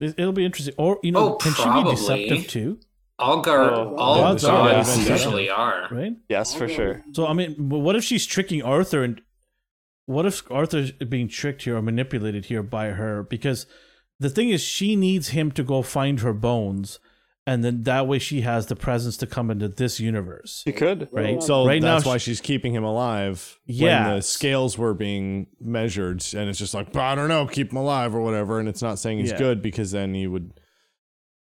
It- 0.00 0.14
It'll 0.18 0.32
be 0.32 0.44
interesting. 0.44 0.74
Or 0.76 0.98
you 1.02 1.12
know, 1.12 1.34
Oh, 1.34 1.36
can 1.36 1.52
she 1.54 1.62
probably. 1.62 1.92
be 1.92 1.96
deceptive 1.96 2.48
too? 2.48 2.80
All 3.18 3.40
gar- 3.42 3.70
Oh, 3.72 3.94
all 3.96 4.16
gods 4.22 4.44
are 4.44 4.70
gods 4.72 5.08
usually 5.08 5.48
are. 5.48 5.86
Right. 5.90 6.14
Yes, 6.28 6.52
for 6.54 6.68
sure. 6.68 7.04
So 7.12 7.26
I 7.26 7.32
mean, 7.32 7.54
what 7.68 7.94
if 7.96 8.02
she's 8.04 8.26
tricking 8.26 8.62
Arthur 8.62 9.04
and 9.04 9.20
what 10.06 10.26
if 10.26 10.42
Arthur's 10.50 10.92
being 10.92 11.28
tricked 11.28 11.62
here 11.62 11.76
or 11.76 11.82
manipulated 11.82 12.46
here 12.46 12.62
by 12.62 12.88
her? 12.88 13.22
Because 13.22 13.66
the 14.20 14.30
thing 14.30 14.50
is, 14.50 14.62
she 14.62 14.96
needs 14.96 15.28
him 15.28 15.50
to 15.52 15.62
go 15.62 15.82
find 15.82 16.20
her 16.20 16.32
bones, 16.32 16.98
and 17.46 17.62
then 17.64 17.82
that 17.82 18.06
way 18.06 18.18
she 18.18 18.40
has 18.42 18.66
the 18.66 18.76
presence 18.76 19.16
to 19.18 19.26
come 19.26 19.50
into 19.50 19.68
this 19.68 20.00
universe, 20.00 20.62
She 20.66 20.72
could. 20.72 21.08
right? 21.12 21.42
so 21.42 21.66
right 21.66 21.82
that's 21.82 22.04
now, 22.04 22.12
why 22.12 22.16
she- 22.18 22.30
she's 22.30 22.40
keeping 22.40 22.74
him 22.74 22.84
alive 22.84 23.58
Yeah. 23.66 24.06
when 24.08 24.16
the 24.16 24.22
scales 24.22 24.78
were 24.78 24.94
being 24.94 25.48
measured 25.60 26.24
and 26.34 26.48
it's 26.48 26.58
just 26.58 26.72
like 26.74 26.96
i 26.96 27.14
don't 27.14 27.28
know 27.28 27.46
keep 27.46 27.70
him 27.70 27.76
alive 27.76 28.14
or 28.14 28.22
whatever 28.22 28.60
and 28.60 28.68
it's 28.68 28.80
not 28.80 28.98
saying 28.98 29.18
he's 29.18 29.32
Yeah. 29.32 29.38
good 29.38 29.60
because 29.62 29.90
then 29.90 30.14
he 30.14 30.26
would 30.26 30.52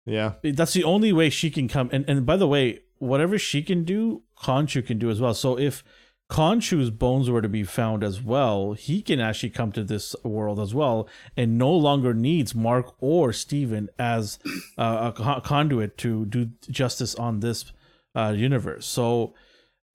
yeah 0.05 0.33
that's 0.41 0.73
the 0.73 0.83
only 0.85 1.11
way 1.11 1.29
she 1.29 1.49
can 1.51 1.67
come. 1.67 1.89
And 1.91 2.05
and 2.09 2.25
by 2.25 2.37
the 2.37 2.47
way, 2.47 2.79
whatever 2.97 3.37
she 3.37 3.61
can 3.61 3.83
do, 3.83 4.23
Khonshu 4.43 4.85
can 4.85 4.97
do 4.99 5.09
as 5.09 5.19
well. 5.21 5.33
So 5.33 5.57
if 5.59 5.83
Khonshu's 6.29 6.91
bones 6.91 7.27
were 7.29 7.41
to 7.41 7.49
be 7.49 7.63
found 7.63 8.03
as 8.03 8.21
well, 8.21 8.73
he 8.73 9.01
can 9.01 9.19
actually 9.19 9.49
come 9.49 9.71
to 9.71 9.83
this 9.83 10.15
world 10.23 10.59
as 10.59 10.75
well, 10.75 11.09
and 11.35 11.57
no 11.57 11.71
longer 11.71 12.13
needs 12.13 12.53
Mark 12.53 12.93
or 12.99 13.33
Steven 13.33 13.89
as 13.97 14.37
uh, 14.77 15.11
a 15.17 15.41
conduit 15.41 15.97
to 15.99 16.25
do 16.25 16.51
justice 16.69 17.15
on 17.15 17.39
this 17.39 17.71
uh, 18.15 18.33
universe. 18.37 18.85
So, 18.85 19.33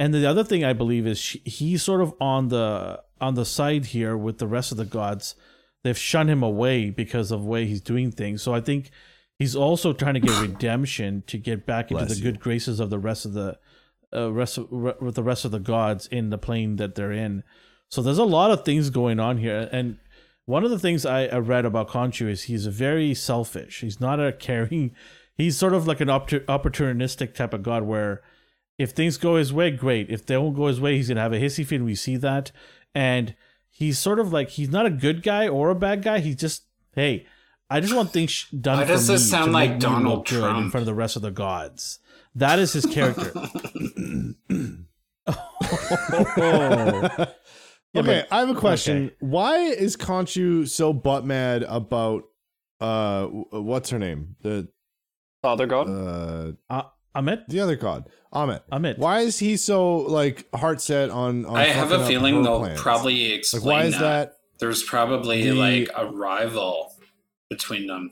and 0.01 0.13
the 0.13 0.27
other 0.27 0.43
thing 0.43 0.65
I 0.65 0.73
believe 0.73 1.07
is 1.07 1.19
she, 1.19 1.39
he's 1.45 1.85
sort 1.85 2.01
of 2.01 2.13
on 2.21 2.49
the 2.49 3.01
on 3.21 3.35
the 3.35 3.45
side 3.45 3.87
here 3.87 4.17
with 4.17 4.39
the 4.39 4.49
rest 4.49 4.73
of 4.73 4.77
the 4.77 4.85
gods. 4.85 5.37
They've 5.85 5.97
shunned 5.97 6.31
him 6.31 6.43
away 6.43 6.91
because 6.91 7.31
of 7.31 7.43
the 7.43 7.49
way 7.49 7.67
he's 7.67 7.81
doing 7.81 8.11
things. 8.11 8.43
So 8.43 8.53
I 8.53 8.61
think 8.61 8.91
he's 9.39 9.55
also 9.55 9.93
trying 9.93 10.15
to 10.15 10.21
get 10.21 10.41
redemption 10.41 11.23
to 11.29 11.39
get 11.39 11.65
back 11.65 11.93
into 11.93 12.05
Bless 12.05 12.19
the 12.19 12.25
you. 12.25 12.33
good 12.33 12.41
graces 12.41 12.81
of 12.81 12.91
the 12.91 12.99
rest 12.99 13.25
of 13.25 13.35
the 13.35 13.59
uh, 14.15 14.33
rest 14.33 14.59
of, 14.59 14.67
re- 14.71 14.95
with 15.01 15.15
the 15.15 15.23
rest 15.23 15.45
of 15.45 15.51
the 15.51 15.59
gods 15.59 16.07
in 16.07 16.31
the 16.31 16.39
plane 16.39 16.77
that 16.77 16.95
they're 16.95 17.13
in. 17.13 17.43
So 17.89 18.03
there's 18.03 18.19
a 18.19 18.25
lot 18.25 18.51
of 18.51 18.65
things 18.65 18.91
going 18.91 19.21
on 19.21 19.39
here, 19.39 19.69
and 19.73 19.99
one 20.47 20.65
of 20.65 20.71
the 20.71 20.79
things 20.79 21.07
I, 21.07 21.27
I 21.27 21.39
read 21.39 21.65
about 21.65 21.89
Khonshu 21.89 22.29
is 22.29 22.45
he's 22.45 22.67
very 22.67 23.15
selfish. 23.15 23.81
He's 23.81 24.01
not 24.01 24.21
a 24.21 24.33
caring. 24.33 24.95
He's 25.37 25.57
sort 25.57 25.75
of 25.75 25.85
like 25.85 26.01
an 26.01 26.07
oppor- 26.07 26.45
opportunistic 26.45 27.35
type 27.35 27.53
of 27.53 27.65
god 27.65 27.83
where 27.83 28.23
if 28.79 28.93
things 28.93 29.17
go 29.17 29.35
his 29.35 29.53
way, 29.53 29.73
great. 29.73 30.09
If 30.09 30.25
they 30.25 30.35
don't 30.35 30.55
go 30.55 30.69
his 30.69 30.81
way, 30.81 30.97
he's 30.97 31.09
gonna 31.09 31.23
have 31.23 31.33
a 31.33 31.41
hissy 31.41 31.67
fit. 31.67 31.77
And 31.77 31.85
we 31.85 31.97
see 31.97 32.17
that, 32.19 32.53
and 32.95 33.35
he's 33.69 33.99
sort 33.99 34.21
of 34.21 34.33
like 34.33 34.51
he's 34.51 34.69
not 34.69 34.87
a 34.87 34.91
good 34.91 35.25
guy 35.25 35.49
or 35.49 35.71
a 35.71 35.75
bad 35.75 36.03
guy. 36.05 36.21
He's 36.21 36.37
just 36.37 36.63
hey, 36.95 37.27
I 37.69 37.81
just 37.81 37.95
want 37.95 38.13
things 38.13 38.47
done. 38.49 38.79
Why 38.79 38.85
does 38.85 39.07
this 39.07 39.29
sound 39.29 39.53
like 39.53 39.71
make 39.71 39.83
me 39.83 39.87
look 39.87 39.93
Donald 39.93 40.29
good 40.29 40.57
in 40.57 40.71
front 40.71 40.83
of 40.83 40.87
the 40.87 40.95
rest 40.95 41.17
of 41.17 41.23
the 41.23 41.31
gods? 41.31 41.99
That 42.37 42.59
is 42.59 42.73
his 42.73 42.87
character. 42.87 43.33
Yeah, 46.37 47.27
okay, 47.97 48.25
I 48.31 48.41
have 48.41 48.49
a 48.51 48.55
question. 48.55 49.13
Why 49.21 49.59
is 49.59 49.97
Khonshu 49.97 50.69
so 50.69 50.93
butt 50.93 51.25
mad 51.25 51.63
about 51.65 52.25
uh 52.81 53.27
what's 53.27 53.91
her 53.91 53.99
name? 53.99 54.37
The 54.43 54.69
Father 55.43 55.67
God. 55.67 55.89
uh 55.89 56.53
uh, 56.69 56.83
Ammit, 57.17 57.47
the 57.47 57.61
other 57.61 57.77
god, 57.77 58.09
Ammit. 58.33 58.63
Ammit. 58.73 58.99
Why 58.99 59.21
is 59.21 59.39
he 59.39 59.57
so 59.57 59.99
like 59.99 60.49
heart 60.55 60.81
set 60.81 61.11
on, 61.11 61.47
on 61.47 61.57
I 61.57 61.67
have 61.67 61.93
a 61.93 62.05
feeling 62.07 62.43
they'll 62.43 62.59
plans? 62.59 62.81
probably 62.81 63.29
like 63.29 63.39
explain 63.39 63.65
why 63.65 63.83
is 63.85 63.93
that. 63.95 64.01
that 64.01 64.33
There's 64.59 64.83
probably 64.83 65.45
The- 65.45 65.53
like 65.53 65.91
a 65.97 66.07
rival 66.07 66.93
between 67.49 67.87
them. 67.87 68.11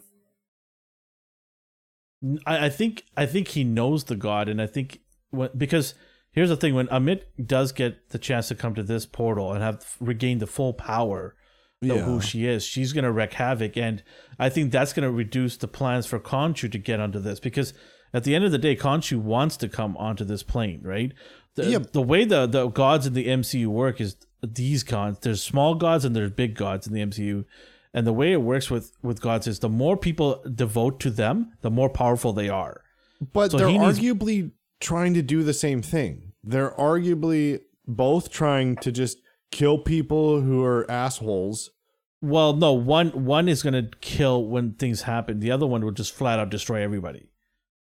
I, 2.47 2.67
I 2.67 2.69
think 2.69 3.05
I 3.17 3.27
think 3.27 3.49
he 3.49 3.65
knows 3.65 4.05
the 4.05 4.17
god, 4.17 4.49
and 4.49 4.61
I 4.61 4.67
think 4.67 5.01
when, 5.31 5.51
because 5.57 5.95
here's 6.33 6.49
the 6.49 6.57
thing: 6.57 6.75
when 6.75 6.87
Ammit 6.89 7.23
does 7.45 7.73
get 7.73 8.11
the 8.11 8.19
chance 8.19 8.49
to 8.49 8.55
come 8.55 8.75
to 8.75 8.83
this 8.83 9.07
portal 9.07 9.53
and 9.53 9.63
have 9.63 9.97
regained 10.01 10.41
the 10.41 10.47
full 10.47 10.73
power 10.73 11.35
of 11.83 11.89
Yeah. 11.89 12.03
who 12.05 12.21
she 12.21 12.47
is, 12.47 12.65
she's 12.65 12.93
gonna 12.93 13.11
wreak 13.13 13.33
havoc, 13.35 13.77
and 13.77 14.03
I 14.39 14.49
think 14.49 14.71
that's 14.73 14.93
gonna 14.93 15.11
reduce 15.11 15.57
the 15.57 15.69
plans 15.69 16.07
for 16.07 16.21
Khonshu 16.21 16.71
to 16.71 16.79
get 16.79 17.01
onto 17.01 17.19
this 17.19 17.41
because 17.41 17.75
at 18.15 18.25
the 18.25 18.35
end 18.35 18.45
of 18.45 18.53
the 18.53 18.59
day, 18.59 18.77
Khonshu 18.77 19.19
wants 19.19 19.57
to 19.57 19.69
come 19.69 19.97
onto 19.97 20.25
this 20.25 20.43
plane, 20.43 20.81
right? 20.85 21.13
The, 21.55 21.65
Yeah. 21.65 21.79
the 21.93 22.03
way 22.03 22.25
the 22.25 22.47
the 22.47 22.69
gods 22.69 23.07
in 23.07 23.15
the 23.15 23.27
MCU 23.27 23.67
work 23.67 24.01
is 24.01 24.17
these 24.43 24.83
gods. 24.85 25.19
There's 25.21 25.43
small 25.43 25.75
gods 25.75 26.05
and 26.05 26.15
there's 26.15 26.31
big 26.31 26.55
gods 26.55 26.87
in 26.87 26.93
the 26.95 27.01
MCU. 27.01 27.45
And 27.95 28.07
the 28.07 28.13
way 28.13 28.33
it 28.33 28.41
works 28.43 28.71
with 28.71 28.97
with 29.03 29.21
gods 29.21 29.47
is 29.47 29.59
the 29.59 29.69
more 29.69 29.97
people 29.97 30.43
devote 30.55 30.99
to 31.01 31.11
them, 31.11 31.53
the 31.61 31.71
more 31.71 31.91
powerful 31.91 32.33
they 32.33 32.49
are. 32.49 32.83
But 33.33 33.51
So 33.53 33.59
they're 33.59 33.69
he 33.69 33.79
needs- 33.79 33.99
arguably 34.01 34.53
trying 34.81 35.15
to 35.15 35.23
do 35.23 35.43
the 35.43 35.53
same 35.55 35.83
thing. 35.83 36.33
They're 36.43 36.73
arguably 36.73 37.61
both 37.87 38.31
trying 38.31 38.77
to 38.77 38.91
just 38.91 39.19
kill 39.51 39.79
people 39.79 40.41
who 40.41 40.63
are 40.65 40.91
assholes. 40.91 41.71
Well, 42.23 42.55
no, 42.55 42.73
one 42.73 43.09
one 43.27 43.49
is 43.49 43.63
gonna 43.63 43.91
kill 44.01 44.47
when 44.47 44.73
things 44.75 45.03
happen. 45.03 45.41
The 45.41 45.51
other 45.51 45.67
one 45.67 45.85
will 45.85 45.93
just 45.93 46.15
flat 46.15 46.39
out 46.39 46.51
destroy 46.51 46.83
everybody. 46.83 47.29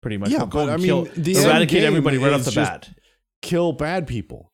Pretty 0.01 0.17
much. 0.17 0.31
Yeah, 0.31 0.47
but 0.47 0.71
I 0.71 0.79
kill- 0.79 1.03
mean, 1.05 1.13
the 1.17 1.35
eradicate 1.35 1.85
everybody 1.85 2.17
right 2.17 2.33
off 2.33 2.45
the 2.45 2.53
bat. 2.53 2.89
Kill 3.43 3.73
bad 3.73 4.07
people. 4.07 4.50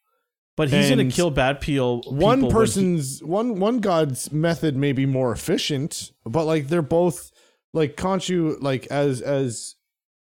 But 0.57 0.71
he's 0.71 0.89
gonna 0.89 1.11
kill 1.11 1.31
bad 1.31 1.61
people. 1.61 2.01
people 2.01 2.17
one 2.17 2.41
when 2.41 2.51
he- 2.51 2.51
person's 2.51 3.23
one 3.23 3.61
one 3.61 3.81
god's 3.81 4.33
method 4.33 4.75
may 4.75 4.93
be 4.93 5.05
more 5.07 5.31
efficient, 5.33 6.13
but 6.25 6.45
like 6.45 6.69
they're 6.69 6.83
both 6.83 7.31
like 7.75 7.97
Khonshu 7.97 8.57
like 8.63 8.87
as 8.87 9.21
as 9.21 9.75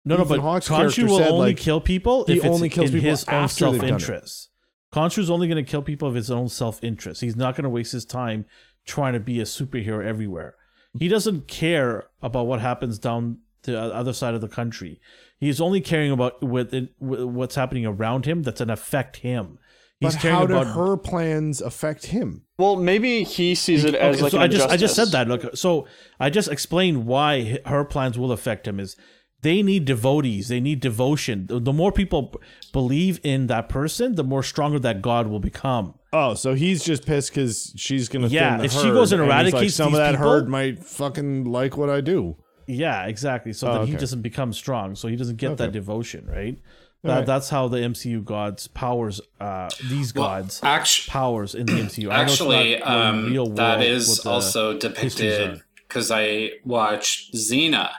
no, 0.04 0.16
no, 0.16 0.24
but 0.24 0.40
Hawke's 0.40 0.68
Khonshu 0.68 1.08
will 1.08 1.18
said, 1.18 1.30
only 1.30 1.50
like, 1.50 1.56
kill 1.56 1.80
people 1.80 2.24
he 2.26 2.34
if 2.34 2.44
it's 2.44 2.46
only 2.46 2.68
kills 2.68 2.90
in 2.90 2.96
people 2.96 3.10
his 3.10 3.24
own 3.28 3.48
self 3.48 3.82
interest. 3.82 4.50
Khonshu's 4.92 5.30
only 5.30 5.48
gonna 5.48 5.62
kill 5.62 5.82
people 5.82 6.08
of 6.08 6.14
his 6.14 6.30
own 6.30 6.48
self 6.48 6.82
interest. 6.82 7.20
He's 7.20 7.36
not 7.36 7.56
gonna 7.56 7.70
waste 7.70 7.92
his 7.92 8.04
time 8.04 8.44
trying 8.84 9.14
to 9.14 9.20
be 9.20 9.40
a 9.40 9.44
superhero 9.44 10.04
everywhere. 10.04 10.56
He 10.98 11.08
doesn't 11.08 11.48
care 11.48 12.04
about 12.22 12.46
what 12.46 12.60
happens 12.60 12.98
down 12.98 13.38
the 13.62 13.78
other 13.80 14.12
side 14.12 14.34
of 14.34 14.40
the 14.40 14.48
country. 14.48 15.00
He's 15.38 15.60
only 15.60 15.80
caring 15.80 16.12
about 16.12 16.42
with, 16.42 16.72
with 17.00 17.22
what's 17.22 17.54
happening 17.54 17.86
around 17.86 18.26
him 18.26 18.42
that's 18.42 18.60
gonna 18.60 18.74
affect 18.74 19.18
him. 19.18 19.58
He's 20.04 20.14
but 20.14 20.22
caring 20.22 20.36
how 20.36 20.46
do 20.46 20.54
her 20.64 20.96
plans 20.96 21.60
affect 21.60 22.06
him? 22.06 22.42
Well, 22.58 22.76
maybe 22.76 23.24
he 23.24 23.54
sees 23.54 23.84
it 23.84 23.94
as 23.94 24.16
Okay, 24.16 24.22
like 24.22 24.30
so 24.32 24.38
an 24.38 24.42
I 24.44 24.48
just 24.48 24.68
I 24.70 24.76
just 24.76 24.94
said 24.94 25.08
that. 25.08 25.28
Look, 25.28 25.56
so 25.56 25.86
I 26.20 26.30
just 26.30 26.48
explained 26.48 27.06
why 27.06 27.58
her 27.66 27.84
plans 27.84 28.18
will 28.18 28.32
affect 28.32 28.66
him. 28.68 28.78
Is 28.78 28.96
they 29.42 29.62
need 29.62 29.84
devotees, 29.84 30.48
they 30.48 30.60
need 30.60 30.80
devotion. 30.80 31.46
The, 31.46 31.60
the 31.60 31.72
more 31.72 31.92
people 31.92 32.34
believe 32.72 33.20
in 33.22 33.46
that 33.48 33.68
person, 33.68 34.14
the 34.14 34.24
more 34.24 34.42
stronger 34.42 34.78
that 34.78 35.02
God 35.02 35.26
will 35.26 35.40
become. 35.40 35.94
Oh, 36.12 36.34
so 36.34 36.54
he's 36.54 36.84
just 36.84 37.04
pissed 37.04 37.30
because 37.34 37.72
she's 37.76 38.08
gonna 38.08 38.28
Yeah, 38.28 38.50
thin 38.52 38.58
the 38.58 38.64
if 38.64 38.72
she 38.72 38.82
goes 38.90 39.12
and 39.12 39.20
he's 39.20 39.28
like, 39.30 39.42
eradicates 39.44 39.74
some 39.74 39.92
of 39.92 39.98
that 39.98 40.12
people- 40.12 40.30
herd 40.30 40.48
might 40.48 40.82
fucking 40.84 41.44
like 41.44 41.76
what 41.76 41.90
I 41.90 42.00
do. 42.00 42.36
Yeah, 42.66 43.04
exactly. 43.06 43.52
So 43.52 43.68
Oh, 43.68 43.72
that 43.80 43.88
he 43.88 43.96
doesn't 43.96 44.22
become 44.22 44.52
strong. 44.54 44.94
So 44.94 45.08
he 45.08 45.16
doesn't 45.16 45.36
get 45.36 45.58
that 45.58 45.72
devotion, 45.72 46.26
right? 46.26 46.56
That, 47.04 47.10
Alright. 47.10 47.26
That's 47.26 47.50
how 47.50 47.68
the 47.68 47.76
MCU 47.76 48.24
gods 48.24 48.66
powers 48.66 49.20
uh, 49.38 49.68
these 49.90 50.14
Well, 50.14 50.24
gods 50.24 50.60
actu- 50.62 51.10
powers 51.10 51.54
in 51.54 51.66
the 51.66 51.74
MCU. 51.74 52.04
I 52.10 52.16
know 52.16 52.22
Actually, 52.22 52.76
the 52.76 52.90
um, 52.90 53.26
real 53.26 53.46
that 53.50 53.78
world 53.80 53.90
is 53.90 54.08
what 54.08 54.22
the 54.22 54.30
also 54.30 54.78
depicted 54.78 55.60
because 55.86 56.10
I 56.10 56.52
watched 56.64 57.34
Xena, 57.34 57.90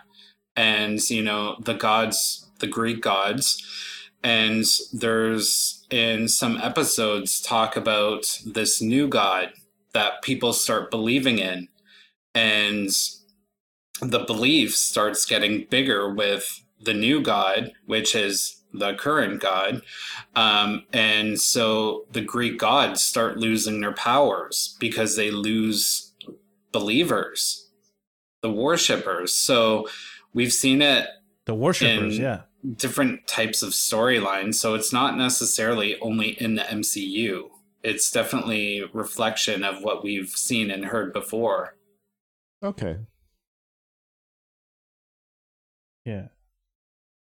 and 0.56 1.00
you 1.08 1.22
know 1.22 1.56
the 1.64 1.76
gods, 1.76 2.50
the 2.58 2.66
Greek 2.66 3.04
gods, 3.04 3.64
and 4.24 4.66
there's 4.92 5.86
in 5.92 6.28
some 6.28 6.58
episodes 6.58 7.40
talk 7.40 7.78
about 7.78 8.40
this 8.44 8.82
new 8.82 9.08
god 9.08 9.54
that 9.94 10.24
people 10.24 10.52
start 10.52 10.90
believing 10.90 11.38
in, 11.38 11.68
and 12.34 12.90
the 14.02 14.26
belief 14.26 14.76
starts 14.76 15.28
getting 15.28 15.68
bigger 15.70 16.12
with 16.12 16.64
the 16.82 16.94
new 16.94 17.22
god, 17.22 17.72
which 17.86 18.16
is 18.16 18.64
the 18.80 18.94
current 18.96 19.42
god. 19.42 19.82
Um, 20.36 20.84
and 20.94 21.40
so 21.40 22.06
the 22.12 22.22
Greek 22.22 22.58
gods 22.60 23.04
start 23.04 23.38
losing 23.38 23.82
their 23.82 23.94
powers 23.94 24.76
because 24.80 25.16
they 25.16 25.32
lose 25.32 26.14
believers, 26.72 27.70
the 28.42 28.52
worshippers. 28.52 29.34
So 29.34 29.88
we've 30.34 30.54
seen 30.54 30.82
it 30.82 31.08
The 31.46 31.56
worshippers, 31.56 32.18
yeah. 32.20 32.42
different 32.76 33.28
types 33.28 33.62
of 33.64 33.72
storylines. 33.72 34.56
So 34.56 34.74
it's 34.76 34.92
not 34.94 35.18
necessarily 35.18 36.00
only 36.00 36.30
in 36.42 36.56
the 36.56 36.64
MCU. 36.64 37.50
It's 37.84 38.10
definitely 38.10 38.84
reflection 38.94 39.64
of 39.64 39.84
what 39.84 40.04
we've 40.04 40.30
seen 40.30 40.72
and 40.72 40.86
heard 40.86 41.14
before. 41.14 41.76
Okay, 42.64 42.98
Yeah. 46.04 46.28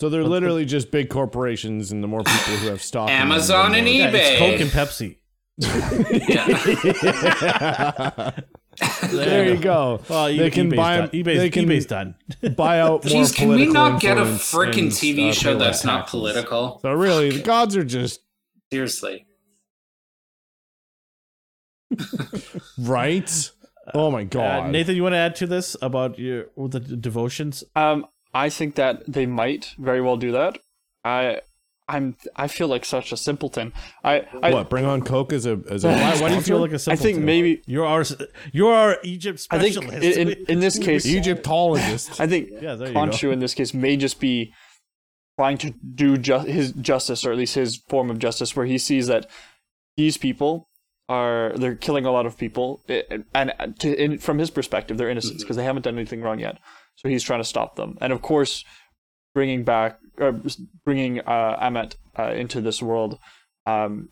So 0.01 0.09
they're 0.09 0.23
But- 0.23 0.31
literally 0.31 0.65
just 0.65 0.91
big 0.91 1.11
corporations, 1.11 1.93
and 1.93 2.03
the 2.03 2.09
more 2.09 2.23
people 2.23 2.55
who 2.57 2.69
have 2.69 2.81
stock, 2.91 3.11
in 3.11 3.17
them, 3.17 3.31
Amazon 3.33 3.75
and 3.75 3.85
more- 3.87 3.95
Yeah, 3.95 4.11
it's 4.13 4.31
eBay. 4.31 4.39
Coke 4.39 4.61
and 4.61 4.71
Pepsi. 4.71 5.17
there 9.13 9.49
you 9.55 9.61
go. 9.61 10.01
Well, 10.09 10.27
They 10.27 10.51
can 10.51 10.71
eBay's 10.71 10.77
buy- 10.77 10.97
done. 10.99 11.09
eBay's, 11.11 11.39
they 11.39 11.51
can- 11.51 11.67
eBay's 11.67 11.87
done. 11.87 12.15
Buy 12.57 12.81
out 12.81 13.05
more 13.05 13.23
Jeez, 13.23 13.35
can 13.35 13.49
we 13.49 13.55
political 13.67 13.75
not 13.75 14.01
get 14.01 14.19
a 14.19 14.23
influence 14.23 14.53
freaking 14.53 14.83
and, 14.83 14.91
TV 14.93 15.31
uh, 15.31 15.33
show 15.33 15.53
pay 15.53 15.59
that's 15.61 15.79
less 15.79 15.85
not 15.85 15.97
taxes. 16.01 16.11
political? 16.11 16.79
So 16.83 16.93
really, 16.93 17.31
the 17.31 17.43
gods 17.43 17.77
are 17.77 17.85
just 17.85 18.21
Seriously. 18.73 19.27
right. 22.79 23.51
Oh 23.95 24.11
my 24.11 24.23
Uh, 24.23 24.25
god, 24.25 24.71
Nathan, 24.73 24.97
you 24.97 25.03
want 25.03 25.13
to 25.13 25.19
add 25.19 25.35
to 25.37 25.47
this 25.47 25.77
about 25.83 26.19
your 26.19 26.47
with 26.57 26.73
the 26.73 26.81
d- 26.81 26.97
devotions? 26.99 27.63
Um, 27.77 28.07
I 28.35 28.51
think 28.51 28.75
that 28.75 29.05
they 29.07 29.27
might 29.27 29.75
very 29.79 30.01
well 30.01 30.17
do 30.17 30.33
that. 30.33 30.59
I, 31.05 31.41
I'm, 31.89 32.17
I 32.35 32.49
feel 32.49 32.67
like 32.67 32.85
such 32.85 33.13
a 33.13 33.17
simpleton. 33.17 33.73
I, 34.03 34.27
I 34.43 34.53
what? 34.53 34.69
Bring 34.69 34.85
on 34.85 35.03
Coke 35.03 35.33
as 35.33 35.47
a 35.47 35.61
as 35.71 35.85
a. 35.85 35.89
Why, 35.89 36.19
why 36.19 36.29
do 36.31 36.35
you 36.35 36.41
feel 36.41 36.59
like 36.59 36.73
a 36.73 36.79
simpleton? 36.79 37.07
I 37.11 37.13
think 37.13 37.25
maybe 37.25 37.63
you're 37.67 37.87
our 37.87 38.05
you're 38.53 38.73
our 38.73 38.99
Egypt 39.05 39.47
I 39.51 39.59
think 39.59 39.75
specialist. 39.75 40.19
in, 40.19 40.29
in, 40.31 40.45
in 40.49 40.61
this 40.61 40.79
case, 40.89 41.07
Egyptologist? 41.07 42.21
I 42.21 42.27
think 42.27 42.51
Yeah, 42.61 42.75
there 42.75 42.89
you 42.89 42.95
go. 42.95 43.01
Khonshu 43.01 43.33
in 43.33 43.39
this 43.39 43.55
case 43.55 43.75
may 43.75 43.97
just 43.97 44.19
be 44.19 44.53
trying 45.39 45.59
to 45.59 45.71
do 45.95 46.17
ju- 46.17 46.39
his 46.39 46.73
justice, 46.73 47.25
or 47.25 47.33
at 47.33 47.39
least 47.39 47.55
his 47.55 47.77
form 47.89 48.11
of 48.11 48.19
justice, 48.19 48.57
where 48.57 48.67
he 48.67 48.79
sees 48.79 49.07
that 49.09 49.29
these 49.97 50.17
people 50.17 50.69
are 51.09 51.53
they're 51.57 51.75
killing 51.75 52.07
a 52.07 52.11
lot 52.11 52.25
of 52.25 52.39
people, 52.39 52.81
eh, 52.89 53.03
and 53.35 53.53
eh, 53.59 53.67
to, 53.79 54.03
in, 54.03 54.19
from 54.19 54.39
his 54.39 54.51
perspective, 54.51 54.97
they're 54.97 55.11
innocents 55.11 55.35
mm-hmm. 55.35 55.45
because 55.45 55.57
they 55.57 55.65
haven't 55.65 55.83
done 55.83 55.97
anything 55.97 56.23
wrong 56.23 56.39
yet. 56.39 56.59
So 56.97 57.09
he's 57.09 57.23
trying 57.23 57.41
to 57.41 57.45
stop 57.45 57.77
them, 57.77 57.99
and 58.01 58.13
of 58.13 58.23
course, 58.23 58.65
bringing 59.35 59.65
back 59.65 59.99
or 60.19 60.41
bringing 60.85 61.21
uh, 61.21 61.59
Ammit 61.61 61.97
uh, 62.19 62.33
into 62.33 62.61
this 62.61 62.81
world. 62.83 63.19
Um, 63.67 64.11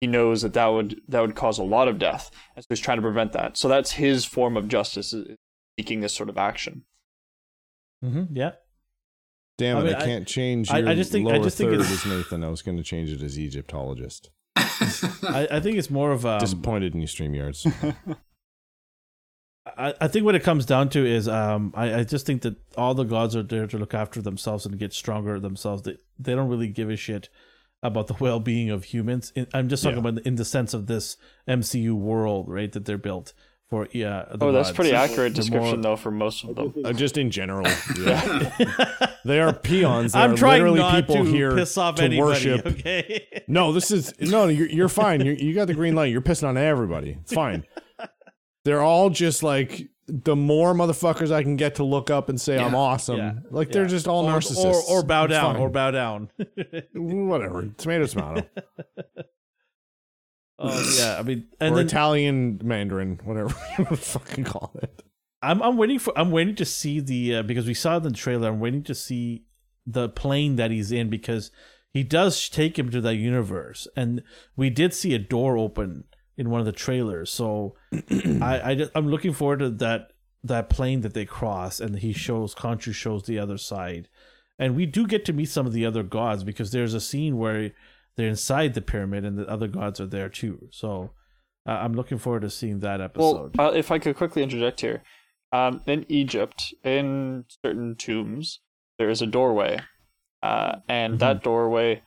he 0.00 0.08
knows 0.08 0.42
that 0.42 0.52
that 0.54 0.66
would 0.66 1.00
that 1.08 1.20
would 1.20 1.36
cause 1.36 1.58
a 1.58 1.62
lot 1.62 1.86
of 1.88 1.98
death, 1.98 2.30
and 2.56 2.64
so 2.64 2.66
he's 2.70 2.80
trying 2.80 2.98
to 2.98 3.02
prevent 3.02 3.32
that. 3.32 3.56
So 3.56 3.68
that's 3.68 3.92
his 3.92 4.24
form 4.24 4.56
of 4.56 4.66
justice, 4.68 5.12
is 5.12 5.36
seeking 5.78 6.00
this 6.00 6.12
sort 6.12 6.28
of 6.28 6.36
action. 6.36 6.84
hmm 8.02 8.24
yeah. 8.32 8.52
Damn 9.58 9.76
I 9.76 9.80
it! 9.80 9.84
mean, 9.84 9.94
I, 9.94 9.98
I- 10.00 10.04
can't 10.04 10.26
change 10.26 10.70
I- 10.70 10.78
your 10.78 10.88
I 10.88 10.94
just 10.94 11.12
think- 11.12 11.28
I 11.28 11.32
lower 11.34 11.44
just 11.44 11.56
think 11.56 11.70
third 11.70 11.80
it's- 11.82 12.04
as 12.04 12.10
Nathan. 12.10 12.42
I 12.42 12.48
was 12.48 12.62
going 12.62 12.78
to 12.78 12.82
change 12.82 13.10
it 13.12 13.22
as 13.22 13.38
Egyptologist. 13.38 14.30
I, 14.56 15.46
I 15.52 15.60
think 15.60 15.76
it's 15.78 15.90
more 15.90 16.10
of 16.10 16.26
um, 16.26 16.40
Disappointed 16.40 16.94
in 16.94 17.00
you, 17.00 17.06
Streamyards. 17.06 17.64
I, 19.76 19.94
I 20.00 20.08
think 20.08 20.24
what 20.24 20.34
it 20.34 20.42
comes 20.42 20.66
down 20.66 20.88
to 20.90 21.06
is 21.06 21.28
um 21.28 21.72
I, 21.76 22.00
I 22.00 22.04
just 22.04 22.26
think 22.26 22.42
that 22.42 22.56
all 22.76 22.94
the 22.94 23.04
gods 23.04 23.34
are 23.36 23.42
there 23.42 23.66
to 23.66 23.78
look 23.78 23.94
after 23.94 24.20
themselves 24.22 24.66
and 24.66 24.78
get 24.78 24.92
stronger 24.92 25.38
themselves. 25.40 25.82
They 25.82 25.96
they 26.18 26.34
don't 26.34 26.48
really 26.48 26.68
give 26.68 26.90
a 26.90 26.96
shit 26.96 27.28
about 27.82 28.06
the 28.06 28.14
well-being 28.20 28.70
of 28.70 28.84
humans. 28.84 29.32
I'm 29.54 29.68
just 29.68 29.82
talking 29.82 30.02
Yeah. 30.04 30.10
about 30.10 30.26
in 30.26 30.36
the 30.36 30.44
sense 30.44 30.74
of 30.74 30.86
this 30.86 31.16
MCU 31.48 31.92
world, 31.94 32.48
right? 32.48 32.70
That 32.72 32.84
they're 32.84 32.98
built 32.98 33.32
for. 33.68 33.88
Yeah. 33.92 34.26
the 34.30 34.44
Oh, 34.46 34.52
that's 34.52 34.68
gods. 34.68 34.76
pretty 34.76 34.92
accurate 34.94 35.34
description 35.34 35.80
more- 35.80 35.82
though 35.82 35.96
for 35.96 36.10
most 36.10 36.44
of 36.44 36.54
them. 36.54 36.74
Uh, 36.84 36.92
just 36.92 37.16
in 37.18 37.30
general, 37.30 37.66
yeah. 38.00 38.50
they 39.24 39.40
are 39.40 39.52
peons. 39.52 40.12
They 40.12 40.20
I'm 40.20 40.32
are 40.32 40.36
trying 40.36 40.60
literally 40.62 40.78
not 40.80 40.94
people 40.94 41.24
to 41.24 41.30
here 41.30 41.56
piss 41.56 41.76
off 41.78 41.96
to 41.96 42.04
anybody. 42.04 42.20
worship. 42.22 42.66
Okay. 42.66 43.42
No, 43.48 43.72
this 43.72 43.90
is 43.90 44.14
no. 44.20 44.46
You're, 44.48 44.68
you're 44.68 44.88
fine. 44.88 45.20
You're, 45.24 45.34
you 45.34 45.54
got 45.54 45.66
the 45.66 45.74
green 45.74 45.94
light. 45.94 46.12
You're 46.12 46.20
pissing 46.22 46.48
on 46.48 46.56
everybody. 46.56 47.18
It's 47.20 47.32
fine. 47.44 47.64
They're 48.64 48.82
all 48.82 49.10
just 49.10 49.42
like 49.42 49.88
the 50.06 50.36
more 50.36 50.74
motherfuckers 50.74 51.32
I 51.32 51.42
can 51.42 51.56
get 51.56 51.76
to 51.76 51.84
look 51.84 52.10
up 52.10 52.28
and 52.28 52.40
say 52.40 52.58
I'm 52.58 52.74
awesome. 52.74 53.18
Yeah. 53.18 53.32
Like 53.50 53.70
they're 53.72 53.86
just 53.86 54.06
all 54.08 54.26
or, 54.26 54.32
narcissists. 54.38 54.64
or 54.88 54.98
or 54.98 55.02
bow 55.02 55.24
It's 55.24 55.32
down 55.32 55.54
fine. 55.54 55.62
or 55.62 55.70
bow 55.70 55.90
down. 55.90 56.28
whatever. 56.94 57.68
Tomato, 57.76 58.06
tomato, 58.06 58.46
Oh 60.58 60.94
yeah, 60.98 61.16
I 61.18 61.22
mean, 61.22 61.48
and 61.60 61.72
or 61.74 61.76
then 61.78 61.86
Italian 61.86 62.60
Mandarin, 62.62 63.20
whatever 63.24 63.54
you 63.78 63.84
fucking 63.96 64.44
call 64.44 64.72
it. 64.82 65.02
I'm 65.42 65.60
I'm 65.62 65.76
waiting 65.76 65.98
for 65.98 66.16
I'm 66.16 66.30
waiting 66.30 66.54
to 66.56 66.64
see 66.64 67.00
the 67.00 67.36
uh, 67.36 67.42
because 67.42 67.66
we 67.66 67.74
saw 67.74 67.94
it 67.94 67.96
in 67.98 68.02
the 68.04 68.10
trailer. 68.12 68.48
I'm 68.48 68.60
waiting 68.60 68.84
to 68.84 68.94
see 68.94 69.44
the 69.86 70.08
plane 70.08 70.56
that 70.56 70.70
he's 70.70 70.92
in 70.92 71.10
because 71.10 71.50
he 71.92 72.04
does 72.04 72.48
take 72.48 72.78
him 72.78 72.90
to 72.90 73.00
that 73.00 73.16
universe, 73.16 73.88
and 73.96 74.22
we 74.56 74.70
did 74.70 74.94
see 74.94 75.14
a 75.14 75.18
door 75.18 75.58
open 75.58 76.04
in 76.36 76.50
one 76.50 76.60
of 76.60 76.66
the 76.66 76.72
trailers. 76.72 77.30
So 77.30 77.76
I, 78.40 78.60
I 78.70 78.74
just- 78.74 78.92
I'm 78.94 79.08
looking 79.08 79.32
forward 79.32 79.60
to 79.60 79.70
that 79.70 80.08
that 80.44 80.68
plane 80.68 81.02
that 81.02 81.14
they 81.14 81.24
cross, 81.24 81.78
and 81.80 81.98
he 81.98 82.12
shows 82.12 82.54
Khonshu 82.54 82.92
shows 82.92 83.24
the 83.24 83.38
other 83.38 83.58
side, 83.58 84.08
and 84.58 84.74
we 84.74 84.86
do 84.86 85.06
get 85.06 85.24
to 85.26 85.32
meet 85.32 85.48
some 85.50 85.66
of 85.66 85.72
the 85.72 85.86
other 85.86 86.02
gods 86.02 86.42
because 86.42 86.72
there's 86.72 86.94
a 86.94 87.00
scene 87.00 87.36
where 87.38 87.70
they're 88.16 88.28
inside 88.28 88.74
the 88.74 88.82
pyramid 88.82 89.24
and 89.24 89.38
the 89.38 89.48
other 89.48 89.68
gods 89.68 90.00
are 90.00 90.06
there 90.06 90.28
too. 90.28 90.68
So. 90.70 91.10
Uh, 91.64 91.70
I'm 91.80 91.92
looking 91.94 92.18
forward 92.18 92.42
to 92.42 92.50
seeing 92.50 92.80
that 92.80 92.98
Well, 93.14 93.46
episode. 93.46 93.60
uh, 93.60 93.70
if 93.72 93.92
I 93.92 94.00
could 94.00 94.16
quickly 94.16 94.42
interject 94.42 94.80
here, 94.80 95.04
um, 95.52 95.80
in 95.86 96.04
Egypt, 96.08 96.74
in 96.82 97.44
certain 97.64 97.94
tombs, 97.94 98.58
there 98.98 99.08
is 99.08 99.22
a 99.22 99.28
doorway, 99.28 99.78
uh, 100.42 100.78
and 100.88 101.20
that 101.20 101.44
doorway, 101.44 102.02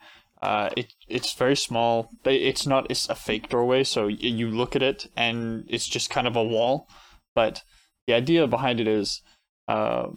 uh, 0.45 0.69
it 0.77 0.93
it's 1.07 1.33
very 1.33 1.55
small. 1.55 2.11
It's 2.23 2.67
not 2.67 2.85
it's 2.91 3.09
a 3.09 3.15
fake 3.15 3.49
doorway, 3.49 3.83
so 3.83 4.05
you 4.05 4.47
look 4.47 4.75
at 4.75 4.83
it 4.83 5.07
and 5.17 5.65
it's 5.67 5.87
just 5.87 6.11
kind 6.11 6.27
of 6.27 6.35
a 6.35 6.43
wall. 6.43 6.87
But 7.33 7.63
the 8.05 8.13
idea 8.13 8.45
behind 8.45 8.79
it 8.79 8.87
is, 8.87 9.23
uh, 9.67 10.09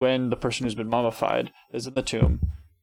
when 0.00 0.30
the 0.30 0.36
person 0.36 0.64
who's 0.64 0.74
been 0.74 0.88
mummified 0.88 1.52
is 1.72 1.86
in 1.86 1.94
the 1.94 2.02
tomb, 2.02 2.40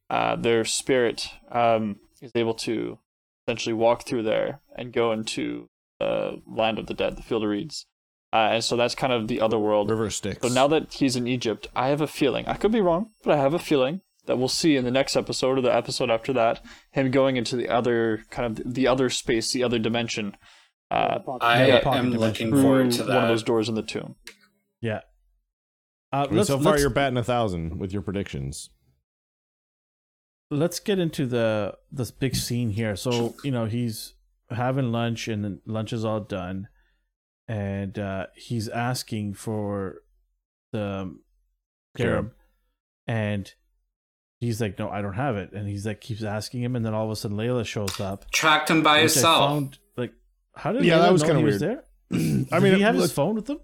uh, 0.09 0.37
their 0.37 0.63
spirit 0.63 1.27
um, 1.51 1.97
is 2.21 2.31
able 2.33 2.53
to 2.53 2.97
essentially 3.45 3.73
walk 3.73 4.03
through 4.03 4.23
there 4.23 4.61
and 4.77 4.93
go 4.93 5.11
into 5.11 5.67
the 5.99 6.41
land 6.47 6.79
of 6.79 6.87
the 6.87 6.93
dead, 6.93 7.17
the 7.17 7.23
field 7.23 7.43
of 7.43 7.49
reeds. 7.49 7.87
Uh, 8.31 8.51
and 8.53 8.63
so 8.63 8.77
that's 8.77 8.95
kind 8.95 9.11
of 9.11 9.27
the 9.27 9.41
other 9.41 9.59
world. 9.59 9.89
River 9.89 10.09
Styx. 10.09 10.41
So 10.41 10.53
now 10.53 10.69
that 10.69 10.93
he's 10.93 11.17
in 11.17 11.27
Egypt, 11.27 11.67
I 11.75 11.89
have 11.89 11.99
a 11.99 12.07
feeling, 12.07 12.45
I 12.47 12.53
could 12.53 12.71
be 12.71 12.81
wrong, 12.81 13.11
but 13.21 13.33
I 13.33 13.41
have 13.41 13.53
a 13.53 13.59
feeling 13.59 13.99
that 14.27 14.37
we'll 14.37 14.47
see 14.47 14.75
in 14.75 14.85
the 14.85 14.91
next 14.91 15.15
episode 15.15 15.57
or 15.57 15.61
the 15.61 15.73
episode 15.75 16.09
after 16.09 16.33
that, 16.33 16.63
him 16.91 17.11
going 17.11 17.37
into 17.37 17.55
the 17.55 17.69
other 17.69 18.23
kind 18.29 18.59
of 18.59 18.73
the 18.73 18.87
other 18.87 19.09
space, 19.09 19.51
the 19.51 19.63
other 19.63 19.79
dimension. 19.79 20.35
Uh, 20.91 21.19
I 21.41 21.67
yeah, 21.67 21.75
am 21.77 22.11
dimension. 22.11 22.19
looking 22.19 22.49
through 22.49 22.61
forward 22.61 22.91
to 22.91 23.03
that. 23.03 23.13
one 23.15 23.23
of 23.23 23.29
those 23.29 23.43
doors 23.43 23.69
in 23.69 23.75
the 23.75 23.81
tomb. 23.83 24.15
Yeah. 24.81 25.01
Uh, 26.13 26.17
I 26.17 26.27
mean, 26.27 26.37
let's, 26.37 26.47
so 26.47 26.59
far, 26.59 26.73
let's, 26.73 26.81
you're 26.81 26.89
batting 26.91 27.17
a 27.17 27.23
thousand 27.23 27.79
with 27.79 27.91
your 27.91 28.01
predictions. 28.01 28.69
let's 30.51 30.79
get 30.79 30.99
into 30.99 31.25
the 31.25 31.75
this 31.91 32.11
big 32.11 32.35
scene 32.35 32.69
here. 32.69 32.95
So 32.95 33.35
you 33.43 33.51
know 33.51 33.65
he's 33.65 34.13
having 34.49 34.91
lunch, 34.91 35.27
and 35.27 35.59
lunch 35.65 35.91
is 35.91 36.05
all 36.05 36.19
done, 36.19 36.67
and 37.47 37.97
uh, 37.97 38.27
he's 38.35 38.69
asking 38.69 39.33
for 39.33 40.01
the 40.71 41.15
Cherub. 41.97 41.97
cherub, 41.97 42.31
and 43.07 43.53
he's 44.39 44.59
like, 44.61 44.77
"No, 44.79 44.89
I 44.89 45.01
don't 45.01 45.13
have 45.13 45.35
it." 45.37 45.51
And 45.53 45.67
he's 45.67 45.85
like, 45.85 46.01
keeps 46.01 46.23
asking 46.23 46.61
him, 46.63 46.75
and 46.75 46.85
then 46.85 46.93
all 46.93 47.05
of 47.05 47.11
a 47.11 47.15
sudden 47.15 47.37
Layla 47.37 47.65
shows 47.65 47.99
up. 47.99 48.29
Tracked 48.31 48.69
him 48.69 48.83
by 48.83 49.01
which 49.03 49.13
himself. 49.13 49.49
found, 49.49 49.79
like, 49.97 50.13
how 50.55 50.71
did 50.71 50.83
Yeah, 50.85 50.97
Layla 50.97 51.01
that 51.03 51.13
was 51.13 51.23
kinda 51.23 51.41
weird. 51.41 51.59
there? 51.59 51.83
I 52.11 52.15
Did 52.17 52.51
mean, 52.63 52.75
he 52.75 52.81
have 52.81 52.95
his 52.95 53.11
phone 53.11 53.35
with 53.35 53.49
him? 53.49 53.59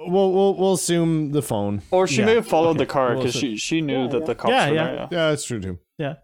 We'll 0.00 0.32
we'll 0.32 0.54
we'll 0.54 0.72
assume 0.74 1.32
the 1.32 1.42
phone. 1.42 1.82
Or 1.90 2.06
she 2.06 2.20
Yeah, 2.20 2.26
may 2.26 2.34
have 2.36 2.46
followed 2.46 2.70
okay. 2.70 2.78
the 2.80 2.86
car 2.86 3.08
Well, 3.10 3.18
because 3.18 3.34
so- 3.34 3.40
she, 3.40 3.56
she 3.56 3.80
knew 3.80 4.08
that 4.08 4.26
the 4.26 4.34
cops 4.34 4.50
Yeah, 4.52 4.68
were 4.68 4.74
yeah. 4.76 4.84
there. 4.84 4.94
Yeah. 4.94 5.08
Yeah, 5.10 5.30
that's 5.30 5.44
true 5.44 5.60
too. 5.60 5.78
Yeah. 5.98 6.14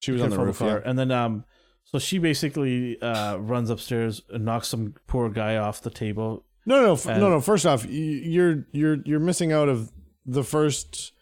She 0.00 0.12
was 0.12 0.20
on 0.20 0.28
the 0.30 0.36
Careful 0.36 0.46
roof. 0.46 0.60
with 0.60 0.84
Yeah. 0.84 0.90
And 0.90 0.98
then 0.98 1.10
um 1.10 1.44
so 1.84 1.98
she 1.98 2.18
basically 2.18 3.00
uh 3.00 3.36
runs 3.38 3.70
upstairs 3.70 4.20
and 4.28 4.44
knocks 4.44 4.68
some 4.68 4.94
poor 5.06 5.30
guy 5.30 5.56
off 5.56 5.80
the 5.80 5.88
table. 5.90 6.44
No, 6.66 6.82
no, 6.82 6.92
f- 6.92 7.06
And- 7.06 7.20
no, 7.20 7.30
no. 7.30 7.40
First 7.40 7.64
off, 7.64 7.86
you're 7.88 8.66
you're 8.72 8.98
you're 9.06 9.18
missing 9.20 9.50
out 9.50 9.68
of 9.70 9.90
the 10.26 10.44
first, 10.44 11.12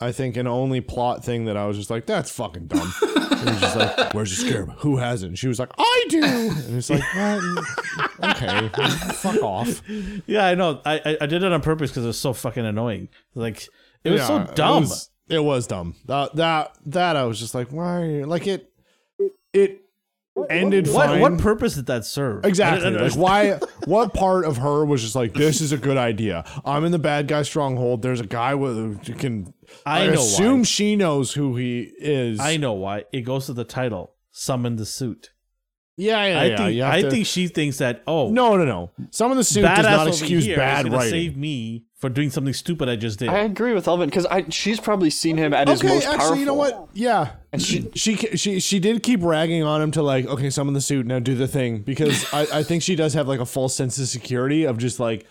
I 0.00 0.12
think, 0.12 0.36
an 0.36 0.46
only 0.46 0.80
plot 0.80 1.24
thing 1.24 1.44
that 1.44 1.56
I 1.56 1.66
was 1.66 1.76
just 1.76 1.90
like, 1.90 2.06
that's 2.06 2.30
fucking 2.30 2.66
dumb. 2.68 2.92
It 3.40 3.46
was 3.46 3.60
just 3.60 3.76
like, 3.76 4.12
where's 4.12 4.38
your 4.38 4.50
scarab? 4.50 4.78
Who 4.80 4.98
hasn't? 4.98 5.38
She 5.38 5.48
was 5.48 5.58
like, 5.58 5.70
I 5.78 6.04
do. 6.10 6.22
And 6.22 6.76
it's 6.76 6.90
like, 6.90 7.02
well, 7.14 7.40
okay, 8.22 8.68
fuck 9.14 9.42
off. 9.42 9.80
Yeah, 10.26 10.44
I 10.44 10.54
know. 10.54 10.82
I 10.84 11.00
I, 11.02 11.16
I 11.22 11.26
did 11.26 11.42
it 11.42 11.50
on 11.50 11.62
purpose 11.62 11.90
because 11.90 12.04
it 12.04 12.08
was 12.08 12.20
so 12.20 12.34
fucking 12.34 12.66
annoying. 12.66 13.08
Like 13.34 13.66
it 14.04 14.10
was 14.10 14.26
so 14.26 14.44
dumb. 14.54 14.82
It 14.82 14.88
was, 14.88 15.10
it 15.30 15.38
was 15.38 15.66
dumb. 15.66 15.94
That 16.04 16.36
that 16.36 16.76
that 16.84 17.16
I 17.16 17.24
was 17.24 17.40
just 17.40 17.54
like, 17.54 17.68
why? 17.72 17.96
are 17.96 18.04
you-" 18.04 18.26
Like 18.26 18.46
it, 18.46 18.70
it 19.54 19.79
ended 20.48 20.88
what 20.88 21.06
fine. 21.06 21.20
what 21.20 21.38
purpose 21.38 21.74
did 21.74 21.86
that 21.86 22.04
serve? 22.04 22.44
I 22.44 22.48
Exactly. 22.48 22.90
didn't 22.90 23.02
Like 23.02 23.16
why? 23.16 23.58
What 23.86 24.14
part 24.14 24.44
of 24.44 24.58
her 24.58 24.84
was 24.84 25.02
just 25.02 25.14
like, 25.14 25.32
this 25.32 25.60
is 25.60 25.72
a 25.72 25.78
good 25.78 25.96
idea. 25.96 26.44
I'm 26.64 26.84
in 26.84 26.92
the 26.92 26.98
bad 26.98 27.26
guy 27.28 27.42
stronghold. 27.42 28.02
There's 28.02 28.20
a 28.20 28.26
guy 28.26 28.54
with 28.54 28.76
who 29.06 29.14
can. 29.14 29.52
I 29.86 30.06
know 30.06 30.12
assume 30.14 30.58
why. 30.58 30.64
she 30.64 30.96
knows 30.96 31.32
who 31.32 31.56
he 31.56 31.90
is. 31.98 32.38
I 32.40 32.56
know 32.56 32.72
why. 32.74 33.04
It 33.12 33.22
goes 33.22 33.46
to 33.46 33.52
the 33.52 33.64
title. 33.64 34.14
Summon 34.30 34.76
the 34.76 34.86
suit. 34.86 35.30
Yeah, 35.96 36.24
yeah, 36.24 36.40
I 36.40 36.44
yeah. 36.46 36.56
think 36.56 36.82
I 36.82 37.02
to- 37.02 37.10
think 37.10 37.26
she 37.26 37.46
thinks 37.48 37.78
that 37.78 38.02
oh 38.06 38.30
No, 38.30 38.56
no, 38.56 38.64
no. 38.64 38.90
Some 39.10 39.30
of 39.30 39.36
the 39.36 39.44
suit 39.44 39.64
badass 39.64 39.76
does 39.76 39.84
not 39.84 40.08
excuse 40.08 40.44
here 40.46 40.56
bad 40.56 40.90
writing. 40.90 41.10
save 41.10 41.36
me 41.36 41.84
for 41.96 42.08
doing 42.08 42.30
something 42.30 42.54
stupid 42.54 42.88
I 42.88 42.96
just 42.96 43.18
did. 43.18 43.28
I 43.28 43.40
agree 43.40 43.74
with 43.74 43.86
Elvin 43.86 44.08
because 44.08 44.24
I 44.26 44.46
she's 44.48 44.80
probably 44.80 45.10
seen 45.10 45.36
him 45.36 45.52
at 45.52 45.68
his 45.68 45.80
okay, 45.80 45.88
most 45.92 46.06
actually, 46.06 46.18
powerful. 46.18 46.36
you 46.38 46.44
know 46.46 46.54
what? 46.54 46.88
Yeah, 46.94 47.32
And 47.52 47.60
she- 47.60 47.90
she 47.94 48.16
she 48.16 48.60
she 48.60 48.78
did 48.80 49.02
keep 49.02 49.22
ragging 49.22 49.62
on 49.62 49.82
him 49.82 49.90
to 49.90 50.02
like, 50.02 50.26
okay, 50.26 50.48
summon 50.48 50.72
the 50.72 50.80
suit 50.80 51.04
now, 51.06 51.18
do 51.18 51.34
the 51.34 51.48
thing 51.48 51.80
because 51.82 52.24
I 52.32 52.60
I 52.60 52.62
think 52.62 52.82
she 52.82 52.96
does 52.96 53.12
have 53.14 53.28
like 53.28 53.40
a 53.40 53.46
false 53.46 53.74
sense 53.74 53.98
of 53.98 54.08
security 54.08 54.64
of 54.64 54.78
just 54.78 55.00
like, 55.00 55.26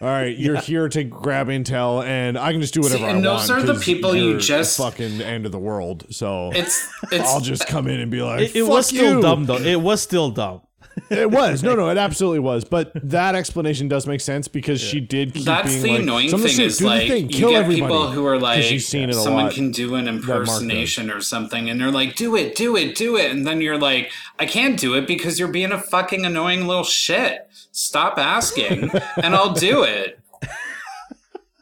all 0.00 0.08
right, 0.08 0.36
you're 0.36 0.56
here 0.56 0.88
to 0.88 1.04
grab 1.04 1.48
intel 1.48 2.04
and 2.04 2.38
I 2.38 2.52
can 2.52 2.60
just 2.60 2.72
do 2.74 2.80
whatever 2.80 2.98
See, 3.00 3.04
I 3.04 3.10
and 3.10 3.24
want. 3.24 3.40
those 3.40 3.50
are 3.50 3.62
the 3.62 3.74
'cause 3.74 3.84
people 3.84 4.16
you 4.16 4.24
you're 4.28 4.34
the 4.34 4.40
just- 4.40 4.78
fucking 4.78 5.20
end 5.20 5.44
of 5.46 5.52
the 5.52 5.58
world. 5.58 6.06
So 6.10 6.50
It's 6.54 6.88
it's 7.12 7.28
I'll 7.28 7.40
just 7.40 7.66
come 7.66 7.86
in 7.86 8.00
and 8.00 8.10
be 8.10 8.22
like, 8.22 8.40
it, 8.40 8.56
it 8.56 8.60
Fuck 8.62 8.70
was 8.70 8.86
still 8.86 9.16
you. 9.16 9.22
dumb 9.22 9.44
though. 9.46 9.58
It 9.58 9.80
was 9.80 10.00
still 10.00 10.30
dumb. 10.30 10.62
It 11.08 11.30
was 11.30 11.62
no, 11.62 11.74
no, 11.74 11.88
it 11.88 11.96
absolutely 12.08 12.40
was. 12.40 12.64
But 12.64 12.92
that 13.08 13.34
explanation 13.34 13.88
does 13.88 14.06
make 14.06 14.20
sense 14.20 14.48
because 14.48 14.80
she 14.80 15.00
did 15.00 15.34
keep 15.34 15.44
that's 15.44 15.68
being 15.68 15.82
the 15.82 15.90
like, 15.92 16.00
annoying 16.02 16.30
the 16.30 16.38
thing 16.38 16.48
suit, 16.48 16.66
is 16.66 16.82
like 16.82 17.08
thing, 17.08 17.30
you 17.30 17.48
get 17.48 17.52
everybody." 17.62 17.80
people 17.92 18.10
who 18.10 18.26
are 18.26 18.34
'Cause 18.34 18.42
like 18.42 18.62
she's 18.62 18.86
seen 18.88 19.08
it 19.08 19.16
a 19.16 19.18
someone 19.20 19.44
lot. 19.44 19.54
can 19.54 19.70
do 19.70 19.94
an 19.94 20.08
impersonation 20.08 21.10
or 21.10 21.20
something 21.20 21.70
and 21.70 21.80
they're 21.80 21.90
like 21.92 22.16
do 22.16 22.34
it 22.36 22.54
do 22.56 22.76
it 22.76 22.96
do 22.96 23.16
it 23.16 23.30
and 23.30 23.46
then 23.46 23.60
you're 23.60 23.78
like 23.78 24.10
I 24.38 24.46
can't 24.46 24.78
do 24.78 24.94
it 24.94 25.06
because 25.06 25.38
you're 25.38 25.48
being 25.48 25.72
a 25.72 25.80
fucking 25.80 26.24
annoying 26.26 26.66
little 26.66 26.84
shit 26.84 27.48
stop 27.72 28.18
asking 28.18 28.90
and 29.22 29.34
I'll 29.34 29.52
do 29.54 29.84
it 29.84 30.18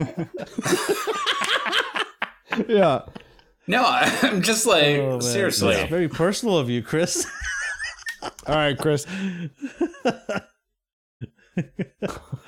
yeah. 2.69 3.03
no 3.67 3.85
I'm 3.85 4.43
just 4.43 4.67
like 4.67 4.97
Oh, 4.99 5.21
seriously 5.21 5.75
That's 5.75 5.91
very 5.91 6.09
personal 6.09 6.57
of 6.59 6.71
you, 6.71 6.83
Chris. 6.83 7.27
All 8.23 8.55
right, 8.55 8.77
Chris. 8.79 9.07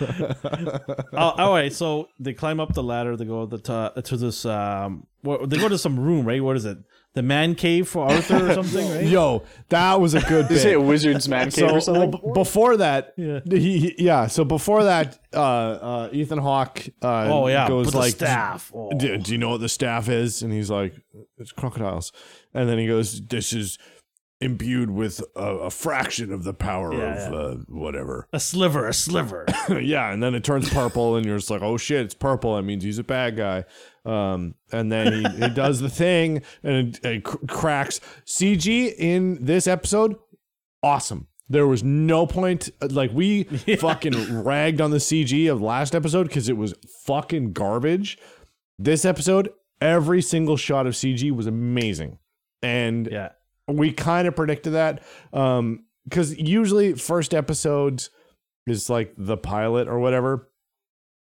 oh, 0.01 1.11
all 1.13 1.53
right. 1.53 1.73
So 1.73 2.09
they 2.19 2.33
climb 2.33 2.61
up 2.61 2.75
the 2.75 2.83
ladder. 2.83 3.17
They 3.17 3.25
go 3.25 3.47
to 3.47 3.57
the 3.57 3.63
to, 3.95 4.03
to 4.03 4.17
this 4.17 4.45
um. 4.45 5.07
What, 5.23 5.51
they 5.51 5.59
go 5.59 5.69
to 5.69 5.77
some 5.79 5.99
room, 6.01 6.27
right? 6.27 6.43
What 6.43 6.57
is 6.57 6.65
it? 6.65 6.79
The 7.13 7.23
man 7.23 7.57
cave 7.57 7.89
for 7.89 8.07
Arthur 8.07 8.51
or 8.51 8.55
something, 8.55 8.89
right? 8.95 9.05
Yo, 9.05 9.43
that 9.69 10.01
was 10.01 10.15
a 10.15 10.21
good 10.21 10.47
Did 10.47 10.55
you 10.55 10.61
say 10.61 10.73
a 10.75 10.81
wizard's 10.81 11.29
man 11.29 11.47
cave 11.51 11.69
So 11.69 11.77
or 11.77 11.81
something? 11.81 12.13
well, 12.23 12.33
before 12.35 12.77
that, 12.77 13.15
Yeah. 13.17 13.41
he, 13.45 13.79
he- 13.81 13.95
yeah. 13.99 14.29
So 14.29 14.45
before 14.45 14.85
that, 14.85 15.19
uh, 15.35 15.41
uh, 15.43 16.09
Ethan 16.13 16.39
Hawke, 16.39 16.87
uh, 17.03 17.29
Oh 17.33 17.49
yeah, 17.49 17.67
goes 17.67 17.87
with 17.87 17.95
the 17.95 17.99
like, 18.01 18.15
staff. 18.15 18.71
Oh. 18.75 18.91
do, 18.97 19.19
do 19.19 19.33
you 19.33 19.39
know 19.39 19.51
what 19.51 19.61
the 19.61 19.69
staff 19.69 20.09
is? 20.09 20.43
And 20.43 20.53
he's 20.53 20.71
like, 20.71 20.95
it's 21.37 21.51
crocodiles. 21.51 22.13
And 22.55 22.69
then 22.69 22.79
he 22.79 22.87
goes, 22.87 23.21
this 23.27 23.53
is 23.53 23.77
imbued 24.41 24.91
with 24.91 25.21
a, 25.37 25.41
a 25.41 25.71
fraction 25.71 26.33
of 26.33 26.45
the 26.45 26.55
power 26.55 26.93
Yeah, 26.95 27.27
of 27.27 27.33
yeah. 27.33 27.39
Uh, 27.39 27.55
whatever. 27.69 28.27
A 28.33 28.41
sliver, 28.41 28.87
a 28.89 28.95
sliver. 28.95 29.45
yeah, 29.81 30.13
and 30.13 30.23
then 30.23 30.35
it 30.35 30.45
turns 30.45 30.71
purple, 30.71 31.17
and 31.17 31.27
you're 31.27 31.37
just 31.39 31.51
like, 31.51 31.63
oh 31.63 31.77
shit, 31.77 32.01
it's 32.07 32.15
purple. 32.15 32.57
That 32.57 32.63
means 32.63 32.83
he's 32.83 32.99
a 32.99 33.05
bad 33.05 33.37
guy. 33.37 33.65
Um, 34.05 34.55
and 34.73 34.91
then 34.91 35.13
he, 35.13 35.29
he 35.45 35.49
does 35.51 35.81
the 35.81 35.91
thing, 35.91 36.43
and 36.63 36.97
it, 36.97 37.05
it 37.05 37.25
cr- 37.25 37.45
cracks. 37.49 38.01
CG 38.25 38.95
in 38.97 39.45
this 39.45 39.67
episode, 39.67 40.17
awesome. 40.83 41.27
There 41.51 41.67
was 41.67 41.83
no 41.83 42.27
point, 42.27 42.71
like 42.81 43.11
we 43.13 43.43
fucking 43.79 44.43
ragged 44.45 44.81
on 44.81 44.91
the 44.93 44.99
CG 44.99 45.51
of 45.53 45.61
last 45.61 45.95
episode 45.95 46.29
because 46.29 46.49
it 46.49 46.57
was 46.57 46.75
fucking 47.05 47.53
garbage. 47.53 48.17
This 48.79 49.05
episode, 49.05 49.51
every 49.81 50.23
single 50.23 50.57
shot 50.57 50.87
of 50.87 50.95
CG 50.95 51.31
was 51.33 51.47
amazing, 51.47 52.19
and 52.63 53.07
yeah. 53.11 53.31
We 53.77 53.93
kind 53.93 54.27
of 54.27 54.37
predicted 54.37 54.73
that 54.75 55.03
um 55.33 55.85
because 56.05 56.37
usually 56.37 56.95
first 56.95 57.35
episodes 57.35 58.11
is 58.67 58.91
like 58.91 59.15
the 59.17 59.37
pilot 59.37 59.89
or 59.89 59.99
whatever. 59.99 60.49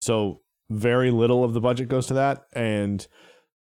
So 0.02 0.42
very 0.70 1.12
little 1.12 1.44
of 1.44 1.54
the 1.54 1.62
budget 1.62 1.90
goes 1.90 2.08
to 2.08 2.16
that. 2.16 2.46
And 2.54 3.06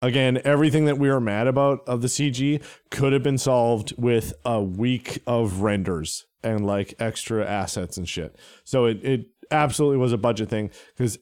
again 0.01 0.39
everything 0.45 0.85
that 0.85 0.97
we 0.97 1.09
were 1.09 1.19
mad 1.19 1.45
about 1.45 1.81
of 1.85 2.01
the 2.01 2.07
cg 2.07 2.63
could 2.89 3.11
have 3.11 3.21
been 3.21 3.37
solved 3.37 3.93
with 3.97 4.31
a 4.45 4.61
week 4.61 5.21
of 5.27 5.59
renders 5.59 6.25
and 6.41 6.65
like 6.65 6.93
extra 6.99 7.45
assets 7.45 7.97
and 7.97 8.07
shit. 8.07 8.37
So 8.63 8.85
it, 8.85 9.03
it 9.03 9.25
absolutely 9.51 9.97
was 9.97 10.13
a 10.13 10.17
budget 10.17 10.49
thing 10.49 10.69
because 10.95 11.17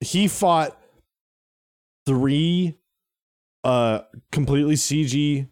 he 0.00 0.28
fought 0.28 0.78
three 2.06 2.78
uh 3.64 4.00
completely 4.30 4.74
cg 4.74 5.48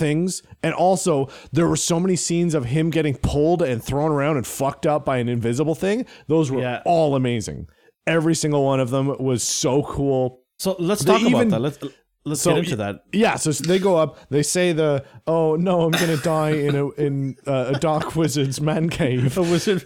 things 0.00 0.42
and 0.64 0.72
also 0.74 1.28
there 1.52 1.68
were 1.68 1.76
so 1.90 2.00
many 2.00 2.16
scenes 2.16 2.52
of 2.54 2.64
him 2.76 2.90
getting 2.90 3.14
pulled 3.14 3.60
and 3.62 3.78
thrown 3.88 4.10
around 4.10 4.36
and 4.38 4.46
fucked 4.46 4.86
up 4.86 5.04
by 5.04 5.18
an 5.18 5.28
invisible 5.28 5.74
thing 5.84 5.98
those 6.26 6.50
were 6.50 6.62
Yeah. 6.62 6.82
all 6.84 7.14
amazing 7.14 7.66
every 8.06 8.34
single 8.34 8.64
one 8.64 8.80
of 8.80 8.90
them 8.90 9.06
was 9.30 9.42
so 9.42 9.82
cool 9.82 10.22
So 10.58 10.74
let's 10.78 11.02
They 11.04 11.12
talk 11.12 11.20
even- 11.22 11.34
about 11.34 11.50
that. 11.50 11.60
Let's 11.60 11.78
let's 12.24 12.40
So 12.42 12.50
get 12.54 12.64
into 12.64 12.76
that. 12.84 12.94
yeah 13.12 13.36
so 13.36 13.50
they 13.52 13.78
go 13.78 13.96
up 14.02 14.10
they 14.30 14.42
say 14.42 14.72
the 14.82 15.04
oh 15.26 15.56
no 15.56 15.74
i'm 15.86 15.92
gonna 16.02 16.16
die 16.18 16.50
in 16.68 16.74
a 16.76 16.84
in 17.06 17.36
uh, 17.46 17.72
a 17.74 17.78
dark 17.78 18.14
wizard's 18.20 18.60
man 18.60 18.88
cave 18.90 19.38
A 19.38 19.42
wizard. 19.42 19.82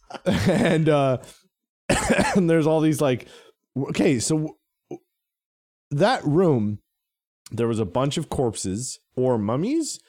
and 0.70 0.88
uh 0.88 1.18
and 2.36 2.48
there's 2.50 2.66
all 2.66 2.80
these 2.80 3.00
like 3.00 3.28
okay 3.90 4.18
so 4.18 4.56
that 5.90 6.24
room 6.24 6.78
there 7.50 7.66
was 7.68 7.78
a 7.78 7.84
bunch 7.84 8.16
of 8.16 8.28
corpses 8.28 8.98
or 9.16 9.38
mummies 9.38 10.00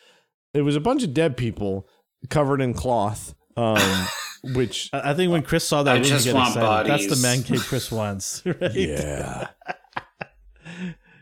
it 0.54 0.62
was 0.62 0.76
a 0.76 0.80
bunch 0.80 1.04
of 1.04 1.14
dead 1.14 1.36
people 1.38 1.88
covered 2.30 2.62
in 2.62 2.74
cloth 2.74 3.34
um 3.58 4.08
which 4.56 4.90
I 4.94 5.12
I 5.12 5.14
think 5.14 5.32
when 5.32 5.44
Chris 5.44 5.68
saw 5.68 5.84
that, 5.84 5.98
I 5.98 6.00
he 6.00 6.06
just 6.06 6.26
get 6.26 6.34
want 6.34 6.56
excited. 6.56 6.92
That's 6.92 7.04
the 7.04 7.10
bodies. 7.10 7.24
man 7.24 7.44
cave 7.44 7.66
Chris 7.68 7.92
wants, 7.92 8.44
right? 8.46 8.74
yeah 8.74 9.48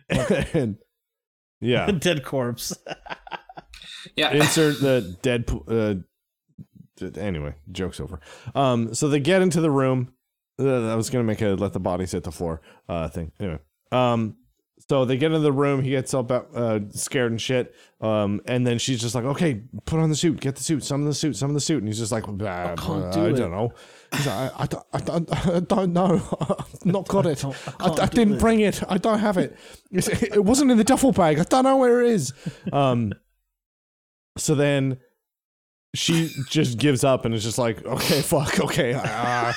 and 0.54 0.78
yeah 1.62 1.91
Dead 1.91 2.24
corpse. 2.24 2.74
Yeah. 4.16 4.32
insert 4.34 4.80
the 4.80 5.18
dead 5.22 5.50
uh 5.68 5.96
anyway 7.20 7.54
joke's 7.72 8.00
over 8.00 8.20
um 8.56 8.94
so 8.94 9.08
they 9.10 9.20
get 9.20 9.41
into 9.41 9.60
the 9.62 9.70
room 9.72 10.14
uh, 10.60 10.91
i 10.91 10.96
was 10.96 11.10
gonna 11.10 11.24
make 11.24 11.41
a 11.41 11.50
let 11.50 11.74
the 11.74 11.80
bodies 11.80 12.12
hit 12.14 12.24
the 12.24 12.32
floor 12.32 12.62
uh 12.88 13.08
thing 13.10 13.32
anyway 13.40 13.60
um 13.91 14.36
so 14.90 15.06
they 15.06 15.18
get 15.18 15.28
into 15.28 15.40
the 15.40 15.52
room 15.52 15.82
he 15.84 15.91
gets 15.91 16.14
all 16.14 16.22
about, 16.22 16.49
uh, 16.56 16.80
scared 16.90 17.32
and 17.32 17.40
shit 17.41 17.76
um 18.02 18.41
and 18.45 18.66
then 18.66 18.78
she's 18.80 18.99
just 18.99 19.14
like 19.16 19.26
okay 19.26 19.61
put 19.86 19.99
on 19.99 20.10
the 20.10 20.16
suit 20.16 20.40
get 20.40 20.56
the 20.56 20.64
suit 20.64 20.84
some 20.84 21.02
of 21.02 21.07
the 21.07 21.14
suit 21.14 21.36
some 21.36 21.49
of 21.49 21.53
the 21.53 21.60
suit 21.61 21.80
and 21.80 21.88
he's 21.88 21.99
just 21.99 22.11
like 22.11 22.24
"Bah, 22.28 22.76
can't 22.76 23.11
do 23.14 23.22
i 23.26 23.30
it." 23.30 23.34
don't 23.36 23.52
know. 23.52 23.74
He's 24.16 24.26
like, 24.26 24.52
I, 24.56 24.64
I, 24.64 24.66
don't, 24.66 24.86
I, 24.94 24.99
don't, 24.99 25.48
I 25.48 25.60
don't 25.60 25.94
know. 25.94 26.22
I've 26.60 26.86
not 26.86 27.07
got 27.07 27.28
it. 27.28 27.45
I 27.45 27.52
I, 27.80 28.03
I 28.03 28.06
didn't 28.07 28.36
it." 28.36 28.40
bring 28.40 28.60
it. 28.61 28.82
I 28.90 28.98
don't 28.98 29.20
have 29.20 29.38
it. 29.38 29.56
It's- 29.91 30.24
it 30.24 30.44
wasn't 30.44 30.72
in 30.72 30.78
the 30.78 30.84
duffel 30.84 31.11
bag. 31.11 31.38
I 31.38 31.44
don't 31.44 31.64
know 31.66 31.78
where 31.78 32.02
it 32.02 32.11
is. 32.11 32.34
Um 32.74 33.14
so 34.38 34.56
then 34.56 34.98
she 35.95 36.30
just 36.49 36.78
gives 36.78 37.03
up 37.03 37.26
and 37.26 37.34
is 37.34 37.44
just 37.44 37.57
like, 37.57 37.84
okay, 37.86 38.22
fuck, 38.22 38.60
okay. 38.60 38.94
uh, 38.94 39.02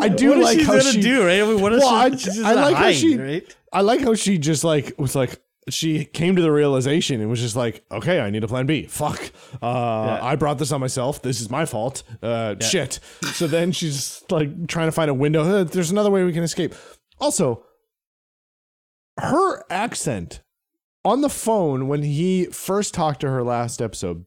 I 0.00 0.08
do 0.14 0.30
what 0.30 0.38
is 0.38 0.44
like 0.44 0.58
she 0.58 0.64
how 0.64 0.72
gonna 0.78 0.92
she. 0.92 1.00
do, 1.02 1.24
right? 1.26 1.40
I 1.40 1.44
mean, 1.44 1.60
what 1.60 1.72
is 1.72 1.80
Well, 1.80 1.88
I- 1.94 2.16
she? 2.16 2.42
I 2.42 2.52
a 2.52 2.54
like 2.56 2.76
how 2.76 2.92
she- 2.92 3.16
right? 3.18 3.56
I 3.72 3.80
like 3.82 4.00
how 4.00 4.14
she 4.14 4.38
just 4.38 4.64
like 4.64 4.94
was 4.98 5.14
like 5.14 5.40
she 5.68 6.04
came 6.06 6.34
to 6.36 6.42
the 6.42 6.50
realization 6.50 7.20
and 7.20 7.28
was 7.30 7.40
just 7.40 7.54
like, 7.54 7.84
okay, 7.92 8.18
I 8.20 8.30
need 8.30 8.42
a 8.42 8.48
plan 8.48 8.66
B. 8.66 8.84
Fuck, 8.86 9.30
uh, 9.62 10.18
I 10.22 10.34
brought 10.36 10.58
this 10.58 10.72
on 10.72 10.80
myself. 10.80 11.20
This 11.22 11.40
is 11.40 11.50
my 11.50 11.66
fault. 11.66 12.02
Uh, 12.22 12.56
Shit. 12.60 12.98
So 13.34 13.46
then 13.46 13.70
she's 13.72 14.24
like 14.30 14.66
trying 14.66 14.88
to 14.88 14.92
find 14.92 15.10
a 15.10 15.14
window. 15.14 15.42
Uh, 15.42 15.64
There's 15.64 15.90
another 15.90 16.10
way 16.10 16.24
we 16.24 16.32
can 16.32 16.42
escape. 16.42 16.74
Also, 17.20 17.62
her 19.18 19.64
accent 19.70 20.40
on 21.04 21.20
the 21.20 21.28
phone 21.28 21.86
when 21.88 22.02
he 22.02 22.46
first 22.46 22.94
talked 22.94 23.20
to 23.20 23.28
her 23.28 23.42
last 23.42 23.80
episode, 23.82 24.24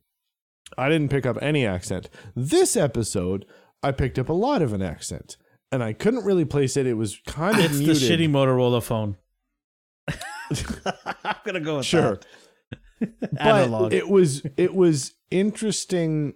I 0.78 0.90
didn't 0.90 1.10
pick 1.10 1.26
up 1.26 1.38
any 1.42 1.66
accent. 1.66 2.10
This 2.36 2.76
episode, 2.76 3.46
I 3.82 3.92
picked 3.92 4.18
up 4.20 4.30
a 4.30 4.34
lot 4.34 4.62
of 4.62 4.74
an 4.74 4.82
accent. 4.82 5.38
And 5.72 5.84
I 5.84 5.94
couldn't 5.94 6.24
really 6.24 6.46
place 6.46 6.78
it. 6.78 6.86
It 6.86 6.94
was 6.94 7.20
kind 7.26 7.58
of 7.60 7.66
It's 7.66 7.80
the 7.80 8.16
shitty 8.16 8.30
Motorola 8.30 8.82
phone. 8.84 9.18
I'm 11.26 11.36
gonna 11.46 11.60
go 11.60 11.78
with 11.78 11.86
Sure. 11.86 12.20
that. 12.20 12.26
but 13.32 13.42
Analog. 13.42 13.94
it 13.94 14.08
was 14.08 14.44
it 14.58 14.76
was 14.76 15.14
interesting 15.32 16.34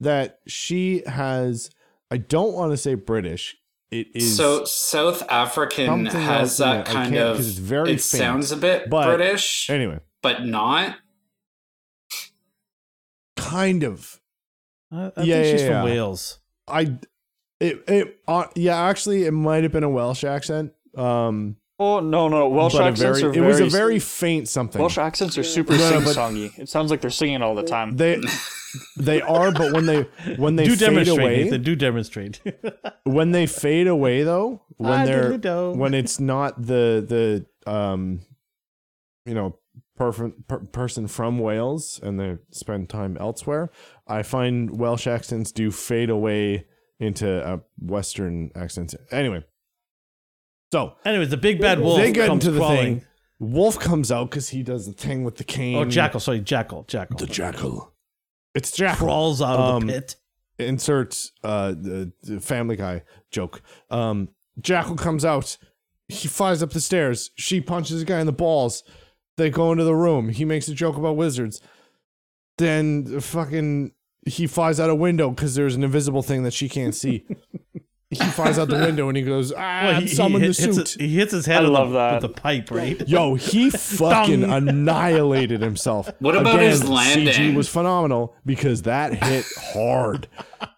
that 0.00 0.40
she 0.48 1.02
has 1.06 1.70
I 2.10 2.16
don't 2.16 2.52
want 2.54 2.72
to 2.72 2.76
say 2.76 2.94
British. 2.94 3.56
It 3.90 4.08
is 4.14 4.36
so 4.36 4.64
South 4.64 5.22
African 5.30 6.06
has 6.06 6.40
else 6.40 6.56
that 6.58 6.88
it. 6.88 6.92
Kind 6.92 7.14
can't- 7.14 7.26
of 7.28 7.36
'cause 7.36 7.48
it's 7.48 7.58
very 7.58 7.90
it 7.92 8.00
faint. 8.00 8.00
sounds 8.00 8.52
a 8.52 8.56
bit 8.56 8.90
But- 8.90 9.06
British, 9.16 9.68
anyway, 9.70 10.00
but 10.22 10.44
not. 10.44 10.96
Kind 13.50 13.82
of. 13.84 14.20
I, 14.92 15.12
I 15.16 15.22
Yeah, 15.22 15.42
think 15.42 15.46
she's 15.52 15.60
yeah, 15.62 15.66
from 15.68 15.74
yeah. 15.76 15.84
Wales. 15.84 16.38
I 16.68 16.98
it 17.60 17.84
it 17.88 18.20
uh, 18.28 18.46
yeah, 18.56 18.76
actually 18.88 19.24
it 19.24 19.32
might 19.32 19.62
have 19.62 19.72
been 19.72 19.84
a 19.84 19.90
Welsh 19.90 20.24
accent. 20.24 20.72
Um 20.96 21.56
Oh 21.82 22.00
no, 22.00 22.28
no, 22.28 22.46
Welsh 22.48 22.74
but 22.74 22.82
a 22.82 22.84
accents 22.88 23.20
very, 23.20 23.22
are 23.22 23.30
it 23.30 23.34
very. 23.40 23.46
was 23.46 23.60
a 23.60 23.66
very 23.78 23.98
faint 23.98 24.48
something. 24.48 24.78
Welsh 24.80 24.98
accents 24.98 25.38
are 25.38 25.42
super 25.42 25.72
No, 25.72 25.78
no, 25.78 25.90
sing 25.90 26.04
but- 26.04 26.16
songy. 26.16 26.58
It 26.58 26.68
sounds 26.68 26.90
like 26.90 27.00
they're 27.00 27.10
singing 27.10 27.40
all 27.42 27.54
the 27.54 27.62
time. 27.62 27.96
They 27.96 28.20
they 28.98 29.20
are, 29.22 29.50
but 29.50 29.72
when 29.72 29.86
they 29.86 30.02
when 30.36 30.56
they 30.56 30.64
do 30.64 30.76
fade 30.76 30.78
demonstrate, 30.90 31.18
away, 31.20 31.44
Nathan. 31.44 31.62
Do 31.62 31.74
demonstrate. 31.76 32.40
when 33.04 33.30
they 33.32 33.46
fade 33.46 33.86
away 33.86 34.22
though 34.24 34.60
when 34.76 34.92
Ah, 35.00 35.04
they're 35.06 35.32
diddly-do. 35.38 35.78
when 35.78 35.94
it's 35.94 36.20
not 36.20 36.60
the 36.60 37.44
the 37.66 37.70
um 37.70 38.20
you 39.26 39.34
know 39.34 39.56
per, 40.00 40.30
per, 40.48 40.58
person 40.60 41.06
from 41.06 41.38
Wales 41.38 42.00
and 42.02 42.18
they 42.18 42.38
spend 42.50 42.88
time 42.88 43.18
elsewhere. 43.20 43.70
I 44.08 44.22
find 44.22 44.78
Welsh 44.78 45.06
accents 45.06 45.52
do 45.52 45.70
fade 45.70 46.08
away 46.08 46.66
into 46.98 47.46
uh, 47.46 47.58
Western 47.78 48.50
accents 48.54 48.94
anyway. 49.10 49.44
So. 50.72 50.94
Anyways, 51.04 51.28
the 51.28 51.36
big 51.36 51.60
bad 51.60 51.80
wolf 51.80 51.98
they 51.98 52.12
get 52.12 52.28
comes 52.28 52.46
into 52.46 52.52
the 52.52 52.60
crawling. 52.60 53.00
thing 53.00 53.06
Wolf 53.38 53.78
comes 53.78 54.10
out 54.10 54.30
because 54.30 54.48
he 54.50 54.62
does 54.62 54.86
the 54.86 54.92
thing 54.92 55.22
with 55.22 55.36
the 55.36 55.44
cane. 55.44 55.76
Oh, 55.76 55.84
jackal. 55.84 56.20
Sorry, 56.20 56.40
jackal. 56.40 56.84
Jackal. 56.84 57.18
the 57.18 57.26
jackal. 57.26 57.92
It's 58.54 58.72
jackal. 58.72 59.06
Crawls 59.06 59.42
out 59.42 59.58
of 59.58 59.74
Um, 59.76 59.86
the 59.86 59.92
pit. 59.94 60.16
inserts 60.58 61.32
uh 61.44 61.70
the, 61.70 62.12
the 62.22 62.40
family 62.40 62.76
guy 62.76 63.02
joke. 63.30 63.62
Um 63.90 64.28
jackal 64.60 64.96
comes 64.96 65.24
out. 65.24 65.58
He 66.08 66.26
flies 66.26 66.62
up 66.62 66.70
the 66.70 66.80
stairs. 66.80 67.30
She 67.36 67.60
punches 67.60 68.02
a 68.02 68.04
guy 68.04 68.20
in 68.20 68.26
the 68.26 68.32
balls 68.32 68.82
they 69.40 69.50
go 69.50 69.72
into 69.72 69.84
the 69.84 69.94
room 69.94 70.28
he 70.28 70.44
makes 70.44 70.68
a 70.68 70.74
joke 70.74 70.96
about 70.96 71.16
wizards 71.16 71.60
then 72.58 73.20
fucking 73.20 73.92
he 74.26 74.46
flies 74.46 74.78
out 74.78 74.90
a 74.90 74.94
window 74.94 75.30
because 75.30 75.54
there's 75.54 75.74
an 75.74 75.82
invisible 75.82 76.22
thing 76.22 76.42
that 76.42 76.52
she 76.52 76.68
can't 76.68 76.94
see 76.94 77.24
he 78.10 78.16
flies 78.16 78.58
out 78.58 78.68
the 78.68 78.74
window 78.76 79.08
and 79.08 79.16
he 79.16 79.22
goes 79.22 79.52
ah 79.52 79.56
Well, 79.56 79.94
I'm 79.96 80.08
summon 80.08 80.40
the 80.42 80.48
hit- 80.48 80.56
hits, 80.58 80.76
suit 80.76 80.96
it- 80.96 81.00
he 81.00 81.14
hits 81.16 81.32
his 81.32 81.46
head 81.46 81.58
I 81.58 81.62
with, 81.62 81.70
love 81.70 81.90
the, 81.90 81.94
that. 81.98 82.22
with 82.22 82.34
the 82.34 82.40
pipe, 82.40 82.70
right? 82.70 83.00
Yo, 83.08 83.34
he 83.36 83.70
fucking 84.00 84.42
annihilated 84.44 85.60
himself. 85.62 86.10
What 86.18 86.36
about 86.36 86.56
Again, 86.56 86.70
his 86.70 86.82
CG 86.82 87.54
was 87.54 87.68
phenomenal 87.68 88.34
because 88.44 88.82
that 88.82 89.14
hit 89.14 89.44
hard. 89.72 90.26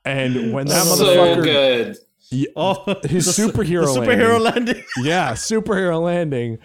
And 0.04 0.52
when 0.52 0.66
that 0.66 0.84
so 0.84 1.04
motherfucker 1.04 1.42
good. 1.42 1.96
Oh, 2.56 2.96
His 3.04 3.26
the 3.26 3.32
su- 3.32 3.48
superhero 3.50 3.92
the 3.94 4.00
superhero 4.00 4.38
landing. 4.40 4.82
yeah, 5.02 5.32
superhero 5.32 6.02
landing. 6.02 6.58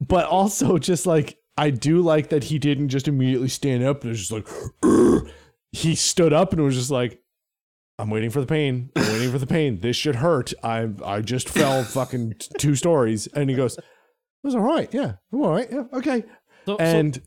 But 0.00 0.26
also 0.26 0.78
just 0.78 1.06
like 1.06 1.38
I 1.56 1.70
do 1.70 2.00
like 2.02 2.28
that 2.30 2.44
he 2.44 2.58
didn't 2.58 2.88
just 2.88 3.08
immediately 3.08 3.48
stand 3.48 3.84
up 3.84 4.02
and 4.02 4.10
was 4.10 4.20
just 4.20 4.32
like 4.32 4.46
"Urgh." 4.82 5.30
he 5.72 5.94
stood 5.94 6.32
up 6.32 6.52
and 6.52 6.62
was 6.62 6.74
just 6.76 6.90
like 6.90 7.20
I'm 7.98 8.10
waiting 8.10 8.30
for 8.30 8.40
the 8.40 8.46
pain. 8.46 8.90
I'm 8.96 9.12
waiting 9.12 9.30
for 9.30 9.38
the 9.38 9.46
pain. 9.46 9.80
This 9.80 9.96
should 9.96 10.16
hurt. 10.16 10.52
I 10.62 10.88
I 11.04 11.20
just 11.20 11.48
fell 11.48 11.84
fucking 11.84 12.34
two 12.58 12.74
stories. 12.74 13.28
And 13.28 13.48
he 13.48 13.54
goes, 13.56 13.78
It 13.78 13.84
was 14.42 14.54
all 14.56 14.62
right. 14.62 14.92
Yeah. 14.92 15.14
I'm 15.32 15.40
all 15.42 15.50
right. 15.52 15.68
Yeah. 15.70 15.84
Okay. 15.92 16.24
So, 16.66 16.76
so 16.76 16.78
And 16.78 17.22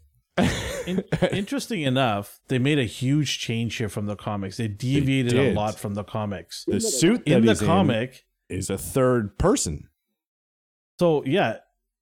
In- 0.86 1.04
interesting 1.32 1.82
enough, 1.82 2.40
they 2.48 2.60
made 2.60 2.80
a 2.80 2.84
huge 2.86 3.40
change 3.40 3.76
here 3.78 3.90
from 3.90 4.06
the 4.06 4.16
comics. 4.16 4.58
They 4.58 4.68
deviated 4.68 5.34
a 5.34 5.54
lot 5.54 5.80
from 5.80 5.96
the 5.96 6.04
comics. 6.04 6.64
The 6.68 6.80
suit 6.80 7.26
that 7.26 7.32
In 7.38 7.46
the 7.46 7.52
he's 7.54 7.62
comic, 7.62 8.26
is 8.50 8.70
a 8.70 8.78
third 8.78 9.38
person. 9.38 9.90
so 11.00 11.24
yeah, 11.26 11.58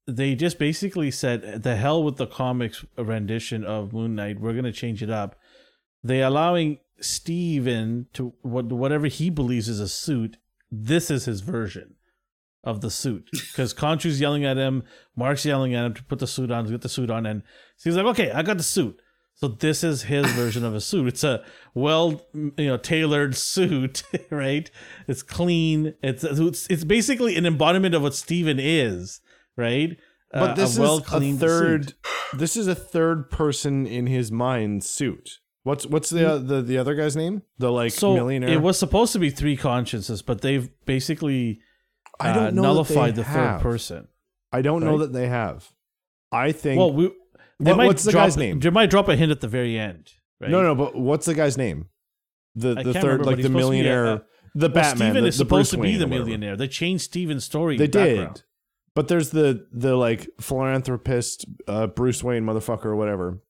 they 0.08 0.36
just 0.36 0.60
basically 0.60 1.12
said 1.12 1.64
the 1.64 1.76
hell 1.76 2.04
with 2.04 2.18
the 2.18 2.28
comics 2.28 2.86
rendition 2.98 3.64
of 3.64 3.94
Moon 3.94 4.16
Knight. 4.16 4.40
We're 4.40 4.54
gonna 4.54 4.72
change 4.72 5.02
it 5.02 5.10
up. 5.10 5.36
They 6.04 6.22
allowing 6.22 6.80
Steven 7.00 8.08
to 8.14 8.34
what 8.42 8.66
whatever 8.66 9.08
he 9.08 9.30
believes 9.30 9.68
is 9.68 9.80
a 9.80 9.90
suit. 9.90 10.38
This 10.72 11.10
is 11.10 11.26
his 11.26 11.42
version 11.42 11.96
of 12.64 12.82
the 12.82 12.92
suit 12.92 13.30
because 13.32 13.74
Conchu's 13.74 14.20
yelling 14.20 14.46
at 14.46 14.58
him, 14.58 14.84
Mark's 15.16 15.46
yelling 15.46 15.74
at 15.74 15.86
him 15.86 15.94
to 15.94 16.04
put 16.04 16.20
the 16.20 16.28
suit 16.28 16.52
on, 16.52 16.66
to 16.66 16.72
get 16.72 16.82
the 16.82 16.90
suit 16.90 17.10
on, 17.10 17.26
and 17.26 17.44
he's 17.84 17.96
like, 17.96 18.06
"Okay, 18.06 18.32
I 18.32 18.44
got 18.44 18.58
the 18.58 18.64
suit." 18.64 19.00
So 19.36 19.50
this 19.50 19.84
is 19.84 20.04
his 20.04 20.26
version 20.32 20.64
of 20.64 20.74
a 20.74 20.82
suit. 20.82 21.08
It's 21.08 21.24
a 21.24 21.44
well, 21.74 22.26
you 22.34 22.68
know, 22.68 22.78
tailored 22.78 23.36
suit, 23.36 24.04
right? 24.30 24.70
It's 25.08 25.24
clean. 25.24 25.94
It's 26.02 26.24
it's, 26.24 26.68
it's 26.70 26.84
basically 26.84 27.36
an 27.36 27.46
embodiment 27.46 27.96
of 27.96 28.02
what 28.02 28.16
Steven 28.16 28.60
is, 28.60 29.22
right? 29.58 29.98
But 30.32 30.52
Uh, 30.52 30.54
this 30.56 30.72
is 30.72 30.80
a 30.80 31.00
third. 31.38 31.86
suit. 31.90 31.94
This 32.34 32.58
is 32.58 32.68
a 32.68 32.76
third 32.76 33.30
person 33.30 33.86
in 33.88 34.08
his 34.08 34.32
mind 34.32 34.84
suit. 34.84 35.40
What's 35.64 35.86
what's 35.88 36.10
the 36.10 36.34
uh, 36.34 36.38
the 36.38 36.62
the 36.62 36.78
other 36.78 36.94
guy's 36.96 37.16
name? 37.16 37.42
The 37.58 37.72
like 37.72 37.92
So 37.92 38.14
millionaire. 38.14 38.50
it 38.50 38.62
was 38.62 38.78
supposed 38.78 39.14
to 39.14 39.20
be 39.20 39.30
three 39.30 39.56
consciences, 39.58 40.22
but 40.22 40.42
they've 40.42 40.70
basically 40.86 41.60
I 42.20 42.30
uh, 42.30 42.34
don't 42.34 42.56
know 42.56 42.62
nullified 42.64 43.16
the 43.16 43.24
have. 43.24 43.56
third 43.58 43.64
person. 43.64 44.08
I 44.52 44.62
don't 44.62 44.84
know 44.84 44.98
that 45.00 45.12
they 45.14 45.28
have. 45.28 45.70
I 46.32 46.52
think. 46.52 46.78
Well, 46.80 46.92
we 46.94 47.12
they 47.60 47.72
What- 47.72 47.78
might 47.78 47.88
what's 47.88 48.04
the 48.04 48.12
drop, 48.12 48.26
guy's 48.26 48.38
name? 48.38 48.60
They 48.60 48.70
might 48.70 48.90
drop 48.90 49.08
a 49.10 49.16
hint 49.16 49.32
at 49.32 49.42
the 49.42 49.48
very 49.48 49.78
end. 49.80 50.12
Right? 50.40 50.52
no, 50.52 50.62
no. 50.62 50.76
But 50.76 50.96
what's 50.96 51.26
the 51.26 51.34
guy's 51.34 51.58
name? 51.58 51.88
The 52.56 52.74
the 52.76 52.94
third, 52.94 53.04
remember, 53.04 53.24
like 53.26 53.38
the 53.38 53.44
supposed 53.44 53.44
to 53.44 53.50
be 53.50 53.54
a- 53.54 53.58
millionaire, 53.58 54.06
uh, 54.08 54.20
the 54.54 54.68
Well, 54.68 54.70
Batman, 54.70 54.96
Steven 54.96 55.24
the, 55.24 55.28
is 55.30 55.36
the 55.38 55.44
supposed 55.46 55.50
Bruce 55.50 55.70
to 55.72 55.78
be 55.78 55.82
Wayne 55.84 56.00
the 56.00 56.08
millionaire. 56.08 56.56
They 56.56 56.68
changed 56.68 57.04
Steven's 57.06 57.44
story. 57.44 57.78
They 57.78 57.88
background. 57.88 58.44
But 58.96 59.10
there's 59.10 59.30
the 59.30 59.68
the 59.72 59.96
like 59.96 60.28
philanthropist 60.40 61.46
uh, 61.68 61.88
Bruce 61.88 62.24
Wayne 62.24 62.44
motherfucker 62.44 62.86
or 62.86 62.96
whatever. 62.96 63.42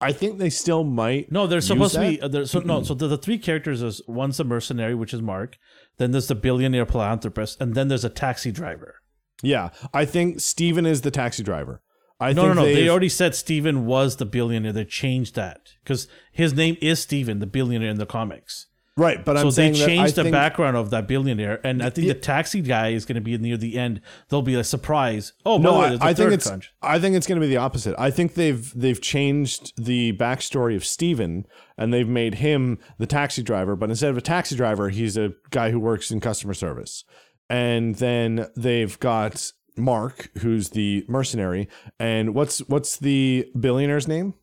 I 0.00 0.12
think 0.12 0.38
they 0.38 0.50
still 0.50 0.82
might. 0.82 1.30
No, 1.30 1.46
they're 1.46 1.60
supposed 1.60 1.94
to 1.94 2.00
be. 2.00 2.20
Uh, 2.20 2.44
so 2.44 2.58
no, 2.58 2.82
so 2.84 2.92
the, 2.92 3.06
the 3.06 3.16
three 3.16 3.38
characters 3.38 3.80
is 3.82 4.02
one's 4.08 4.36
the 4.36 4.44
mercenary, 4.44 4.94
which 4.94 5.14
is 5.14 5.22
Mark. 5.22 5.56
Then 5.98 6.10
there's 6.10 6.26
the 6.26 6.34
billionaire 6.34 6.86
philanthropist, 6.86 7.60
and 7.60 7.74
then 7.74 7.86
there's 7.86 8.04
a 8.04 8.10
taxi 8.10 8.50
driver. 8.50 8.96
Yeah, 9.42 9.70
I 9.94 10.04
think 10.04 10.40
Steven 10.40 10.86
is 10.86 11.02
the 11.02 11.10
taxi 11.10 11.44
driver. 11.44 11.80
I 12.18 12.32
No, 12.32 12.46
no, 12.46 12.54
no. 12.54 12.64
They 12.64 12.88
already 12.88 13.08
said 13.08 13.34
Steven 13.34 13.86
was 13.86 14.16
the 14.16 14.24
billionaire. 14.24 14.72
They 14.72 14.84
changed 14.84 15.34
that 15.36 15.74
because 15.82 16.08
his 16.32 16.54
name 16.54 16.76
is 16.80 17.00
Steven, 17.00 17.38
the 17.38 17.46
billionaire 17.46 17.90
in 17.90 17.98
the 17.98 18.06
comics. 18.06 18.66
Right, 18.96 19.24
but 19.24 19.36
so 19.36 19.40
I'm 19.40 19.46
they 19.46 19.50
saying 19.50 19.72
that 19.74 19.82
I 19.82 19.86
changed 19.86 20.14
the 20.16 20.22
think- 20.24 20.32
background 20.32 20.76
of 20.76 20.90
that 20.90 21.08
billionaire, 21.08 21.60
and 21.64 21.82
I 21.82 21.90
think 21.90 22.08
the 22.08 22.14
taxi 22.14 22.60
guy 22.60 22.90
is 22.90 23.04
going 23.04 23.14
to 23.16 23.20
be 23.20 23.36
near 23.38 23.56
the 23.56 23.78
end. 23.78 24.00
There'll 24.28 24.42
be 24.42 24.54
a 24.54 24.64
surprise. 24.64 25.32
Oh, 25.46 25.58
No, 25.58 25.78
way, 25.80 25.98
I, 26.00 26.10
I 26.10 26.14
think 26.14 26.32
it's 26.32 26.46
crunch. 26.46 26.72
I 26.82 26.98
think 26.98 27.16
it's 27.16 27.26
going 27.26 27.40
to 27.40 27.46
be 27.46 27.50
the 27.50 27.58
opposite. 27.58 27.94
I 27.98 28.10
think 28.10 28.34
they've 28.34 28.72
they've 28.78 29.00
changed 29.00 29.72
the 29.82 30.12
backstory 30.16 30.76
of 30.76 30.84
Steven 30.84 31.46
and 31.78 31.92
they've 31.92 32.08
made 32.08 32.36
him 32.36 32.78
the 32.98 33.06
taxi 33.06 33.42
driver, 33.42 33.76
but 33.76 33.88
instead 33.90 34.10
of 34.10 34.16
a 34.16 34.20
taxi 34.22 34.56
driver, 34.56 34.88
he's 34.90 35.16
a 35.16 35.32
guy 35.50 35.70
who 35.70 35.80
works 35.80 36.10
in 36.10 36.20
customer 36.20 36.54
service. 36.54 37.04
And 37.50 37.96
then 37.96 38.46
they've 38.56 38.98
got 39.00 39.52
Mark, 39.76 40.30
who's 40.38 40.70
the 40.70 41.04
mercenary, 41.08 41.68
and 41.98 42.34
what's 42.34 42.58
what's 42.68 42.96
the 42.98 43.50
billionaire's 43.58 44.06
name 44.06 44.34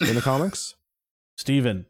in 0.00 0.14
the 0.14 0.20
comics? 0.22 0.74
Steven. 1.36 1.86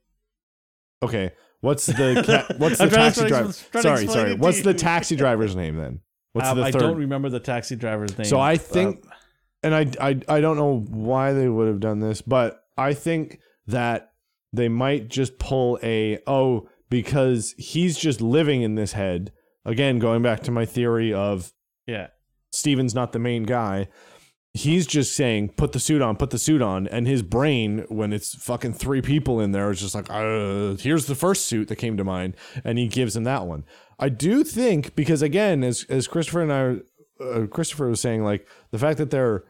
Okay, 1.02 1.32
what's 1.60 1.86
the 1.86 2.22
ca- 2.48 2.54
what's 2.58 2.78
the 2.78 2.84
I'm 2.84 2.90
trying 2.90 3.12
to 3.12 3.20
taxi 3.20 3.28
driver? 3.28 3.52
Sorry, 3.82 4.06
sorry. 4.06 4.34
What's 4.34 4.62
the 4.62 4.74
taxi 4.74 5.16
driver's 5.16 5.56
name 5.56 5.76
then? 5.76 6.00
What's 6.32 6.48
Um, 6.48 6.58
the 6.58 6.64
I 6.64 6.70
don't 6.70 6.96
remember 6.96 7.28
the 7.28 7.40
taxi 7.40 7.76
driver's 7.76 8.16
name. 8.16 8.24
So 8.26 8.38
I 8.38 8.54
Uh, 8.54 8.58
think, 8.58 9.04
and 9.62 9.74
I, 9.74 9.86
I, 10.00 10.20
I 10.28 10.40
don't 10.40 10.56
know 10.56 10.80
why 10.88 11.32
they 11.32 11.48
would 11.48 11.66
have 11.68 11.80
done 11.80 12.00
this, 12.00 12.22
but 12.22 12.62
I 12.78 12.94
think 12.94 13.40
that 13.66 14.12
they 14.52 14.68
might 14.68 15.08
just 15.08 15.38
pull 15.38 15.78
a 15.82 16.18
oh 16.26 16.68
because 16.88 17.54
he's 17.58 17.96
just 17.98 18.20
living 18.20 18.62
in 18.62 18.74
this 18.74 18.92
head. 18.92 19.32
Again, 19.64 19.98
going 19.98 20.22
back 20.22 20.40
to 20.44 20.50
my 20.50 20.64
theory 20.64 21.12
of 21.12 21.52
yeah. 21.86 22.08
Steven's 22.52 22.94
not 22.94 23.12
the 23.12 23.18
main 23.20 23.44
guy. 23.44 23.86
He's 24.52 24.86
just 24.86 25.14
saying, 25.14 25.50
put 25.50 25.70
the 25.70 25.78
suit 25.78 26.02
on, 26.02 26.16
put 26.16 26.30
the 26.30 26.38
suit 26.38 26.60
on. 26.60 26.88
And 26.88 27.06
his 27.06 27.22
brain, 27.22 27.84
when 27.88 28.12
it's 28.12 28.34
fucking 28.34 28.72
three 28.72 29.00
people 29.00 29.40
in 29.40 29.52
there, 29.52 29.70
is 29.70 29.80
just 29.80 29.94
like, 29.94 30.10
uh, 30.10 30.74
here's 30.74 31.06
the 31.06 31.14
first 31.14 31.46
suit 31.46 31.68
that 31.68 31.76
came 31.76 31.96
to 31.96 32.02
mind. 32.02 32.34
And 32.64 32.76
he 32.76 32.88
gives 32.88 33.14
him 33.14 33.22
that 33.24 33.46
one. 33.46 33.64
I 34.00 34.08
do 34.08 34.42
think, 34.42 34.96
because 34.96 35.22
again, 35.22 35.62
as, 35.62 35.86
as 35.88 36.08
Christopher 36.08 36.40
and 36.40 36.52
I, 36.52 37.24
uh, 37.24 37.46
Christopher 37.46 37.88
was 37.88 38.00
saying, 38.00 38.24
like, 38.24 38.48
the 38.72 38.78
fact 38.78 38.98
that 38.98 39.10
they're 39.10 39.44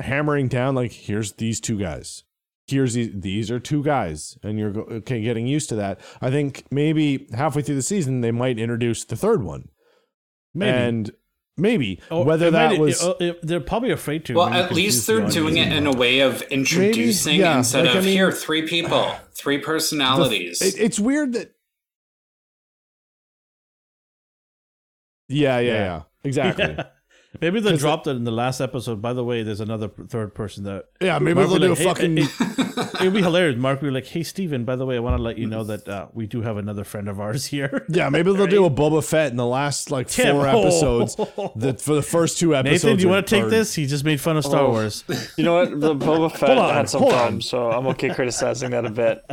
hammering 0.00 0.48
down, 0.48 0.74
like, 0.74 0.92
here's 0.92 1.34
these 1.34 1.60
two 1.60 1.78
guys. 1.78 2.24
Here's 2.66 2.94
these, 2.94 3.10
these 3.14 3.50
are 3.52 3.60
two 3.60 3.84
guys. 3.84 4.36
And 4.42 4.58
you're 4.58 4.76
okay, 4.76 5.22
getting 5.22 5.46
used 5.46 5.68
to 5.68 5.76
that. 5.76 6.00
I 6.20 6.30
think 6.30 6.64
maybe 6.72 7.28
halfway 7.34 7.62
through 7.62 7.76
the 7.76 7.82
season, 7.82 8.20
they 8.20 8.32
might 8.32 8.58
introduce 8.58 9.04
the 9.04 9.16
third 9.16 9.44
one. 9.44 9.68
Maybe. 10.54 10.76
And 10.76 11.10
maybe 11.56 12.00
Or 12.10 12.24
whether 12.24 12.50
that 12.50 12.70
might- 12.70 12.80
was. 12.80 13.02
it- 13.02 13.16
it- 13.20 13.38
they're 13.46 13.60
probably 13.60 13.90
afraid 13.90 14.24
to. 14.26 14.34
Well, 14.34 14.48
at 14.48 14.72
least 14.72 15.06
they're 15.06 15.26
doing 15.28 15.56
it 15.56 15.72
in 15.72 15.86
a 15.86 15.92
way 15.92 16.20
of 16.20 16.42
introducing 16.42 17.40
yeah, 17.40 17.58
instead 17.58 17.86
like, 17.86 17.94
I 17.94 17.98
of 17.98 18.04
mean- 18.04 18.14
here 18.14 18.32
three 18.32 18.66
people, 18.66 19.14
three 19.34 19.58
personalities. 19.58 20.60
It, 20.62 20.74
it's 20.78 20.98
weird 20.98 21.32
that. 21.34 21.54
Yeah, 25.28 25.58
yeah, 25.60 25.72
Yeah. 25.72 25.72
yeah. 25.84 26.02
Exactly. 26.24 26.64
Yeah, 26.64 26.70
Yeah. 26.78 26.84
Maybe 27.40 27.60
they 27.60 27.76
dropped 27.76 28.08
it 28.08 28.16
in 28.16 28.24
the 28.24 28.32
last 28.32 28.60
episode. 28.60 29.00
By 29.00 29.12
the 29.12 29.22
way, 29.22 29.44
there's 29.44 29.60
another 29.60 29.88
third 29.88 30.34
person 30.34 30.64
that 30.64 30.86
Yeah, 31.00 31.20
maybe 31.20 31.34
Mark 31.34 31.46
they'll 31.48 31.60
will 31.60 31.66
do 31.68 31.72
a 31.72 31.76
hey, 31.76 31.84
fucking. 31.84 32.16
hey, 32.16 32.26
it'd 33.00 33.14
be 33.14 33.22
hilarious. 33.22 33.56
Mark 33.56 33.80
would 33.80 33.86
be 33.86 33.94
like, 33.94 34.06
"Hey, 34.06 34.24
Steven, 34.24 34.64
by 34.64 34.74
the 34.74 34.84
way, 34.84 34.96
I 34.96 34.98
want 34.98 35.16
to 35.16 35.22
let 35.22 35.38
you 35.38 35.46
know 35.46 35.62
that 35.62 35.88
uh, 35.88 36.08
we 36.12 36.26
do 36.26 36.42
have 36.42 36.56
another 36.56 36.82
friend 36.82 37.08
of 37.08 37.20
ours 37.20 37.46
here." 37.46 37.86
yeah, 37.88 38.08
maybe 38.08 38.32
they'll 38.32 38.48
do 38.48 38.64
a 38.64 38.70
Boba 38.70 39.04
Fett 39.04 39.30
in 39.30 39.36
the 39.36 39.46
last 39.46 39.92
like 39.92 40.08
Tim, 40.08 40.34
four 40.34 40.48
oh. 40.48 40.60
episodes. 40.60 41.14
That 41.54 41.80
for 41.80 41.94
the 41.94 42.02
first 42.02 42.40
two 42.40 42.56
episodes. 42.56 42.82
Nathan, 42.82 42.96
do 42.96 43.02
you 43.04 43.08
want 43.08 43.28
to 43.28 43.34
take 43.36 43.44
are- 43.44 43.50
this? 43.50 43.74
He 43.76 43.86
just 43.86 44.04
made 44.04 44.20
fun 44.20 44.36
of 44.36 44.44
Star 44.44 44.62
Oh. 44.62 44.70
Wars. 44.70 45.04
You 45.36 45.44
know 45.44 45.54
what? 45.54 45.80
The 45.80 45.94
Boba 45.94 46.36
Fett 46.36 46.58
on, 46.58 46.74
had 46.74 46.90
some 46.90 47.02
fun, 47.02 47.40
so 47.40 47.70
I'm 47.70 47.86
okay 47.88 48.12
criticizing 48.12 48.70
that 48.72 48.84
a 48.84 48.90
bit. 48.90 49.24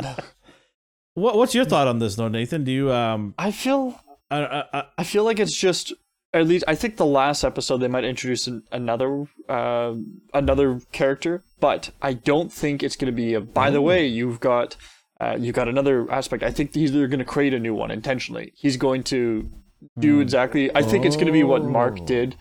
What, 1.14 1.36
what's 1.36 1.54
your 1.54 1.64
thought 1.64 1.88
on 1.88 1.98
this, 1.98 2.14
though, 2.14 2.28
Nathan? 2.28 2.62
Do 2.62 2.70
you 2.70 2.92
um? 2.92 3.34
I 3.36 3.50
feel 3.50 4.00
I, 4.30 4.38
I, 4.38 4.64
I, 4.72 4.84
I 4.98 5.04
feel 5.04 5.24
like 5.24 5.40
it's 5.40 5.56
just 5.56 5.92
at 6.34 6.46
least 6.46 6.64
I 6.68 6.74
think 6.74 6.96
the 6.96 7.06
last 7.06 7.44
episode 7.44 7.78
they 7.78 7.88
might 7.88 8.04
introduce 8.04 8.46
an, 8.46 8.62
another 8.72 9.24
uh, 9.48 9.94
another 10.34 10.80
character, 10.92 11.42
but 11.60 11.90
I 12.02 12.12
don't 12.12 12.52
think 12.52 12.82
it's 12.82 12.96
going 12.96 13.12
to 13.12 13.16
be 13.16 13.34
a. 13.34 13.40
By 13.40 13.70
the 13.70 13.80
way, 13.80 14.06
you've 14.06 14.40
got 14.40 14.76
uh, 15.20 15.36
you've 15.38 15.54
got 15.54 15.68
another 15.68 16.10
aspect. 16.12 16.42
I 16.42 16.50
think 16.50 16.74
he's 16.74 16.92
they're 16.92 17.08
going 17.08 17.18
to 17.18 17.24
create 17.24 17.54
a 17.54 17.58
new 17.58 17.74
one 17.74 17.90
intentionally. 17.90 18.52
He's 18.56 18.76
going 18.76 19.02
to 19.04 19.50
do 19.98 20.20
exactly. 20.20 20.74
I 20.74 20.82
think 20.82 21.04
it's 21.04 21.16
going 21.16 21.26
to 21.26 21.32
be 21.32 21.44
what 21.44 21.64
Mark 21.64 21.98
Oh. 22.00 22.04
did 22.04 22.36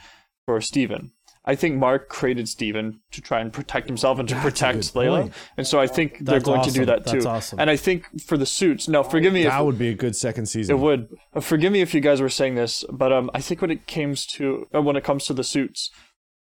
for 0.46 0.60
Steven. 0.62 1.12
I 1.48 1.56
think 1.56 1.78
Mark 1.78 2.10
created 2.10 2.48
Steven 2.50 3.00
to 3.12 3.22
try 3.22 3.40
and 3.40 3.52
protect 3.54 3.88
himself 3.88 4.20
and 4.20 4.28
to 4.30 4.36
That's 4.36 4.46
protect 4.46 4.80
Layla, 4.94 5.22
point. 5.22 5.34
and 5.56 5.66
so 5.66 5.80
I 5.80 5.88
think 5.88 6.20
they're 6.20 6.36
That's 6.40 6.44
going 6.46 6.62
to 6.64 6.72
do 6.72 6.86
that 6.86 7.06
too. 7.08 7.14
That's 7.14 7.26
awesome. 7.26 7.60
And 7.60 7.70
I 7.70 7.78
think 7.78 8.22
for 8.22 8.38
the 8.38 8.46
suits, 8.46 8.88
now 8.90 9.02
forgive 9.02 9.32
me 9.34 9.44
if 9.44 9.50
That 9.52 9.66
would 9.66 9.80
be 9.80 9.88
a 9.90 9.96
good 9.96 10.16
second 10.16 10.48
season. 10.48 10.76
it 10.76 10.80
would. 10.80 11.08
Uh, 11.34 11.40
Forgive 11.40 11.72
me 11.72 11.82
if 11.82 11.94
you 11.94 12.02
guys 12.02 12.20
were 12.22 12.30
saying 12.30 12.56
this, 12.56 12.84
but 12.92 13.12
um, 13.14 13.32
I 13.34 13.40
think 13.42 13.62
when 13.62 13.72
it 13.72 13.88
comes 13.88 14.26
to 14.36 14.68
uh, 14.76 14.82
when 14.82 14.96
it 14.98 15.04
comes 15.06 15.26
to 15.26 15.34
the 15.34 15.44
suits, 15.44 15.90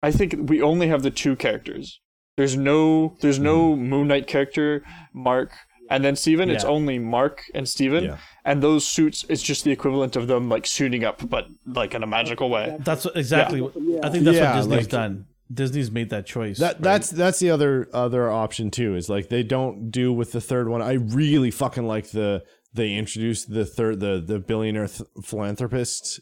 I 0.02 0.10
think 0.12 0.36
we 0.48 0.62
only 0.62 0.86
have 0.88 1.02
the 1.02 1.10
two 1.10 1.34
characters. 1.36 2.00
There's 2.36 2.56
no 2.56 3.16
there's 3.20 3.38
no 3.40 3.74
Moon 3.76 4.06
Knight 4.08 4.26
character, 4.28 4.84
Mark, 5.12 5.50
and 5.90 6.04
then 6.04 6.16
Steven. 6.16 6.50
It's 6.50 6.64
only 6.64 6.98
Mark 6.98 7.42
and 7.54 7.68
Steven, 7.68 8.04
Yeah. 8.04 8.16
and 8.44 8.62
those 8.62 8.86
suits. 8.86 9.24
It's 9.28 9.42
just 9.42 9.64
the 9.64 9.70
equivalent 9.70 10.16
of 10.16 10.26
them 10.26 10.48
like 10.48 10.66
suiting 10.66 11.04
up, 11.04 11.28
but 11.28 11.46
like 11.66 11.94
in 11.94 12.02
a 12.02 12.06
magical 12.06 12.48
way. 12.50 12.76
that's 12.80 13.04
what- 13.04 13.16
exactly. 13.16 13.60
what 13.60 13.72
I 14.04 14.10
think 14.10 14.24
that's 14.24 14.36
Yeah, 14.36 14.50
what 14.52 14.56
Disney's 14.62 14.78
like- 14.82 14.88
done. 14.88 15.26
Disney's 15.52 15.90
made 15.90 16.08
that 16.10 16.24
choice. 16.26 16.58
That 16.58 16.74
right? 16.76 16.82
that's 16.82 17.10
that's 17.10 17.38
the 17.38 17.50
other 17.50 17.88
other 17.92 18.30
option 18.30 18.70
too. 18.70 18.96
Is 18.96 19.08
like 19.10 19.28
they 19.28 19.42
don't 19.42 19.90
do 19.90 20.10
with 20.12 20.32
the 20.32 20.40
third 20.40 20.68
one. 20.68 20.80
I 20.80 20.94
really 20.94 21.50
fucking 21.50 21.86
like 21.86 22.08
the 22.10 22.42
they 22.72 22.94
introduced 22.94 23.50
the 23.52 23.66
third 23.66 24.00
the 24.00 24.24
the 24.26 24.38
billionaire 24.38 24.88
th- 24.88 25.08
philanthropist 25.22 26.18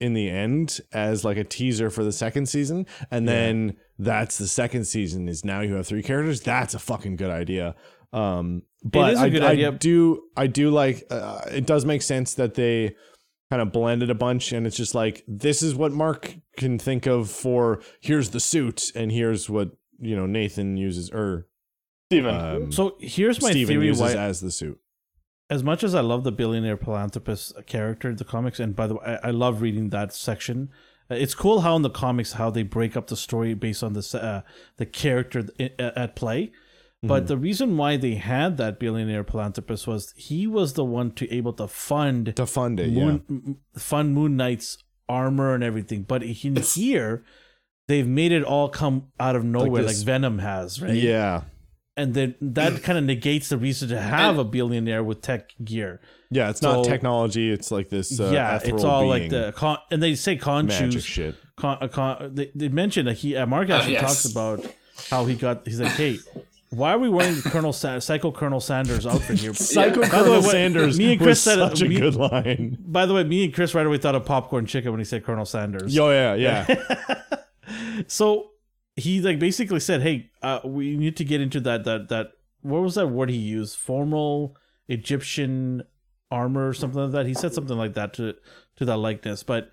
in 0.00 0.12
the 0.12 0.28
end 0.28 0.80
as 0.92 1.24
like 1.24 1.36
a 1.36 1.44
teaser 1.44 1.88
for 1.88 2.02
the 2.04 2.12
second 2.12 2.46
season, 2.46 2.84
and 3.12 3.28
then 3.28 3.76
that's 3.98 4.38
the 4.38 4.48
second 4.48 4.84
season. 4.86 5.28
Is 5.28 5.44
now 5.44 5.60
you 5.60 5.74
have 5.74 5.86
three 5.86 6.02
characters. 6.02 6.40
That's 6.40 6.74
a 6.74 6.78
fucking 6.80 7.16
good 7.16 7.30
idea. 7.30 7.74
Um, 8.12 8.62
but 8.84 9.12
is 9.14 9.18
a 9.20 9.22
I, 9.24 9.28
good 9.28 9.42
I 9.42 9.50
idea. 9.52 9.72
do 9.72 10.22
I 10.36 10.46
do 10.46 10.70
like 10.70 11.04
uh, 11.10 11.42
it 11.50 11.66
does 11.66 11.84
make 11.84 12.02
sense 12.02 12.34
that 12.34 12.54
they 12.54 12.94
kind 13.50 13.62
of 13.62 13.72
blended 13.72 14.10
a 14.10 14.14
bunch 14.14 14.52
and 14.52 14.66
it's 14.66 14.76
just 14.76 14.94
like 14.94 15.24
this 15.26 15.62
is 15.62 15.74
what 15.74 15.90
Mark 15.92 16.36
can 16.56 16.78
think 16.78 17.06
of 17.06 17.30
for 17.30 17.80
here's 18.00 18.30
the 18.30 18.40
suit 18.40 18.92
and 18.94 19.10
here's 19.10 19.48
what 19.48 19.70
you 19.98 20.14
know 20.14 20.26
Nathan 20.26 20.76
uses 20.76 21.10
or 21.10 21.46
Steven. 22.10 22.34
um, 22.34 22.72
So 22.72 22.96
here's 23.00 23.40
my 23.42 23.50
Steven 23.50 23.68
theory 23.74 23.86
uses 23.86 24.00
why 24.02 24.12
as 24.14 24.40
the 24.40 24.50
suit. 24.50 24.78
as 25.50 25.62
much 25.64 25.82
as 25.82 25.94
I 25.94 26.00
love 26.00 26.24
the 26.24 26.32
billionaire 26.32 26.76
philanthropist 26.76 27.54
character 27.66 28.08
in 28.10 28.16
the 28.16 28.24
comics, 28.24 28.60
and 28.60 28.76
by 28.76 28.86
the 28.86 28.94
way, 28.94 29.18
I, 29.22 29.28
I 29.28 29.30
love 29.30 29.60
reading 29.62 29.90
that 29.90 30.12
section. 30.14 30.70
Uh, 31.10 31.14
It's 31.14 31.34
cool 31.34 31.60
how 31.62 31.74
in 31.76 31.82
the 31.82 31.90
comics 31.90 32.32
how 32.34 32.50
they 32.50 32.62
break 32.62 32.96
up 32.96 33.06
the 33.08 33.16
story 33.16 33.54
based 33.54 33.82
on 33.82 33.92
the 33.94 34.20
uh, 34.22 34.42
the 34.76 34.86
character 34.86 35.46
at 35.78 36.14
play. 36.16 36.52
But 37.02 37.28
the 37.28 37.36
reason 37.36 37.76
why 37.76 37.96
they 37.96 38.16
had 38.16 38.56
that 38.56 38.80
billionaire 38.80 39.22
philanthropist 39.22 39.86
was 39.86 40.12
he 40.16 40.48
was 40.48 40.72
the 40.72 40.84
one 40.84 41.12
to 41.12 41.32
able 41.32 41.52
to 41.52 41.68
fund 41.68 42.34
To 42.34 42.44
fund 42.46 42.80
it, 42.80 42.88
yeah. 42.88 43.04
Moon 43.04 43.22
m- 43.30 43.58
fund 43.76 44.14
Moon 44.14 44.36
Knight's 44.36 44.78
armor 45.08 45.54
and 45.54 45.62
everything. 45.62 46.02
But 46.02 46.24
in 46.24 46.56
here, 46.56 47.22
they've 47.86 48.06
made 48.06 48.32
it 48.32 48.42
all 48.42 48.68
come 48.68 49.12
out 49.20 49.36
of 49.36 49.44
nowhere, 49.44 49.82
like, 49.82 49.92
this- 49.92 50.02
Venom 50.02 50.40
has, 50.40 50.82
right? 50.82 50.92
Yeah. 50.94 51.42
and 51.96 52.14
then 52.14 52.34
that 52.40 52.82
kind 52.82 52.98
of 52.98 53.04
negates 53.04 53.48
the 53.48 53.58
reason 53.58 53.88
to 53.90 54.00
have 54.00 54.38
a 54.38 54.44
billionaire 54.44 55.04
with 55.04 55.20
tech 55.22 55.50
gear. 55.64 56.00
Yeah, 56.30 56.50
it's 56.50 56.62
not 56.62 56.84
technology. 56.84 57.50
It's 57.52 57.70
like 57.70 57.90
this. 57.90 58.18
Uh, 58.18 58.30
yeah, 58.34 58.56
it's 58.56 58.64
ethereal 58.64 58.86
all 58.86 59.06
like 59.06 59.30
the 59.30 59.52
con, 59.56 59.78
and 59.92 60.02
they 60.02 60.14
say 60.16 60.36
con 60.36 60.66
magic 60.66 61.02
shit. 61.02 61.36
Con, 61.56 61.78
uh, 61.80 61.86
con, 61.88 62.34
they, 62.34 62.50
they 62.56 62.68
mentioned 62.68 63.06
that 63.08 63.18
he 63.18 63.36
uh, 63.36 63.46
Mark 63.46 63.70
actually 63.70 63.94
yes. 63.94 64.02
talks 64.02 64.24
about 64.24 64.66
how 65.10 65.24
he 65.26 65.36
got. 65.36 65.64
He's 65.64 65.80
like, 65.80 65.92
hey. 65.92 66.18
Why 66.70 66.92
are 66.92 66.98
we 66.98 67.08
wearing 67.08 67.36
Colonel 67.42 67.72
Sa- 67.72 67.98
Psycho 67.98 68.30
Colonel 68.30 68.60
Sanders 68.60 69.06
outfit 69.06 69.38
here? 69.38 69.54
Psycho 69.54 70.02
the 70.02 70.06
Colonel 70.06 70.42
way, 70.42 70.48
Sanders 70.48 70.98
me 70.98 71.12
and 71.12 71.20
Chris 71.20 71.40
said 71.42 71.56
such 71.56 71.82
a 71.82 71.88
me- 71.88 71.96
good 71.96 72.14
line. 72.14 72.76
By 72.80 73.06
the 73.06 73.14
way, 73.14 73.24
me 73.24 73.44
and 73.44 73.54
Chris 73.54 73.74
right 73.74 73.86
away 73.86 73.98
thought 73.98 74.14
of 74.14 74.24
popcorn 74.24 74.66
chicken 74.66 74.90
when 74.90 75.00
he 75.00 75.04
said 75.04 75.24
Colonel 75.24 75.46
Sanders. 75.46 75.94
Yo, 75.94 76.10
yeah, 76.10 76.34
yeah. 76.34 77.22
So 78.06 78.50
he 78.96 79.20
like 79.20 79.38
basically 79.38 79.80
said, 79.80 80.02
"Hey, 80.02 80.30
uh, 80.42 80.60
we 80.64 80.96
need 80.96 81.16
to 81.16 81.24
get 81.24 81.40
into 81.40 81.60
that 81.60 81.84
that 81.84 82.08
that 82.08 82.28
what 82.62 82.82
was 82.82 82.94
that 82.94 83.08
word 83.08 83.30
he 83.30 83.36
used? 83.36 83.76
Formal 83.76 84.56
Egyptian 84.88 85.82
armor 86.30 86.68
or 86.68 86.72
something 86.74 87.00
like 87.02 87.12
that." 87.12 87.26
He 87.26 87.34
said 87.34 87.52
something 87.52 87.76
like 87.76 87.94
that 87.94 88.14
to 88.14 88.34
to 88.76 88.84
that 88.84 88.96
likeness, 88.98 89.42
but 89.42 89.70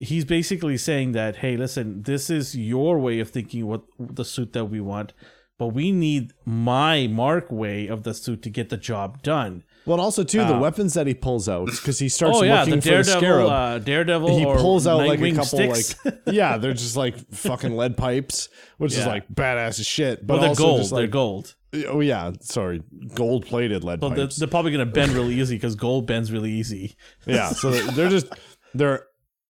he's 0.00 0.24
basically 0.24 0.76
saying 0.76 1.12
that, 1.12 1.36
"Hey, 1.36 1.56
listen, 1.56 2.02
this 2.02 2.30
is 2.30 2.56
your 2.56 2.98
way 2.98 3.20
of 3.20 3.30
thinking 3.30 3.66
what 3.66 3.82
the 3.98 4.24
suit 4.24 4.52
that 4.54 4.66
we 4.66 4.80
want." 4.80 5.12
But 5.58 5.68
we 5.68 5.90
need 5.90 6.32
my 6.44 7.08
Mark 7.08 7.50
way 7.50 7.88
of 7.88 8.04
the 8.04 8.14
suit 8.14 8.42
to 8.42 8.50
get 8.50 8.68
the 8.68 8.76
job 8.76 9.22
done. 9.22 9.64
Well, 9.86 10.00
also 10.00 10.22
too, 10.22 10.38
the 10.38 10.54
Uh, 10.54 10.60
weapons 10.60 10.94
that 10.94 11.06
he 11.08 11.14
pulls 11.14 11.48
out 11.48 11.66
because 11.66 11.98
he 11.98 12.08
starts 12.18 12.38
Oh 12.38 12.42
yeah, 12.44 12.60
looking 12.60 12.76
the 12.76 12.82
for 12.82 12.96
the 12.98 13.04
scarab. 13.04 13.46
uh, 13.48 13.78
Daredevil. 13.80 14.38
he 14.38 14.44
pulls 14.44 14.86
out 14.86 14.98
like 14.98 15.20
a 15.20 15.30
couple 15.32 15.44
sticks. 15.44 15.96
like 16.04 16.18
yeah, 16.26 16.58
they're 16.58 16.74
just 16.74 16.96
like 16.96 17.16
fucking 17.32 17.74
lead 17.76 17.96
pipes, 17.96 18.48
which 18.76 18.92
is 18.96 19.04
like 19.06 19.26
badass 19.28 19.80
as 19.80 19.86
shit. 19.86 20.24
But 20.26 20.34
But 20.36 20.40
they're 20.40 20.48
also 20.50 20.62
gold. 20.64 20.78
just 20.80 20.94
they're 20.94 21.06
gold. 21.08 21.54
oh 21.88 22.00
yeah, 22.00 22.32
sorry, 22.40 22.82
gold 23.14 23.46
plated 23.46 23.82
lead 23.82 23.98
But 24.00 24.10
they're, 24.14 24.26
pipes. 24.26 24.36
they're 24.36 24.46
probably 24.48 24.70
gonna 24.72 24.86
bend 24.86 25.10
really 25.12 25.34
easy 25.40 25.56
because 25.56 25.74
gold 25.74 26.06
bends 26.06 26.30
really 26.30 26.52
easy. 26.52 26.94
yeah, 27.26 27.48
so 27.50 27.70
they're, 27.70 27.86
they're 27.92 28.10
just 28.10 28.26
they're 28.74 29.06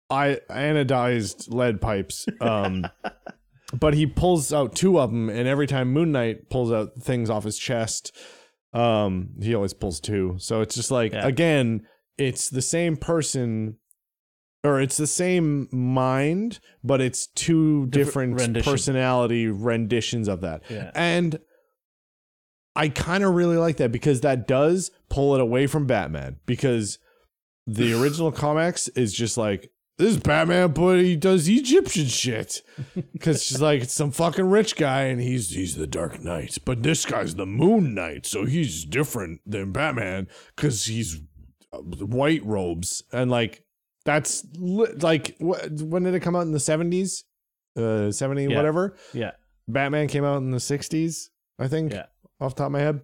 I 0.08 0.38
anodized 0.50 1.52
lead 1.52 1.80
pipes. 1.80 2.26
Um, 2.40 2.86
but 3.78 3.94
he 3.94 4.06
pulls 4.06 4.52
out 4.52 4.74
two 4.74 4.98
of 4.98 5.10
them, 5.10 5.28
and 5.28 5.46
every 5.48 5.66
time 5.66 5.92
Moon 5.92 6.12
Knight 6.12 6.48
pulls 6.50 6.70
out 6.72 6.94
things 7.00 7.30
off 7.30 7.44
his 7.44 7.58
chest, 7.58 8.14
um, 8.72 9.30
he 9.40 9.54
always 9.54 9.72
pulls 9.74 10.00
two. 10.00 10.36
So 10.38 10.60
it's 10.60 10.74
just 10.74 10.90
like 10.90 11.12
Yeah. 11.12 11.26
again, 11.26 11.86
it's 12.18 12.48
the 12.48 12.62
same 12.62 12.96
person. 12.96 13.76
Or 14.64 14.80
it's 14.80 14.96
the 14.96 15.06
same 15.06 15.68
mind, 15.70 16.58
but 16.82 17.00
it's 17.00 17.28
two 17.28 17.86
different 17.86 18.40
rendition. 18.40 18.68
personality 18.68 19.46
renditions 19.46 20.26
of 20.26 20.40
that. 20.40 20.62
Yeah. 20.68 20.90
And 20.92 21.38
I 22.74 22.88
kind 22.88 23.22
of 23.22 23.34
really 23.34 23.58
like 23.58 23.76
that 23.76 23.92
because 23.92 24.22
that 24.22 24.48
does 24.48 24.90
pull 25.08 25.36
it 25.36 25.40
away 25.40 25.68
from 25.68 25.86
Batman 25.86 26.40
because 26.46 26.98
the 27.64 27.92
original 28.02 28.32
comics 28.32 28.88
is 28.88 29.12
just 29.12 29.38
like 29.38 29.70
this 29.98 30.10
is 30.12 30.18
Batman, 30.18 30.72
but 30.72 30.98
he 30.98 31.16
does 31.16 31.48
Egyptian 31.48 32.06
shit 32.06 32.62
because 33.12 33.42
she's 33.42 33.60
like 33.60 33.82
it's 33.82 33.94
some 33.94 34.10
fucking 34.10 34.48
rich 34.50 34.76
guy 34.76 35.02
and 35.04 35.20
he's 35.20 35.50
he's 35.50 35.76
the 35.76 35.86
Dark 35.86 36.20
Knight, 36.22 36.58
but 36.64 36.82
this 36.82 37.04
guy's 37.06 37.34
the 37.34 37.46
Moon 37.46 37.94
Knight, 37.94 38.26
so 38.26 38.44
he's 38.44 38.84
different 38.84 39.40
than 39.46 39.72
Batman 39.72 40.28
because 40.54 40.84
he's 40.86 41.20
uh, 41.72 41.78
white 41.78 42.44
robes 42.44 43.02
and 43.12 43.30
like 43.30 43.64
that's 44.04 44.44
li- 44.58 44.92
like 45.00 45.36
wh- 45.38 45.66
when 45.82 46.02
did 46.04 46.14
it 46.14 46.20
come 46.20 46.36
out 46.36 46.42
in 46.42 46.52
the 46.52 46.60
seventies, 46.60 47.24
uh, 47.76 48.10
seventy 48.12 48.44
Yeah. 48.44 48.56
whatever. 48.56 48.96
Yeah. 49.12 49.32
Batman 49.68 50.06
came 50.06 50.24
out 50.24 50.36
in 50.36 50.52
the 50.52 50.58
60s, 50.60 51.30
I 51.58 51.66
think, 51.66 51.92
Yeah. 51.92 52.06
off 52.40 52.54
the 52.54 52.58
top 52.60 52.66
of 52.66 52.72
my 52.72 52.78
head. 52.80 53.00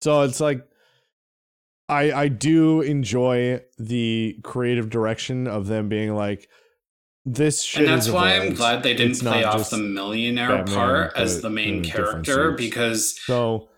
So 0.00 0.22
it's 0.22 0.40
like 0.40 0.66
I 1.92 2.22
I 2.22 2.28
do 2.28 2.80
enjoy 2.80 3.60
the 3.78 4.38
creative 4.42 4.90
direction 4.90 5.46
of 5.46 5.66
them 5.66 5.88
being 5.88 6.14
like 6.14 6.48
this 7.24 7.62
shit 7.62 7.84
and 7.84 7.92
that's 7.92 8.08
why 8.08 8.34
I'm 8.34 8.54
glad 8.54 8.82
they 8.82 8.94
didn't 8.94 9.12
It's 9.12 9.22
play 9.22 9.44
off 9.44 9.70
the 9.70 9.78
millionaire 9.78 10.48
Batman, 10.48 10.74
part 10.74 11.12
as 11.16 11.40
the 11.40 11.50
main 11.50 11.76
in 11.76 11.84
character 11.84 12.52
because 12.52 13.16
So 13.24 13.68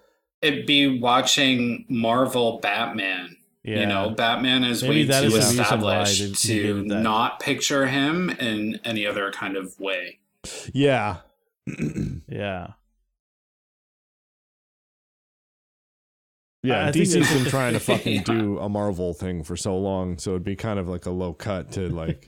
it'd 0.40 0.66
be 0.66 0.98
watching 0.98 1.84
Marvel 1.88 2.60
Batman. 2.60 3.36
Yeah. 3.62 3.80
You 3.80 3.86
know, 3.86 4.10
Batman 4.10 4.62
is 4.64 4.82
Maybe 4.82 5.06
way 5.08 5.20
too 5.20 5.26
is 5.26 5.32
the 5.32 5.38
reason 5.38 5.56
why 5.56 6.02
established 6.02 6.42
to 6.46 6.84
not 6.84 7.40
picture 7.40 7.86
him 7.86 8.28
in 8.30 8.78
any 8.84 9.06
other 9.06 9.30
kind 9.32 9.56
of 9.56 9.78
way. 9.80 10.20
yeah. 10.72 11.18
Yeah. 12.28 12.72
Yeah, 16.64 16.84
I- 16.84 16.88
I 16.88 16.92
think 16.92 17.04
DC's 17.06 17.14
it's- 17.16 17.34
been 17.34 17.44
trying 17.44 17.74
to 17.74 17.80
fucking 17.90 18.22
do 18.22 18.58
a 18.58 18.68
Marvel 18.68 19.12
thing 19.14 19.44
for 19.44 19.56
so 19.56 19.76
long, 19.76 20.18
so 20.18 20.30
it'd 20.30 20.44
be 20.44 20.56
kind 20.56 20.78
of 20.78 20.88
like 20.88 21.06
a 21.06 21.10
low 21.10 21.32
cut 21.34 21.72
to 21.72 21.88
like 21.90 22.26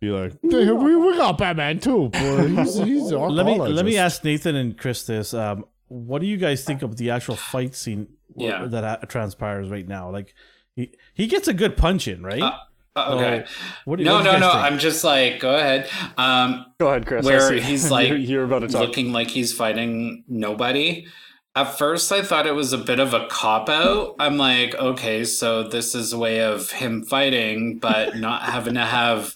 be 0.00 0.08
like, 0.10 0.32
"Hey, 0.42 0.70
we, 0.70 0.96
we 0.96 1.16
got 1.16 1.38
Batman 1.38 1.78
too, 1.78 2.08
boy. 2.08 2.48
He's, 2.48 2.74
he's 2.76 3.10
an 3.12 3.20
let 3.34 3.46
me 3.46 3.56
let 3.58 3.84
me 3.84 3.96
ask 3.96 4.24
Nathan 4.24 4.56
and 4.56 4.76
Chris 4.76 5.04
this. 5.04 5.32
Um, 5.32 5.64
what 5.86 6.20
do 6.20 6.26
you 6.26 6.36
guys 6.36 6.64
think 6.64 6.82
of 6.82 6.96
the 6.96 7.10
actual 7.10 7.36
fight 7.36 7.74
scene 7.74 8.08
Yeah. 8.36 8.66
that 8.66 8.84
ha- 8.84 9.06
transpires 9.06 9.70
right 9.70 9.86
now? 9.88 10.10
Like, 10.10 10.34
he 10.74 10.92
he 11.14 11.26
gets 11.28 11.48
a 11.48 11.54
good 11.54 11.76
punch 11.76 12.08
in, 12.08 12.22
right? 12.22 12.42
Uh, 12.42 12.52
Uh, 12.96 13.14
okay. 13.14 13.44
what 13.84 13.96
do, 13.98 14.04
no, 14.04 14.14
what 14.16 14.24
do 14.24 14.32
no, 14.32 14.38
no. 14.40 14.50
think? 14.50 14.64
I'm 14.64 14.78
just 14.80 15.04
like, 15.04 15.38
go 15.38 15.54
ahead. 15.54 15.88
Um, 16.16 16.66
Go 16.80 16.88
ahead, 16.88 17.06
Chris. 17.06 17.24
Where 17.24 17.52
he's 17.52 17.90
like 17.96 18.08
you're, 18.08 18.16
you're 18.18 18.44
about 18.44 18.60
to 18.60 18.68
talk. 18.68 18.80
looking 18.88 19.12
like 19.12 19.28
he's 19.28 19.52
fighting 19.54 20.24
nobody. 20.26 21.06
At 21.54 21.76
first, 21.76 22.12
I 22.12 22.22
thought 22.22 22.46
it 22.46 22.54
was 22.54 22.72
a 22.72 22.78
bit 22.78 23.00
of 23.00 23.14
a 23.14 23.26
cop 23.26 23.68
out. 23.68 24.14
I'm 24.20 24.36
like, 24.36 24.74
okay, 24.76 25.24
so 25.24 25.64
this 25.64 25.94
is 25.94 26.12
a 26.12 26.18
way 26.18 26.40
of 26.40 26.70
him 26.70 27.02
fighting, 27.04 27.78
but 27.78 28.16
not 28.26 28.42
having 28.42 28.74
to 28.74 28.84
have. 28.84 29.34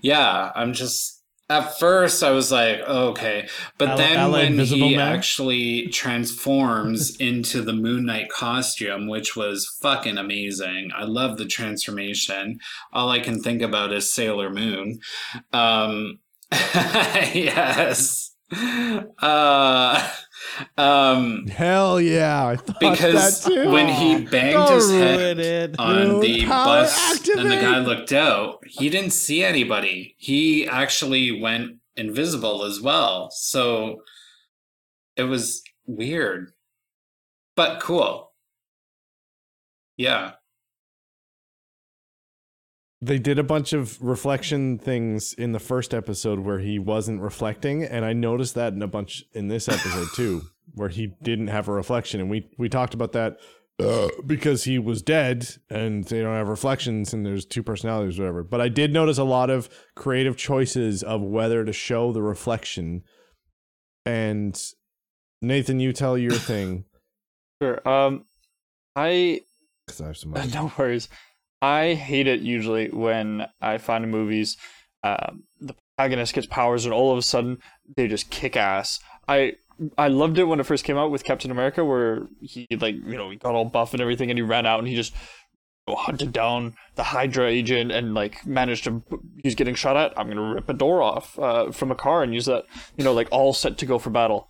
Yeah, 0.00 0.50
I'm 0.54 0.72
just. 0.72 1.18
At 1.50 1.78
first, 1.78 2.22
I 2.22 2.30
was 2.30 2.50
like, 2.50 2.80
okay. 2.80 3.46
But 3.76 3.90
Ally- 3.90 3.98
then 3.98 4.16
Ally 4.16 4.44
when 4.44 4.58
he 4.60 4.96
Man? 4.96 5.14
actually 5.14 5.88
transforms 5.88 7.14
into 7.20 7.60
the 7.60 7.74
Moon 7.74 8.06
Knight 8.06 8.30
costume, 8.30 9.06
which 9.06 9.36
was 9.36 9.68
fucking 9.82 10.16
amazing. 10.16 10.92
I 10.96 11.04
love 11.04 11.36
the 11.36 11.44
transformation. 11.44 12.58
All 12.94 13.10
I 13.10 13.20
can 13.20 13.42
think 13.42 13.60
about 13.60 13.92
is 13.92 14.10
Sailor 14.10 14.48
Moon. 14.48 15.00
Um, 15.52 16.20
yes. 16.52 18.34
Uh, 19.18 20.10
um, 20.76 21.46
Hell 21.46 22.00
yeah! 22.00 22.46
I 22.46 22.56
thought 22.56 22.80
because 22.80 23.46
when 23.46 23.88
he 23.88 24.24
banged 24.24 24.54
Don't 24.54 24.74
his 24.74 24.90
head 24.90 25.38
it. 25.38 25.78
on 25.78 26.20
the 26.20 26.46
bus 26.46 27.28
and 27.28 27.50
the 27.50 27.56
guy 27.56 27.78
looked 27.78 28.12
out, 28.12 28.58
he 28.66 28.88
didn't 28.88 29.12
see 29.12 29.44
anybody. 29.44 30.14
He 30.18 30.66
actually 30.66 31.40
went 31.40 31.76
invisible 31.96 32.64
as 32.64 32.80
well. 32.80 33.30
So 33.30 34.02
it 35.16 35.24
was 35.24 35.62
weird, 35.86 36.52
but 37.56 37.80
cool. 37.80 38.32
Yeah. 39.96 40.32
They 43.04 43.18
did 43.18 43.36
a 43.38 43.42
bunch 43.42 43.72
of 43.72 44.00
reflection 44.00 44.78
things 44.78 45.32
in 45.34 45.50
the 45.50 45.58
first 45.58 45.92
episode 45.92 46.38
where 46.38 46.60
he 46.60 46.78
wasn't 46.78 47.20
reflecting 47.20 47.82
and 47.82 48.04
i 48.04 48.12
noticed 48.12 48.54
that 48.54 48.72
in 48.72 48.80
a 48.80 48.86
bunch 48.86 49.24
in 49.32 49.48
this 49.48 49.68
episode 49.68 50.06
too 50.14 50.42
where 50.74 50.88
he 50.88 51.08
didn't 51.22 51.48
have 51.48 51.68
a 51.68 51.72
reflection 51.72 52.20
and 52.20 52.30
we 52.30 52.48
we 52.58 52.68
talked 52.68 52.94
about 52.94 53.12
that 53.12 53.38
uh, 53.80 54.08
because 54.26 54.64
he 54.64 54.78
was 54.78 55.02
dead 55.02 55.48
and 55.68 56.04
they 56.04 56.20
don't 56.20 56.36
have 56.36 56.48
reflections 56.48 57.12
and 57.12 57.26
there's 57.26 57.44
two 57.44 57.62
personalities 57.62 58.18
or 58.18 58.22
whatever 58.22 58.44
but 58.44 58.60
i 58.60 58.68
did 58.68 58.92
notice 58.92 59.18
a 59.18 59.24
lot 59.24 59.50
of 59.50 59.68
creative 59.96 60.36
choices 60.36 61.02
of 61.02 61.20
whether 61.20 61.64
to 61.64 61.72
show 61.72 62.12
the 62.12 62.22
reflection 62.22 63.02
and 64.06 64.60
nathan 65.40 65.80
you 65.80 65.92
tell 65.92 66.16
your 66.16 66.32
thing 66.32 66.84
Sure. 67.62 67.88
Um, 67.88 68.24
I 68.96 69.42
'cause 69.88 70.00
I 70.00 70.06
have 70.08 70.16
some 70.16 70.32
no 70.32 70.72
worries. 70.76 71.08
I 71.62 71.94
hate 71.94 72.26
it 72.26 72.40
usually 72.40 72.88
when 72.88 73.46
I 73.60 73.78
find 73.78 74.10
movies 74.10 74.56
um, 75.04 75.44
the 75.60 75.74
protagonist 75.96 76.34
gets 76.34 76.46
powers 76.46 76.84
and 76.84 76.94
all 76.94 77.12
of 77.12 77.18
a 77.18 77.22
sudden 77.22 77.58
they 77.96 78.08
just 78.08 78.30
kick 78.30 78.56
ass. 78.56 79.00
I 79.28 79.54
I 79.98 80.08
loved 80.08 80.38
it 80.38 80.44
when 80.44 80.60
it 80.60 80.66
first 80.66 80.84
came 80.84 80.96
out 80.98 81.10
with 81.10 81.24
Captain 81.24 81.50
America, 81.50 81.84
where 81.84 82.28
he 82.40 82.66
like 82.80 82.94
you 82.94 83.16
know 83.16 83.30
he 83.30 83.36
got 83.36 83.54
all 83.54 83.64
buff 83.64 83.92
and 83.92 84.00
everything, 84.00 84.30
and 84.30 84.38
he 84.38 84.42
ran 84.42 84.66
out 84.66 84.78
and 84.78 84.88
he 84.88 84.94
just 84.94 85.14
hunted 85.88 86.32
down 86.32 86.74
the 86.94 87.02
Hydra 87.02 87.48
agent 87.48 87.90
and 87.90 88.14
like 88.14 88.46
managed 88.46 88.84
to. 88.84 89.02
He's 89.42 89.54
getting 89.54 89.74
shot 89.74 89.96
at. 89.96 90.16
I'm 90.18 90.28
gonna 90.28 90.54
rip 90.54 90.68
a 90.68 90.74
door 90.74 91.02
off 91.02 91.38
uh, 91.38 91.72
from 91.72 91.90
a 91.90 91.96
car 91.96 92.22
and 92.22 92.34
use 92.34 92.46
that. 92.46 92.64
You 92.96 93.04
know, 93.04 93.12
like 93.12 93.28
all 93.30 93.52
set 93.52 93.78
to 93.78 93.86
go 93.86 93.98
for 93.98 94.10
battle. 94.10 94.48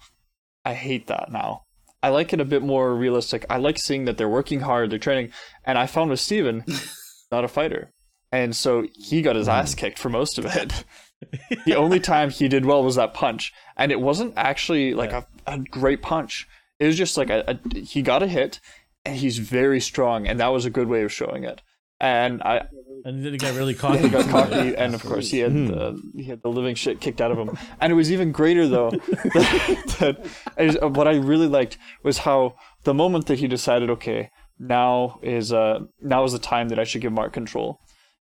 I 0.65 0.75
hate 0.75 1.07
that 1.07 1.31
now. 1.33 1.63
I 2.03 2.09
like 2.09 2.33
it 2.33 2.41
a 2.41 2.45
bit 2.45 2.63
more 2.63 2.95
realistic. 2.95 3.47
I 3.49 3.59
like 3.59 3.79
seeing 3.79 4.07
that 4.07 4.19
they're 4.19 4.29
working 4.29 4.61
hard, 4.61 4.91
they're 4.91 4.99
training, 4.99 5.33
and 5.65 5.79
I 5.79 5.87
found 5.87 6.11
with 6.11 6.19
Steven, 6.19 6.65
not 7.33 7.45
a 7.45 7.49
fighter. 7.49 7.93
And 8.31 8.55
so 8.57 8.87
he 8.95 9.21
got 9.23 9.37
his 9.37 9.49
ass 9.49 9.75
hmm. 9.75 9.81
kicked 9.81 9.99
for 9.99 10.09
most 10.09 10.39
of 10.39 10.47
it. 10.47 10.85
the 11.67 11.77
only 11.77 12.01
time 12.01 12.31
he 12.31 12.49
did 12.49 12.65
well 12.65 12.83
was 12.83 12.97
that 12.97 13.15
punch. 13.15 13.53
And 13.77 13.93
it 13.93 14.01
wasn't 14.01 14.35
actually 14.37 14.95
like 14.95 15.13
a, 15.13 15.27
a 15.47 15.59
great 15.59 16.03
punch. 16.03 16.49
It 16.79 16.87
was 16.87 16.97
just 16.97 17.17
like 17.17 17.31
a, 17.31 17.45
a 17.47 17.79
he 17.79 18.03
got 18.03 18.23
a 18.23 18.27
hit 18.27 18.61
and 19.05 19.17
he's 19.17 19.39
very 19.39 19.81
strong 19.81 20.27
and 20.27 20.41
that 20.41 20.49
was 20.49 20.65
a 20.65 20.71
good 20.71 20.89
way 20.89 21.03
of 21.03 21.13
showing 21.13 21.45
it. 21.45 21.61
And 22.01 22.43
I 22.43 22.67
And 23.05 23.25
then 23.25 23.33
he 23.33 23.39
got 23.39 23.55
really 23.55 23.75
cocky. 23.75 24.03
he 24.03 24.09
got 24.09 24.29
cocky, 24.29 24.75
and 24.77 24.93
of 24.93 25.05
course 25.05 25.31
he 25.31 25.39
had 25.39 25.53
hmm. 25.53 25.67
the 25.69 26.03
he 26.17 26.25
had 26.25 26.43
the 26.43 26.49
living 26.49 26.75
shit 26.75 27.01
kicked 27.01 27.21
out 27.21 27.31
of 27.31 27.39
him. 27.39 27.57
And 27.81 27.93
it 27.93 27.95
was 27.95 28.11
even 28.11 28.33
greater 28.33 28.67
though. 28.67 28.91
that, 28.91 29.97
that 30.01 30.27
is, 30.59 30.77
what 30.81 31.07
I 31.07 31.15
really 31.15 31.47
liked 31.47 31.79
was 32.03 32.19
how 32.19 32.57
the 32.83 32.95
moment 32.95 33.27
that 33.27 33.39
he 33.39 33.47
decided, 33.47 33.89
okay, 33.91 34.31
now 34.59 35.19
is 35.23 35.53
uh 35.53 35.81
now 36.01 36.25
is 36.25 36.33
the 36.33 36.39
time 36.39 36.69
that 36.69 36.79
I 36.79 36.85
should 36.85 37.03
give 37.03 37.13
Mark 37.13 37.33
control, 37.33 37.81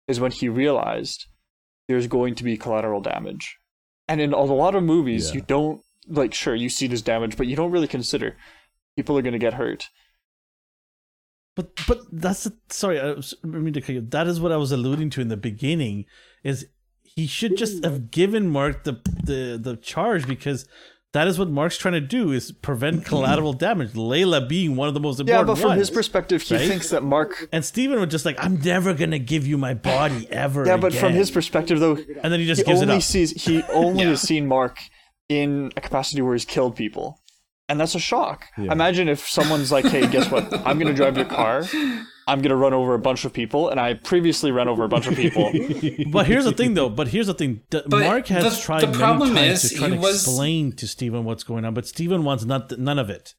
is 0.08 0.20
when 0.20 0.32
he 0.32 0.48
realized 0.48 1.26
there's 1.88 2.06
going 2.06 2.34
to 2.36 2.44
be 2.44 2.56
collateral 2.56 3.00
damage. 3.00 3.58
And 4.08 4.20
in 4.20 4.32
a 4.32 4.42
lot 4.42 4.74
of 4.74 4.82
movies, 4.82 5.28
Yeah. 5.28 5.34
you 5.36 5.40
don't 5.42 5.82
like 6.08 6.34
sure 6.34 6.54
you 6.54 6.68
see 6.68 6.86
this 6.86 7.02
damage, 7.02 7.36
but 7.36 7.46
you 7.46 7.56
don't 7.56 7.70
really 7.70 7.86
consider 7.88 8.36
people 8.96 9.16
are 9.18 9.22
going 9.22 9.32
to 9.32 9.38
get 9.38 9.54
hurt. 9.54 9.88
But 11.56 11.70
but 11.86 12.00
that's 12.12 12.44
the, 12.44 12.56
sorry. 12.70 13.00
I, 13.00 13.12
was- 13.12 13.34
I 13.42 13.46
mean 13.46 13.72
to 13.74 13.80
cut 13.80 13.90
you. 13.94 14.00
That 14.00 14.26
is 14.26 14.40
what 14.40 14.52
I 14.52 14.56
was 14.56 14.72
alluding 14.72 15.10
to 15.10 15.20
in 15.20 15.28
the 15.28 15.36
beginning. 15.36 16.06
Is 16.44 16.66
he 17.02 17.26
should 17.26 17.56
just 17.56 17.84
have 17.84 18.10
given 18.10 18.48
Mark 18.48 18.84
the 18.84 19.00
the 19.24 19.58
the 19.60 19.76
charge 19.76 20.26
because 20.26 20.66
that 21.12 21.26
is 21.26 21.38
what 21.38 21.48
Mark's 21.50 21.76
trying 21.76 21.94
to 21.94 22.00
do 22.00 22.30
is 22.32 22.52
prevent 22.52 23.04
collateral 23.04 23.52
damage. 23.52 23.92
Layla 23.94 24.48
being 24.48 24.76
one 24.76 24.86
of 24.88 24.94
the 24.94 25.00
most 25.00 25.18
important. 25.20 25.48
Yeah, 25.48 25.54
but 25.54 25.60
from 25.60 25.76
his 25.76 25.90
perspective, 25.90 26.42
he 26.42 26.54
right? 26.56 26.68
thinks 26.68 26.90
that 26.90 27.02
Mark. 27.02 27.48
and 27.52 27.64
Steven 27.64 27.98
was 27.98 28.08
just 28.10 28.24
like, 28.24 28.42
I'm 28.42 28.60
never 28.60 28.94
gonna 28.94 29.18
give 29.18 29.46
you 29.46 29.58
my 29.58 29.74
body 29.74 30.26
ever. 30.30 30.66
Yeah, 30.66 30.76
but 30.76 30.94
from 30.94 31.12
his 31.12 31.30
perspective, 31.30 31.80
though, 31.80 31.96
and 32.22 32.32
then 32.32 32.38
he 32.40 32.46
just 32.46 32.60
he 32.62 32.64
gives 32.66 32.80
it 32.80 32.84
only 32.84 32.96
up. 32.96 33.02
sees 33.02 33.42
he 33.44 33.62
only 33.72 34.04
Yeah. 34.04 34.10
has 34.10 34.20
seen 34.22 34.46
Mark 34.46 34.78
in 35.28 35.72
a 35.76 35.80
capacity 35.80 36.22
where 36.22 36.34
he's 36.34 36.44
killed 36.44 36.76
people, 36.76 37.20
and 37.68 37.80
that's 37.80 37.94
a 37.94 38.00
shock. 38.00 38.46
Imagine 38.56 39.08
if 39.08 39.28
someone's 39.28 39.70
like, 39.72 39.84
"Hey, 39.86 40.06
guess 40.08 40.30
what? 40.30 40.52
I'm 40.66 40.78
gonna 40.78 40.92
drive 40.94 41.16
your 41.16 41.26
car. 41.26 41.64
I'm 42.30 42.40
gonna 42.42 42.56
run 42.56 42.72
over 42.72 42.94
a 42.94 42.98
bunch 42.98 43.24
of 43.24 43.32
people, 43.32 43.68
and 43.68 43.78
I 43.80 43.94
previously 43.94 44.50
ran 44.50 44.68
over 44.68 44.84
a 44.84 44.88
bunch 44.88 45.06
of 45.06 45.14
people." 45.16 45.50
But 46.10 46.26
here's 46.26 46.44
the 46.44 46.52
thing, 46.52 46.74
though. 46.74 46.88
But 46.88 47.08
here's 47.08 47.26
the 47.26 47.34
thing. 47.34 47.62
D- 47.70 47.82
Mark 47.86 48.26
has 48.28 48.56
the- 48.56 48.62
tried 48.62 48.82
the 48.82 48.86
many 48.88 48.98
problem 48.98 49.34
times 49.34 49.64
is 49.64 49.70
to 49.72 49.76
try 49.78 49.88
to 49.90 49.96
was- 49.96 50.26
explain 50.26 50.72
to 50.72 50.86
Steven 50.86 51.24
what's 51.24 51.44
going 51.44 51.64
on, 51.64 51.74
but 51.74 51.86
Steven 51.86 52.24
wants 52.24 52.44
not, 52.44 52.76
none 52.78 52.98
of 52.98 53.10
it. 53.10 53.34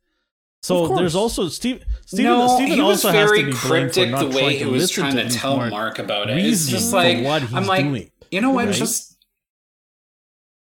So 0.64 0.86
Of 0.92 0.98
there's 1.00 1.16
also 1.16 1.48
Steve. 1.48 1.84
Steven, 2.06 2.32
no, 2.34 2.48
Steven 2.56 2.74
he 2.74 2.82
was 2.82 3.04
also 3.04 3.18
has 3.18 3.30
to 3.30 3.36
very 3.36 3.44
be 3.46 3.52
blamed 3.52 3.58
for 3.62 3.68
cryptic 3.68 4.10
not 4.12 4.20
the 4.20 4.28
way 4.28 4.42
trying 4.42 4.52
he 4.52 4.60
to 4.60 4.70
was 4.70 4.82
listen 4.84 5.04
trying 5.04 5.16
to 5.16 5.24
these 5.24 5.36
tell 5.36 5.58
Mark 5.58 5.72
Mark 5.72 6.00
about 6.00 6.30
it. 6.30 6.38
It's 6.38 6.68
just 6.68 6.92
for 6.92 6.98
like 6.98 7.24
what 7.24 7.42
he's 7.42 7.54
I'm 7.54 7.66
like, 7.66 7.84
doing. 7.84 8.12
you 8.30 8.42
know 8.42 8.52
what? 8.52 8.66
right? 8.68 8.76
Just 8.76 9.18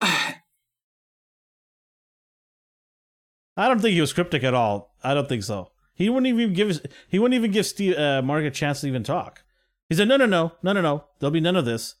I 0.00 0.34
don't 3.68 3.80
think 3.80 3.92
he 3.94 4.00
was 4.00 4.12
cryptic 4.14 4.44
at 4.44 4.54
all. 4.54 4.94
I 5.04 5.12
don't 5.14 5.28
think 5.28 5.42
so. 5.42 5.71
He 5.94 6.08
wouldn't 6.08 6.26
even 6.26 6.52
give 6.54 6.80
he 7.08 7.18
wouldn't 7.18 7.36
even 7.36 7.50
give 7.50 7.66
Steve 7.66 7.96
uh, 7.98 8.22
Mark 8.22 8.44
a 8.44 8.50
chance 8.50 8.80
to 8.80 8.86
even 8.88 9.02
talk. 9.04 9.42
He 9.88 9.94
said, 9.94 10.08
"No, 10.08 10.16
no, 10.16 10.26
no, 10.26 10.52
no, 10.62 10.72
no, 10.72 10.80
no. 10.80 11.04
There'll 11.18 11.30
be 11.32 11.40
none 11.40 11.56
of 11.56 11.64
this." 11.64 11.96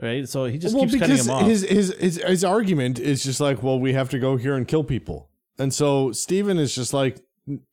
Right? 0.00 0.28
So 0.28 0.46
he 0.46 0.58
just 0.58 0.74
well, 0.74 0.84
keeps 0.86 0.96
cutting 0.98 1.16
him 1.18 1.30
off. 1.30 1.46
his, 1.46 1.62
his 1.62 1.94
his 2.00 2.16
his 2.24 2.44
argument 2.44 2.98
is 2.98 3.22
just 3.22 3.40
like, 3.40 3.62
well, 3.62 3.78
we 3.78 3.92
have 3.92 4.08
to 4.10 4.18
go 4.18 4.36
here 4.36 4.54
and 4.56 4.66
kill 4.66 4.82
people, 4.82 5.28
and 5.58 5.72
so 5.72 6.10
Steven 6.10 6.58
is 6.58 6.74
just 6.74 6.92
like, 6.92 7.20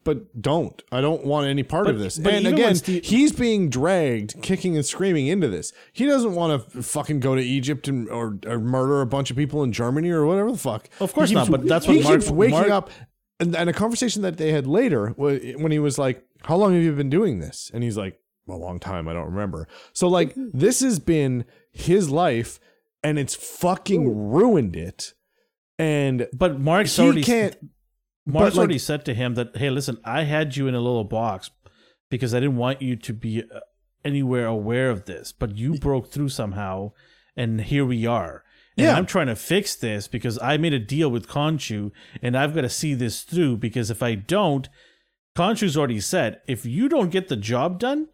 but 0.04 0.40
don't. 0.40 0.80
I 0.92 1.02
don't 1.02 1.26
want 1.26 1.48
any 1.48 1.64
part 1.64 1.86
But- 1.86 1.96
of 1.96 2.00
this. 2.02 2.18
and 2.18 2.46
again, 2.46 2.76
Steve- 2.76 3.06
he's 3.06 3.32
being 3.32 3.70
dragged, 3.70 4.40
kicking 4.44 4.76
and 4.76 4.86
screaming 4.86 5.28
into 5.28 5.48
this. 5.48 5.74
He 5.94 6.06
doesn't 6.06 6.36
want 6.36 6.70
to 6.74 6.84
fucking 6.84 7.22
go 7.22 7.34
to 7.36 7.42
Egypt 7.42 7.88
and 7.88 8.08
or, 8.10 8.38
or 8.46 8.60
murder 8.60 9.02
a 9.02 9.08
bunch 9.08 9.32
of 9.32 9.38
people 9.38 9.64
in 9.64 9.72
Germany 9.72 10.12
or 10.12 10.26
whatever 10.26 10.52
the 10.52 10.58
fuck. 10.60 10.90
Of 11.00 11.14
course 11.14 11.30
He 11.30 11.36
not, 11.36 11.50
but 11.50 11.66
that's 11.66 11.86
he 11.88 11.96
what 11.98 12.04
Mark- 12.04 12.20
keeps 12.20 12.30
waking 12.32 12.58
Mark- 12.60 12.70
up. 12.70 12.90
And, 13.42 13.56
and 13.56 13.70
a 13.70 13.74
conversation 13.74 14.22
that 14.22 14.38
they 14.38 14.52
had 14.52 14.68
later 14.68 15.10
when 15.18 15.72
he 15.72 15.80
was 15.80 15.98
like, 15.98 16.24
"How 16.44 16.56
long 16.56 16.74
have 16.74 16.84
you 16.84 16.94
been 16.94 17.10
doing 17.10 17.40
this?" 17.40 17.72
And 17.74 17.84
he's 17.84 17.98
like, 17.98 18.20
"A 18.48 18.54
long 18.56 18.80
time. 18.80 19.08
I 19.08 19.14
don't 19.14 19.26
remember." 19.26 19.68
So 19.94 20.08
like, 20.08 20.34
this 20.54 20.80
has 20.82 21.00
been 21.00 21.46
his 21.72 22.10
life, 22.10 22.60
and 23.04 23.18
it's 23.18 23.36
fucking 23.36 24.32
ruined 24.32 24.76
it. 24.76 25.14
And 25.80 26.28
but 26.32 26.60
Mark's 26.60 26.96
he 26.96 27.04
already 27.04 27.24
can't. 27.24 27.58
Mark's 28.26 28.56
like- 28.56 28.60
already 28.60 28.78
said 28.78 29.04
to 29.06 29.14
him 29.16 29.34
that, 29.34 29.58
hey, 29.58 29.72
listen, 29.72 29.98
I 30.06 30.24
had 30.24 30.56
you 30.56 30.68
in 30.68 30.76
a 30.76 30.80
little 30.80 31.04
box 31.04 31.50
because 32.12 32.36
I 32.36 32.40
didn't 32.40 32.58
want 32.58 32.82
you 32.82 32.96
to 32.96 33.14
be 33.14 33.42
uh, 33.44 33.60
anywhere 34.06 34.46
aware 34.46 34.92
of 34.92 35.06
this, 35.06 35.32
but 35.32 35.58
you 35.58 35.80
broke 35.80 36.12
through 36.12 36.30
somehow, 36.30 36.92
and 37.36 37.62
here 37.62 37.86
we 37.86 38.06
are. 38.06 38.44
And 38.78 38.86
Yeah. 38.86 38.96
I'm 38.96 39.06
trying 39.06 39.28
to 39.28 39.36
fix 39.36 39.76
this 39.76 40.08
because 40.08 40.40
I 40.40 40.58
made 40.58 40.74
a 40.74 40.80
deal 40.80 41.10
with 41.10 41.28
Khonshu, 41.28 41.92
and 42.22 42.38
I've 42.38 42.56
got 42.56 42.62
to 42.62 42.70
see 42.70 42.94
this 42.94 43.22
through 43.22 43.58
because 43.58 43.90
if 43.90 44.02
I 44.02 44.16
don't, 44.16 44.70
Khonshu's 45.36 45.78
already 45.78 46.00
said, 46.00 46.42
if 46.48 46.66
you 46.66 46.90
don't 46.90 47.10
get 47.10 47.28
the 47.28 47.36
job 47.36 47.80
done, 47.80 48.08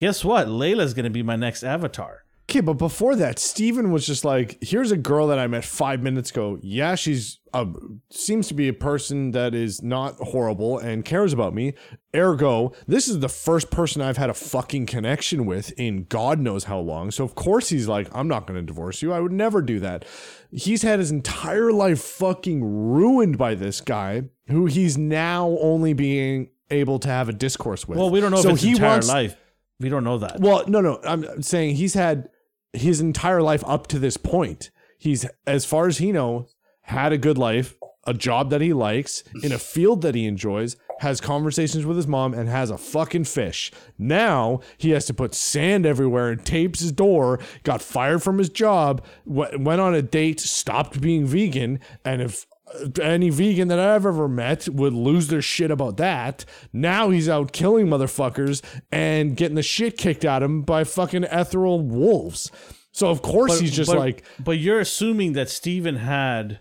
guess 0.00 0.24
what? 0.24 0.48
Layla's 0.48 0.94
going 0.94 1.04
to 1.04 1.10
be 1.10 1.22
my 1.22 1.36
next 1.36 1.62
avatar. 1.62 2.21
Okay, 2.48 2.60
but 2.60 2.74
before 2.74 3.16
that, 3.16 3.38
Steven 3.38 3.92
was 3.92 4.06
just 4.06 4.24
like, 4.24 4.58
here's 4.60 4.90
a 4.90 4.96
girl 4.96 5.28
that 5.28 5.38
I 5.38 5.46
met 5.46 5.64
five 5.64 6.02
minutes 6.02 6.30
ago. 6.30 6.58
Yeah, 6.60 6.96
she's 6.96 7.38
uh, 7.54 7.66
seems 8.10 8.48
to 8.48 8.54
be 8.54 8.68
a 8.68 8.72
person 8.72 9.30
that 9.30 9.54
is 9.54 9.82
not 9.82 10.16
horrible 10.16 10.78
and 10.78 11.04
cares 11.04 11.32
about 11.32 11.54
me. 11.54 11.74
Ergo, 12.14 12.72
this 12.86 13.08
is 13.08 13.20
the 13.20 13.28
first 13.28 13.70
person 13.70 14.02
I've 14.02 14.16
had 14.16 14.28
a 14.28 14.34
fucking 14.34 14.86
connection 14.86 15.46
with 15.46 15.72
in 15.78 16.04
God 16.04 16.40
knows 16.40 16.64
how 16.64 16.78
long. 16.78 17.10
So 17.10 17.24
of 17.24 17.34
course 17.34 17.68
he's 17.68 17.88
like, 17.88 18.08
I'm 18.12 18.28
not 18.28 18.46
going 18.46 18.58
to 18.60 18.66
divorce 18.66 19.02
you. 19.02 19.12
I 19.12 19.20
would 19.20 19.32
never 19.32 19.62
do 19.62 19.80
that. 19.80 20.04
He's 20.50 20.82
had 20.82 20.98
his 20.98 21.10
entire 21.10 21.72
life 21.72 22.00
fucking 22.00 22.62
ruined 22.64 23.38
by 23.38 23.54
this 23.54 23.80
guy 23.80 24.24
who 24.48 24.66
he's 24.66 24.98
now 24.98 25.56
only 25.60 25.92
being 25.92 26.50
able 26.70 26.98
to 26.98 27.08
have 27.08 27.28
a 27.28 27.32
discourse 27.32 27.86
with. 27.86 27.98
Well, 27.98 28.10
we 28.10 28.20
don't 28.20 28.30
know 28.30 28.42
so 28.42 28.50
if 28.50 28.54
it's 28.54 28.62
he 28.62 28.70
entire 28.72 28.88
wants, 28.88 29.08
life. 29.08 29.36
We 29.82 29.88
don't 29.88 30.04
know 30.04 30.18
that. 30.18 30.40
well, 30.40 30.64
no, 30.66 30.80
no. 30.80 31.00
I'm 31.04 31.42
saying 31.42 31.76
he's 31.76 31.94
had 31.94 32.28
his 32.72 33.00
entire 33.00 33.42
life 33.42 33.62
up 33.66 33.86
to 33.88 33.98
this 33.98 34.16
point. 34.16 34.70
He's, 34.98 35.26
as 35.46 35.64
far 35.64 35.88
as 35.88 35.98
he 35.98 36.12
knows, 36.12 36.54
had 36.82 37.12
a 37.12 37.18
good 37.18 37.36
life, 37.36 37.74
a 38.06 38.14
job 38.14 38.50
that 38.50 38.60
he 38.60 38.72
likes, 38.72 39.24
in 39.42 39.52
a 39.52 39.58
field 39.58 40.02
that 40.02 40.14
he 40.14 40.26
enjoys, 40.26 40.76
has 41.00 41.20
conversations 41.20 41.84
with 41.84 41.96
his 41.96 42.06
mom, 42.06 42.32
and 42.32 42.48
has 42.48 42.70
a 42.70 42.78
fucking 42.78 43.24
fish. 43.24 43.72
Now 43.98 44.60
he 44.78 44.90
has 44.90 45.04
to 45.06 45.14
put 45.14 45.34
sand 45.34 45.84
everywhere 45.84 46.30
and 46.30 46.44
tapes 46.44 46.80
his 46.80 46.92
door, 46.92 47.40
got 47.64 47.82
fired 47.82 48.22
from 48.22 48.38
his 48.38 48.48
job, 48.48 49.04
went 49.24 49.80
on 49.80 49.94
a 49.94 50.02
date, 50.02 50.40
stopped 50.40 51.00
being 51.00 51.26
vegan, 51.26 51.80
and 52.04 52.22
if 52.22 52.46
any 53.00 53.30
vegan 53.30 53.68
that 53.68 53.78
I've 53.78 54.06
ever 54.06 54.28
met 54.28 54.68
would 54.68 54.92
lose 54.92 55.28
their 55.28 55.42
shit 55.42 55.70
about 55.70 55.96
that. 55.98 56.44
Now 56.72 57.10
he's 57.10 57.28
out 57.28 57.52
killing 57.52 57.86
motherfuckers 57.86 58.62
and 58.90 59.36
getting 59.36 59.56
the 59.56 59.62
shit 59.62 59.98
kicked 59.98 60.24
out 60.24 60.42
of 60.42 60.50
him 60.50 60.62
by 60.62 60.84
fucking 60.84 61.24
ethereal 61.24 61.80
wolves. 61.80 62.50
So 62.92 63.08
of 63.08 63.22
course 63.22 63.58
he's 63.58 63.74
just 63.74 63.90
but, 63.90 63.98
like, 63.98 64.24
but 64.38 64.58
you're 64.58 64.80
assuming 64.80 65.32
that 65.34 65.48
Steven 65.48 65.96
had 65.96 66.60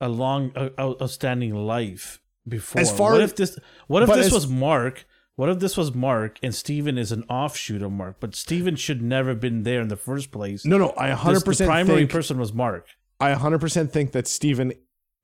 a 0.00 0.08
long, 0.08 0.52
outstanding 0.78 1.54
life 1.54 2.20
before. 2.46 2.80
As 2.80 2.90
far 2.90 3.12
what 3.12 3.22
as- 3.22 3.30
if 3.30 3.36
this? 3.36 3.58
What 3.86 4.02
if 4.02 4.08
this 4.08 4.26
as- 4.26 4.32
was 4.32 4.48
Mark? 4.48 5.06
What 5.36 5.48
if 5.48 5.58
this 5.58 5.76
was 5.76 5.94
Mark 5.94 6.38
and 6.42 6.54
Steven 6.54 6.98
is 6.98 7.12
an 7.12 7.24
offshoot 7.30 7.80
of 7.80 7.92
Mark? 7.92 8.16
But 8.20 8.34
Steven 8.34 8.76
should 8.76 9.00
never 9.00 9.30
have 9.30 9.40
been 9.40 9.62
there 9.62 9.80
in 9.80 9.88
the 9.88 9.96
first 9.96 10.30
place. 10.30 10.66
no, 10.66 10.76
no, 10.76 10.92
I 10.98 11.12
100% 11.12 11.56
the 11.56 11.64
primary 11.64 12.00
think, 12.00 12.10
person 12.10 12.38
was 12.38 12.52
Mark. 12.52 12.86
I 13.18 13.32
100% 13.34 13.90
think 13.90 14.12
that 14.12 14.28
Steven 14.28 14.74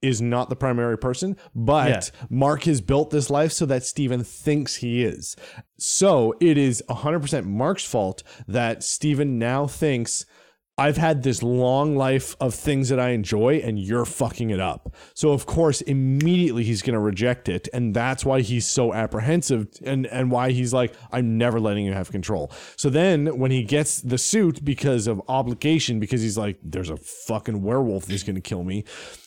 is 0.02 0.20
not 0.20 0.50
the 0.50 0.56
primary 0.56 0.98
person, 0.98 1.36
but 1.54 1.88
Yeah. 1.88 2.00
Mark 2.30 2.64
has 2.64 2.80
built 2.80 3.10
this 3.10 3.30
life 3.30 3.52
so 3.52 3.66
that 3.66 3.84
Steven 3.84 4.22
thinks 4.22 4.76
he 4.76 5.02
is. 5.02 5.36
So 5.78 6.34
it 6.40 6.58
is 6.58 6.82
100% 6.88 7.44
Mark's 7.46 7.84
fault 7.84 8.22
that 8.46 8.82
Steven 8.82 9.38
now 9.38 9.66
thinks 9.66 10.26
I've 10.78 10.98
had 10.98 11.22
this 11.22 11.42
long 11.42 11.96
life 11.96 12.36
of 12.38 12.54
things 12.54 12.90
that 12.90 13.00
I 13.00 13.10
enjoy 13.10 13.62
and 13.64 13.78
you're 13.78 14.04
fucking 14.04 14.50
it 14.50 14.60
up. 14.60 14.94
So 15.14 15.30
of 15.30 15.46
course 15.46 15.80
immediately 15.80 16.64
he's 16.64 16.82
going 16.82 16.92
to 16.92 17.00
reject 17.00 17.48
it 17.48 17.66
and 17.72 17.94
that's 17.94 18.26
why 18.26 18.42
he's 18.42 18.66
so 18.66 18.92
apprehensive 18.92 19.68
and 19.82 20.06
and 20.08 20.30
why 20.30 20.50
he's 20.50 20.74
like 20.74 20.94
I'm 21.10 21.38
never 21.38 21.60
letting 21.60 21.86
you 21.86 21.94
have 21.94 22.10
control. 22.10 22.52
So 22.76 22.90
then 22.90 23.38
when 23.38 23.50
he 23.50 23.62
gets 23.62 24.02
the 24.02 24.18
suit 24.18 24.64
because 24.66 25.06
of 25.06 25.22
obligation 25.28 25.98
because 25.98 26.20
he's 26.20 26.36
like 26.36 26.58
there's 26.62 26.90
a 26.90 26.98
fucking 26.98 27.62
werewolf 27.62 28.04
that's 28.04 28.22
going 28.22 28.34
to 28.34 28.42
kill 28.42 28.62
me. 28.62 28.84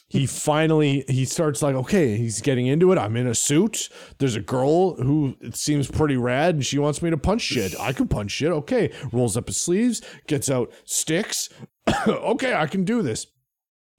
He 0.10 0.26
finally 0.26 1.06
he 1.08 1.24
starts 1.24 1.62
like 1.62 1.76
okay 1.76 2.18
he's 2.18 2.42
getting 2.42 2.66
into 2.66 2.92
it. 2.92 2.98
I'm 2.98 3.16
in 3.16 3.28
a 3.28 3.36
suit. 3.36 3.90
There's 4.18 4.36
a 4.36 4.42
girl 4.42 4.96
who 4.96 5.36
seems 5.54 5.90
pretty 5.90 6.18
rad 6.18 6.56
and 6.56 6.66
she 6.66 6.80
wants 6.80 7.02
me 7.02 7.12
to 7.12 7.18
punch 7.18 7.42
shit. 7.42 7.80
I 7.80 7.94
can 7.94 8.08
punch 8.08 8.32
shit. 8.32 8.52
Okay. 8.52 8.92
Rolls 9.12 9.38
up 9.38 9.48
his 9.48 9.58
sleeves 9.58 10.02
gets 10.28 10.50
out 10.50 10.74
sticks. 10.84 11.50
Okay 12.08 12.54
i 12.54 12.68
can 12.68 12.84
do 12.84 13.02
this. 13.02 13.28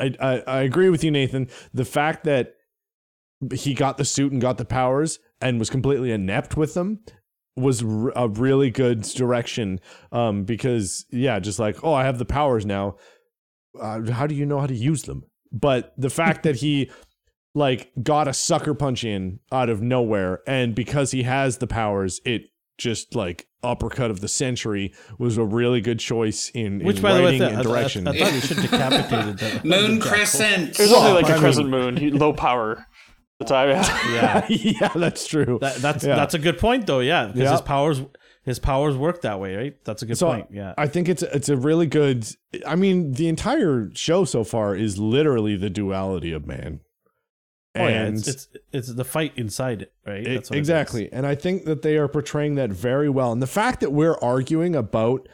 I, 0.00 0.14
I 0.20 0.40
i 0.40 0.60
agree 0.62 0.90
with 0.90 1.04
you 1.04 1.10
nathan. 1.10 1.48
The 1.72 1.84
fact 1.84 2.24
that 2.24 2.54
he 3.54 3.72
got 3.72 3.96
the 3.96 4.04
suit 4.04 4.32
and 4.32 4.40
got 4.40 4.58
the 4.58 4.64
powers 4.64 5.18
and 5.40 5.58
was 5.58 5.70
completely 5.70 6.12
inept 6.12 6.56
with 6.56 6.74
them 6.74 7.00
was 7.56 7.82
a 7.82 8.28
really 8.28 8.70
good 8.70 9.02
direction. 9.02 9.80
Um 10.10 10.42
because 10.42 11.06
yeah 11.10 11.38
just 11.38 11.60
like 11.60 11.84
oh 11.84 11.94
i 11.94 12.04
have 12.04 12.18
the 12.18 12.24
powers 12.24 12.66
now. 12.66 12.96
Uh, 13.80 14.10
how 14.10 14.26
do 14.26 14.34
you 14.34 14.44
know 14.44 14.58
how 14.58 14.66
to 14.66 14.74
use 14.74 15.04
them 15.04 15.24
but 15.52 15.92
the 15.96 16.10
fact 16.10 16.42
that 16.44 16.56
he 16.56 16.90
like 17.54 17.90
got 18.02 18.28
a 18.28 18.32
sucker 18.32 18.74
punch 18.74 19.02
in 19.04 19.40
out 19.50 19.68
of 19.68 19.82
nowhere 19.82 20.40
and 20.46 20.74
because 20.74 21.10
he 21.10 21.24
has 21.24 21.58
the 21.58 21.66
powers 21.66 22.20
it 22.24 22.42
just 22.78 23.14
like 23.16 23.46
uppercut 23.62 24.10
of 24.10 24.20
the 24.20 24.28
century 24.28 24.92
was 25.18 25.36
a 25.36 25.44
really 25.44 25.80
good 25.80 25.98
choice 25.98 26.50
in, 26.54 26.78
Which, 26.84 26.96
in 26.96 27.02
by 27.02 27.12
the 27.14 27.18
way, 27.20 27.24
writing 27.38 27.42
I, 27.42 27.46
and 27.48 27.56
I, 27.56 27.60
I, 27.60 27.62
direction 27.62 28.08
I 28.08 28.18
thought 28.18 28.32
you 28.32 28.40
should 28.40 28.56
decapitated 28.58 29.38
the 29.38 29.60
Moon 29.68 29.94
the. 29.98 30.06
Crescent. 30.06 30.70
It 30.70 30.82
was 30.84 30.92
only 30.92 31.12
like 31.12 31.26
I 31.26 31.30
a 31.30 31.32
mean- 31.32 31.40
crescent 31.40 31.68
moon, 31.68 31.96
he, 31.96 32.10
low 32.10 32.32
power. 32.32 32.86
The 33.38 33.44
time, 33.46 33.68
yeah. 33.70 34.10
Yeah, 34.12 34.46
yeah 34.80 34.88
that's 34.94 35.26
true 35.26 35.58
that, 35.62 35.76
that's 35.76 36.04
Yeah. 36.04 36.14
that's 36.16 36.34
a 36.34 36.38
good 36.38 36.58
point 36.58 36.86
though. 36.86 37.00
Yeah, 37.00 37.26
because 37.26 37.40
Yeah. 37.40 37.50
his 37.52 37.60
powers 37.62 38.02
his 38.42 38.58
powers 38.58 38.96
work 38.96 39.22
that 39.22 39.38
way, 39.40 39.54
right? 39.54 39.84
That's 39.84 40.02
a 40.02 40.06
good 40.06 40.16
So, 40.18 40.28
point. 40.28 40.46
Yeah. 40.50 40.74
I 40.78 40.86
think 40.86 41.08
it's 41.08 41.22
it's 41.22 41.48
a 41.48 41.56
really 41.56 41.86
good. 41.86 42.26
I 42.66 42.74
mean, 42.76 43.12
the 43.12 43.28
entire 43.28 43.90
show 43.94 44.24
so 44.24 44.44
far 44.44 44.74
is 44.74 44.98
literally 44.98 45.56
the 45.56 45.70
duality 45.70 46.32
of 46.32 46.46
man. 46.46 46.80
Oh 47.76 47.86
yeah, 47.86 48.02
And 48.02 48.18
it's, 48.18 48.26
it's 48.26 48.48
it's 48.72 48.94
the 48.94 49.04
fight 49.04 49.32
inside 49.36 49.82
it, 49.82 49.92
right? 50.04 50.26
it- 50.26 50.34
That's 50.34 50.50
what 50.50 50.56
it 50.56 50.60
is. 50.60 50.68
exactly, 50.68 51.12
and 51.12 51.24
I 51.26 51.34
think 51.36 51.64
that 51.66 51.82
they 51.82 51.96
are 51.98 52.08
portraying 52.08 52.56
that 52.56 52.70
very 52.70 53.08
well. 53.08 53.30
And 53.30 53.40
the 53.40 53.46
fact 53.46 53.78
that 53.80 53.92
we're 53.92 54.16
arguing 54.20 54.74
about 54.74 55.28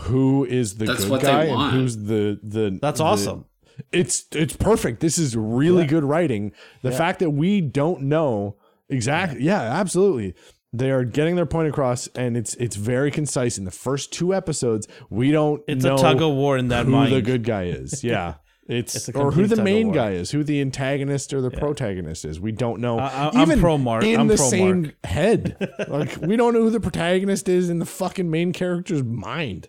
who 0.00 0.44
is 0.44 0.76
the 0.78 0.86
That's 0.86 1.04
good 1.04 1.20
guy 1.22 1.44
and 1.44 1.72
who's 1.72 1.96
the 1.98 2.40
the 2.42 2.78
That's 2.82 2.98
the- 2.98 3.04
awesome. 3.04 3.44
It's 3.92 4.26
it's 4.32 4.56
perfect. 4.56 5.00
This 5.00 5.18
is 5.18 5.36
really 5.36 5.82
Yeah. 5.82 5.88
good 5.88 6.04
writing. 6.04 6.52
The 6.82 6.90
Yeah. 6.90 6.98
fact 6.98 7.20
that 7.20 7.30
we 7.30 7.60
don't 7.60 8.02
know 8.02 8.56
exactly, 8.88 9.42
yeah, 9.44 9.60
absolutely. 9.60 10.34
They 10.74 10.90
are 10.90 11.04
getting 11.04 11.36
their 11.36 11.46
point 11.46 11.68
across, 11.68 12.06
and 12.14 12.36
it's 12.36 12.54
it's 12.54 12.76
very 12.76 13.10
concise. 13.10 13.58
In 13.58 13.64
the 13.64 13.70
first 13.70 14.12
two 14.12 14.34
episodes, 14.34 14.88
we 15.10 15.30
don't 15.30 15.62
It's 15.68 15.84
know 15.84 15.96
a 15.96 15.98
tug 15.98 16.22
of 16.22 16.32
war 16.32 16.56
in 16.56 16.68
that 16.68 16.86
who 16.86 16.92
mind. 16.92 17.12
the 17.12 17.20
good 17.22 17.44
guy 17.44 17.64
is. 17.64 18.02
Yeah. 18.12 18.34
It's, 18.68 18.94
It's 19.08 19.18
or 19.18 19.32
who 19.32 19.46
the 19.48 19.60
main 19.60 19.90
guy 19.90 20.12
is, 20.12 20.30
who 20.30 20.44
the 20.44 20.60
antagonist 20.60 21.34
or 21.34 21.40
the 21.42 21.50
Yeah. 21.52 21.58
protagonist 21.58 22.24
is. 22.24 22.38
We 22.40 22.52
don't 22.52 22.80
know. 22.80 22.96
I- 22.98 23.28
I- 23.28 23.30
I'm 23.42 23.58
pro 23.60 23.76
Mark. 23.76 24.04
in 24.04 24.18
I'm 24.20 24.28
the 24.28 24.38
same 24.38 24.82
Mark. 24.82 24.94
head. 25.04 25.56
like 25.88 26.16
we 26.18 26.36
don't 26.36 26.54
know 26.54 26.62
who 26.62 26.70
the 26.70 26.78
protagonist 26.80 27.48
is 27.48 27.68
in 27.68 27.80
the 27.80 27.84
fucking 27.84 28.30
main 28.30 28.52
character's 28.52 29.02
mind. 29.02 29.68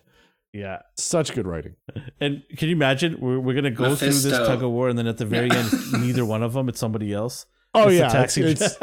yeah. 0.52 0.78
Such 0.96 1.34
good 1.34 1.46
writing. 1.46 1.74
And 2.20 2.44
can 2.56 2.68
you 2.68 2.76
imagine 2.76 3.18
we're, 3.20 3.40
we're 3.40 3.54
gonna 3.54 3.72
go 3.72 3.94
through 3.96 4.08
this 4.10 4.30
tug 4.38 4.62
of 4.62 4.70
war, 4.70 4.88
and 4.88 4.96
then 4.96 5.08
at 5.08 5.18
the 5.18 5.26
very 5.26 5.50
end, 5.50 5.70
neither 5.92 6.24
one 6.24 6.42
of 6.44 6.52
them, 6.54 6.68
it's 6.70 6.78
somebody 6.80 7.12
else. 7.12 7.44
Oh 7.74 7.82
It's 7.88 7.88
the 7.90 7.96
yeah, 7.96 8.08
taxi. 8.08 8.42
it's, 8.44 8.62
it's 8.62 8.78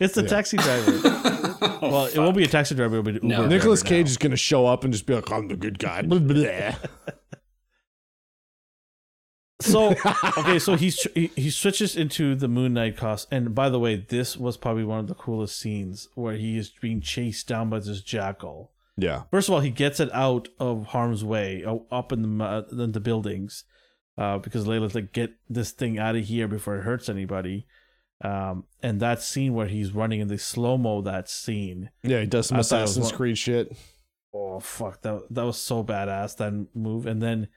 it's 0.00 0.14
the 0.14 0.22
Yeah. 0.22 0.28
taxi 0.28 0.56
driver. 0.56 1.00
Oh, 1.58 1.78
well, 1.90 2.04
it 2.06 2.18
won't 2.18 2.36
be 2.36 2.44
a 2.44 2.48
taxi 2.48 2.74
driver. 2.74 2.98
It'll 2.98 3.12
be 3.12 3.26
No. 3.26 3.46
Nicholas 3.46 3.80
driver 3.82 3.94
now. 3.94 3.98
Cage 4.02 4.10
is 4.10 4.16
gonna 4.18 4.36
show 4.36 4.66
up 4.66 4.84
and 4.84 4.92
just 4.92 5.06
be 5.06 5.14
like, 5.14 5.30
"I'm 5.32 5.48
the 5.48 5.56
good 5.56 5.78
guy." 5.78 6.02
So 9.60 9.94
okay, 10.38 10.58
so 10.58 10.76
he's 10.76 11.00
he, 11.14 11.28
he 11.34 11.48
switches 11.50 11.96
into 11.96 12.34
the 12.34 12.46
Moon 12.46 12.74
Knight 12.74 12.96
cost, 12.96 13.26
and 13.30 13.54
by 13.54 13.70
the 13.70 13.78
way, 13.78 13.96
this 13.96 14.36
was 14.36 14.56
probably 14.58 14.84
one 14.84 14.98
of 15.00 15.06
the 15.08 15.14
coolest 15.14 15.58
scenes 15.58 16.08
where 16.14 16.34
he 16.34 16.58
is 16.58 16.68
being 16.80 17.00
chased 17.00 17.48
down 17.48 17.70
by 17.70 17.78
this 17.78 18.02
jackal. 18.02 18.72
yeah, 18.98 19.22
First 19.30 19.48
of 19.48 19.54
all, 19.54 19.60
he 19.60 19.70
gets 19.70 19.98
it 19.98 20.12
out 20.12 20.48
of 20.60 20.86
harm's 20.88 21.24
way, 21.24 21.64
uh, 21.64 21.76
up 21.90 22.12
in 22.12 22.20
the 22.22 22.28
mu- 22.28 22.82
in 22.84 22.92
the 22.92 23.00
buildings, 23.00 23.64
uh, 24.18 24.36
because 24.38 24.66
Layla's 24.66 24.94
like, 24.94 25.14
"Get 25.14 25.32
this 25.48 25.70
thing 25.70 25.98
out 25.98 26.16
of 26.16 26.24
here 26.26 26.48
before 26.48 26.76
it 26.76 26.82
hurts 26.82 27.08
anybody." 27.08 27.66
Um, 28.24 28.64
and 28.82 28.98
that 29.00 29.22
scene 29.22 29.52
where 29.54 29.66
he's 29.66 29.92
running 29.92 30.20
in 30.20 30.28
the 30.28 30.38
slow 30.38 30.78
mo, 30.78 31.02
that 31.02 31.28
scene, 31.28 31.90
yeah, 32.02 32.20
he 32.20 32.26
does 32.26 32.46
some 32.46 32.56
I 32.56 32.62
thought 32.62 32.84
Assassin's 32.84 33.06
one- 33.08 33.14
Creed 33.16 33.38
shit. 33.38 33.76
oh 34.34 34.58
fuck, 34.60 35.02
that 35.02 35.22
that 35.30 35.44
was 35.44 35.58
so 35.58 35.84
badass 35.84 36.36
that 36.38 36.68
move, 36.74 37.06
and 37.06 37.22
then 37.22 37.48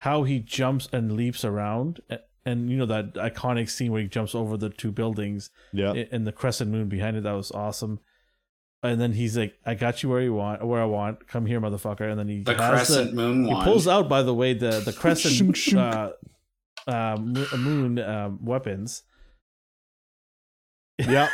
how 0.00 0.24
he 0.24 0.40
jumps 0.40 0.88
and 0.92 1.12
leaps 1.16 1.42
around, 1.44 2.00
a- 2.10 2.18
and 2.44 2.70
you 2.70 2.76
know 2.76 2.86
that 2.86 3.14
iconic 3.14 3.70
scene 3.70 3.90
where 3.90 4.02
he 4.02 4.08
jumps 4.08 4.34
over 4.34 4.56
the 4.58 4.68
two 4.68 4.92
buildings, 4.92 5.50
Yeah, 5.72 5.92
i- 5.92 6.08
and 6.12 6.26
the 6.26 6.32
crescent 6.32 6.70
moon 6.70 6.88
behind 6.90 7.16
it. 7.16 7.22
That 7.22 7.32
was 7.32 7.50
awesome. 7.50 8.00
And 8.82 9.00
then 9.00 9.14
he's 9.14 9.36
like, 9.36 9.54
"I 9.66 9.74
got 9.74 10.02
you 10.02 10.08
where 10.10 10.20
you 10.20 10.34
want, 10.34 10.64
where 10.64 10.80
I 10.82 10.84
want. 10.84 11.26
Come 11.26 11.46
here, 11.46 11.60
motherfucker!" 11.60 12.08
And 12.10 12.18
then 12.18 12.28
he 12.28 12.42
The 12.42 12.54
has 12.54 12.70
crescent 12.70 13.14
moon 13.14 13.44
He 13.46 13.52
one. 13.54 13.64
pulls 13.64 13.88
out, 13.88 14.08
by 14.08 14.22
the 14.22 14.34
way, 14.34 14.52
the 14.52 14.80
the 14.80 14.92
crescent 15.00 15.34
Shunk, 15.34 15.56
shunk. 15.56 15.94
uh, 16.86 16.90
uh, 16.90 17.16
moon 17.56 17.98
um, 17.98 18.44
weapons. 18.44 19.02
Yeah. 20.98 21.28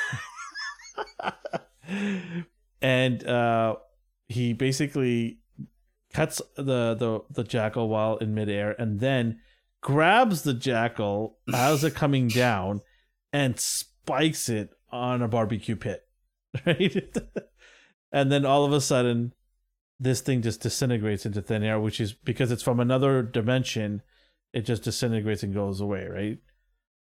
and 2.82 3.26
uh, 3.26 3.76
he 4.28 4.52
basically 4.52 5.38
cuts 6.12 6.40
the, 6.56 6.94
the 6.94 7.20
the 7.30 7.44
jackal 7.44 7.88
while 7.88 8.16
in 8.18 8.34
midair, 8.34 8.74
and 8.78 9.00
then 9.00 9.40
grabs 9.80 10.42
the 10.42 10.54
jackal 10.54 11.38
as 11.52 11.84
it 11.84 11.94
coming 11.94 12.28
down 12.28 12.80
and 13.32 13.58
spikes 13.58 14.48
it 14.48 14.70
on 14.90 15.22
a 15.22 15.28
barbecue 15.28 15.76
pit, 15.76 16.06
right? 16.66 17.16
and 18.12 18.30
then 18.30 18.46
all 18.46 18.64
of 18.64 18.72
a 18.72 18.80
sudden, 18.80 19.34
this 19.98 20.20
thing 20.20 20.42
just 20.42 20.60
disintegrates 20.62 21.26
into 21.26 21.42
thin 21.42 21.62
air, 21.62 21.80
which 21.80 22.00
is 22.00 22.12
because 22.12 22.50
it's 22.50 22.62
from 22.62 22.80
another 22.80 23.22
dimension. 23.22 24.02
It 24.52 24.62
just 24.62 24.84
disintegrates 24.84 25.42
and 25.42 25.52
goes 25.52 25.80
away, 25.80 26.06
right? 26.06 26.38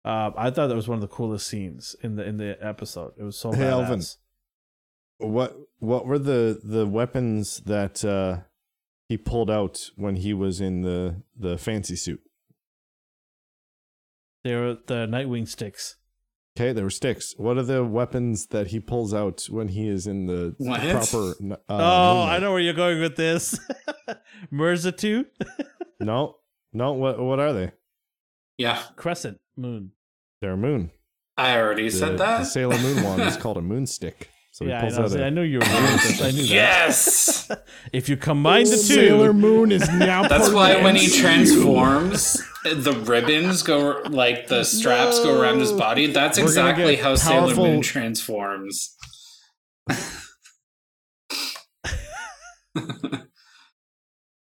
Uh, 0.05 0.31
I 0.35 0.49
thought 0.51 0.67
that 0.67 0.75
was 0.75 0.87
one 0.87 0.97
of 0.97 1.01
the 1.01 1.07
coolest 1.07 1.47
scenes 1.47 1.95
in 2.01 2.15
the 2.17 2.23
in 2.25 2.37
the 2.37 2.57
episode. 2.61 3.13
It 3.17 3.23
was 3.23 3.37
so 3.37 3.51
Hey, 3.51 3.63
badass. 3.63 3.71
Alvin. 3.71 4.01
What 5.19 5.55
what 5.79 6.05
were 6.05 6.19
the 6.19 6.59
the 6.63 6.85
weapons 6.85 7.61
that 7.65 8.03
uh, 8.03 8.41
he 9.07 9.17
pulled 9.17 9.49
out 9.49 9.91
when 9.95 10.17
he 10.17 10.33
was 10.33 10.59
in 10.59 10.81
the 10.81 11.21
the 11.37 11.57
fancy 11.57 11.95
suit? 11.95 12.21
They 14.43 14.55
were 14.55 14.77
the 14.87 15.07
Nightwing 15.07 15.47
sticks. 15.47 15.95
Okay, 16.57 16.73
there 16.73 16.83
were 16.83 16.89
sticks. 16.89 17.33
What 17.37 17.57
are 17.57 17.63
the 17.63 17.83
weapons 17.83 18.47
that 18.47 18.67
he 18.67 18.79
pulls 18.79 19.13
out 19.13 19.45
when 19.49 19.69
he 19.69 19.87
is 19.87 20.05
in 20.05 20.27
the, 20.27 20.55
the 20.59 20.69
What? 20.69 20.81
proper? 20.81 21.33
Uh, 21.41 21.55
oh, 21.69 22.13
moonlight? 22.15 22.29
I 22.29 22.37
know 22.39 22.51
where 22.51 22.59
you're 22.59 22.73
going 22.73 22.99
with 22.99 23.15
this. 23.15 23.57
Merzatu? 24.51 25.25
No, 25.99 26.35
no. 26.73 26.91
What 26.91 27.17
what 27.19 27.39
are 27.39 27.53
they? 27.53 27.71
yeah, 28.57 28.81
Crescent 28.97 29.39
moon. 29.57 29.91
They're 30.41 30.53
a 30.53 30.57
moon. 30.57 30.91
I 31.37 31.57
already 31.57 31.89
The, 31.89 31.97
said 31.97 32.13
the 32.13 32.17
that. 32.17 32.43
Sailor 32.47 32.77
Moon 32.77 33.03
one 33.03 33.19
is 33.21 33.37
called 33.41 33.57
a 33.57 33.61
moon 33.61 33.85
stick. 33.87 34.29
So 34.51 34.65
yeah, 34.65 34.71
he 34.71 34.77
I 34.77 34.81
pulls 34.81 34.97
know, 34.99 35.03
out 35.05 35.11
see, 35.11 35.19
a 35.19 35.25
I 35.25 35.29
knew 35.31 35.41
you 35.41 35.57
were 35.59 35.65
going 35.65 35.83
with 35.93 36.03
this. 36.03 36.21
I 36.21 36.29
knew 36.29 36.43
that. 36.43 36.47
yes. 36.47 37.51
If 37.91 38.07
you 38.07 38.17
combine 38.17 38.65
the 38.65 38.71
two, 38.71 38.77
Sailor 38.77 39.33
Moon 39.33 39.71
is 39.71 39.87
now. 39.89 40.27
That's 40.27 40.45
part 40.45 40.53
why 40.55 40.73
the 40.75 40.83
when 40.83 40.95
he 40.95 41.07
transforms, 41.09 42.39
the 42.63 42.93
ribbons 43.05 43.63
go 43.63 44.01
like 44.09 44.47
the 44.47 44.63
straps 44.63 45.19
go 45.23 45.39
around 45.41 45.59
his 45.59 45.71
body. 45.71 46.07
That's 46.07 46.37
We're 46.37 46.43
exactly 46.45 46.95
get 46.95 47.03
how 47.03 47.15
Sailor 47.15 47.55
Moon 47.55 47.81
transforms. 47.81 48.95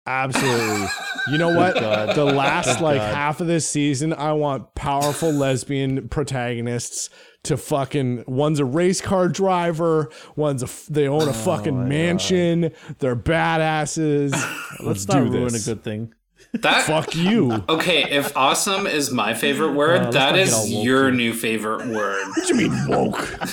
Absolutely. 0.08 0.86
You 1.30 1.36
know 1.38 1.54
what? 1.54 1.74
God. 1.74 2.16
The 2.16 2.24
last 2.24 2.78
Good 2.78 2.80
like 2.82 2.98
God. 2.98 3.14
half 3.14 3.40
of 3.42 3.46
this 3.46 3.68
season, 3.68 4.12
I 4.14 4.32
want 4.32 4.74
powerful 4.74 5.30
lesbian 5.30 6.08
protagonists 6.08 7.10
to 7.44 7.56
fucking. 7.58 8.24
One's 8.26 8.58
a 8.58 8.64
race 8.64 9.00
car 9.02 9.28
driver. 9.28 10.10
One's 10.36 10.62
a 10.62 10.90
They 10.90 11.06
own 11.06 11.22
a 11.22 11.30
Oh 11.30 11.32
fucking 11.32 11.76
my 11.76 11.84
mansion. 11.84 12.72
They're 13.00 13.14
badasses. 13.16 14.32
let's 14.80 14.80
Let's 14.80 15.08
not 15.08 15.24
do 15.24 15.30
ruin 15.32 15.52
this. 15.52 15.66
a 15.66 15.74
good 15.74 15.84
thing. 15.84 16.14
That 16.54 16.84
Fuck 16.84 17.14
you. 17.14 17.64
okay. 17.68 18.04
If 18.10 18.34
awesome 18.34 18.86
is 18.86 19.10
my 19.10 19.34
favorite 19.34 19.72
word, 19.72 20.00
Uh, 20.00 20.04
let's 20.04 20.14
that 20.14 20.30
not 20.30 20.34
get 20.36 20.48
is 20.48 20.54
all 20.54 20.62
woke 20.74 20.84
your 20.84 21.02
here. 21.08 21.10
new 21.10 21.32
favorite 21.34 21.86
word. 21.88 22.28
What 22.28 22.46
do 22.46 22.56
you 22.56 22.68
mean 22.70 22.88
woke? 22.88 23.38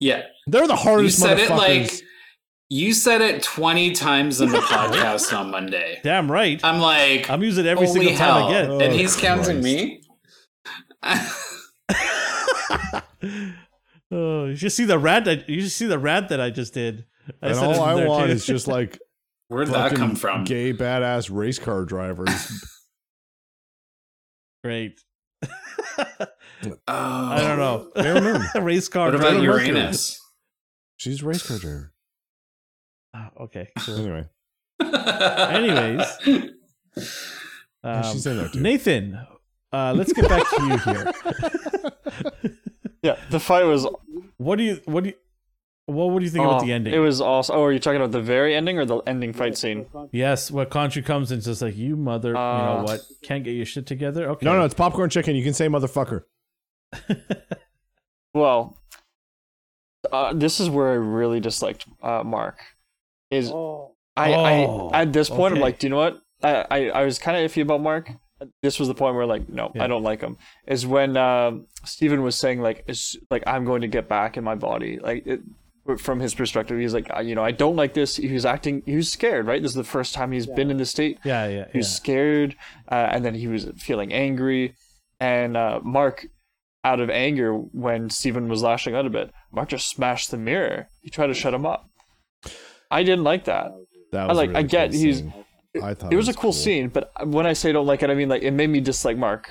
Yeah, 0.00 0.22
They're 0.48 0.66
the 0.66 0.74
hardest. 0.74 1.20
you 1.20 1.26
hardest 1.26 1.48
said 1.48 1.52
it 1.52 1.56
like 1.56 2.02
you 2.72 2.94
said 2.94 3.20
it 3.20 3.42
twenty 3.42 3.92
times 3.92 4.40
in 4.40 4.50
the 4.50 4.58
podcast 4.60 5.36
on 5.36 5.50
Monday. 5.50 6.00
Damn 6.02 6.30
right. 6.30 6.60
I'm 6.64 6.80
like, 6.80 7.28
I'm 7.28 7.42
using 7.42 7.66
it 7.66 7.68
every 7.68 7.86
holy 7.86 8.00
single 8.00 8.16
time 8.16 8.34
hell. 8.42 8.48
I 8.48 8.52
get. 8.52 8.70
Oh, 8.70 8.80
and 8.80 8.92
he's 8.94 9.16
counting 9.16 9.62
me. 9.62 10.02
Oh, 14.14 14.44
you 14.44 14.56
should 14.56 14.72
see 14.72 14.84
the 14.84 14.98
rant. 14.98 15.26
I, 15.26 15.42
you 15.48 15.62
should 15.62 15.70
see 15.70 15.86
the 15.86 15.98
rant 15.98 16.28
that 16.28 16.38
I 16.38 16.50
just 16.50 16.74
did. 16.74 17.06
I 17.42 17.48
and 17.48 17.58
all 17.58 17.80
I 17.80 18.04
want 18.04 18.26
too. 18.26 18.32
is 18.32 18.44
just 18.44 18.68
like 18.68 18.98
Where'd 19.48 19.68
that 19.68 19.94
come 19.94 20.16
from? 20.16 20.44
gay 20.44 20.74
badass 20.74 21.30
race 21.32 21.58
car 21.58 21.84
drivers 21.86 22.28
Great. 24.62 25.00
Oh, 25.42 26.76
I 26.86 27.40
don't 27.40 27.58
know. 27.58 27.90
Sailor 27.96 28.20
Moon. 28.20 28.64
Race 28.64 28.88
car. 28.88 29.06
What 29.06 29.14
about 29.16 29.30
Sailor 29.30 29.46
Mercury. 29.46 29.68
Uranus? 29.68 30.20
She's 30.96 31.22
a 31.22 31.26
race 31.26 31.44
car 31.46 31.58
driver. 31.58 31.91
Okay. 33.42 33.68
cool. 33.78 33.98
Anyway, 33.98 34.26
Anyways. 34.80 36.06
Um, 37.84 38.02
she's 38.12 38.26
in 38.26 38.36
there. 38.36 38.50
Nathan, 38.54 39.18
uh, 39.72 39.92
let's 39.96 40.12
get 40.12 40.28
back 40.28 40.48
to 40.50 40.62
you 40.66 40.78
here. 40.78 41.12
Yeah, 43.04 43.16
the 43.30 43.40
fight 43.40 43.64
was. 43.64 43.84
What 44.36 44.58
do 44.58 44.62
you 44.62 44.80
what 44.84 45.02
do 45.02 45.10
you 45.10 45.16
what 45.86 46.12
would 46.12 46.22
you 46.22 46.30
think 46.30 46.44
oh, 46.44 46.50
about 46.50 46.62
the 46.64 46.72
ending? 46.72 46.94
It 46.94 46.98
was 46.98 47.20
awesome. 47.20 47.56
Oh, 47.56 47.64
are 47.64 47.72
you 47.72 47.80
talking 47.80 47.96
about 48.00 48.12
the 48.12 48.22
very 48.22 48.54
ending 48.54 48.78
or 48.78 48.84
the 48.84 48.98
ending 48.98 49.32
fight 49.32 49.58
scene? 49.58 49.86
yes, 50.12 50.52
where 50.52 50.66
Khonshu 50.66 51.04
comes 51.04 51.32
and 51.32 51.40
is 51.40 51.46
just 51.46 51.62
like, 51.62 51.76
you 51.76 51.96
mother, 51.96 52.28
you 52.28 52.34
know 52.34 52.38
Uh, 52.40 52.82
what? 52.84 53.00
Can't 53.22 53.42
get 53.42 53.56
your 53.56 53.66
shit 53.66 53.86
together. 53.86 54.28
Okay. 54.30 54.46
no, 54.46 54.52
no, 54.52 54.64
it's 54.64 54.74
popcorn 54.74 55.10
chicken. 55.10 55.34
You 55.34 55.42
can 55.42 55.52
say 55.52 55.66
motherfucker. 55.66 56.22
Well, 58.34 58.78
uh, 60.10 60.32
this 60.32 60.58
is 60.58 60.70
where 60.70 60.90
I 60.90 60.94
really 60.94 61.40
disliked 61.40 61.86
uh, 62.02 62.22
Mark. 62.24 62.58
Is 63.32 63.50
I, 63.50 64.34
Oh, 64.34 64.90
I 64.92 65.02
at 65.02 65.12
this 65.12 65.28
point 65.28 65.52
okay. 65.52 65.60
I'm 65.60 65.62
like, 65.62 65.78
do 65.78 65.86
you 65.86 65.90
know 65.90 65.96
what? 65.96 66.20
I 66.42 66.66
I, 66.70 66.88
I 67.00 67.04
was 67.04 67.18
kind 67.18 67.36
of 67.36 67.50
iffy 67.50 67.62
about 67.62 67.80
Mark. 67.80 68.10
This 68.60 68.78
was 68.78 68.88
the 68.88 68.94
point 68.94 69.14
where 69.14 69.26
like, 69.26 69.48
no, 69.48 69.70
Yeah. 69.74 69.84
I 69.84 69.86
don't 69.86 70.02
like 70.02 70.20
him. 70.20 70.36
Is 70.66 70.86
when 70.86 71.16
um, 71.16 71.66
Steven 71.84 72.22
was 72.22 72.36
saying 72.36 72.60
like, 72.60 72.84
is 72.88 73.16
like 73.30 73.44
I'm 73.46 73.64
going 73.64 73.82
to 73.82 73.88
get 73.88 74.08
back 74.08 74.36
in 74.36 74.44
my 74.44 74.56
body. 74.56 74.98
Like 74.98 75.26
it, 75.26 75.40
from 75.98 76.20
his 76.20 76.34
perspective, 76.34 76.78
he's 76.78 76.94
like, 76.94 77.10
you 77.24 77.34
know, 77.34 77.44
I 77.44 77.50
don't 77.50 77.76
like 77.76 77.94
this. 77.94 78.16
He 78.16 78.32
was 78.32 78.44
acting. 78.44 78.82
He 78.86 78.96
was 78.96 79.10
scared. 79.10 79.46
Right. 79.46 79.60
This 79.62 79.72
is 79.72 79.76
the 79.76 79.84
first 79.84 80.14
time 80.14 80.30
he's 80.32 80.46
been 80.46 80.70
in 80.70 80.76
the 80.76 80.86
state. 80.86 81.18
Yeah, 81.24 81.46
yeah, 81.48 81.66
He 81.72 81.78
was 81.78 81.88
yeah. 81.88 81.94
scared, 81.96 82.56
uh, 82.90 83.08
and 83.10 83.24
then 83.24 83.34
he 83.34 83.48
was 83.48 83.68
feeling 83.78 84.12
angry. 84.12 84.74
And 85.18 85.56
uh, 85.56 85.80
Mark, 85.82 86.26
out 86.84 87.00
of 87.00 87.10
anger, 87.10 87.52
when 87.54 88.10
Steven 88.10 88.48
was 88.48 88.62
lashing 88.62 88.94
out 88.94 89.06
a 89.06 89.10
bit, 89.10 89.32
Mark 89.52 89.70
just 89.70 89.88
smashed 89.88 90.30
the 90.30 90.36
mirror. 90.38 90.88
He 91.00 91.10
tried 91.10 91.28
to 91.28 91.34
shut 91.34 91.54
him 91.54 91.66
up. 91.66 91.88
I 92.92 93.02
didn't 93.02 93.24
like 93.24 93.44
that. 93.46 93.72
That 94.12 94.24
I 94.24 94.26
was 94.28 94.36
a 94.38 94.40
like. 94.40 94.48
really 94.50 94.58
I 94.60 94.62
get 94.62 94.90
cool 94.90 95.00
he's. 95.00 95.18
scene. 95.18 95.32
I 95.82 95.94
thought 95.94 96.12
It 96.12 96.16
was 96.16 96.28
a 96.28 96.34
cool, 96.34 96.52
scene, 96.52 96.88
but 96.88 97.10
when 97.26 97.46
I 97.46 97.54
say 97.54 97.70
I 97.70 97.72
don't 97.72 97.86
like 97.86 98.02
it, 98.02 98.10
I 98.10 98.14
mean 98.14 98.28
like 98.28 98.42
it 98.42 98.50
made 98.50 98.68
me 98.68 98.80
dislike 98.80 99.16
Mark 99.16 99.50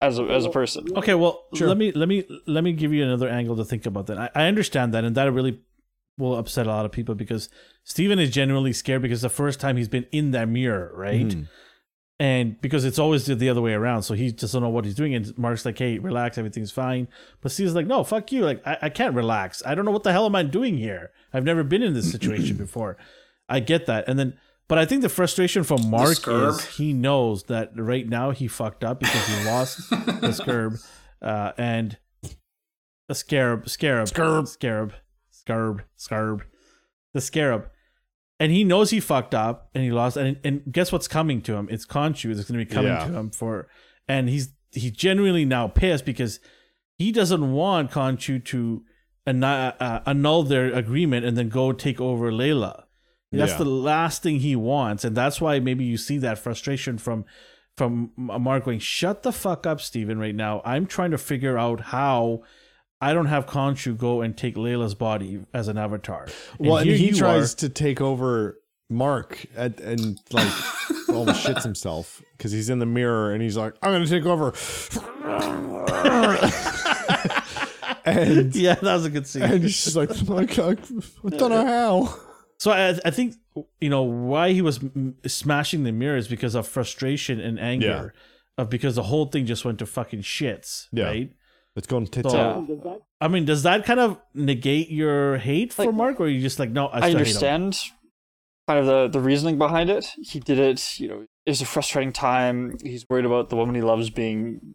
as 0.00 0.18
a 0.18 0.22
as 0.24 0.44
a 0.44 0.50
person. 0.50 0.86
Okay, 0.96 1.14
well, 1.14 1.44
Sure. 1.54 1.66
let 1.68 1.76
me 1.76 1.90
let 1.92 2.08
me 2.08 2.24
let 2.46 2.62
me 2.62 2.72
give 2.72 2.92
you 2.92 3.02
another 3.02 3.28
angle 3.28 3.56
to 3.56 3.64
think 3.64 3.84
about 3.86 4.06
that. 4.06 4.16
I, 4.18 4.30
I 4.34 4.46
understand 4.46 4.94
that, 4.94 5.02
and 5.04 5.16
that 5.16 5.32
really 5.32 5.60
will 6.18 6.36
upset 6.36 6.66
a 6.66 6.70
lot 6.70 6.84
of 6.86 6.92
people 6.92 7.14
because 7.16 7.48
Steven 7.84 8.18
is 8.20 8.30
genuinely 8.30 8.72
scared 8.72 9.02
because 9.02 9.22
the 9.22 9.28
first 9.28 9.58
time 9.60 9.76
he's 9.76 9.88
been 9.88 10.06
in 10.12 10.30
that 10.30 10.48
mirror, 10.48 10.92
right? 10.94 11.26
Mhm. 11.28 11.48
And 12.18 12.58
because 12.62 12.86
it's 12.86 12.98
always 12.98 13.26
the, 13.26 13.34
the 13.34 13.50
other 13.50 13.60
way 13.60 13.74
around, 13.74 14.02
so 14.04 14.14
he 14.14 14.32
just 14.32 14.54
don't 14.54 14.62
know 14.62 14.70
what 14.70 14.86
he's 14.86 14.94
doing. 14.94 15.14
And 15.14 15.36
Mark's 15.36 15.66
like, 15.66 15.76
"Hey, 15.78 15.98
relax, 15.98 16.38
everything's 16.38 16.72
fine." 16.72 17.08
But 17.42 17.52
Steven's 17.52 17.74
like, 17.74 17.86
"No, 17.86 18.04
fuck 18.04 18.32
you! 18.32 18.42
Like, 18.42 18.66
I, 18.66 18.78
I 18.82 18.88
can't 18.88 19.14
relax. 19.14 19.62
I 19.66 19.74
don't 19.74 19.84
know 19.84 19.90
what 19.90 20.02
the 20.02 20.12
hell 20.12 20.24
am 20.24 20.34
I 20.34 20.42
doing 20.42 20.78
here. 20.78 21.10
I've 21.34 21.44
never 21.44 21.62
been 21.62 21.82
in 21.82 21.92
this 21.92 22.10
situation 22.10 22.56
before. 22.66 22.96
I 23.50 23.60
get 23.60 23.84
that." 23.84 24.08
And 24.08 24.18
then, 24.18 24.38
but 24.66 24.78
I 24.78 24.86
think 24.86 25.02
the 25.02 25.10
frustration 25.10 25.62
from 25.62 25.90
Mark 25.90 26.26
is 26.26 26.64
he 26.76 26.94
knows 26.94 27.44
that 27.44 27.72
right 27.76 28.08
now 28.08 28.30
he 28.30 28.48
fucked 28.48 28.82
up 28.82 29.00
because 29.00 29.26
he 29.26 29.44
lost 29.44 29.90
the 29.90 30.28
scurb, 30.28 30.82
uh, 31.20 31.52
and 31.58 31.98
the 33.08 33.14
scarab, 33.14 33.68
scarab, 33.68 34.08
Scurb. 34.08 34.48
scarab, 34.48 34.94
scarab, 35.30 35.82
scarab, 35.96 36.44
the 37.12 37.20
scarab, 37.20 37.68
and 38.38 38.52
he 38.52 38.64
knows 38.64 38.90
he 38.90 39.00
fucked 39.00 39.34
up 39.34 39.70
and 39.74 39.82
he 39.84 39.90
lost. 39.90 40.16
And 40.16 40.38
and 40.44 40.62
guess 40.70 40.92
what's 40.92 41.08
coming 41.08 41.40
to 41.42 41.54
him? 41.54 41.68
It's 41.70 41.86
Khonshu 41.86 42.34
that's 42.34 42.48
going 42.50 42.60
to 42.60 42.66
be 42.66 42.74
coming 42.74 42.92
Yeah. 42.92 43.06
to 43.06 43.12
him 43.12 43.30
for, 43.30 43.68
and 44.08 44.28
he's 44.28 44.50
he's 44.72 44.92
genuinely 44.92 45.44
now 45.44 45.68
pissed 45.68 46.04
because 46.04 46.38
he 46.98 47.12
doesn't 47.12 47.52
want 47.52 47.90
Khonshu 47.90 48.44
to 48.46 48.82
annu- 49.26 49.74
uh, 49.80 50.00
annul 50.06 50.42
their 50.42 50.72
agreement 50.72 51.24
and 51.26 51.36
then 51.36 51.48
go 51.48 51.72
take 51.72 52.00
over 52.00 52.30
Layla. 52.30 52.84
That's 53.32 53.52
Yeah. 53.52 53.58
the 53.58 53.64
last 53.64 54.22
thing 54.22 54.40
he 54.40 54.54
wants, 54.56 55.04
and 55.04 55.16
that's 55.16 55.40
why 55.40 55.58
maybe 55.58 55.84
you 55.84 55.96
see 55.96 56.18
that 56.18 56.38
frustration 56.38 56.96
from 56.98 57.24
from 57.76 58.12
Mark 58.16 58.64
going, 58.64 58.78
"Shut 58.78 59.22
the 59.22 59.32
fuck 59.32 59.66
up, 59.66 59.80
Steven, 59.82 60.18
right 60.18 60.34
now. 60.34 60.62
I'm 60.64 60.86
trying 60.86 61.10
to 61.10 61.18
figure 61.18 61.58
out 61.58 61.80
how 61.80 62.42
I 63.00 63.12
don't 63.12 63.26
have 63.26 63.46
Khonshu 63.46 63.96
go 63.98 64.22
and 64.22 64.36
take 64.36 64.54
Layla's 64.56 64.94
body 64.94 65.40
as 65.52 65.68
an 65.68 65.76
avatar." 65.78 66.26
Well, 66.58 66.78
and 66.78 66.88
he 66.90 67.12
tries 67.12 67.54
are- 67.54 67.56
to 67.58 67.68
take 67.68 68.00
over 68.00 68.58
Mark 68.88 69.44
at, 69.56 69.80
and 69.80 70.18
like 70.32 70.52
almost 71.08 71.44
shits 71.46 71.62
himself 71.62 72.22
because 72.36 72.52
he's 72.52 72.70
in 72.70 72.78
the 72.78 72.86
mirror 72.86 73.32
and 73.32 73.42
he's 73.42 73.56
like, 73.56 73.74
"I'm 73.82 73.92
gonna 73.92 74.06
take 74.06 74.24
over," 74.26 74.52
and 78.04 78.54
yeah, 78.54 78.74
that 78.74 78.82
was 78.94 79.04
a 79.04 79.10
good 79.10 79.26
scene. 79.26 79.42
and 79.42 79.62
he's 79.62 79.96
like, 79.96 80.10
oh 80.10 80.32
like 80.34 80.58
I, 80.58 80.74
don't 81.36 81.50
know 81.50 81.66
how. 81.66 82.14
So 82.58 82.70
I, 82.70 82.98
I 83.04 83.10
think 83.10 83.34
you 83.80 83.90
know 83.90 84.02
why 84.02 84.52
he 84.52 84.62
was 84.62 84.78
m- 84.82 85.16
smashing 85.26 85.84
the 85.84 85.92
mirror 85.92 86.16
is 86.16 86.28
because 86.28 86.54
of 86.54 86.66
frustration 86.66 87.40
and 87.40 87.58
anger, 87.58 88.14
of 88.56 88.70
because 88.70 88.94
the 88.94 89.02
whole 89.04 89.26
thing 89.26 89.46
just 89.46 89.64
went 89.64 89.78
to 89.80 89.86
fucking 89.86 90.22
shits, 90.22 90.86
Yeah. 90.92 91.04
right? 91.04 91.32
It's 91.76 91.86
going 91.86 92.06
tits 92.06 92.32
So- 92.32 92.38
out. 92.38 93.02
I 93.20 93.28
mean, 93.28 93.44
does 93.44 93.62
that 93.64 93.84
kind 93.84 94.00
of 94.00 94.18
negate 94.34 94.90
your 94.90 95.36
hate 95.38 95.72
for 95.72 95.92
Mark, 95.92 96.20
or 96.20 96.24
are 96.24 96.28
you 96.28 96.40
just 96.40 96.58
like, 96.58 96.70
no, 96.70 96.86
I, 96.86 96.96
I 96.96 97.00
still 97.00 97.10
him? 97.10 97.16
understand 97.18 97.78
kind 98.66 98.80
of 98.80 98.86
the 98.86 99.08
the 99.08 99.20
reasoning 99.20 99.58
behind 99.58 99.90
it. 99.90 100.06
He 100.22 100.40
did 100.40 100.58
it, 100.58 100.98
you 100.98 101.08
know, 101.08 101.26
it's 101.44 101.60
a 101.60 101.66
frustrating 101.66 102.12
time. 102.12 102.76
He's 102.82 103.06
worried 103.08 103.24
about 103.26 103.48
the 103.50 103.56
woman 103.56 103.74
he 103.74 103.82
loves 103.82 104.10
being 104.10 104.74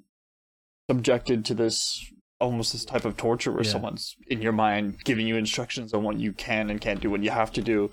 subjected 0.89 1.43
to 1.45 1.53
this 1.53 2.05
almost 2.39 2.71
this 2.71 2.85
type 2.85 3.05
of 3.05 3.17
torture 3.17 3.51
where 3.51 3.63
Yeah. 3.63 3.69
someone's 3.71 4.15
in 4.27 4.41
your 4.41 4.51
mind 4.51 5.03
giving 5.03 5.27
you 5.27 5.35
instructions 5.37 5.93
on 5.93 6.03
what 6.03 6.17
you 6.17 6.33
can 6.33 6.69
and 6.71 6.81
can't 6.81 6.99
do, 6.99 7.09
what 7.11 7.21
you 7.23 7.29
have 7.29 7.51
to 7.53 7.61
do. 7.61 7.91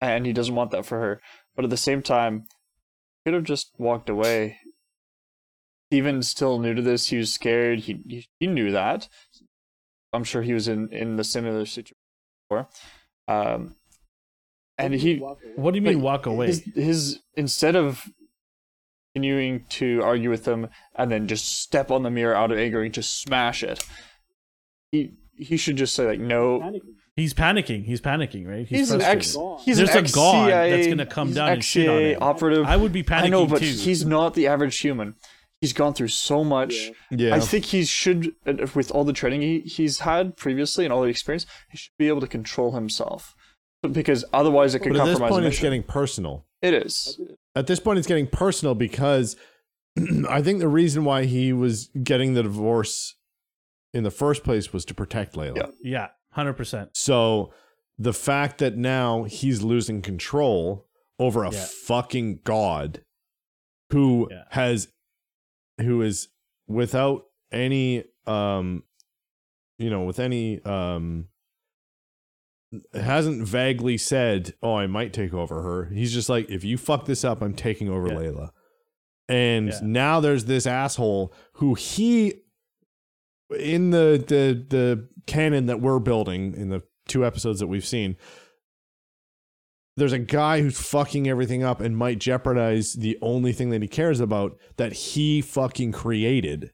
And 0.00 0.24
he 0.24 0.32
doesn't 0.32 0.54
want 0.54 0.70
that 0.70 0.86
for 0.86 0.98
her. 0.98 1.20
But 1.54 1.64
at 1.64 1.70
the 1.70 1.76
same 1.76 2.00
time, 2.02 2.46
he 3.24 3.30
could 3.30 3.34
have 3.34 3.44
just 3.44 3.72
walked 3.76 4.08
away. 4.08 4.56
Steven's 5.90 6.28
still 6.28 6.60
new 6.60 6.72
to 6.72 6.82
this. 6.82 7.08
He 7.08 7.16
was 7.16 7.32
scared. 7.34 7.80
He 7.80 8.00
he, 8.06 8.28
he 8.38 8.46
knew 8.46 8.70
that. 8.70 9.08
I'm 10.12 10.22
sure 10.24 10.42
he 10.42 10.52
was 10.52 10.68
in, 10.68 10.88
in 10.92 11.16
the 11.16 11.24
similar 11.24 11.66
situation 11.66 11.96
before. 12.48 12.68
Um, 13.26 13.74
and 14.78 14.94
he 14.94 15.16
What 15.56 15.72
do 15.72 15.76
you 15.76 15.82
mean 15.82 15.98
but 15.98 16.04
walk 16.04 16.26
away? 16.26 16.46
His, 16.46 16.64
his 16.74 17.20
instead 17.34 17.74
of 17.76 18.08
continuing 19.14 19.64
to 19.70 20.00
argue 20.02 20.30
with 20.30 20.44
them 20.44 20.68
and 20.94 21.10
then 21.10 21.26
just 21.26 21.60
step 21.60 21.90
on 21.90 22.04
the 22.04 22.10
mirror 22.10 22.36
out 22.36 22.52
of 22.52 22.58
anger 22.58 22.82
and 22.82 22.94
just 22.94 23.20
smash 23.20 23.62
it, 23.64 23.84
he 24.92 25.14
he 25.34 25.56
should 25.56 25.76
just 25.76 25.94
say 25.94 26.06
like 26.06 26.20
no. 26.20 26.80
He's 27.16 27.34
panicking. 27.34 27.84
He's 27.84 28.00
panicking, 28.00 28.46
right? 28.46 28.66
He's, 28.66 28.92
an 28.92 29.02
ex. 29.02 29.36
He's 29.64 29.76
There's 29.76 29.90
an 29.90 30.06
a 30.06 30.08
god 30.08 30.48
ex-CIA 30.50 30.70
that's 30.70 30.86
gonna 30.86 31.04
come 31.04 31.28
he's 31.28 31.36
down 31.36 31.48
and 31.50 31.64
shit 31.64 31.88
on 31.88 31.96
ex-CIA 31.96 32.14
him. 32.14 32.22
operative. 32.22 32.66
I 32.66 32.76
would 32.76 32.92
be 32.92 33.02
panicking 33.02 33.22
I 33.24 33.28
know, 33.28 33.46
but 33.46 33.58
too. 33.58 33.66
he's 33.66 34.06
not 34.06 34.34
the 34.34 34.46
average 34.46 34.78
human. 34.78 35.16
He's 35.60 35.72
gone 35.74 35.92
through 35.92 36.08
so 36.08 36.42
much. 36.42 36.90
Yeah, 37.10 37.34
I 37.34 37.40
think 37.40 37.66
he 37.66 37.84
should, 37.84 38.34
uh, 38.46 38.66
with 38.74 38.90
all 38.90 39.04
the 39.04 39.12
training 39.12 39.42
he, 39.42 39.60
he's 39.60 40.00
had 40.00 40.36
previously 40.36 40.84
and 40.86 40.92
all 40.92 41.02
the 41.02 41.08
experience, 41.08 41.44
he 41.70 41.76
should 41.76 41.92
be 41.98 42.08
able 42.08 42.20
to 42.22 42.26
control 42.26 42.72
himself. 42.72 43.34
Because 43.92 44.24
otherwise, 44.32 44.74
it 44.74 44.80
could 44.80 44.92
but 44.92 45.00
at 45.02 45.04
this 45.04 45.12
compromise 45.18 45.30
point, 45.30 45.42
the 45.44 45.48
it's 45.48 45.60
getting 45.60 45.82
personal. 45.82 46.46
It 46.62 46.74
is. 46.74 47.20
At 47.54 47.66
this 47.66 47.80
point, 47.80 47.98
it's 47.98 48.06
getting 48.08 48.26
personal 48.26 48.74
because 48.74 49.36
I 50.28 50.40
think 50.42 50.60
the 50.60 50.68
reason 50.68 51.04
why 51.04 51.24
he 51.24 51.52
was 51.52 51.90
getting 52.02 52.34
the 52.34 52.42
divorce 52.42 53.16
in 53.92 54.02
the 54.02 54.10
first 54.10 54.44
place 54.44 54.72
was 54.72 54.84
to 54.86 54.94
protect 54.94 55.34
Layla. 55.34 55.56
Yeah. 55.56 55.66
yeah, 55.82 56.06
hundred 56.32 56.54
percent. 56.54 56.96
So 56.96 57.52
the 57.98 58.12
fact 58.14 58.58
that 58.58 58.76
now 58.76 59.24
he's 59.24 59.62
losing 59.62 60.00
control 60.00 60.86
over 61.18 61.44
a 61.44 61.50
Yeah. 61.52 61.66
fucking 61.84 62.40
god 62.44 63.02
who 63.90 64.28
Yeah. 64.30 64.44
has 64.50 64.88
who 65.80 66.02
is 66.02 66.28
without 66.66 67.24
any 67.52 68.04
um 68.26 68.82
you 69.78 69.90
know 69.90 70.02
with 70.04 70.20
any 70.20 70.62
um 70.64 71.26
hasn't 72.94 73.46
vaguely 73.46 73.98
said 73.98 74.54
oh 74.62 74.76
i 74.76 74.86
might 74.86 75.12
take 75.12 75.34
over 75.34 75.62
her 75.62 75.86
he's 75.86 76.12
just 76.12 76.28
like 76.28 76.48
if 76.48 76.62
you 76.62 76.78
fuck 76.78 77.04
this 77.06 77.24
up 77.24 77.42
i'm 77.42 77.54
taking 77.54 77.88
over 77.88 78.06
Yeah. 78.08 78.14
layla 78.14 78.50
and 79.28 79.68
Yeah. 79.68 79.80
now 79.82 80.20
there's 80.20 80.44
this 80.44 80.66
asshole 80.66 81.34
who 81.54 81.74
he 81.74 82.34
in 83.58 83.90
the 83.90 84.22
the 84.28 84.64
the 84.68 85.08
canon 85.26 85.66
that 85.66 85.80
we're 85.80 85.98
building 85.98 86.54
in 86.54 86.68
the 86.68 86.82
two 87.08 87.26
episodes 87.26 87.58
that 87.58 87.66
we've 87.66 87.86
seen 87.86 88.16
there's 90.00 90.12
a 90.12 90.18
guy 90.18 90.60
who's 90.62 90.80
fucking 90.80 91.28
everything 91.28 91.62
up 91.62 91.80
and 91.80 91.96
might 91.96 92.18
jeopardize 92.18 92.94
the 92.94 93.16
only 93.22 93.52
thing 93.52 93.70
that 93.70 93.82
he 93.82 93.88
cares 93.88 94.18
about 94.18 94.58
that 94.76 94.92
he 94.92 95.40
fucking 95.40 95.92
created. 95.92 96.72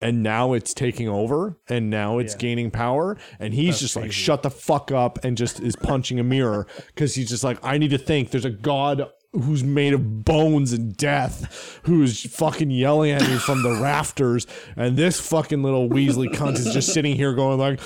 And 0.00 0.22
now 0.22 0.52
it's 0.52 0.74
taking 0.74 1.08
over 1.08 1.58
and 1.68 1.88
now 1.88 2.18
it's 2.18 2.34
Yeah. 2.34 2.38
gaining 2.38 2.70
power 2.70 3.16
and 3.40 3.54
he's 3.54 3.68
That's 3.68 3.80
just 3.80 3.96
like 3.96 4.12
shut 4.12 4.42
the 4.42 4.50
fuck 4.50 4.92
up 4.92 5.18
and 5.24 5.36
just 5.38 5.58
is 5.58 5.74
punching 5.74 6.20
a 6.20 6.22
mirror 6.22 6.66
because 6.88 7.14
he's 7.14 7.30
just 7.30 7.42
like 7.42 7.58
i 7.64 7.78
need 7.78 7.90
to 7.90 7.98
think. 7.98 8.30
There's 8.30 8.44
a 8.44 8.50
god 8.50 9.06
who's 9.32 9.64
made 9.64 9.92
of 9.94 10.24
bones 10.24 10.72
and 10.72 10.96
death, 10.96 11.80
who's 11.84 12.22
fucking 12.34 12.70
yelling 12.70 13.10
at 13.10 13.22
me 13.22 13.36
from 13.36 13.62
the 13.62 13.70
rafters, 13.82 14.46
and 14.76 14.96
this 14.96 15.20
fucking 15.20 15.62
little 15.62 15.88
Weasley 15.90 16.28
cunt 16.32 16.54
is 16.58 16.72
just 16.72 16.92
sitting 16.94 17.16
here 17.16 17.34
going 17.34 17.58
like, 17.58 17.80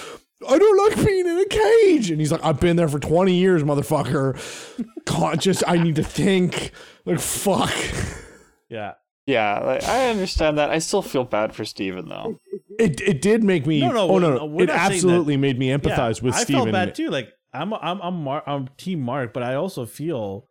I 0.49 0.59
don't 0.59 0.89
like 0.89 1.07
being 1.07 1.27
in 1.27 1.39
a 1.39 1.45
cage. 1.45 2.11
And 2.11 2.21
he's 2.21 2.33
like, 2.33 2.45
I've 2.45 2.61
been 2.61 2.77
there 2.77 2.89
for 2.89 2.99
20 2.99 3.35
years, 3.35 3.62
motherfucker. 3.62 4.37
Conscious, 5.05 5.62
I 5.67 5.77
need 5.77 5.97
to 5.97 6.03
think. 6.05 6.73
Like, 7.05 7.21
fuck. 7.21 7.73
Yeah. 8.69 8.95
Yeah, 9.27 9.61
like, 9.61 9.85
I 9.85 10.09
understand 10.09 10.59
that. 10.59 10.71
I 10.71 10.79
still 10.79 11.03
feel 11.03 11.25
bad 11.25 11.55
for 11.55 11.65
Steven 11.65 12.09
though. 12.09 12.41
It 12.81 13.01
it 13.01 13.23
did 13.23 13.45
make 13.45 13.65
me 13.65 13.81
No, 13.81 13.93
no, 13.93 14.11
oh 14.11 14.19
no, 14.19 14.37
no. 14.39 14.59
it 14.61 14.67
not 14.67 14.77
saying 14.77 14.93
absolutely 14.93 15.37
made 15.37 15.57
me 15.59 15.69
empathize 15.69 16.21
yeah, 16.21 16.25
with 16.27 16.35
I 16.35 16.43
Steven. 16.43 16.62
felt 16.62 16.73
bad 16.73 16.95
too. 16.97 17.11
Like 17.11 17.29
I'm 17.53 17.73
I'm 17.75 18.01
I'm 18.01 18.25
Mar- 18.25 18.43
I'm 18.47 18.69
team 18.77 19.01
Mark, 19.03 19.33
but 19.33 19.43
I 19.45 19.55
also 19.55 19.87
feel 19.87 20.47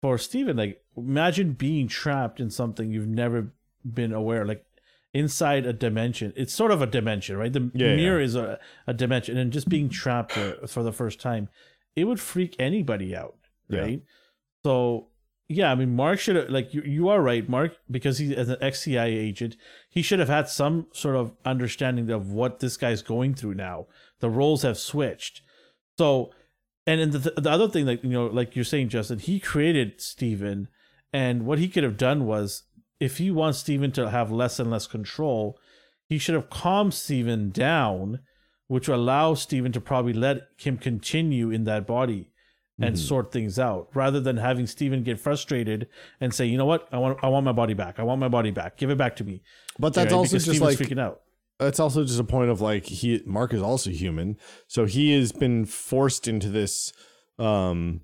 for 0.00 0.16
Steven, 0.18 0.56
like 0.56 0.80
imagine 0.96 1.54
being 1.54 1.88
trapped 1.88 2.38
in 2.38 2.50
something 2.50 2.92
you've 2.92 3.08
never 3.08 3.52
been 3.84 4.12
aware 4.12 4.44
like 4.44 4.63
inside 5.14 5.64
a 5.64 5.72
dimension. 5.72 6.32
It's 6.36 6.52
sort 6.52 6.72
of 6.72 6.82
a 6.82 6.86
dimension, 6.86 7.36
right? 7.36 7.52
The 7.52 7.70
Yeah, 7.72 7.94
mirror 7.96 8.20
is 8.20 8.34
a, 8.34 8.58
a 8.86 8.92
dimension 8.92 9.38
and 9.38 9.52
just 9.52 9.68
being 9.68 9.88
trapped 9.88 10.34
there 10.34 10.56
for 10.66 10.82
the 10.82 10.92
first 10.92 11.20
time, 11.20 11.48
it 11.96 12.04
would 12.04 12.20
freak 12.20 12.56
anybody 12.58 13.14
out, 13.16 13.36
Yeah. 13.68 13.80
right? 13.80 14.02
So 14.64 15.08
yeah, 15.48 15.70
I 15.70 15.74
mean, 15.74 15.94
Mark 15.94 16.18
should 16.18 16.36
have 16.36 16.48
like 16.48 16.72
you. 16.74 16.82
You 16.82 17.08
are 17.10 17.20
right, 17.22 17.46
Mark, 17.48 17.76
because 17.90 18.16
he 18.18 18.34
as 18.34 18.48
an 18.48 18.56
ex 18.62 18.80
CIA 18.80 19.12
agent, 19.14 19.56
he 19.90 20.00
should 20.02 20.18
have 20.18 20.28
had 20.30 20.48
some 20.48 20.86
sort 20.92 21.16
of 21.16 21.32
understanding 21.44 22.10
of 22.10 22.30
what 22.32 22.60
this 22.60 22.76
guy's 22.78 23.02
going 23.02 23.34
through 23.34 23.54
now. 23.54 23.86
The 24.20 24.30
roles 24.30 24.62
have 24.62 24.78
switched, 24.78 25.42
so 25.98 26.32
and 26.86 26.98
and 26.98 27.12
the, 27.12 27.30
the 27.38 27.50
other 27.50 27.68
thing, 27.68 27.84
that 27.84 28.02
you 28.02 28.10
know, 28.10 28.26
like 28.26 28.56
you're 28.56 28.64
saying, 28.64 28.88
Justin, 28.88 29.18
he 29.18 29.38
created 29.38 30.00
Steven, 30.00 30.68
and 31.12 31.44
what 31.44 31.58
he 31.58 31.68
could 31.68 31.84
have 31.84 31.98
done 31.98 32.24
was, 32.24 32.62
if 33.00 33.18
he 33.18 33.30
wants 33.30 33.58
Steven 33.58 33.92
to 33.92 34.10
have 34.10 34.30
less 34.30 34.58
and 34.58 34.70
less 34.70 34.86
control, 34.86 35.58
he 36.08 36.18
should 36.18 36.34
have 36.34 36.50
calmed 36.50 36.94
Steven 36.94 37.50
down, 37.50 38.20
which 38.66 38.88
will 38.88 38.96
allow 38.96 39.34
Steven 39.34 39.72
to 39.72 39.80
probably 39.80 40.12
let 40.12 40.48
him 40.58 40.76
continue 40.78 41.50
in 41.50 41.64
that 41.64 41.86
body 41.86 42.30
and 42.80 42.98
sort 42.98 43.30
things 43.30 43.56
out 43.56 43.88
rather 43.94 44.18
than 44.18 44.36
having 44.36 44.66
Steven 44.66 45.04
get 45.04 45.20
frustrated 45.20 45.86
and 46.20 46.34
say, 46.34 46.44
you 46.44 46.58
know 46.58 46.64
what, 46.66 46.88
I 46.90 46.98
want 46.98 47.18
I 47.22 47.28
want 47.28 47.44
my 47.44 47.52
body 47.52 47.72
back. 47.72 48.00
I 48.00 48.02
want 48.02 48.20
my 48.20 48.26
body 48.28 48.50
back. 48.50 48.76
Give 48.76 48.90
it 48.90 48.98
back 48.98 49.14
to 49.16 49.24
me. 49.24 49.42
but 49.78 49.94
that's 49.94 50.12
also 50.12 50.38
just 50.38 50.46
Steven's 50.46 50.60
like 50.60 50.78
freaking 50.78 51.00
out. 51.00 51.20
it's 51.60 51.78
also 51.78 52.02
just 52.02 52.18
a 52.18 52.24
point 52.24 52.50
of 52.50 52.60
like 52.60 52.84
he 52.86 53.22
Mark 53.26 53.54
is 53.54 53.62
also 53.62 53.90
human, 53.90 54.36
so 54.66 54.86
he 54.86 55.12
has 55.16 55.30
been 55.30 55.64
forced 55.66 56.26
into 56.26 56.48
this 56.48 56.92
um 57.38 58.00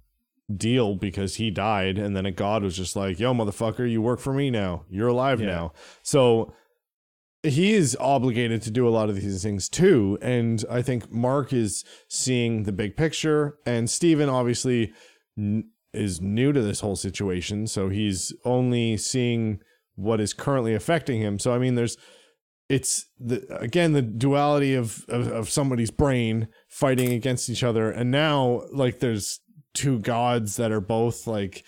deal 0.57 0.95
because 0.97 1.37
he 1.37 1.51
died, 1.51 1.99
and 1.99 2.17
then 2.17 2.27
a 2.27 2.31
god 2.31 2.63
was 2.63 2.77
just 2.77 2.97
like, 2.97 3.19
"Yo, 3.21 3.33
motherfucker, 3.35 3.91
you 3.91 4.03
work 4.03 4.21
for 4.21 4.33
me 4.33 4.51
now. 4.51 4.85
You're 4.91 5.09
alive 5.09 5.41
Yeah. 5.41 5.47
now." 5.47 5.73
So 6.03 6.53
he 7.43 7.73
is 7.73 7.97
obligated 7.99 8.61
to 8.63 8.71
do 8.71 8.87
a 8.87 8.91
lot 8.91 9.09
of 9.09 9.17
these 9.17 9.43
things 9.43 9.69
too, 9.69 10.19
and 10.21 10.65
I 10.71 10.83
think 10.83 11.11
Mark 11.11 11.53
is 11.53 11.85
seeing 12.09 12.65
the 12.65 12.73
big 12.73 12.97
picture, 12.97 13.57
and 13.65 13.89
Steven 13.89 14.29
obviously 14.29 14.93
n- 15.39 15.71
is 15.95 16.21
new 16.21 16.53
to 16.53 16.61
this 16.61 16.81
whole 16.81 16.97
situation, 16.97 17.67
so 17.67 17.89
he's 17.89 18.33
only 18.45 18.97
seeing 18.97 19.61
what 19.95 20.21
is 20.21 20.33
currently 20.35 20.75
affecting 20.75 21.21
him. 21.21 21.39
So 21.39 21.53
I 21.55 21.59
mean, 21.59 21.75
there's 21.77 21.97
it's 22.69 23.07
the 23.19 23.45
again 23.61 23.95
the 23.95 24.03
duality 24.03 24.75
of, 24.75 25.05
of 25.09 25.27
of 25.29 25.51
somebody's 25.51 25.91
brain 25.91 26.47
fighting 26.69 27.13
against 27.13 27.51
each 27.51 27.65
other 27.65 27.91
and 27.91 28.13
now 28.13 28.63
like 28.73 29.01
there's 29.01 29.41
two 29.75 29.99
gods 30.01 30.57
that 30.57 30.73
are 30.73 30.81
both 30.81 31.27
like 31.27 31.65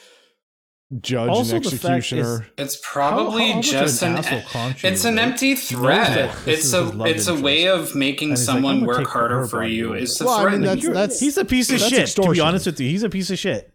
judge 1.00 1.28
Also, 1.30 1.56
and 1.56 1.64
the 1.64 1.70
fact 1.70 1.84
executioner 1.84 2.46
It's 2.58 2.84
How- 2.84 3.00
how 3.02 3.16
probably 3.16 3.60
just 3.62 4.02
an 4.02 4.12
an, 4.12 4.18
asshole 4.18 4.72
it's 4.90 5.04
an 5.06 5.18
empty 5.18 5.54
threat. 5.54 6.34
that 6.44 6.48
It's 6.48 6.72
a 6.74 6.92
it's 7.04 7.28
a 7.28 7.34
way 7.34 7.66
of 7.68 7.94
making 7.94 8.30
And 8.30 8.38
he's 8.38 8.46
like, 8.46 8.54
someone 8.56 8.84
work 8.84 9.06
harder 9.06 9.46
for 9.46 9.64
you. 9.64 9.88
over." 9.90 9.96
Is 9.96 10.16
to 10.16 10.24
Well, 10.24 10.46
I 10.46 10.50
mean, 10.50 10.60
that's- 10.60 10.86
that's- 10.86 11.20
He's 11.20 11.38
a 11.38 11.44
piece 11.46 11.70
of 11.70 11.78
That's 11.80 11.90
shit. 12.12 12.22
To 12.22 12.30
be 12.30 12.40
honest 12.40 12.66
with 12.66 12.78
you, 12.80 12.88
he's 12.90 13.02
a 13.04 13.08
piece 13.08 13.30
of 13.30 13.38
shit. 13.38 13.72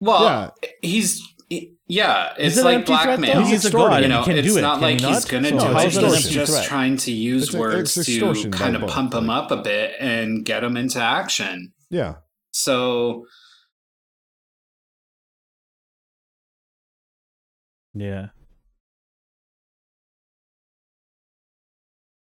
well, 0.00 0.52
Yeah. 0.62 0.68
he's 0.82 1.22
yeah, 1.88 2.32
Is 2.36 2.54
it's 2.54 2.58
it 2.58 2.64
like 2.64 2.74
empty 2.74 2.92
threat, 2.96 3.20
blackmail. 3.20 3.46
He's 3.46 3.64
a 3.64 3.70
god 3.70 4.02
you 4.02 4.08
know, 4.08 4.24
can 4.24 4.36
it's 4.36 4.48
do 4.48 4.58
it. 4.58 4.60
not 4.60 4.74
can 4.74 4.82
like 4.82 5.00
he 5.00 5.06
he's 5.06 5.22
not? 5.22 5.28
gonna 5.30 5.48
So 5.48 5.58
do 5.58 5.76
it. 5.78 5.84
He's 5.84 5.96
empty 6.26 6.34
just 6.34 6.52
threat? 6.52 6.64
trying 6.66 6.96
to 6.98 7.12
use 7.12 7.44
It's 7.44 7.54
words 7.54 7.96
it's 7.96 8.06
to 8.08 8.50
kind 8.50 8.74
of 8.76 8.86
pump 8.88 9.14
him 9.14 9.30
up 9.30 9.52
a 9.52 9.56
bit 9.56 9.94
and 10.00 10.44
get 10.44 10.64
him 10.64 10.76
into 10.76 11.00
action. 11.00 11.72
yeah 11.88 12.16
So 12.56 13.26
Yeah. 17.94 18.28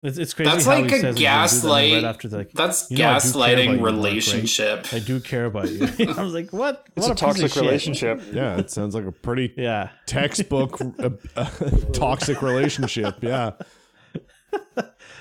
It's, 0.02 0.16
it's 0.16 0.32
crazy. 0.32 0.50
that's 0.50 0.64
how 0.64 0.76
like 0.80 0.90
he 0.90 0.96
a 0.96 1.00
says 1.00 1.18
he's 1.18 1.26
gonna 1.26 1.46
do 1.46 1.50
that, 1.50 1.52
and 1.52 1.62
gaslight. 1.62 1.92
Right 1.92 2.04
after, 2.04 2.28
like, 2.28 2.52
that's 2.52 2.90
you 2.90 2.96
I 2.96 3.18
do 3.18 3.28
gaslighting 3.28 3.64
you, 3.64 3.66
Mark, 3.66 3.80
right? 3.80 3.84
relationship. 3.94 4.86
I 4.94 4.98
do 4.98 5.20
care 5.20 5.44
about 5.44 5.70
you. 5.70 5.82
I 6.16 6.22
was 6.22 6.32
like, 6.32 6.50
what? 6.54 6.86
It's 6.96 7.06
what 7.06 7.12
a 7.22 7.26
piece 7.26 7.42
of 7.42 7.50
toxic 7.50 7.52
shit. 7.52 7.62
relationship. 7.62 8.22
yeah 8.32 8.58
it 8.58 8.70
sounds 8.70 8.94
like 8.94 9.04
a 9.04 9.12
pretty 9.12 9.52
Yeah. 9.58 9.90
textbook 10.06 10.80
uh, 11.00 11.10
uh, 11.36 11.44
toxic 11.92 12.40
relationship 12.40 13.22
yeah 13.22 13.52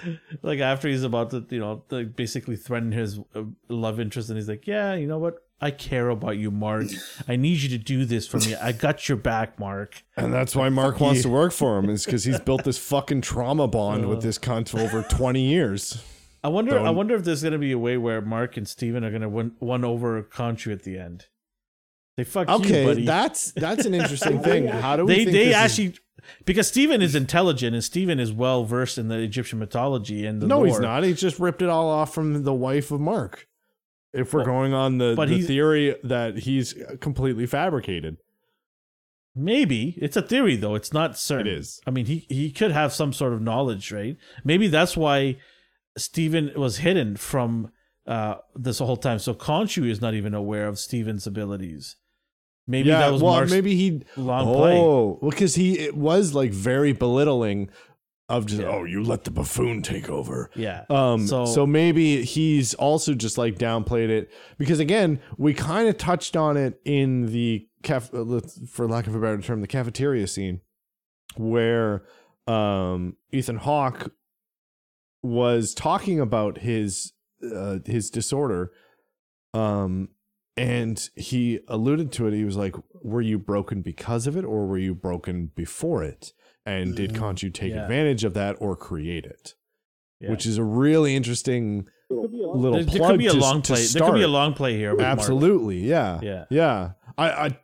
like 0.42 0.60
after 0.60 0.88
he's 0.88 1.04
about 1.04 1.32
to, 1.32 1.46
you 1.50 1.60
know, 1.60 1.84
like 1.90 2.16
basically 2.16 2.56
threaten 2.56 2.92
his 2.92 3.20
uh, 3.36 3.44
love 3.68 4.00
interest, 4.00 4.30
and 4.30 4.38
he's 4.38 4.50
like, 4.50 4.68
"Yeah, 4.68 4.94
you 4.96 5.08
know 5.08 5.18
what? 5.18 5.44
I 5.62 5.72
care 5.72 6.08
about 6.10 6.38
you, 6.38 6.52
Mark. 6.52 6.88
I 7.28 7.36
need 7.36 7.58
you 7.60 7.70
to 7.70 7.78
do 7.78 8.06
this 8.06 8.26
for 8.28 8.38
me. 8.38 8.56
I 8.56 8.72
got 8.72 9.10
your 9.10 9.18
back, 9.18 9.60
Mark." 9.60 10.04
and 10.18 10.34
that's 10.34 10.56
why 10.56 10.70
Mark 10.70 11.00
wants 11.06 11.22
to 11.24 11.30
work 11.30 11.52
for 11.52 11.78
him 11.78 11.90
is 11.90 12.06
because 12.06 12.24
he's 12.24 12.40
built 12.40 12.64
this 12.64 12.78
fucking 12.78 13.22
trauma 13.22 13.68
bond 13.68 14.08
with 14.08 14.22
this 14.22 14.38
cunt 14.40 14.70
for 14.70 14.80
over 14.80 15.02
20 15.04 15.42
years 15.42 16.02
I 16.42 16.48
wonder. 16.48 16.80
I 16.80 16.84
Don't- 16.84 16.96
wonder 16.96 17.16
if 17.16 17.24
there's 17.26 17.44
gonna 17.44 17.58
be 17.58 17.74
a 17.74 17.78
way 17.78 17.98
where 17.98 18.22
Mark 18.22 18.56
and 18.56 18.66
Steven 18.68 19.04
are 19.04 19.12
gonna 19.12 19.28
win 19.28 19.52
one 19.60 19.84
over 19.84 20.24
Khonshu 20.24 20.72
at 20.72 20.84
the 20.84 20.98
end. 20.98 21.26
They 22.16 22.24
fuck 22.24 22.48
okay 22.50 22.82
you, 22.82 22.88
buddy. 22.88 23.06
that's 23.06 23.52
that's 23.54 23.86
an 23.86 23.94
interesting 23.94 24.42
thing 24.50 24.68
how 24.68 24.96
do 24.98 25.06
we 25.06 25.14
they 25.14 25.18
think 25.26 25.32
they 25.32 25.46
this 25.46 25.48
is- 25.50 25.56
actually 25.56 25.94
because 26.46 26.68
Steven 26.68 27.02
is 27.02 27.16
intelligent 27.16 27.74
and 27.74 27.84
Steven 27.84 28.20
is 28.20 28.32
well 28.32 28.66
versed 28.66 28.98
in 28.98 29.08
the 29.08 29.18
Egyptian 29.18 29.60
mythology 29.60 30.26
and 30.26 30.42
the 30.42 30.48
No, 30.48 30.64
he's 30.64 30.80
not. 30.80 31.04
He's 31.04 31.20
just 31.20 31.40
ripped 31.40 31.62
it 31.62 31.70
all 31.70 31.90
off 31.90 32.14
from 32.14 32.44
the 32.44 32.54
wife 32.54 32.92
of 32.92 33.00
Mark. 33.00 33.48
If 34.12 34.34
we're 34.34 34.40
Well, 34.40 34.48
going 34.48 34.74
on 34.74 34.98
the, 34.98 35.16
the 35.16 35.42
theory 35.42 35.96
that 36.04 36.40
he's 36.40 36.74
completely 37.00 37.46
fabricated, 37.46 38.18
Maybe 39.36 39.96
it's 40.02 40.18
a 40.18 40.22
theory 40.22 40.56
though. 40.56 40.76
It's 40.76 40.92
not 40.92 41.18
certain. 41.18 41.48
It 41.48 41.54
is. 41.54 41.80
I 41.86 41.92
mean, 41.92 42.06
he 42.08 42.26
he 42.30 42.52
could 42.52 42.72
have 42.72 42.92
some 42.92 43.14
sort 43.14 43.34
of 43.34 43.42
knowledge, 43.42 43.92
right? 43.92 44.18
Maybe 44.44 44.68
that's 44.68 44.98
why 44.98 45.38
Steven 45.98 46.52
was 46.56 46.78
hidden 46.78 47.16
from 47.16 47.72
uh 48.08 48.36
this 48.56 48.80
whole 48.80 48.98
time. 48.98 49.20
So 49.20 49.34
Khonshu 49.34 49.88
is 49.90 50.02
not 50.02 50.14
even 50.14 50.34
aware 50.34 50.68
of 50.68 50.80
Steven's 50.80 51.28
abilities. 51.28 51.96
Maybe 52.70 52.90
yeah. 52.90 53.00
that 53.00 53.12
was 53.12 53.24
well, 53.24 53.34
Mark's 53.34 53.52
maybe 53.52 53.76
he. 53.76 54.04
long 54.16 54.54
play. 54.54 54.78
Oh, 54.78 55.18
because 55.28 55.56
he 55.56 55.80
it 55.80 55.98
was 55.98 56.36
like 56.36 56.52
very 56.52 56.94
belittling 56.94 57.72
of 58.30 58.46
just 58.46 58.62
Yeah. 58.62 58.68
oh 58.70 58.84
you 58.84 59.04
let 59.04 59.24
the 59.24 59.32
buffoon 59.32 59.82
take 59.82 60.08
over. 60.08 60.52
Yeah. 60.56 60.86
Um, 60.88 61.26
so, 61.26 61.46
So- 61.46 61.66
maybe 61.66 62.22
he's 62.24 62.76
also 62.76 63.16
just 63.16 63.40
like 63.40 63.58
downplayed 63.58 64.10
it 64.10 64.32
because 64.60 64.80
again, 64.80 65.20
we 65.36 65.56
kind 65.56 65.90
of 65.90 65.98
touched 65.98 66.38
on 66.38 66.58
it 66.58 66.80
in 66.86 67.32
the 67.32 67.68
caf, 67.82 68.14
uh, 68.14 68.40
for 68.70 68.88
lack 68.88 69.08
of 69.08 69.16
a 69.16 69.20
better 69.20 69.42
term, 69.42 69.62
the 69.62 69.68
cafeteria 69.68 70.28
scene, 70.28 70.62
where 71.38 72.04
um, 72.46 73.16
Ethan 73.32 73.58
Hawke 73.58 74.12
was 75.24 75.74
talking 75.74 76.20
about 76.20 76.60
his 76.60 77.14
uh, 77.44 77.80
his 77.86 78.12
disorder, 78.12 78.72
um, 79.56 80.10
and 80.58 81.10
he 81.16 81.60
alluded 81.68 82.12
to 82.14 82.28
it. 82.28 82.34
He 82.34 82.44
was 82.44 82.58
like, 82.58 82.76
"Were 83.02 83.22
you 83.22 83.40
broken 83.40 83.82
because 83.82 84.28
of 84.28 84.36
it, 84.36 84.46
or 84.46 84.68
were 84.68 84.78
you 84.78 84.96
broken 84.96 85.52
before 85.56 86.04
it?" 86.04 86.34
And 86.66 86.96
did 86.96 87.14
Khonshu 87.14 87.54
take 87.54 87.74
yeah. 87.74 87.84
advantage 87.84 88.24
of 88.24 88.34
that 88.36 88.56
or 88.60 88.76
create 88.76 89.26
it? 89.26 89.56
Yeah. 90.20 90.32
which 90.32 90.46
is 90.46 90.58
a 90.58 90.64
really 90.64 91.16
interesting 91.16 91.88
little 92.10 92.74
there, 92.74 92.84
there 92.84 93.08
could 93.08 93.20
be 93.20 93.28
a 93.28 93.32
to, 93.32 93.38
long 93.38 93.62
play. 93.62 93.86
There 93.86 94.04
could 94.04 94.16
be 94.16 94.22
a 94.22 94.28
long 94.28 94.54
play 94.54 94.76
here. 94.76 94.92
With 94.92 95.00
Mark. 95.00 95.18
Absolutely, 95.18 95.80
yeah, 95.80 96.20
Yeah. 96.22 96.46
yeah. 96.50 96.92
I, 97.18 97.30
I, 97.32 97.60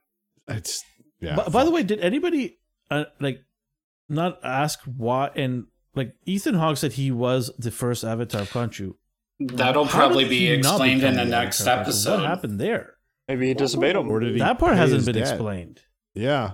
it's 0.47 0.83
yeah. 1.19 1.35
By, 1.35 1.49
by 1.49 1.63
the 1.65 1.71
way, 1.71 1.83
did 1.83 1.99
anybody 1.99 2.57
uh, 2.89 3.05
like 3.19 3.41
not 4.07 4.39
ask 4.43 4.79
why? 4.83 5.31
And 5.35 5.65
like 5.95 6.15
Ethan 6.25 6.55
Hawke 6.55 6.77
said, 6.77 6.93
he 6.93 7.11
was 7.11 7.51
the 7.57 7.71
first 7.71 8.03
Avatar 8.03 8.41
of 8.41 8.51
Khonshu. 8.51 8.95
That'll 9.39 9.85
How 9.85 9.91
probably 9.91 10.27
be 10.27 10.47
explained 10.49 11.03
in 11.03 11.15
the 11.15 11.23
the 11.25 11.29
next 11.29 11.61
Avatar 11.61 11.81
episode. 11.81 12.19
What 12.21 12.29
happened 12.29 12.59
there? 12.59 12.93
Maybe 13.27 13.47
he 13.47 13.53
disobeyed 13.53 13.95
him. 13.95 14.09
or 14.09 14.19
did 14.19 14.33
he 14.33 14.39
That 14.39 14.59
part 14.59 14.77
hasn't 14.77 15.05
been 15.05 15.15
debt? 15.15 15.27
explained. 15.33 15.81
Yeah. 16.13 16.53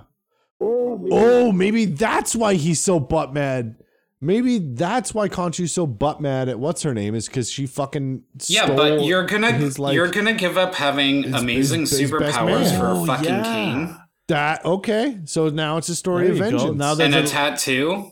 Oh, 0.60 1.06
oh, 1.10 1.52
maybe 1.52 1.84
that's 1.86 2.34
why 2.34 2.54
he's 2.54 2.82
so 2.82 2.98
butt 3.00 3.32
mad. 3.34 3.76
Maybe 4.20 4.58
that's 4.60 5.12
why 5.12 5.28
Khonshu's 5.28 5.72
so 5.72 5.86
butt 5.86 6.20
mad 6.20 6.48
at 6.48 6.58
what's 6.58 6.82
her 6.82 6.94
name 6.94 7.14
is 7.16 7.26
because 7.26 7.50
she 7.50 7.66
fucking 7.66 8.22
Yeah, 8.46 8.68
but 8.68 9.02
you're 9.04 9.26
gonna 9.26 9.50
his, 9.52 9.78
like- 9.80 9.94
you're 9.94 10.08
gonna 10.10 10.34
give 10.34 10.56
up 10.56 10.74
having 10.76 11.24
his- 11.24 11.34
amazing 11.34 11.80
his- 11.82 11.98
his 11.98 12.10
superpowers 12.10 12.78
for 12.78 12.86
Oh, 12.88 13.04
fucking 13.04 13.24
yeah. 13.28 13.42
Kane. 13.42 13.96
That 14.28 14.64
okay. 14.64 15.18
So 15.24 15.48
now 15.48 15.76
it's 15.76 15.88
a 15.88 15.96
story 15.96 16.24
There 16.24 16.32
of 16.32 16.38
you 16.38 16.44
go. 16.44 16.50
vengeance. 16.58 16.78
Now 16.78 16.90
and 16.92 17.12
there's 17.12 17.30
a 17.30 17.32
tattoo. 17.32 18.10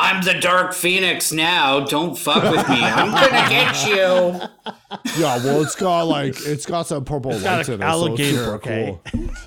I'm 0.00 0.22
the 0.22 0.34
Dark 0.34 0.74
Phoenix 0.74 1.32
now. 1.32 1.80
Don't 1.80 2.16
fuck 2.16 2.44
with 2.44 2.68
me. 2.68 2.76
I'm 2.80 3.10
gonna 3.10 3.48
get 3.48 3.84
you. 3.88 4.40
yeah, 5.20 5.38
well, 5.44 5.60
it's 5.62 5.74
got 5.74 6.04
like 6.04 6.36
it's 6.46 6.66
got 6.66 6.86
some 6.86 7.04
purple 7.04 7.32
It's 7.32 7.42
got 7.42 7.56
lights 7.58 7.68
in 7.68 7.74
it. 7.74 7.78
so 7.78 7.82
it's 7.82 7.84
alligator, 7.84 8.38
super 8.38 8.54
okay? 8.54 8.98
cool. 9.10 9.28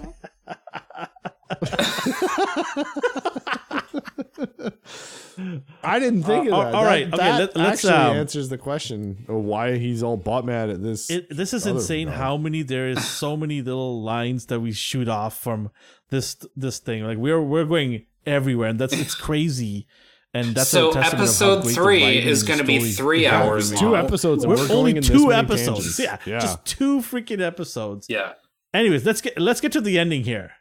I 5.84 6.00
didn't 6.00 6.24
think 6.24 6.52
Uh, 6.52 6.56
of 6.56 6.64
that. 6.66 6.76
all 6.76 6.86
right, 6.86 7.10
That, 7.10 7.20
okay, 7.20 7.30
that 7.32 7.40
let- 7.40 7.56
let's, 7.58 7.86
actually 7.86 7.94
um, 8.12 8.18
answers 8.18 8.50
the 8.50 8.58
question 8.58 9.26
of 9.28 9.36
why 9.44 9.78
he's 9.78 10.04
all 10.04 10.18
bought 10.18 10.46
mad 10.46 10.70
at 10.70 10.84
this. 10.84 11.10
It, 11.10 11.28
this 11.36 11.54
is 11.54 11.66
insane 11.66 12.08
guy. 12.08 12.16
how 12.16 12.38
many 12.38 12.62
there 12.64 12.90
is 12.90 13.06
so 13.06 13.36
many 13.36 13.62
little 13.62 14.02
lines 14.04 14.46
that 14.48 14.60
we 14.60 14.72
shoot 14.72 15.08
off 15.08 15.40
from 15.40 15.72
this 16.10 16.38
this 16.56 16.80
thing 16.80 17.04
like 17.06 17.18
we're 17.18 17.42
we're 17.42 17.66
going 17.66 18.06
everywhere 18.26 18.70
and 18.70 18.80
that's 18.80 18.94
it's 18.94 19.16
crazy 19.16 19.88
and 20.34 20.56
that's 20.56 20.70
so 20.70 20.92
a 20.92 20.94
testament 20.94 21.14
of 21.14 21.18
how 21.20 21.24
episode 21.24 21.62
great 21.64 21.68
the 21.68 21.74
three 21.74 22.18
is 22.32 22.44
going 22.44 22.60
to 22.60 22.66
be 22.66 22.92
three 22.92 23.24
Yeah, 23.24 23.42
hours 23.44 23.72
it's 23.72 23.80
two 23.82 23.92
long. 23.92 24.06
episodes. 24.06 24.44
and 24.44 24.54
we're, 24.54 24.68
we're 24.68 24.74
only 24.76 24.96
in 24.96 25.04
two 25.04 25.28
this 25.30 25.38
episodes 25.38 26.00
yeah, 26.00 26.18
yeah. 26.26 26.40
just 26.40 26.64
two 26.66 27.00
freaking 27.00 27.42
episodes 27.42 28.08
Yeah. 28.10 28.34
anyways 28.74 29.06
let's 29.06 29.22
get 29.22 29.38
let's 29.40 29.60
get 29.62 29.72
to 29.74 29.82
the 29.82 30.00
ending 30.00 30.24
here 30.24 30.52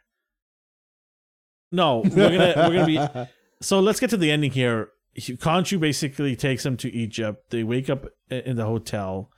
no 1.71 1.99
we're 1.99 2.09
gonna 2.29 2.53
we're 2.57 2.73
gonna 2.73 2.85
be 2.85 2.99
so 3.61 3.79
let's 3.79 3.99
get 3.99 4.09
to 4.09 4.17
the 4.17 4.29
ending 4.31 4.51
here. 4.51 4.89
He- 5.13 5.35
Khonshu 5.37 5.79
basically 5.79 6.35
takes 6.35 6.65
him 6.65 6.77
to 6.77 6.91
Egypt. 6.93 7.49
They 7.49 7.63
wake 7.63 7.89
up 7.89 8.05
in 8.29 8.55
the 8.55 8.65
hotel. 8.65 9.30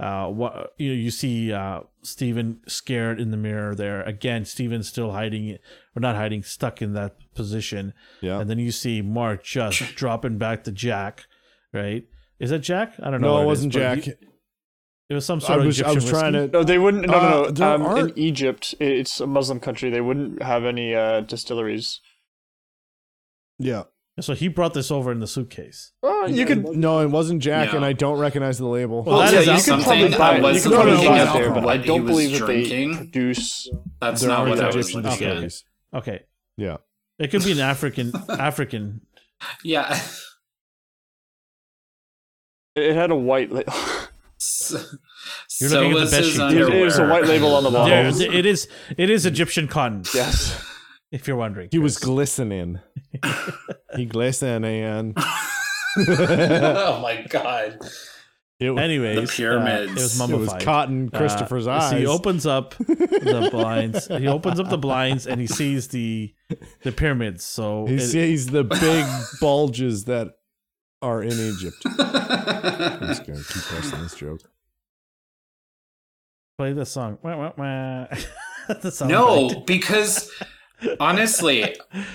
Uh, 0.00 0.28
what 0.28 0.74
you 0.78 0.90
know, 0.90 0.94
you 0.94 1.10
see 1.10 1.52
uh, 1.52 1.80
Steven 2.02 2.60
scared 2.68 3.20
in 3.20 3.30
the 3.32 3.36
mirror 3.36 3.74
there. 3.74 4.02
Again, 4.02 4.44
Steven's 4.44 4.88
still 4.88 5.10
hiding, 5.10 5.58
or 5.96 6.00
not 6.00 6.14
hiding, 6.14 6.42
stuck 6.44 6.80
in 6.80 6.92
that 6.94 7.16
position. 7.34 7.92
yeah. 8.20 8.38
And 8.40 8.48
then 8.48 8.58
you 8.60 8.70
see 8.70 9.02
Mark 9.02 9.42
just 9.42 9.80
dropping 9.96 10.38
back 10.38 10.62
to 10.64 10.72
Jack. 10.72 11.24
Right? 11.72 12.04
Is 12.38 12.50
that 12.50 12.60
Jack? 12.60 12.94
I 13.02 13.10
don't 13.10 13.20
know. 13.20 13.28
No, 13.28 13.32
what 13.34 13.40
it 13.40 13.42
is, 13.42 13.46
wasn't 13.48 13.72
but 13.72 13.78
Jack. 13.80 13.98
he- 14.04 14.12
it 15.10 15.14
was 15.14 15.24
some 15.24 15.38
I 15.38 15.46
sort 15.46 15.60
of 15.60 15.64
was, 15.66 15.82
I 15.82 15.90
was 15.92 16.04
trying 16.08 16.34
whiskey. 16.34 16.48
to. 16.48 16.52
No, 16.58 16.64
they 16.64 16.78
wouldn't. 16.78 17.06
No, 17.06 17.14
Uh, 17.14 17.20
no, 17.30 17.50
there 17.50 17.66
no. 17.66 17.74
Um, 17.74 17.82
aren't- 17.86 18.10
in 18.10 18.18
Egypt, 18.18 18.74
it's 18.78 19.20
a 19.20 19.26
Muslim 19.26 19.58
country. 19.58 19.88
They 19.90 20.02
wouldn't 20.02 20.42
have 20.42 20.64
any 20.66 20.94
uh, 20.94 21.22
distilleries. 21.22 22.00
Yeah. 23.58 23.84
So 24.20 24.34
he 24.34 24.48
brought 24.48 24.74
this 24.74 24.90
over 24.90 25.12
in 25.12 25.20
the 25.20 25.26
suitcase. 25.26 25.92
Oh, 26.02 26.26
you 26.26 26.44
could. 26.46 26.64
No, 26.76 27.00
it 27.00 27.06
wasn't 27.08 27.40
Jack, 27.42 27.70
No. 27.70 27.76
and 27.76 27.84
I 27.84 27.92
don't 27.92 28.18
recognize 28.18 28.58
the 28.58 28.66
label. 28.66 29.02
Well, 29.04 29.20
I'll 29.20 29.30
that 29.30 29.30
tell 29.30 29.40
is 29.40 29.46
you 29.46 29.52
could 29.54 29.62
something. 29.84 30.12
probably 30.12 30.18
buy 30.18 30.30
I 30.30 30.34
it. 30.34 30.38
You 30.38 30.42
was 30.44 30.62
could 30.64 30.72
probably 30.72 30.92
looking 30.92 31.08
buy 31.08 31.18
at 31.18 31.28
it 31.36 31.38
there, 31.38 31.50
but 31.50 31.62
I 31.62 31.64
what 31.66 31.80
he 31.80 31.86
don't 31.86 32.02
was 32.04 32.10
believe 32.12 32.30
that 32.32 32.38
drinking. 32.46 32.90
they 32.92 32.96
produce. 32.98 33.70
That's 34.00 34.20
there 34.20 34.30
not 34.30 34.38
aren't 34.40 34.50
what 34.50 34.60
I 34.60 34.66
was 34.66 34.74
Egyptian 34.88 35.02
looking 35.02 35.12
at. 35.12 35.18
distilleries. 35.40 35.64
Okay, 35.94 36.20
Yeah. 36.56 36.76
it 37.18 37.30
could 37.30 37.44
be 37.44 37.52
an 37.52 37.60
African 37.74 38.12
African. 38.28 39.00
Yeah. 39.64 40.00
It 42.74 42.94
had 42.94 43.10
a 43.10 43.16
white. 43.16 43.50
La- 43.52 43.62
So, 44.40 44.78
You're 45.60 45.68
so 45.70 45.80
looking 45.80 45.90
at 45.90 45.94
the 45.94 46.00
was 46.00 46.10
bed 46.12 46.22
his 46.24 46.32
sheet. 46.34 46.52
It 46.58 46.74
is 46.86 46.98
a 46.98 47.06
white 47.08 47.24
label 47.26 47.54
on 47.56 47.64
the 47.64 47.70
bottle. 47.70 47.88
There, 47.88 48.06
it 48.32 48.46
is. 48.46 48.68
It 48.96 49.10
is 49.10 49.26
Egyptian 49.26 49.66
cotton. 49.66 50.02
Yes. 50.14 50.64
If 51.10 51.26
you're 51.26 51.36
wondering, 51.36 51.68
He 51.72 51.78
was 51.78 51.96
glistening. 51.98 52.80
he 53.96 54.04
glistening. 54.04 55.14
oh 55.96 57.00
my 57.02 57.24
god. 57.28 57.78
It 58.60 58.70
was, 58.70 58.82
Anyways, 58.82 59.30
The 59.30 59.36
pyramids. 59.36 59.90
uh, 59.90 59.92
it 59.92 59.94
was 59.94 60.18
mummified. 60.18 60.34
it 60.34 60.40
was 60.40 60.48
mummified. 60.50 60.64
caught 60.64 60.88
in 60.88 61.10
Uh, 61.12 61.16
Christopher's 61.18 61.64
so 61.64 61.70
eyes. 61.70 61.92
he 61.92 62.06
opens 62.06 62.44
up 62.44 62.74
the 62.78 63.48
blinds. 63.52 64.08
He 64.08 64.26
opens 64.26 64.58
up 64.60 64.68
the 64.68 64.76
blinds 64.78 65.26
and 65.28 65.40
he 65.40 65.46
sees 65.46 65.88
the 65.88 66.34
the 66.82 66.90
pyramids. 66.92 67.44
So 67.44 67.86
He 67.86 67.94
it- 67.96 68.00
sees 68.00 68.48
the 68.48 68.64
big 68.64 69.06
bulges 69.40 70.04
that 70.06 70.28
are 71.00 71.22
in 71.22 71.32
Egypt. 71.32 71.76
I'm 71.86 73.00
just 73.06 73.24
gonna 73.26 73.38
keep 73.38 73.62
pressing 73.62 74.02
this 74.02 74.14
joke. 74.16 74.40
play 76.58 76.72
the 76.72 76.84
song. 76.84 77.18
Wah, 77.22 77.36
wah, 77.36 77.52
wah. 77.56 78.06
the 78.82 78.90
sound 78.90 79.10
no, 79.12 79.60
because 79.66 80.30
honestly, 81.00 81.74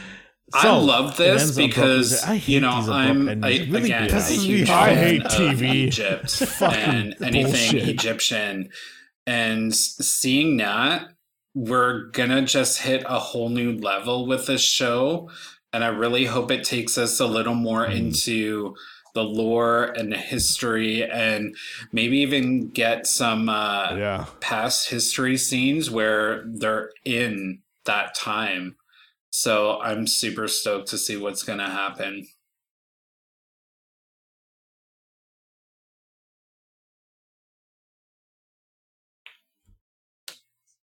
I 0.54 0.70
love 0.78 1.18
this 1.18 1.56
because. 1.56 2.24
I 2.24 2.36
hate 2.38 2.54
you 2.54 2.60
know 2.62 2.70
I'm 2.70 3.44
I, 3.44 3.50
really 3.70 3.86
again 3.92 4.12
a 4.14 4.22
huge. 4.22 4.70
I 4.70 4.94
hate 4.94 5.24
TV. 5.24 5.64
Egypt 5.74 6.42
and 6.62 7.16
anything 7.22 7.72
bullshit. 7.72 7.90
Egyptian, 7.90 8.70
and 9.26 9.74
seeing 9.76 10.58
that 10.58 11.08
we're 11.56 12.06
gonna 12.12 12.42
just 12.44 12.80
hit 12.80 13.04
a 13.08 13.20
whole 13.20 13.50
new 13.50 13.78
level 13.78 14.26
with 14.28 14.46
this 14.48 14.62
show, 14.62 15.30
and 15.72 15.84
I 15.84 15.88
really 15.88 16.26
hope 16.26 16.52
it 16.52 16.64
takes 16.64 16.98
us 16.98 17.20
a 17.20 17.26
little 17.28 17.56
more 17.56 17.86
Mm. 17.88 17.96
into 17.98 18.76
the 19.16 19.24
lore 19.24 19.86
and 19.96 20.12
the 20.12 20.18
history, 20.18 21.04
and 21.08 21.56
maybe 21.92 22.18
even 22.20 22.70
get 22.70 23.06
some 23.08 23.50
uh, 23.50 23.96
Yeah. 23.96 24.26
past 24.40 24.90
history 24.90 25.38
scenes 25.38 25.90
where 25.92 26.44
they're 26.48 26.90
in 27.06 27.60
that 27.86 28.16
time. 28.16 28.76
So 29.32 29.80
I'm 29.82 30.08
super 30.08 30.48
stoked 30.48 30.90
to 30.90 30.98
see 30.98 31.18
what's 31.18 31.44
going 31.44 31.60
to 31.60 31.66
happen. 31.70 32.28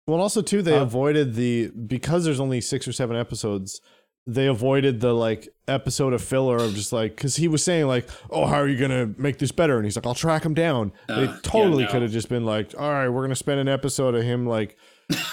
Well, 0.06 0.20
also 0.20 0.40
too, 0.40 0.62
they 0.62 0.76
Uh, 0.76 0.82
avoided 0.82 1.34
the 1.34 1.68
because 1.68 2.24
there's 2.24 2.40
only 2.40 2.60
six 2.60 2.88
or 2.88 2.92
seven 2.92 3.16
episodes. 3.16 3.80
They 4.26 4.46
avoided 4.46 5.00
the 5.00 5.12
like 5.14 5.48
episode 5.66 6.12
of 6.12 6.22
filler 6.22 6.56
of 6.56 6.74
just 6.74 6.92
like 6.92 7.16
because 7.16 7.36
he 7.36 7.48
was 7.48 7.62
saying 7.62 7.86
like, 7.86 8.08
"Oh, 8.30 8.46
how 8.46 8.56
are 8.56 8.68
you 8.68 8.78
gonna 8.78 9.12
make 9.18 9.38
this 9.38 9.52
better?" 9.52 9.76
And 9.76 9.84
he's 9.84 9.96
like, 9.96 10.06
"I'll 10.06 10.14
track 10.14 10.44
him 10.44 10.54
down." 10.54 10.92
Uh, 11.08 11.14
they 11.16 11.26
yeah, 11.26 11.38
totally 11.42 11.84
no. 11.84 11.90
could 11.90 12.02
have 12.02 12.10
just 12.10 12.28
been 12.28 12.44
like, 12.44 12.74
"All 12.78 12.90
right, 12.90 13.08
we're 13.08 13.22
gonna 13.22 13.34
spend 13.34 13.60
an 13.60 13.68
episode 13.68 14.14
of 14.14 14.22
him 14.22 14.46
like 14.46 14.76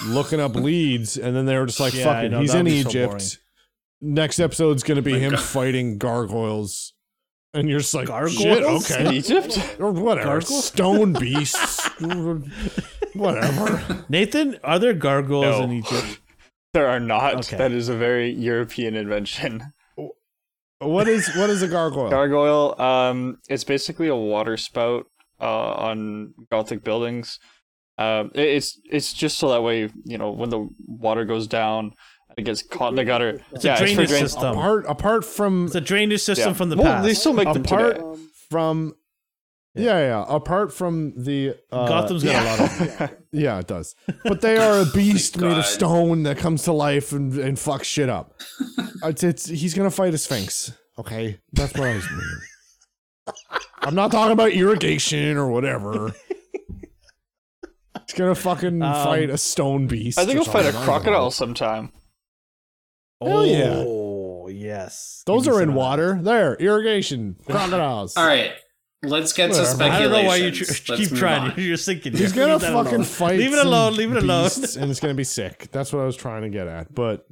looking 0.08 0.40
up 0.40 0.56
leads," 0.56 1.18
and 1.18 1.36
then 1.36 1.46
they 1.46 1.58
were 1.58 1.66
just 1.66 1.80
like, 1.80 1.94
Yeah, 1.94 2.02
I 2.10 2.14
"Fuck 2.14 2.24
it, 2.26 2.30
know, 2.30 2.40
he's 2.42 2.54
in 2.54 2.66
be 2.66 2.82
so 2.84 2.90
Egypt." 2.90 3.40
Next 4.02 4.40
episode's 4.40 4.84
gonna 4.84 5.02
be 5.02 5.14
My 5.14 5.20
him 5.20 5.32
God. 5.32 5.40
fighting 5.42 5.98
gargoyles, 5.98 6.94
and 7.54 7.70
you're 7.70 7.80
just 7.80 7.94
like, 7.94 8.08
Gargoyles? 8.08 8.88
"Shit, 8.88 9.00
In 9.02 9.08
okay, 9.08 9.16
Egypt? 9.18 9.76
or 9.80 9.92
whatever, 9.92 10.28
Gargoyles? 10.40 10.66
stone 10.66 11.14
beasts, 11.20 11.90
whatever." 13.14 14.06
Nathan, 14.10 14.58
are 14.64 14.80
there 14.80 14.94
gargoyles 14.94 15.60
No. 15.60 15.64
in 15.64 15.72
Egypt? 15.74 16.20
There 16.74 16.88
are 16.88 17.00
not. 17.00 17.36
Okay. 17.36 17.58
That 17.58 17.72
is 17.72 17.88
a 17.90 17.96
very 17.96 18.30
European 18.32 18.96
invention. 18.96 19.74
What 20.80 21.08
is 21.08 21.34
what 21.36 21.50
is 21.50 21.62
a 21.62 21.68
gargoyle? 21.70 22.10
Gargoyle, 22.10 22.80
um, 22.82 23.40
it's 23.48 23.64
basically 23.64 24.10
a 24.10 24.16
water 24.16 24.58
spout 24.58 25.06
uh, 25.40 25.46
on 25.74 26.34
Gothic 26.52 26.84
buildings. 26.84 27.40
Um, 27.98 28.32
it- 28.36 28.48
it's 28.50 28.80
it's 28.92 29.14
just 29.14 29.38
so 29.38 29.50
that 29.50 29.62
way 29.64 29.90
you 30.04 30.18
know 30.18 30.32
when 30.32 30.50
the 30.50 30.68
water 30.86 31.24
goes 31.26 31.48
down, 31.48 31.94
it 32.38 32.44
gets 32.44 32.62
caught 32.62 32.90
in 32.90 32.96
the 32.96 33.06
gutter. 33.06 33.42
It's 33.54 33.64
a 33.64 33.68
yeah, 33.68 33.74
it's 33.74 33.82
drainage 33.82 34.10
drain- 34.10 34.22
system. 34.24 34.58
apart 34.58 34.86
apart 34.88 35.26
from 35.26 35.68
It's 35.68 35.76
a 35.76 35.82
drainage 35.82 36.22
system 36.22 36.50
Yeah. 36.50 36.54
from 36.54 36.70
the 36.70 36.76
well, 36.78 36.86
past. 36.86 37.06
They 37.06 37.14
still 37.14 37.34
make 37.34 37.52
them 37.54 37.64
apart 37.64 37.96
today. 37.96 38.20
from 38.50 38.96
yeah. 39.78 40.00
yeah 40.00 40.26
apart 40.28 40.74
from 40.74 41.14
the 41.22 41.56
uh, 41.72 41.88
Gotham's 41.88 42.24
got 42.24 42.42
a 42.42 42.46
lot 42.46 42.60
of 42.72 42.98
them. 42.98 43.10
yeah 43.34 43.60
it 43.60 43.68
does 43.68 43.94
but 44.24 44.40
they 44.40 44.56
are 44.58 44.80
a 44.82 44.86
beast 44.94 45.36
made 45.38 45.50
God. 45.50 45.60
of 45.60 45.66
stone 45.66 46.24
that 46.24 46.38
comes 46.38 46.64
to 46.64 46.72
life 46.72 47.12
and, 47.12 47.34
and 47.38 47.58
fucks 47.58 47.84
shit 47.84 48.08
up 48.08 48.40
it's, 49.04 49.22
it's 49.24 49.46
he's 49.48 49.74
gonna 49.74 49.92
fight 49.92 50.14
a 50.14 50.18
sphinx 50.18 50.72
okay 50.98 51.40
that's 51.52 51.74
what 51.74 51.90
i 51.90 51.96
was 51.96 52.10
meaning 52.10 52.40
i'm 53.82 53.96
not 53.96 54.12
talking 54.12 54.32
about 54.32 54.52
irrigation 54.52 55.36
or 55.36 55.50
whatever 55.50 56.14
he's 58.08 58.16
gonna 58.18 58.36
fucking 58.36 58.82
Um, 58.82 59.04
fight 59.04 59.30
a 59.30 59.38
stone 59.38 59.88
beast 59.88 60.18
I 60.20 60.26
think 60.26 60.38
or 60.38 60.40
I'll 60.42 60.46
fight 60.46 60.66
a 60.66 60.72
something. 60.72 60.82
I 60.82 60.86
don't 60.86 60.86
crocodile 60.86 61.32
sometime. 61.32 61.92
Hell 63.24 63.46
yeah. 63.46 63.84
Oh, 63.86 64.48
yes. 64.50 65.24
those 65.26 65.48
are 65.48 65.62
in 65.62 65.70
of 65.70 65.76
that. 65.76 65.80
water 65.80 66.20
there 66.22 66.56
irrigation 66.56 67.38
crocodiles 67.48 68.16
All 68.18 68.26
right, 68.28 68.52
let's 69.04 69.34
get 69.34 69.52
to 69.54 69.60
Whatever. 69.60 69.84
I 69.84 70.00
don't 70.02 70.12
know 70.12 70.24
why 70.24 70.36
you 70.38 70.52
tr- 70.52 70.94
keep 70.96 71.10
trying. 71.12 71.52
on. 71.52 71.54
You're 71.58 71.78
sinking. 71.78 72.14
He's 72.14 72.32
here. 72.34 72.46
gonna 72.48 72.60
fucking 72.60 72.94
alone. 72.94 73.04
fight. 73.04 73.40
Leave 73.40 73.54
it 73.54 73.66
alone. 73.66 73.96
Leave 73.96 74.12
it 74.12 74.22
alone. 74.24 74.50
and 74.78 74.92
it's 74.92 75.00
gonna 75.00 75.14
be 75.14 75.24
sick. 75.24 75.70
That's 75.72 75.92
what 75.94 76.02
I 76.02 76.06
was 76.06 76.16
trying 76.16 76.42
to 76.44 76.50
get 76.50 76.68
at. 76.68 76.94
But 76.94 77.26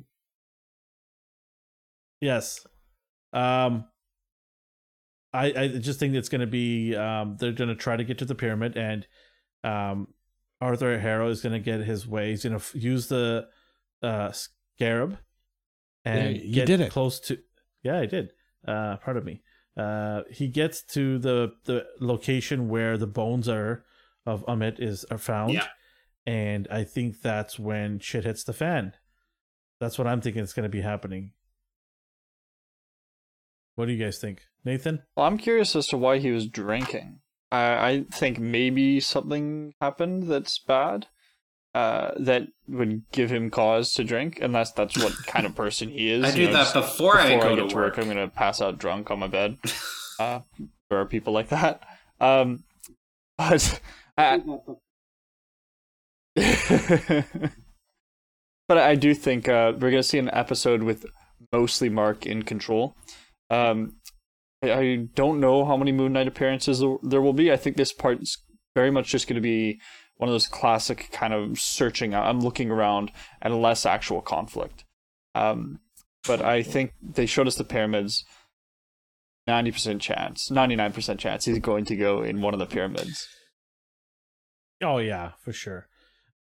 Yes. 2.21 2.65
Um 3.33 3.85
I 5.33 5.45
I 5.57 5.67
just 5.67 5.99
think 5.99 6.13
it's 6.15 6.29
going 6.29 6.41
to 6.41 6.47
be 6.47 6.95
um 6.95 7.37
they're 7.39 7.51
going 7.51 7.69
to 7.69 7.75
try 7.75 7.97
to 7.97 8.03
get 8.03 8.19
to 8.19 8.25
the 8.25 8.35
pyramid 8.35 8.77
and 8.77 9.07
um 9.63 10.07
Arthur 10.63 10.97
Harrow 10.99 11.29
is 11.29 11.41
going 11.41 11.53
to 11.53 11.59
get 11.71 11.81
his 11.81 12.07
way. 12.07 12.29
He's 12.31 12.43
going 12.43 12.53
to 12.53 12.63
f- 12.63 12.75
use 12.75 13.07
the 13.07 13.47
uh 14.01 14.31
scarab 14.31 15.17
and 16.05 16.35
Yeah, 16.35 16.41
you 16.43 16.53
get 16.55 16.67
did 16.67 16.81
it. 16.81 16.91
close 16.91 17.19
to 17.27 17.37
Yeah, 17.83 17.99
I 17.99 18.05
did. 18.05 18.31
Uh 18.67 18.97
pardon 18.97 19.23
me. 19.25 19.41
Uh 19.77 20.21
he 20.29 20.47
gets 20.47 20.81
to 20.95 21.17
the 21.19 21.53
the 21.65 21.85
location 21.99 22.69
where 22.69 22.97
the 22.97 23.07
bones 23.07 23.47
are 23.49 23.83
of 24.25 24.45
Ammit 24.45 24.79
is 24.79 25.05
are 25.11 25.17
found. 25.17 25.53
Yeah. 25.53 25.67
and 26.25 26.67
I 26.71 26.83
think 26.85 27.21
that's 27.21 27.59
when 27.59 27.99
shit 27.99 28.23
hits 28.23 28.43
the 28.43 28.53
fan. 28.53 28.93
That's 29.79 29.97
what 29.97 30.07
I'm 30.07 30.21
thinking 30.21 30.43
is 30.43 30.53
going 30.53 30.63
to 30.71 30.77
be 30.77 30.81
happening. 30.81 31.31
What 33.75 33.87
do 33.87 33.91
you 33.93 34.03
guys 34.03 34.17
think, 34.19 34.43
Nathan? 34.63 35.01
Well, 35.17 35.25
I'm 35.25 35.37
curious 35.37 35.75
as 35.75 35.87
to 35.87 35.97
why 35.97 36.19
he 36.19 36.31
was 36.31 36.47
drinking. 36.47 37.19
I, 37.53 37.89
I 37.89 38.05
think 38.11 38.39
maybe 38.39 38.99
something 38.99 39.73
happened 39.79 40.23
that's 40.23 40.57
bad, 40.57 41.05
uh, 41.75 42.11
that 42.17 42.47
would 42.67 43.03
give 43.11 43.29
him 43.29 43.51
cause 43.51 43.93
to 43.93 44.03
drink, 44.03 44.39
unless 44.41 44.71
that's 44.71 44.97
what 44.97 45.13
kind 45.27 45.45
of 45.45 45.55
person 45.55 45.89
he 45.89 46.09
is. 46.09 46.23
I 46.23 46.31
do 46.31 46.47
know, 46.47 46.53
that 46.53 46.59
just 46.59 46.73
before, 46.73 47.19
I 47.19 47.39
go 47.39 47.55
get 47.55 47.69
to 47.69 47.75
work. 47.75 47.97
I'm 47.97 48.07
gonna 48.07 48.27
pass 48.27 48.59
out 48.59 48.79
drunk 48.79 49.11
on 49.11 49.19
my 49.19 49.27
bed. 49.27 49.57
Uh, 50.19 50.41
there 50.91 50.99
are 50.99 51.07
people 51.07 51.33
like 51.33 51.49
that. 51.49 51.81
Um, 52.21 52.63
but 53.35 53.81
I, 54.17 54.43
but 58.67 58.77
I 58.77 58.93
do 58.93 59.15
think 59.15 59.49
uh, 59.49 59.73
we're 59.73 59.89
gonna 59.89 60.03
see 60.03 60.19
an 60.19 60.29
episode 60.31 60.83
with 60.83 61.07
mostly 61.51 61.89
Mark 61.89 62.27
in 62.27 62.43
control. 62.43 62.95
Um, 63.49 63.95
I, 64.63 64.71
I 64.79 64.95
don't 65.13 65.39
know 65.39 65.65
how 65.65 65.77
many 65.77 65.91
Moon 65.91 66.13
Knight 66.13 66.27
appearances 66.27 66.83
there- 67.03 67.21
will 67.21 67.33
be. 67.33 67.51
I 67.51 67.57
think 67.57 67.77
this 67.77 67.93
part's 67.93 68.41
very 68.75 68.91
much 68.91 69.09
just 69.09 69.27
going 69.27 69.35
to 69.35 69.41
be 69.41 69.79
one 70.17 70.29
of 70.29 70.33
those 70.33 70.47
classic 70.47 71.09
kind 71.11 71.33
of 71.33 71.59
searching. 71.59 72.15
I'm 72.15 72.39
looking 72.39 72.71
around 72.71 73.11
and 73.41 73.61
less 73.61 73.85
actual 73.85 74.21
conflict. 74.21 74.85
Um, 75.35 75.79
but 76.25 76.41
I 76.41 76.63
think 76.63 76.93
they 77.01 77.25
showed 77.25 77.47
us 77.47 77.55
the 77.55 77.63
pyramids. 77.63 78.23
Ninety 79.45 79.71
percent 79.73 80.01
chance, 80.01 80.49
ninety 80.49 80.77
nine 80.77 80.93
percent 80.93 81.19
chance 81.19 81.43
he's 81.43 81.59
going 81.59 81.83
to 81.85 81.97
go 81.97 82.21
in 82.21 82.41
one 82.41 82.53
of 82.53 82.61
the 82.61 82.65
pyramids. 82.65 83.27
Oh 84.81 84.99
yeah, 84.99 85.31
for 85.43 85.51
sure. 85.51 85.87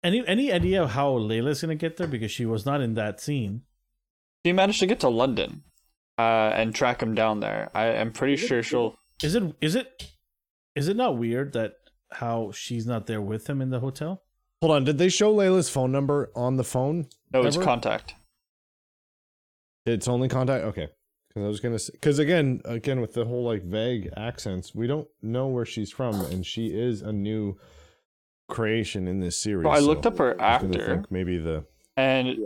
Any 0.03 0.27
any 0.27 0.51
idea 0.53 0.83
of 0.83 0.91
how 0.91 1.13
Layla's 1.13 1.61
gonna 1.61 1.77
get 1.77 1.99
there 1.99 2.09
because 2.09 2.33
she 2.33 2.45
was 2.47 2.67
not 2.67 2.81
in 2.81 2.95
that 2.95 3.21
scene? 3.21 3.63
She 4.45 4.53
managed 4.53 4.81
to 4.81 4.87
get 4.87 4.99
to 5.01 5.09
London, 5.09 5.63
uh, 6.21 6.53
and 6.55 6.75
track 6.75 7.03
him 7.03 7.15
down 7.15 7.41
there. 7.41 7.71
I 7.75 7.87
am 7.87 8.13
pretty 8.13 8.37
sure 8.37 8.63
she'll. 8.63 8.97
Is 9.23 9.35
it 9.35 9.43
is 9.61 9.75
it 9.75 10.11
is 10.75 10.89
it 10.89 10.97
not 10.97 11.17
weird 11.17 11.53
that 11.55 11.75
how 12.13 12.53
she's 12.53 12.87
not 12.87 13.07
there 13.07 13.21
with 13.21 13.49
him 13.49 13.61
in 13.63 13.71
the 13.71 13.81
hotel? 13.81 14.23
Hold 14.61 14.73
on. 14.73 14.85
Did 14.85 14.99
they 14.99 15.09
show 15.09 15.35
Layla's 15.35 15.71
phone 15.71 15.93
number 15.93 16.31
on 16.35 16.57
the 16.57 16.65
phone? 16.65 17.07
No, 17.33 17.43
it's 17.43 17.57
contact. 17.57 18.15
It's 19.87 20.09
only 20.09 20.29
contact. 20.29 20.65
Okay. 20.65 20.89
Because 21.29 21.45
I 21.45 21.49
was 21.49 21.61
gonna 21.61 21.79
say, 21.79 21.93
because 21.93 22.19
again, 22.19 22.61
again 22.65 23.01
with 23.01 23.15
the 23.15 23.25
whole 23.25 23.45
like 23.45 23.63
vague 23.63 24.11
accents, 24.17 24.75
we 24.75 24.87
don't 24.87 25.09
know 25.23 25.47
where 25.47 25.65
she's 25.65 25.93
from, 25.93 26.21
and 26.27 26.45
she 26.45 26.67
is 26.67 27.03
a 27.03 27.13
new 27.13 27.57
creation 28.49 29.07
in 29.07 29.21
this 29.21 29.41
series. 29.41 29.65
So 29.65 29.71
I 29.71 29.79
looked 29.79 30.07
up 30.07 30.19
her 30.19 30.41
I 30.41 30.55
actor, 30.55 30.87
think 30.87 31.11
maybe 31.11 31.39
the 31.39 31.65
and 31.97 32.37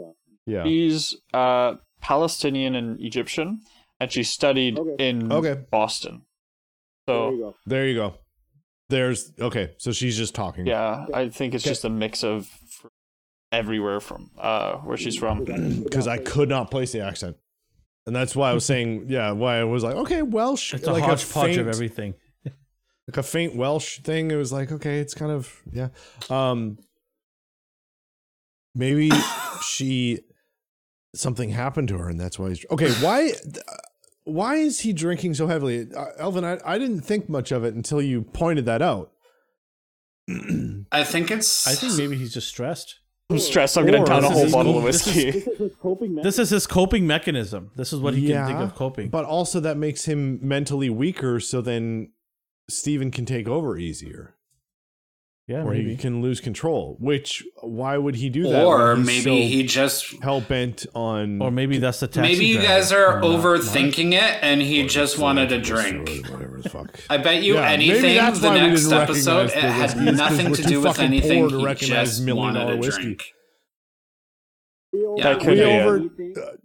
yeah. 0.46 0.64
She's 0.64 1.16
uh, 1.32 1.74
Palestinian 2.04 2.74
and 2.74 3.00
Egyptian, 3.00 3.60
and 3.98 4.12
she 4.12 4.22
studied 4.22 4.78
in 4.98 5.32
Okay. 5.32 5.56
Boston. 5.70 6.22
So 7.08 7.54
There 7.66 7.86
you 7.88 7.94
go. 7.94 8.14
There's 8.90 9.32
okay. 9.40 9.72
So 9.78 9.90
she's 9.92 10.16
just 10.16 10.34
talking. 10.34 10.66
yeah, 10.66 11.06
I 11.14 11.30
think 11.30 11.54
it's 11.54 11.64
Okay. 11.64 11.70
just 11.70 11.84
a 11.84 11.88
mix 11.90 12.22
of 12.22 12.50
everywhere 13.50 14.00
from 14.00 14.30
uh, 14.38 14.76
where 14.86 14.98
she's 14.98 15.16
from. 15.16 15.44
Because 15.84 16.06
I 16.06 16.18
could 16.18 16.50
not 16.50 16.70
place 16.70 16.92
the 16.92 17.00
accent, 17.00 17.36
and 18.06 18.14
that's 18.14 18.36
why 18.36 18.50
I 18.50 18.52
was 18.52 18.66
saying 18.66 19.06
yeah. 19.08 19.32
Why 19.32 19.58
I 19.60 19.64
was 19.64 19.82
like 19.82 19.96
okay 20.04 20.20
Welsh. 20.22 20.74
It's 20.74 20.86
a 20.86 20.92
like 20.92 21.04
hodgepodge 21.04 21.46
faint, 21.56 21.60
of 21.60 21.68
everything. 21.68 22.14
like 22.44 23.16
a 23.16 23.22
faint 23.22 23.56
Welsh 23.56 24.00
thing. 24.00 24.30
It 24.30 24.36
was 24.36 24.52
like, 24.52 24.70
okay, 24.70 24.98
it's 25.00 25.14
kind 25.14 25.32
of 25.32 25.62
yeah. 25.72 25.88
Um 26.28 26.78
maybe 28.74 29.10
she 29.62 30.20
something 31.14 31.50
happened 31.50 31.88
to 31.88 31.98
her 31.98 32.08
and 32.08 32.18
that's 32.20 32.38
why 32.38 32.48
he's 32.50 32.64
okay, 32.70 32.90
why 32.94 33.32
why 34.24 34.56
is 34.56 34.80
he 34.80 34.92
drinking 34.92 35.34
so 35.34 35.46
heavily? 35.46 35.86
Uh, 35.94 36.06
Elvin, 36.18 36.44
I, 36.44 36.58
I 36.64 36.78
didn't 36.78 37.02
think 37.02 37.28
much 37.28 37.52
of 37.52 37.64
it 37.64 37.74
until 37.74 38.00
you 38.00 38.22
pointed 38.22 38.64
that 38.66 38.82
out. 38.82 39.12
I 40.92 41.04
think 41.04 41.30
it's. 41.30 41.66
I 41.66 41.74
think 41.74 41.96
maybe 41.98 42.16
he's 42.16 42.32
just 42.32 42.48
stressed. 42.48 43.00
I'm 43.30 43.38
stressed. 43.38 43.76
I'm 43.76 43.86
gonna 43.86 44.04
down 44.04 44.24
a 44.24 44.30
whole 44.30 44.50
bottle 44.50 44.78
of 44.78 44.84
this 44.84 45.06
is- 45.06 45.34
whiskey. 45.34 45.70
This 46.22 46.38
is 46.38 46.50
his 46.50 46.66
coping 46.66 47.06
mechanism. 47.06 47.70
This 47.76 47.92
is 47.92 48.00
what 48.00 48.14
he 48.14 48.28
can 48.28 48.46
think 48.46 48.58
of 48.58 48.74
coping. 48.74 49.08
But 49.08 49.24
also 49.24 49.60
that 49.60 49.76
makes 49.76 50.04
him 50.06 50.38
mentally 50.42 50.88
weaker 50.90 51.40
so 51.40 51.60
then 51.60 52.12
Steven 52.68 53.10
can 53.10 53.26
take 53.26 53.48
over 53.48 53.76
easier. 53.76 54.33
Yeah, 55.46 55.58
or 55.62 55.72
maybe. 55.72 55.90
he 55.90 55.96
can 55.96 56.22
lose 56.22 56.40
control. 56.40 56.96
Which 57.00 57.44
why 57.60 57.98
would 57.98 58.14
he 58.14 58.30
do 58.30 58.44
that? 58.44 58.64
or 58.64 58.96
maybe 58.96 59.20
so 59.22 59.30
he 59.34 59.62
just. 59.64 60.06
hell 60.22 60.40
bent 60.40 60.86
on 60.94 61.42
or 61.42 61.50
maybe 61.50 61.76
that's 61.78 62.00
the 62.00 62.06
taxi 62.08 62.32
Maybe 62.32 62.46
you 62.46 62.60
guys 62.62 62.92
are 62.92 63.18
and 63.18 63.22
not 63.22 63.40
overthinking 63.42 64.12
it, 64.14 64.38
and 64.42 64.62
he 64.62 64.86
just 64.86 65.18
wanted 65.18 65.52
a 65.52 65.58
drink. 65.60 66.08
Whatever 66.30 66.60
the 66.62 66.70
fuck. 66.70 66.98
I 67.10 67.18
bet 67.18 67.42
you 67.42 67.54
Yeah, 67.54 67.68
anything. 67.68 68.02
The 68.02 68.50
next 68.54 68.90
episode, 68.90 69.50
it 69.50 69.54
the 69.54 69.60
had 69.60 69.82
whiskey, 69.82 70.00
is 70.00 70.06
'cause 70.06 70.16
nothing 70.18 70.52
to 70.54 70.62
do 70.62 70.80
with 70.80 70.98
anything. 70.98 71.50
He 71.50 71.74
just 71.74 72.30
wanted 72.30 72.70
a 72.70 72.76
whiskey. 72.78 73.02
drink. 73.02 73.22
Yeah, 74.94 75.36
we 75.36 75.44
be 75.54 75.60
it. 75.60 75.82
over. 75.82 76.56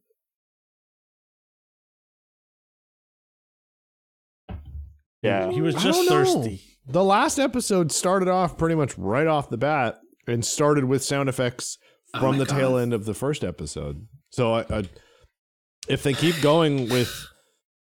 Yeah. 5.22 5.52
He 5.52 5.62
was 5.62 5.76
just 5.76 5.86
don't 5.86 6.06
know. 6.06 6.24
thirsty. 6.42 6.62
The 6.90 7.04
last 7.04 7.38
episode 7.38 7.92
started 7.92 8.28
off 8.28 8.58
pretty 8.58 8.74
much 8.76 8.98
right 8.98 9.28
off 9.28 9.50
the 9.50 9.58
bat 9.58 10.00
and 10.28 10.44
started 10.44 10.86
with 10.86 11.04
sound 11.04 11.30
effects 11.30 11.78
Oh 12.16 12.20
from 12.20 12.32
my 12.38 12.40
the 12.40 12.46
God. 12.46 12.56
tail 12.58 12.78
end 12.78 12.94
of 12.94 13.06
the 13.06 13.14
first 13.14 13.44
episode. 13.44 14.08
So 14.32 14.54
I, 14.56 14.66
I 14.70 14.84
if 15.88 16.02
they 16.02 16.14
keep 16.14 16.42
going 16.42 16.90
with 16.90 17.10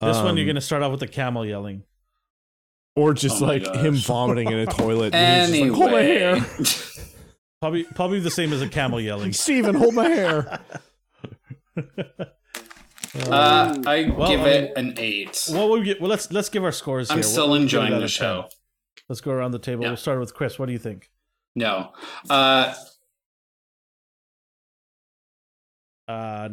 This 0.01 0.17
one 0.17 0.35
you're 0.35 0.43
um, 0.43 0.47
gonna 0.47 0.61
start 0.61 0.83
off 0.83 0.91
with 0.91 0.99
the 0.99 1.07
camel 1.07 1.45
yelling. 1.45 1.83
or 2.97 3.13
just 3.13 3.41
Oh 3.41 3.45
like 3.45 3.63
gosh. 3.63 3.77
him 3.77 3.95
vomiting 3.95 4.49
in 4.51 4.59
a 4.59 4.65
toilet. 4.71 5.13
and 5.15 5.53
he's 5.53 5.61
Anyway, 5.61 5.69
just 5.69 5.79
like, 5.79 5.89
hold 5.89 5.91
my 5.91 6.01
hair, 6.01 6.45
Probably 7.61 7.83
probably 7.95 8.19
the 8.19 8.31
same 8.31 8.51
as 8.53 8.61
a 8.61 8.67
camel 8.67 8.99
yelling. 8.99 9.31
Steven, 9.33 9.75
hold 9.75 9.93
my 9.93 10.09
hair. 10.09 10.59
uh, 13.15 13.77
I 13.85 14.11
Well, 14.17 14.27
give 14.29 14.41
I 14.41 14.49
it 14.49 14.73
an 14.75 14.95
eight. 14.97 15.47
Well, 15.51 15.69
we 15.69 15.83
get, 15.83 16.01
well, 16.01 16.09
let's 16.09 16.29
let's 16.31 16.49
give 16.49 16.63
our 16.65 16.71
scores. 16.73 17.09
I'm 17.11 17.17
What- 17.19 17.25
still 17.25 17.51
we 17.51 17.59
give 17.59 17.61
it 17.61 17.63
enjoying 17.63 17.89
the 17.91 17.95
of 17.97 18.01
10? 18.01 18.07
show. 18.09 18.45
Let's 19.11 19.19
go 19.19 19.31
around 19.31 19.51
the 19.51 19.59
table. 19.59 19.83
Yeah. 19.83 19.89
We'll 19.89 19.97
start 19.97 20.21
with 20.21 20.33
Chris. 20.33 20.57
What 20.57 20.67
do 20.67 20.71
you 20.71 20.79
think? 20.79 21.09
No, 21.53 21.91
uh, 22.29 22.73
Uh, 26.07 26.49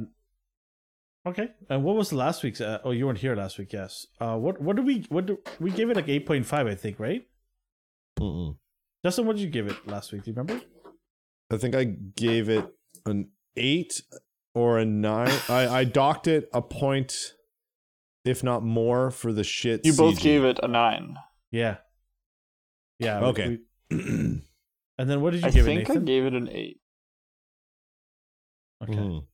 okay. 1.25 1.51
And 1.69 1.85
what 1.85 1.95
was 1.95 2.13
last 2.13 2.43
week's? 2.43 2.61
Uh, 2.61 2.79
oh, 2.85 2.91
you 2.91 3.07
weren't 3.07 3.19
here 3.19 3.37
last 3.37 3.59
week. 3.59 3.73
Yes. 3.73 4.09
Uh, 4.21 4.37
what 4.37 4.61
what 4.61 4.75
did 4.75 4.85
we 4.85 5.05
what 5.09 5.27
do, 5.27 5.39
we 5.61 5.71
gave 5.71 5.89
it 5.89 5.97
like 5.97 6.09
eight 6.09 6.27
point 6.27 6.47
five? 6.47 6.67
I 6.67 6.75
think 6.75 6.99
right. 6.99 7.25
Mm-mm. 8.19 8.57
Justin, 9.05 9.27
what 9.27 9.37
did 9.37 9.43
you 9.43 9.51
give 9.51 9.69
it 9.69 9.87
last 9.87 10.13
week? 10.13 10.25
Do 10.25 10.33
you 10.33 10.37
remember? 10.37 10.65
I 11.53 11.59
think 11.59 11.77
I 11.77 11.85
gave 11.85 12.49
it 12.49 12.67
an 13.07 13.29
eight 13.57 14.03
or 14.53 14.79
a 14.79 14.85
nine. 14.85 15.31
I, 15.49 15.69
I 15.69 15.85
docked 15.85 16.27
it 16.27 16.49
a 16.53 16.61
point, 16.61 17.15
if 18.25 18.43
not 18.43 18.65
more, 18.65 19.13
for 19.13 19.33
the 19.33 19.45
shit. 19.45 19.85
You 19.87 19.93
both 19.93 20.19
CG. 20.19 20.23
gave 20.23 20.43
it 20.45 20.59
a 20.61 20.67
nine. 20.67 21.17
Yeah. 21.53 21.77
Yeah. 22.99 23.21
Okay. 23.21 23.59
we- 23.91 23.97
and 23.97 24.43
then 24.99 25.21
what 25.21 25.33
did 25.33 25.43
you 25.43 25.49
I 25.49 25.51
give 25.51 25.67
it, 25.67 25.71
I 25.71 25.85
think 25.85 25.91
I 25.91 25.97
gave 26.01 26.25
it 26.27 26.35
an 26.35 26.49
eight. 26.51 26.81
okay. 28.83 28.93
Mhm. 28.95 29.25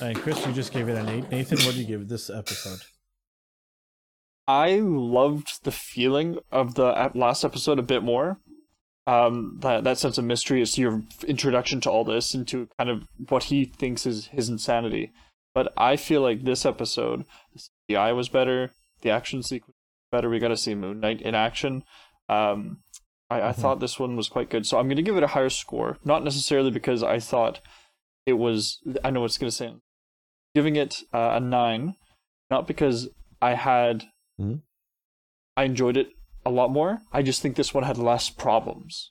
And 0.00 0.16
Chris, 0.20 0.46
you 0.46 0.52
just 0.52 0.72
gave 0.72 0.88
it 0.88 0.96
an 0.96 1.08
eight. 1.08 1.30
Nathan, 1.30 1.58
what 1.58 1.74
did 1.74 1.76
you 1.80 1.84
give 1.84 2.02
it 2.02 2.08
this 2.08 2.30
episode? 2.30 2.80
I 4.46 4.76
loved 4.80 5.64
the 5.64 5.72
feeling 5.72 6.38
of 6.50 6.74
the 6.74 7.10
last 7.14 7.44
episode 7.44 7.78
a 7.78 7.82
bit 7.82 8.02
more. 8.02 8.38
Um, 9.06 9.58
that 9.62 9.84
that 9.84 9.98
sense 9.98 10.18
of 10.18 10.24
mystery 10.24 10.60
is 10.60 10.76
your 10.78 11.02
introduction 11.26 11.80
to 11.82 11.90
all 11.90 12.04
this 12.04 12.34
into 12.34 12.68
kind 12.78 12.90
of 12.90 13.08
what 13.28 13.44
he 13.44 13.64
thinks 13.64 14.06
is 14.06 14.26
his 14.26 14.48
insanity. 14.48 15.12
But 15.54 15.72
I 15.76 15.96
feel 15.96 16.20
like 16.20 16.44
this 16.44 16.64
episode, 16.66 17.24
the 17.54 17.62
CGI 17.94 18.14
was 18.14 18.28
better, 18.28 18.70
the 19.02 19.10
action 19.10 19.42
sequence 19.42 19.74
was 19.76 20.18
better. 20.18 20.28
We 20.28 20.38
got 20.38 20.48
to 20.48 20.56
see 20.56 20.74
Moon 20.74 21.00
Knight 21.00 21.22
in 21.22 21.34
action. 21.34 21.84
Um, 22.28 22.78
I, 23.30 23.40
I 23.48 23.52
thought 23.52 23.80
this 23.80 23.98
one 23.98 24.16
was 24.16 24.28
quite 24.28 24.50
good, 24.50 24.66
so 24.66 24.78
I'm 24.78 24.86
going 24.86 24.96
to 24.96 25.02
give 25.02 25.16
it 25.16 25.22
a 25.22 25.28
higher 25.28 25.50
score. 25.50 25.98
Not 26.04 26.24
necessarily 26.24 26.70
because 26.70 27.02
I 27.02 27.18
thought 27.18 27.60
it 28.26 28.34
was. 28.34 28.78
I 29.04 29.10
know 29.10 29.20
what 29.20 29.26
it's 29.26 29.38
going 29.38 29.50
to 29.50 29.56
say. 29.56 29.74
Giving 30.54 30.76
it 30.76 30.96
uh, 31.12 31.32
a 31.34 31.40
nine, 31.40 31.94
not 32.50 32.66
because 32.66 33.08
I 33.42 33.54
had 33.54 34.04
Mhm. 34.40 34.62
I 35.56 35.64
enjoyed 35.64 35.96
it 35.96 36.08
a 36.46 36.50
lot 36.50 36.70
more. 36.70 37.00
I 37.12 37.22
just 37.22 37.42
think 37.42 37.56
this 37.56 37.74
one 37.74 37.82
had 37.84 37.98
less 37.98 38.30
problems. 38.30 39.10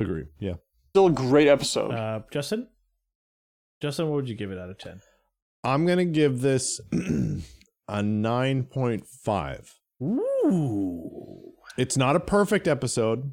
Agree. 0.00 0.24
Yeah. 0.40 0.54
Still 0.90 1.06
a 1.06 1.10
great 1.12 1.48
episode. 1.48 1.92
Uh, 1.92 2.20
Justin. 2.32 2.68
Justin, 3.80 4.08
what 4.08 4.16
would 4.16 4.28
you 4.28 4.34
give 4.34 4.50
it 4.50 4.58
out 4.58 4.68
of 4.70 4.78
ten? 4.78 5.00
I'm 5.64 5.86
gonna 5.86 6.04
give 6.04 6.40
this 6.40 6.80
a 7.88 8.02
nine 8.02 8.64
point 8.64 9.06
five. 9.06 9.72
Ooh. 10.52 11.52
It's 11.78 11.96
not 11.96 12.16
a 12.16 12.20
perfect 12.20 12.68
episode. 12.68 13.32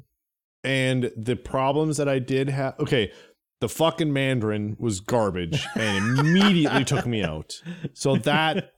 and 0.62 1.10
the 1.16 1.36
problems 1.36 1.96
that 1.96 2.08
I 2.08 2.18
did 2.18 2.50
have. 2.50 2.78
Okay, 2.80 3.12
the 3.60 3.68
fucking 3.68 4.12
Mandarin 4.12 4.76
was 4.78 5.00
garbage 5.00 5.64
and 5.74 6.18
immediately 6.18 6.84
took 6.84 7.06
me 7.06 7.22
out. 7.24 7.54
So 7.94 8.16
that, 8.16 8.72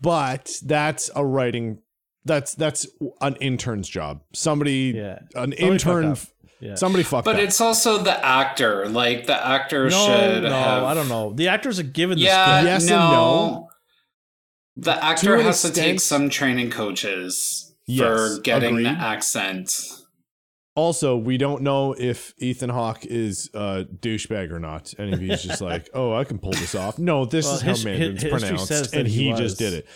but 0.00 0.50
that's 0.64 1.08
a 1.14 1.24
writing. 1.24 1.78
That's 2.24 2.54
that's 2.56 2.86
an 3.20 3.36
intern's 3.40 3.88
job. 3.88 4.22
Somebody, 4.34 4.92
Yeah. 4.96 5.20
an 5.34 5.52
Somebody 5.52 5.56
intern. 5.62 6.14
fucked. 6.16 6.32
Yeah. 6.60 6.74
Somebody 6.74 7.04
fucked 7.04 7.24
But 7.24 7.36
up. 7.36 7.42
it's 7.42 7.60
also 7.60 7.98
the 8.02 8.24
actor. 8.26 8.88
Like 8.88 9.26
the 9.26 9.46
actor 9.46 9.88
no, 9.88 10.06
should 10.06 10.42
no, 10.42 10.50
have. 10.50 10.82
I 10.82 10.94
don't 10.94 11.08
know. 11.08 11.32
The 11.32 11.48
actors 11.48 11.78
are 11.78 11.84
given 11.84 12.18
the 12.18 12.24
Yeah, 12.24 12.44
script. 12.58 12.64
Yes 12.66 12.82
and 12.82 12.90
no. 12.90 13.10
no. 13.10 13.68
The 14.76 15.02
actor 15.04 15.36
an 15.36 15.42
has 15.46 15.62
to 15.62 15.70
take 15.72 16.00
some 16.00 16.28
training 16.28 16.70
coaches 16.70 17.69
Yes, 17.90 18.36
for 18.36 18.40
getting 18.42 18.76
the 18.76 18.88
accent. 18.88 19.76
Also, 20.76 21.16
we 21.16 21.36
don't 21.36 21.62
know 21.62 21.94
if 21.98 22.32
Ethan 22.38 22.70
Hawke 22.70 23.04
is 23.04 23.50
a 23.54 23.84
douchebag 23.84 24.50
or 24.52 24.60
not, 24.60 24.94
and 24.98 25.12
if 25.12 25.20
he's 25.20 25.42
just 25.42 25.60
like, 25.70 25.90
"Oh, 25.92 26.14
I 26.14 26.24
can 26.24 26.38
pull 26.38 26.52
this 26.52 26.74
off." 26.74 26.98
No, 26.98 27.24
this 27.24 27.44
Well, 27.46 27.56
is 27.56 27.60
how 27.62 27.70
his- 27.70 27.84
Mandarin's 27.84 28.22
hi- 28.22 28.28
history 28.28 28.48
pronounced, 28.48 28.66
says 28.68 28.92
and 28.94 29.06
he 29.08 29.24
he, 29.30 29.32
just 29.34 29.58
did 29.58 29.74
it. 29.74 29.86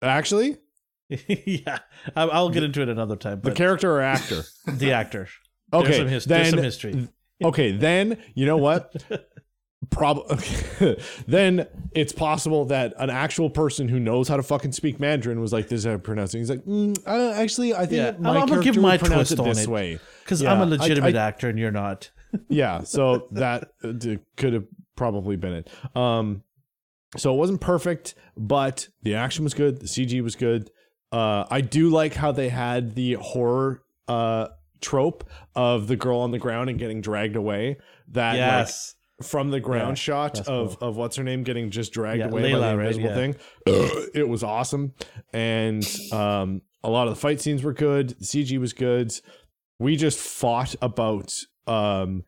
Actually, 0.00 0.56
yeah, 1.08 1.78
I- 2.16 2.22
I'll 2.28 2.48
get 2.48 2.62
into 2.62 2.80
it 2.82 2.88
another 2.88 3.16
time. 3.16 3.40
the 3.42 3.52
character 3.52 3.92
or 3.92 4.00
actor? 4.00 4.42
the 4.66 4.92
actor. 4.92 5.28
Okay, 5.72 5.86
there's 5.88 5.96
some, 5.98 6.08
his- 6.08 6.24
there's 6.24 6.44
then 6.46 6.50
some 6.54 6.62
history. 6.64 7.08
okay, 7.44 7.72
then 7.76 8.18
you 8.34 8.46
know 8.46 8.56
what? 8.56 8.92
Probably 9.90 10.38
then 11.26 11.66
it's 11.92 12.12
possible 12.12 12.64
that 12.66 12.94
an 12.98 13.10
actual 13.10 13.50
person 13.50 13.88
who 13.88 13.98
knows 13.98 14.28
how 14.28 14.36
to 14.36 14.42
fucking 14.42 14.72
speak 14.72 15.00
Mandarin 15.00 15.40
was 15.40 15.52
like, 15.52 15.68
"This 15.68 15.80
is 15.80 15.86
how 15.86 15.94
I 15.94 15.96
pronounce 15.96 16.34
it." 16.34 16.38
He's 16.38 16.50
like, 16.50 16.64
mm, 16.64 16.96
uh, 17.06 17.32
"Actually, 17.32 17.74
I 17.74 17.86
think 17.86 17.92
Yeah, 17.92 18.12
my 18.18 18.38
I'm 18.38 18.46
gonna 18.46 18.62
give 18.62 18.76
my 18.76 18.96
twist 18.96 19.38
on 19.38 19.48
this 19.48 19.64
it. 19.64 19.68
way." 19.68 19.98
Because 20.24 20.40
yeah, 20.40 20.52
I'm 20.52 20.60
a 20.62 20.66
legitimate 20.66 21.16
I- 21.16 21.26
actor 21.26 21.48
and 21.48 21.58
you're 21.58 21.70
not. 21.70 22.10
yeah 22.48 22.82
so 22.82 23.28
that 23.32 23.72
uh, 23.84 23.92
could 24.36 24.52
have 24.52 24.64
probably 24.96 25.36
been 25.36 25.52
it 25.52 25.70
um 25.96 26.42
so 27.16 27.34
it 27.34 27.36
wasn't 27.36 27.60
perfect 27.60 28.14
but 28.36 28.88
the 29.02 29.14
action 29.14 29.44
was 29.44 29.54
good 29.54 29.80
the 29.80 29.86
cg 29.86 30.22
was 30.22 30.36
good 30.36 30.70
uh 31.12 31.44
i 31.50 31.60
do 31.60 31.90
like 31.90 32.14
how 32.14 32.32
they 32.32 32.48
had 32.48 32.94
the 32.94 33.14
horror 33.14 33.82
uh 34.08 34.48
trope 34.80 35.28
of 35.54 35.86
the 35.88 35.96
girl 35.96 36.20
on 36.20 36.30
the 36.30 36.38
ground 36.38 36.70
and 36.70 36.78
getting 36.78 37.00
dragged 37.00 37.36
away 37.36 37.76
that 38.08 38.36
yes. 38.36 38.94
like 38.94 39.01
from 39.22 39.50
the 39.50 39.60
ground 39.60 39.96
Yeah, 39.98 40.02
shot 40.02 40.40
of 40.48 40.78
cool. 40.78 40.88
of 40.88 40.96
what's 40.96 41.16
her 41.16 41.24
name 41.24 41.42
getting 41.42 41.70
just 41.70 41.92
dragged 41.92 42.20
Yeah, 42.20 42.28
away 42.28 42.52
by 42.52 42.58
the 42.58 42.64
Layla, 42.64 42.76
right? 42.76 42.86
invisible 42.86 43.08
Yeah. 43.08 43.14
thing 43.14 43.36
it 44.14 44.28
was 44.28 44.42
awesome 44.42 44.92
and 45.32 45.84
um 46.12 46.62
a 46.84 46.90
lot 46.90 47.08
of 47.08 47.14
the 47.14 47.20
fight 47.20 47.40
scenes 47.40 47.62
were 47.62 47.72
good 47.72 48.10
the 48.10 48.24
cg 48.24 48.58
was 48.58 48.72
good 48.72 49.12
we 49.78 49.96
just 49.96 50.18
fought 50.18 50.74
about 50.82 51.34
um 51.66 52.24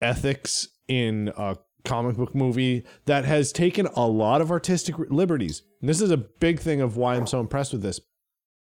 ethics 0.00 0.68
in 0.88 1.32
a 1.36 1.56
comic 1.84 2.16
book 2.16 2.34
movie 2.34 2.84
that 3.06 3.24
has 3.24 3.52
taken 3.52 3.86
a 3.94 4.06
lot 4.06 4.40
of 4.40 4.50
artistic 4.50 4.96
liberties. 5.08 5.62
And 5.80 5.88
this 5.88 6.00
is 6.00 6.10
a 6.10 6.16
big 6.16 6.58
thing 6.58 6.80
of 6.80 6.96
why 6.96 7.14
I'm 7.14 7.26
so 7.28 7.38
impressed 7.40 7.72
with 7.72 7.82
this. 7.82 8.00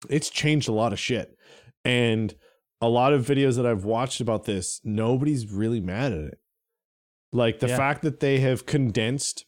It's 0.09 0.29
changed 0.29 0.67
a 0.67 0.73
lot 0.73 0.91
of 0.91 0.99
shit. 0.99 1.37
And 1.85 2.35
a 2.81 2.89
lot 2.89 3.13
of 3.13 3.25
videos 3.25 3.55
that 3.55 3.65
I've 3.65 3.85
watched 3.85 4.19
about 4.19 4.43
this, 4.43 4.81
nobody's 4.83 5.49
really 5.51 5.79
mad 5.79 6.11
at 6.11 6.19
it. 6.19 6.39
Like 7.33 7.59
the 7.59 7.67
Yeah. 7.67 7.77
fact 7.77 8.03
that 8.03 8.19
they 8.19 8.39
have 8.39 8.65
condensed 8.65 9.45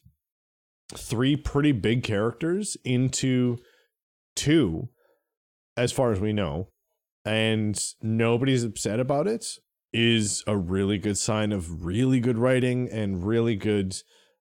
three 0.92 1.36
pretty 1.36 1.72
big 1.72 2.02
characters 2.02 2.76
into 2.84 3.58
two, 4.34 4.90
as 5.76 5.92
far 5.92 6.12
as 6.12 6.20
we 6.20 6.32
know, 6.32 6.68
and 7.24 7.78
nobody's 8.02 8.64
upset 8.64 9.00
about 9.00 9.26
it 9.26 9.46
is 9.92 10.42
a 10.46 10.56
really 10.56 10.98
good 10.98 11.16
sign 11.16 11.52
of 11.52 11.84
really 11.84 12.20
good 12.20 12.36
writing 12.38 12.88
and 12.90 13.24
really 13.24 13.56
good 13.56 13.96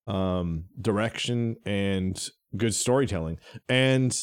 um, 0.07 0.65
direction 0.81 1.55
and 1.65 2.29
good 2.57 2.73
storytelling. 2.73 3.39
And 3.69 4.15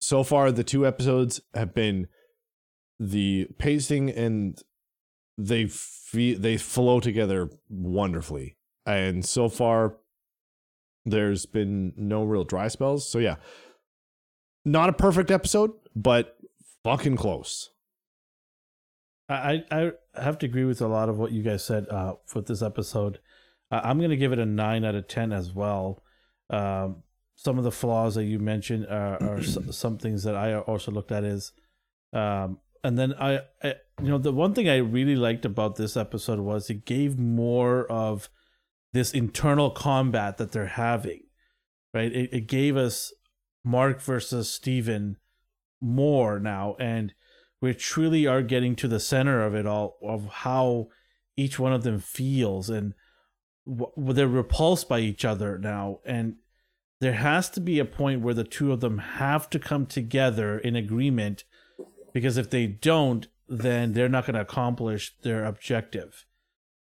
so 0.00 0.22
far, 0.24 0.50
the 0.50 0.64
two 0.64 0.86
episodes 0.86 1.40
have 1.54 1.74
been 1.74 2.08
the 2.98 3.48
pacing 3.58 4.10
and 4.10 4.58
they 5.36 5.66
fe- 5.66 6.34
they 6.34 6.56
flow 6.56 7.00
together 7.00 7.50
wonderfully. 7.68 8.56
And 8.86 9.24
so 9.24 9.48
far, 9.48 9.96
there's 11.04 11.46
been 11.46 11.92
no 11.96 12.24
real 12.24 12.44
dry 12.44 12.68
spells. 12.68 13.08
So 13.08 13.18
yeah, 13.18 13.36
not 14.64 14.88
a 14.88 14.92
perfect 14.92 15.30
episode, 15.30 15.72
but 15.94 16.36
fucking 16.82 17.16
close. 17.16 17.70
I, 19.28 19.64
I 19.70 19.92
have 20.20 20.38
to 20.38 20.46
agree 20.46 20.64
with 20.64 20.82
a 20.82 20.86
lot 20.86 21.08
of 21.08 21.18
what 21.18 21.32
you 21.32 21.42
guys 21.42 21.64
said 21.64 21.88
uh, 21.88 22.14
for 22.26 22.42
this 22.42 22.60
episode. 22.60 23.20
I'm 23.70 23.98
to 23.98 24.16
give 24.16 24.32
it 24.32 24.38
a 24.38 24.46
nine 24.46 24.84
out 24.84 24.94
of 24.94 25.08
ten 25.08 25.32
as 25.32 25.52
well. 25.52 26.02
Um, 26.50 27.02
some 27.34 27.56
of 27.56 27.64
the 27.64 27.72
flaws 27.72 28.14
that 28.14 28.24
you 28.24 28.38
mentioned 28.38 28.86
are, 28.86 29.20
are 29.22 29.42
some 29.42 29.96
things 29.98 30.22
that 30.24 30.36
I 30.36 30.58
also 30.58 30.92
looked 30.92 31.10
at 31.10 31.24
is, 31.24 31.52
um, 32.12 32.58
and 32.84 32.98
then 32.98 33.14
I, 33.14 33.40
I, 33.62 33.74
you 34.00 34.08
know, 34.08 34.18
the 34.18 34.32
one 34.32 34.54
thing 34.54 34.68
I 34.68 34.76
really 34.76 35.16
liked 35.16 35.44
about 35.44 35.76
this 35.76 35.96
episode 35.96 36.38
was 36.38 36.68
it 36.68 36.84
gave 36.84 37.18
more 37.18 37.90
of 37.90 38.28
this 38.92 39.12
internal 39.12 39.70
combat 39.70 40.36
that 40.36 40.52
they're 40.52 40.66
having, 40.66 41.22
right? 41.92 42.12
It, 42.12 42.32
it 42.32 42.46
gave 42.46 42.76
us 42.76 43.12
Mark 43.64 44.00
versus 44.00 44.50
Steven 44.50 45.16
more 45.80 46.38
now, 46.38 46.76
and 46.78 47.14
we 47.60 47.72
truly 47.72 48.26
are 48.26 48.42
getting 48.42 48.76
to 48.76 48.88
the 48.88 49.00
center 49.00 49.42
of 49.42 49.54
it 49.54 49.66
all 49.66 49.96
of 50.02 50.26
how 50.26 50.88
each 51.36 51.58
one 51.58 51.72
of 51.72 51.82
them 51.82 51.98
feels 51.98 52.68
and 52.68 52.92
w- 53.66 54.12
they're 54.12 54.28
repulsed 54.28 54.88
by 54.88 55.00
each 55.00 55.24
other 55.24 55.58
now 55.58 56.00
and 56.04 56.36
there 57.00 57.14
has 57.14 57.50
to 57.50 57.60
be 57.60 57.78
a 57.78 57.84
point 57.84 58.20
where 58.20 58.34
the 58.34 58.44
two 58.44 58.72
of 58.72 58.80
them 58.80 58.98
have 58.98 59.50
to 59.50 59.58
come 59.58 59.86
together 59.86 60.58
in 60.58 60.76
agreement 60.76 61.44
because 62.14 62.38
if 62.38 62.48
they 62.48 62.66
don't 62.66 63.26
then 63.46 63.92
they're 63.92 64.08
not 64.08 64.24
going 64.24 64.34
to 64.34 64.40
accomplish 64.40 65.14
their 65.22 65.44
objective 65.44 66.24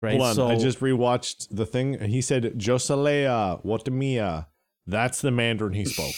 right 0.01 0.13
Hold 0.17 0.29
on, 0.29 0.35
so 0.37 0.47
I 0.49 0.57
just 0.57 0.79
rewatched 0.81 1.49
the 1.51 1.67
thing. 1.67 1.97
and 1.97 2.11
He 2.11 2.21
said 2.21 2.45
Josalea 2.57 3.65
Watamia. 3.65 4.47
That's 4.87 5.21
the 5.21 5.31
Mandarin 5.33 5.73
he 5.75 5.85
spoke. 5.85 6.15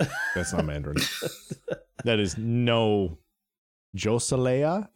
That's 0.34 0.52
not 0.52 0.64
Mandarin. 0.64 0.96
that 2.04 2.18
is 2.18 2.36
no 2.38 3.18
Josalea. 3.96 4.88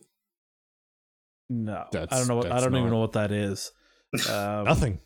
no 1.51 1.85
That's- 1.93 2.09
i 2.13 2.19
don't 2.19 2.29
know 2.29 2.37
what, 2.37 2.51
i 2.53 2.61
don't 2.61 2.75
even 2.77 2.91
know 2.91 3.01
what 3.01 3.13
that 3.13 3.31
is 3.33 3.73
um, 4.31 4.65
Nothing. 4.65 5.01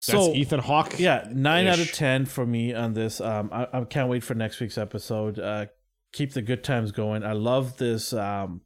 so 0.00 0.26
That's 0.26 0.36
Ethan 0.36 0.60
Hawke. 0.60 0.98
yeah 0.98 1.26
nine 1.32 1.66
out 1.66 1.78
of 1.80 1.90
ten 1.92 2.26
for 2.26 2.44
me 2.46 2.74
on 2.74 2.92
this 2.92 3.20
um 3.20 3.48
i, 3.52 3.66
I 3.72 3.84
can't 3.84 4.08
wait 4.08 4.22
for 4.22 4.34
next 4.34 4.60
week's 4.60 4.78
episode 4.78 5.38
uh 5.38 5.66
keep 6.12 6.32
the 6.32 6.42
good 6.42 6.62
times 6.62 6.92
going. 6.92 7.24
I 7.24 7.32
love 7.32 7.78
this 7.78 8.12
um 8.12 8.62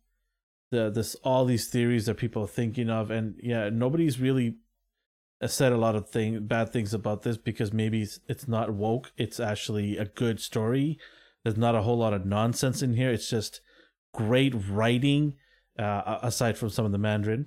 the 0.71 0.91
this 0.91 1.15
all 1.17 1.45
these 1.45 1.69
theories 1.69 2.07
that 2.07 2.17
people 2.17 2.43
are 2.43 2.49
thinking 2.49 2.91
of 2.91 3.11
and 3.11 3.37
yeah 3.41 3.71
nobody's 3.71 4.19
really 4.19 4.57
uh, 5.41 5.47
said 5.47 5.73
a 5.73 5.77
lot 5.77 5.95
of 5.95 6.09
thing 6.09 6.47
bad 6.47 6.73
things 6.73 6.93
about 6.93 7.23
this 7.23 7.37
because 7.37 7.73
maybe 7.73 8.03
it's, 8.03 8.21
it's 8.29 8.49
not 8.49 8.73
woke. 8.73 9.13
It's 9.17 9.39
actually 9.39 9.97
a 9.97 10.07
good 10.07 10.41
story. 10.41 10.99
There's 11.45 11.57
not 11.57 11.77
a 11.77 11.83
whole 11.83 11.99
lot 11.99 12.15
of 12.15 12.27
nonsense 12.27 12.83
in 12.83 12.95
here. 12.95 13.11
It's 13.11 13.31
just 13.31 13.61
great 14.13 14.55
writing 14.69 15.35
uh 15.79 16.19
aside 16.23 16.59
from 16.59 16.71
some 16.71 16.85
of 16.85 16.93
the 16.93 16.99
mandarin. 16.99 17.47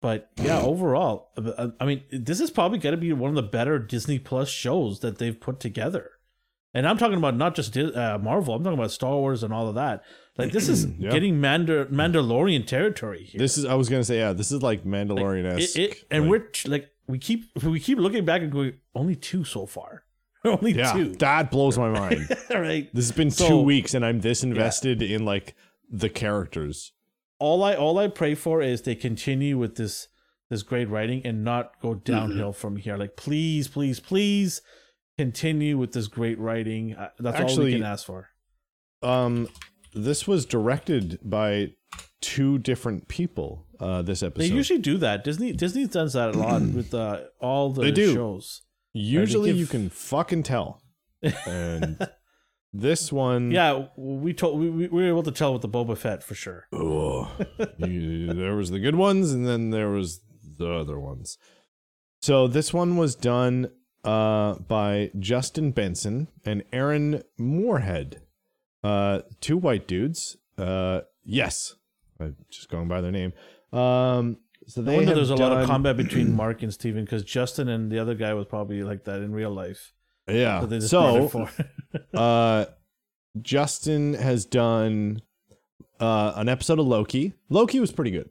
But 0.00 0.30
yeah 0.36 0.60
overall 0.60 1.30
uh, 1.36 1.68
i 1.80 1.84
mean 1.84 2.02
this 2.12 2.38
is 2.40 2.50
probably 2.50 2.78
going 2.78 2.94
to 2.94 3.00
be 3.00 3.12
one 3.12 3.30
of 3.30 3.34
the 3.34 3.42
better 3.42 3.78
disney 3.78 4.18
plus 4.18 4.48
shows 4.48 5.00
that 5.00 5.18
they've 5.18 5.40
put 5.40 5.58
together 5.58 6.15
and 6.76 6.86
i'm 6.86 6.98
talking 6.98 7.16
about 7.22 7.34
not 7.36 7.54
just 7.58 7.76
uh, 7.76 8.18
marvel 8.22 8.54
i'm 8.54 8.62
talking 8.64 8.78
about 8.78 8.90
star 8.92 9.16
wars 9.22 9.42
and 9.42 9.52
all 9.52 9.66
of 9.68 9.74
that 9.74 10.02
like 10.38 10.52
this 10.52 10.68
is 10.68 10.86
Yeah. 10.98 11.10
getting 11.10 11.40
Mandar- 11.40 11.86
mandalorian 11.90 12.66
territory 12.66 13.24
here 13.24 13.38
This 13.44 13.56
is. 13.58 13.64
I 13.64 13.74
was 13.74 13.88
gonna 13.88 14.04
say. 14.04 14.18
Yeah. 14.18 14.32
This 14.34 14.52
is 14.52 14.60
like 14.62 14.84
Mandalorian 14.84 15.46
esque. 15.52 15.78
it- 15.78 16.04
and 16.10 16.28
we're 16.30 16.44
like 16.66 16.90
we 17.12 17.18
keep 17.18 17.40
we 17.64 17.80
keep 17.80 17.98
looking 17.98 18.24
back 18.30 18.42
and 18.42 18.52
going 18.52 18.74
only 18.94 19.16
two 19.16 19.42
so 19.44 19.64
far 19.76 20.04
only 20.44 20.72
yeah. 20.72 20.92
two 20.92 21.08
That 21.26 21.50
blows 21.50 21.76
my 21.78 21.88
mind. 21.88 22.28
right 22.50 22.84
this 22.94 23.06
has 23.08 23.16
been 23.16 23.30
So- 23.30 23.48
two 23.48 23.60
weeks, 23.62 23.94
and 23.94 24.04
I'm 24.04 24.20
this 24.20 24.42
invested 24.44 25.02
in 25.02 25.24
like 25.24 25.54
the 26.04 26.10
characters. 26.10 26.92
all 27.38 27.62
I 27.64 27.72
all 27.74 27.96
I 28.04 28.08
pray 28.08 28.34
for 28.34 28.60
is 28.70 28.82
they 28.82 28.94
continue 29.08 29.56
with 29.62 29.76
this 29.76 30.08
this 30.50 30.62
great 30.62 30.88
writing 30.94 31.20
and 31.24 31.42
not 31.44 31.64
go 31.80 31.94
downhill 31.94 32.52
from 32.62 32.76
here. 32.76 32.96
Like 32.96 33.16
please, 33.16 33.68
please, 33.68 33.98
please 34.00 34.60
continue 35.18 35.78
with 35.78 35.92
this 35.92 36.08
great 36.08 36.38
writing. 36.38 36.94
Uh, 36.94 37.10
That's 37.18 37.56
all 37.56 37.64
we 37.64 37.72
can 37.72 37.82
ask 37.82 38.04
for. 38.06 38.28
Um, 39.02 39.48
this 39.94 40.26
was 40.26 40.44
directed 40.46 41.18
by 41.22 41.72
two 42.20 42.58
different 42.58 43.08
people. 43.08 43.64
Uh, 43.78 44.00
this 44.00 44.22
episode. 44.22 44.48
They 44.50 44.54
usually 44.54 44.78
do 44.78 44.96
that. 44.98 45.22
Disney 45.22 45.52
Disney 45.52 45.86
does 45.86 46.14
that 46.14 46.34
a 46.34 46.38
lot 46.38 46.62
with 46.74 46.94
uh, 46.94 47.24
all 47.40 47.70
the 47.70 47.82
They 47.82 47.90
do. 47.92 48.14
shows. 48.14 48.62
Usually 48.94 49.50
give- 49.50 49.58
you 49.58 49.66
can 49.66 49.90
fucking 49.90 50.44
tell. 50.44 50.80
And 51.44 52.08
this 52.72 53.12
one, 53.12 53.50
Yeah, 53.50 53.88
we 53.98 54.32
told 54.32 54.58
we, 54.58 54.70
we 54.70 54.88
were 54.88 55.08
able 55.08 55.22
to 55.24 55.30
tell 55.30 55.52
with 55.52 55.60
the 55.60 55.68
Boba 55.68 55.96
Fett 55.98 56.22
for 56.22 56.34
sure. 56.34 56.68
Oh, 56.72 57.30
you, 57.78 58.32
there 58.32 58.56
was 58.56 58.70
the 58.70 58.78
good 58.78 58.94
ones, 58.96 59.32
and 59.32 59.46
then 59.46 59.70
there 59.70 59.90
was 59.90 60.20
the 60.56 60.70
other 60.72 60.98
ones. 60.98 61.36
So 62.22 62.48
this 62.48 62.72
one 62.72 62.96
was 62.96 63.14
done 63.14 63.70
uh, 64.06 64.54
by 64.54 65.10
Justin 65.18 65.72
Benson 65.72 66.28
and 66.44 66.62
Aaron 66.72 67.22
Moorhead, 67.38 68.22
uh, 68.84 69.20
two 69.40 69.56
white 69.56 69.86
dudes. 69.86 70.36
Uh, 70.56 71.00
yes, 71.24 71.74
I'm 72.20 72.36
just 72.50 72.68
going 72.70 72.88
by 72.88 73.00
their 73.00 73.12
name. 73.12 73.32
Um, 73.72 74.38
so 74.68 74.82
they 74.82 74.96
wonder 74.96 75.14
there's 75.14 75.30
a 75.30 75.36
lot 75.36 75.52
of 75.52 75.66
combat 75.66 75.96
between 75.96 76.32
Mark 76.36 76.62
and 76.62 76.72
Steven 76.72 77.04
because 77.04 77.24
Justin 77.24 77.68
and 77.68 77.90
the 77.90 77.98
other 77.98 78.14
guy 78.14 78.32
was 78.34 78.46
probably 78.46 78.82
like 78.82 79.04
that 79.04 79.20
in 79.20 79.32
real 79.32 79.50
life. 79.50 79.92
Yeah. 80.28 80.66
So 80.80 81.28
So 81.28 81.48
uh, 82.18 82.64
Justin 83.42 84.14
has 84.14 84.44
done 84.44 85.22
uh, 86.00 86.32
an 86.36 86.48
episode 86.48 86.78
of 86.78 86.86
Loki. 86.86 87.34
Loki 87.48 87.80
was 87.80 87.92
pretty 87.92 88.10
good. 88.10 88.30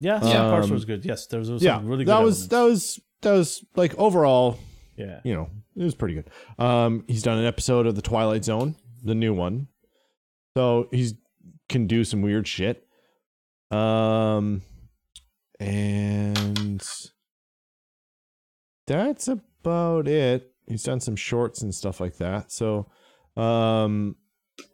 yeah, 0.00 0.18
parts 0.18 0.66
Um, 0.66 0.72
was 0.72 0.84
good. 0.84 1.04
Yes, 1.04 1.26
there 1.26 1.38
was 1.38 1.48
some 1.48 1.58
yeah, 1.60 1.80
really 1.82 2.04
good. 2.04 2.12
that 2.12 2.22
was 2.22 2.40
elements. 2.42 2.48
that 2.48 2.62
was 2.62 3.00
that 3.24 3.32
was 3.32 3.64
like 3.74 3.94
overall 3.98 4.58
yeah. 4.96 5.20
you 5.24 5.34
know, 5.34 5.50
it 5.76 5.82
was 5.82 5.94
pretty 5.94 6.14
good. 6.14 6.30
Um, 6.58 7.04
he's 7.08 7.22
done 7.22 7.38
an 7.38 7.46
episode 7.46 7.86
of 7.86 7.96
the 7.96 8.02
Twilight 8.02 8.44
Zone, 8.44 8.76
the 9.02 9.14
new 9.14 9.34
one, 9.34 9.68
so 10.56 10.88
he's 10.90 11.14
can 11.68 11.86
do 11.86 12.04
some 12.04 12.22
weird 12.22 12.46
shit. 12.46 12.86
Um, 13.70 14.62
and 15.58 16.82
that's 18.86 19.28
about 19.28 20.08
it. 20.08 20.52
He's 20.66 20.82
done 20.82 21.00
some 21.00 21.16
shorts 21.16 21.62
and 21.62 21.74
stuff 21.74 22.00
like 22.00 22.16
that. 22.18 22.52
So, 22.52 22.90
um, 23.36 24.16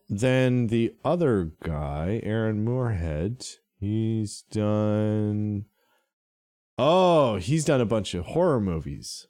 then 0.08 0.66
the 0.66 0.94
other 1.04 1.52
guy, 1.62 2.20
Aaron 2.22 2.64
Moorhead, 2.64 3.44
he's 3.78 4.42
done. 4.50 5.66
Oh, 6.82 7.36
he's 7.36 7.64
done 7.64 7.80
a 7.80 7.86
bunch 7.86 8.14
of 8.14 8.24
horror 8.24 8.60
movies. 8.60 9.26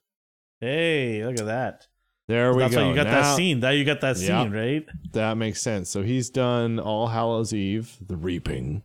Hey, 0.60 1.24
look 1.24 1.38
at 1.40 1.46
that. 1.46 1.86
There 2.28 2.52
we 2.54 2.60
That's 2.62 2.74
go. 2.74 2.82
why 2.82 2.88
you 2.90 2.94
got 2.94 3.06
Now- 3.06 3.22
that 3.22 3.36
scene. 3.36 3.60
That 3.60 3.72
you 3.72 3.84
got 3.84 4.00
that 4.02 4.16
Yeah. 4.18 4.42
scene, 4.44 4.52
right? 4.52 4.86
That 5.12 5.36
makes 5.36 5.60
sense. 5.60 5.90
So 5.90 6.02
he's 6.02 6.30
done 6.30 6.78
All 6.78 7.08
Hallows 7.08 7.52
Eve, 7.52 7.96
The 8.06 8.16
Reaping. 8.16 8.82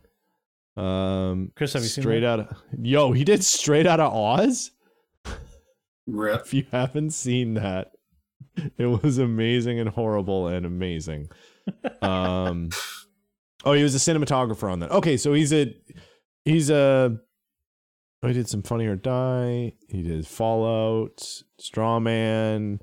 Um, 0.76 1.52
Chris, 1.54 1.72
have 1.74 1.82
you 1.82 1.88
seen 1.88 2.02
straight 2.02 2.24
out 2.24 2.40
of 2.40 2.48
Yo, 2.78 3.12
he 3.12 3.24
did 3.24 3.44
Straight 3.44 3.86
Out 3.86 4.00
of 4.00 4.12
Oz. 4.12 4.72
Rip. 6.06 6.42
If 6.46 6.54
you 6.54 6.66
haven't 6.72 7.10
seen 7.10 7.54
that, 7.54 7.92
it 8.78 8.86
was 8.86 9.18
amazing 9.18 9.78
and 9.80 9.88
horrible 9.90 10.48
and 10.48 10.66
amazing. 10.66 11.28
Um, 12.02 12.70
oh, 13.64 13.72
he 13.72 13.82
was 13.82 13.94
a 13.94 13.98
cinematographer 13.98 14.70
on 14.70 14.80
that. 14.80 14.90
Okay, 14.90 15.16
so 15.16 15.32
he's 15.34 15.52
a 15.52 15.74
he's 16.44 16.68
a. 16.70 17.18
Oh, 18.26 18.28
he 18.28 18.34
did 18.34 18.48
some 18.48 18.62
Funny 18.62 18.86
or 18.86 18.96
Die. 18.96 19.72
He 19.88 20.02
did 20.02 20.26
Fallout, 20.26 21.18
Strawman, 21.60 22.80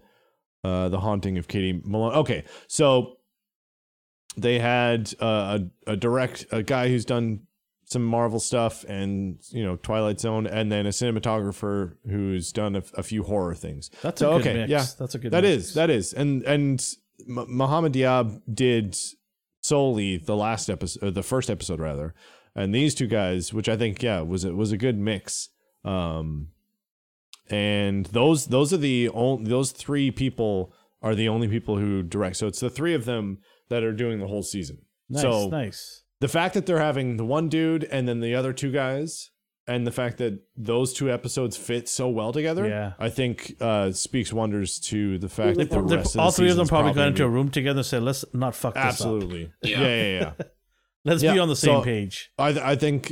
uh, 0.64 0.90
The 0.90 0.99
Haunting 0.99 1.38
of 1.38 1.48
Katie 1.48 1.82
Malone. 1.84 2.14
Okay, 2.15 2.45
so 2.68 3.18
they 4.38 4.60
had 4.60 5.14
uh, 5.20 5.60
a 5.88 5.91
a 5.91 5.95
direct 5.98 6.45
a 6.52 6.64
guy 6.64 6.88
who's 6.88 7.06
done 7.06 7.41
some 7.86 8.03
Marvel 8.06 8.40
stuff 8.40 8.84
and 8.88 9.38
you 9.49 9.64
know 9.64 9.76
Twilight 9.76 10.20
Zone, 10.20 10.48
and 10.48 10.72
then 10.72 10.86
a 10.86 10.90
cinematographer 10.90 11.95
who's 12.10 12.52
done 12.52 12.76
a, 12.76 12.84
a 12.95 13.03
few 13.03 13.24
horror 13.24 13.53
things. 13.53 13.90
That's 14.02 14.20
So, 14.20 14.32
a 14.34 14.38
good 14.38 14.48
okay, 14.48 14.53
mix. 14.60 14.70
yeah. 14.70 14.86
That's 14.98 15.15
a 15.15 15.20
good 15.20 15.32
That 15.32 15.44
mix. 15.44 15.64
is 15.65 15.74
that 15.76 15.90
is, 15.90 16.14
and 16.14 16.41
and 16.44 16.84
M- 17.28 17.45
Mohamed 17.49 17.94
Diab 17.94 18.41
did 18.52 18.98
solely 19.61 20.18
the 20.18 20.36
last 20.36 20.70
episode, 20.70 21.14
the 21.14 21.24
first 21.24 21.49
episode 21.49 21.80
rather, 21.80 22.14
and 22.56 22.74
these 22.74 22.94
two 22.96 23.08
guys, 23.08 23.54
which 23.54 23.68
I 23.70 23.76
think 23.78 24.02
yeah 24.04 24.22
was 24.22 24.44
it 24.46 24.56
was 24.56 24.72
a 24.72 24.78
good 24.78 24.98
mix. 24.98 25.50
Um, 25.86 26.50
and 27.50 28.06
those 28.08 28.48
those 28.48 28.72
are 28.74 28.78
the 28.78 29.10
only 29.10 29.50
those 29.50 29.72
three 29.72 30.12
people 30.12 30.74
are 31.02 31.16
the 31.16 31.28
only 31.28 31.48
people 31.48 31.78
who 31.78 32.02
direct. 32.04 32.38
So 32.38 32.48
it's 32.48 32.60
the 32.62 32.70
three 32.70 32.94
of 32.94 33.06
them 33.06 33.40
that 33.70 33.84
are 33.84 33.92
doing 33.94 34.20
the 34.20 34.28
whole 34.28 34.44
season. 34.44 34.80
nice, 35.10 35.22
so 35.22 35.50
nice. 35.50 36.04
the 36.22 36.28
fact 36.30 36.54
that 36.54 36.66
they're 36.66 36.80
having 36.80 37.18
the 37.18 37.26
one 37.26 37.50
dude 37.50 37.84
and 37.86 38.08
then 38.08 38.22
the 38.22 38.34
other 38.36 38.54
two 38.54 38.72
guys 38.72 39.30
and 39.68 39.86
the 39.88 39.92
fact 39.92 40.18
that 40.18 40.40
those 40.58 40.94
two 40.94 41.10
episodes 41.12 41.56
fit 41.58 41.88
so 41.90 42.10
well 42.10 42.34
together 42.34 42.68
Yeah. 42.68 42.94
i 43.00 43.10
think 43.10 43.56
uh 43.62 43.92
speaks 43.94 44.34
wonders 44.34 44.78
to 44.92 45.18
the 45.18 45.30
fact 45.30 45.58
They- 45.58 45.64
that 45.64 45.70
the 45.72 45.82
rest 45.82 46.16
of 46.16 46.20
all 46.22 46.32
three 46.32 46.50
of 46.50 46.58
them 46.58 46.66
season's 46.66 46.70
probably 46.70 46.94
got 46.94 47.08
into 47.08 47.24
a 47.24 47.30
room 47.30 47.50
together 47.50 47.80
and 47.80 47.86
said, 47.86 48.04
"Let's 48.04 48.26
not 48.34 48.56
fuck 48.56 48.74
this 48.74 48.82
up. 48.82 48.88
absolutely 48.88 49.52
Yeah. 49.62 49.80
yeah 49.82 49.88
yeah 49.88 50.20
yeah, 50.20 50.32
Let's 51.06 51.22
be 51.22 51.38
on 51.40 51.50
the 51.50 51.56
same 51.56 51.80
so- 51.80 51.82
page." 51.84 52.32
I, 52.38 52.72
I 52.72 52.76
think 52.76 53.12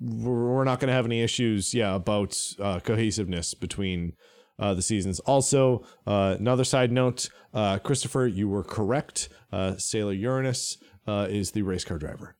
we're 0.00 0.64
not 0.64 0.80
going 0.80 0.88
to 0.88 0.94
have 0.94 1.06
any 1.06 1.22
issues 1.22 1.72
yeah 1.74 1.94
about 1.94 2.36
uh 2.60 2.80
cohesiveness 2.80 3.54
between 3.54 4.12
uh, 4.58 4.74
the 4.74 4.82
seasons. 4.82 5.20
Also, 5.20 5.82
uh, 6.06 6.36
another 6.38 6.64
side 6.64 6.92
note, 6.92 7.30
uh, 7.54 7.78
Christopher, 7.78 8.26
you 8.26 8.46
were 8.46 8.62
correct. 8.62 9.30
Uh, 9.50 9.78
Sailor 9.78 10.12
Uranus 10.12 10.76
uh, 11.06 11.26
is 11.30 11.52
the 11.52 11.62
race 11.62 11.82
car 11.84 11.96
driver. 11.98 12.36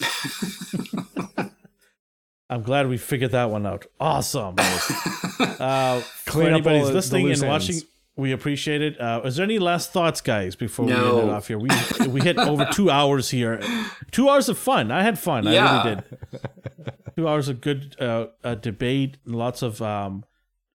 I'm 2.48 2.62
glad 2.62 2.88
we 2.88 2.96
figured 2.96 3.32
that 3.32 3.50
one 3.50 3.66
out. 3.66 3.86
Awesome. 4.00 4.54
uh, 5.40 6.00
Clean 6.26 6.46
up 6.46 6.52
anybody 6.52 6.78
all 6.78 6.86
who's 6.86 7.10
the- 7.10 7.18
the 7.18 7.24
listening 7.24 7.32
and 7.32 7.42
watching, 7.42 7.74
ends. 7.76 7.86
We 8.16 8.32
appreciate 8.32 8.82
it. 8.82 9.00
Uh, 9.00 9.20
is 9.24 9.36
there 9.36 9.44
any 9.44 9.58
last 9.58 9.92
thoughts, 9.92 10.20
guys, 10.20 10.56
before 10.56 10.86
we 10.86 10.92
end 10.92 11.02
it 11.02 11.28
off 11.28 11.48
here? 11.48 11.58
We 11.58 11.68
we 12.08 12.20
hit 12.20 12.38
over 12.38 12.64
two 12.72 12.90
hours 12.90 13.30
here. 13.30 13.60
Two 14.10 14.28
hours 14.28 14.48
of 14.48 14.58
fun. 14.58 14.90
I 14.90 15.02
had 15.02 15.18
fun. 15.18 15.46
I 15.46 15.82
really 15.84 15.96
did. 15.96 16.42
Two 17.16 17.28
hours 17.28 17.48
of 17.48 17.60
good 17.60 17.96
uh, 18.00 18.26
uh, 18.42 18.54
debate. 18.54 19.18
Lots 19.24 19.62
of 19.62 19.80
um, 19.82 20.24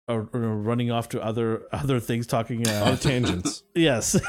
uh, 0.09 0.15
uh, 0.35 0.39
running 0.39 0.91
off 0.91 1.09
to 1.11 1.23
other 1.23 1.62
other 1.73 2.01
things, 2.01 2.27
talking. 2.27 2.67
Uh, 2.67 2.85
All 2.87 2.97
tangents. 2.97 3.62
Yes. 3.75 4.21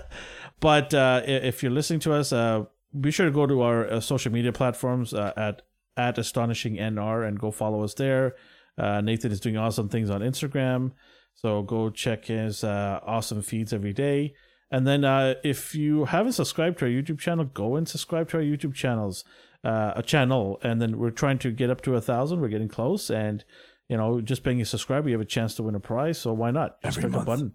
but 0.60 0.92
uh, 0.94 1.22
if 1.24 1.62
you're 1.62 1.72
listening 1.72 2.00
to 2.00 2.12
us, 2.14 2.32
uh, 2.32 2.64
be 2.98 3.10
sure 3.10 3.26
to 3.26 3.32
go 3.32 3.46
to 3.46 3.62
our 3.62 3.86
uh, 3.86 4.00
social 4.00 4.32
media 4.32 4.52
platforms 4.52 5.12
uh, 5.12 5.32
at 5.36 5.62
at 5.96 6.16
astonishing 6.16 6.76
nr 6.76 7.26
and 7.26 7.38
go 7.38 7.50
follow 7.50 7.82
us 7.82 7.94
there. 7.94 8.34
Uh, 8.78 9.00
Nathan 9.00 9.32
is 9.32 9.40
doing 9.40 9.56
awesome 9.56 9.88
things 9.88 10.08
on 10.10 10.20
Instagram, 10.20 10.92
so 11.40 11.62
go 11.62 11.88
check 11.90 12.24
his 12.26 12.64
uh, 12.64 12.98
awesome 13.06 13.42
feeds 13.42 13.72
every 13.72 13.92
day. 13.92 14.34
And 14.70 14.86
then 14.86 15.04
uh, 15.04 15.34
if 15.44 15.74
you 15.74 16.04
haven't 16.06 16.32
subscribed 16.32 16.78
to 16.80 16.84
our 16.86 16.90
YouTube 16.90 17.18
channel, 17.20 17.44
go 17.46 17.76
and 17.76 17.88
subscribe 17.88 18.28
to 18.30 18.38
our 18.38 18.42
YouTube 18.42 18.74
channels, 18.74 19.22
uh, 19.64 19.92
a 19.94 20.02
channel. 20.02 20.58
And 20.62 20.82
then 20.82 20.98
we're 20.98 21.10
trying 21.22 21.38
to 21.38 21.52
get 21.52 21.70
up 21.70 21.80
to 21.82 21.94
a 21.94 22.00
thousand. 22.00 22.40
We're 22.40 22.48
getting 22.48 22.68
close, 22.68 23.08
and 23.08 23.44
you 23.88 23.96
know, 23.96 24.20
just 24.20 24.42
being 24.42 24.60
a 24.60 24.64
subscriber, 24.64 25.08
you 25.08 25.14
have 25.14 25.22
a 25.22 25.24
chance 25.36 25.54
to 25.54 25.62
win 25.62 25.74
a 25.74 25.80
prize. 25.80 26.18
So 26.18 26.32
why 26.32 26.50
not? 26.50 26.82
Just 26.82 26.98
Every 26.98 27.02
click 27.10 27.12
month. 27.12 27.22
a 27.22 27.26
button. 27.30 27.52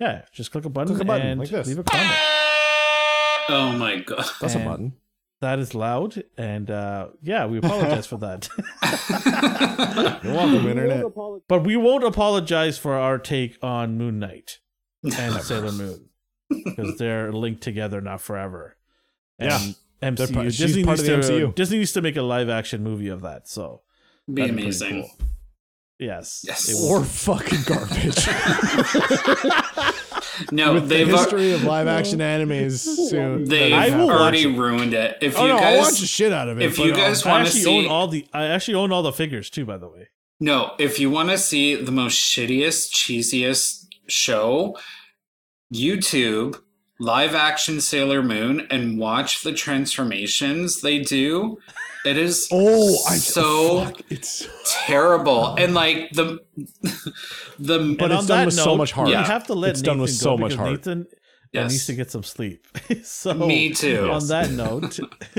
Yeah, 0.00 0.22
just 0.32 0.50
click 0.52 0.64
a 0.64 0.68
button, 0.70 0.94
Click 0.94 1.02
a 1.02 1.06
button, 1.06 1.26
and 1.26 1.40
like 1.40 1.50
this. 1.50 1.66
leave 1.68 1.78
a 1.80 1.84
comment. 1.84 2.10
oh 3.50 3.72
my 3.78 3.96
god. 4.00 4.24
That's 4.40 4.54
a 4.54 4.60
button. 4.60 4.94
That 5.40 5.60
is 5.60 5.72
loud, 5.72 6.24
and 6.36 6.68
uh, 6.68 7.08
yeah, 7.22 7.46
we 7.46 7.58
apologize 7.58 8.06
for 8.08 8.16
that. 8.18 8.48
You're 10.24 10.34
welcome, 10.34 10.66
internet. 10.66 11.04
but 11.48 11.62
we 11.64 11.76
won't 11.76 12.02
apologize 12.02 12.76
for 12.76 12.94
our 12.94 13.18
take 13.18 13.56
on 13.62 13.96
Moon 13.96 14.18
Knight 14.18 14.58
and 15.04 15.34
Sailor 15.42 15.70
Moon 15.70 16.08
because 16.50 16.98
they're 16.98 17.32
linked 17.32 17.62
together 17.62 18.00
now 18.00 18.16
forever. 18.18 18.76
And 19.38 19.76
They're 20.00 20.12
MCU 20.26 20.34
part- 20.34 20.46
Disney 20.46 20.82
part 20.84 20.98
needs 20.98 21.08
of 21.08 21.22
the 21.22 21.28
to 21.40 21.46
MCU. 21.48 21.54
Disney 21.54 21.78
needs 21.78 21.92
to 21.92 22.02
make 22.02 22.16
a 22.16 22.22
live 22.22 22.48
action 22.48 22.82
movie 22.82 23.08
of 23.08 23.20
that. 23.22 23.46
So 23.48 23.82
Be 24.26 24.42
that'd 24.42 24.58
amazing. 24.58 25.02
cool. 25.02 25.28
Yes, 26.00 26.44
Yes. 26.46 26.68
it 26.68 26.74
will. 26.74 26.98
Or 27.00 27.04
fucking 27.04 27.60
garbage. 27.66 28.26
No, 30.52 30.74
With 30.74 30.84
the 30.84 30.88
they've 30.96 31.08
al- 31.10 31.18
history 31.18 31.52
of 31.52 31.64
live 31.64 31.86
action 31.86 32.18
animes 32.20 32.78
soon. 33.08 33.44
they've 33.44 33.72
I 33.72 33.96
will 33.96 34.06
watch 34.06 34.20
already 34.20 34.42
it. 34.54 34.58
ruined 34.58 34.94
it. 34.94 35.18
If 35.20 35.38
Oh 35.38 35.42
you 35.42 35.48
no, 35.48 35.58
I'll 35.58 35.78
watch 35.78 36.00
the 36.00 36.06
shit 36.06 36.32
out 36.32 36.48
of 36.48 36.60
it. 36.60 36.64
if 36.64 36.78
you 36.78 36.92
um, 36.92 36.96
guys 36.98 37.24
want 37.24 37.44
to 37.44 37.48
actually 37.48 37.60
see 37.62 37.78
own 37.78 37.86
all 37.86 38.08
the. 38.08 38.26
I 38.32 38.44
actually 38.46 38.74
own 38.74 38.92
all 38.92 39.02
the 39.02 39.12
figures 39.12 39.50
too. 39.50 39.64
By 39.64 39.78
the 39.78 39.88
way, 39.88 40.08
No, 40.40 40.72
if 40.78 40.98
you 40.98 41.10
want 41.10 41.30
to 41.30 41.38
see 41.38 41.74
the 41.74 41.92
most 41.92 42.16
shittiest, 42.18 42.92
cheesiest 42.92 43.86
show, 44.08 44.76
YouTube 45.72 46.60
live 47.00 47.34
action 47.34 47.80
Sailor 47.80 48.22
Moon 48.22 48.66
and 48.70 48.98
watch 48.98 49.42
the 49.42 49.52
transformations 49.52 50.80
they 50.80 50.98
do. 50.98 51.58
It 52.04 52.16
is 52.16 52.48
oh, 52.52 52.96
I 53.08 53.16
so 53.16 53.84
fuck, 53.84 54.00
it's 54.10 54.46
terrible. 54.86 55.54
And 55.56 55.74
like 55.74 56.10
the 56.12 56.38
the 57.58 57.96
But 57.98 58.10
and 58.10 58.18
it's 58.20 58.26
done 58.26 58.46
with 58.46 58.54
so 58.54 58.76
much 58.76 58.92
heart. 58.92 59.08
We 59.08 59.12
Yeah. 59.14 59.24
have 59.26 59.46
to 59.48 59.54
let 59.54 59.70
It's 59.72 59.80
Nathan 59.82 59.94
done 59.94 60.02
with 60.02 60.10
so 60.12 60.36
much 60.36 60.50
because 60.50 60.56
heart. 60.56 60.70
Nathan 60.86 61.00
uh, 61.10 61.14
Yes. 61.52 61.70
needs 61.70 61.86
to 61.86 61.94
get 61.94 62.10
some 62.10 62.22
sleep. 62.22 62.66
so 63.04 63.34
Me 63.34 63.72
too. 63.72 64.10
On 64.10 64.26
that 64.28 64.50
note, 64.50 64.98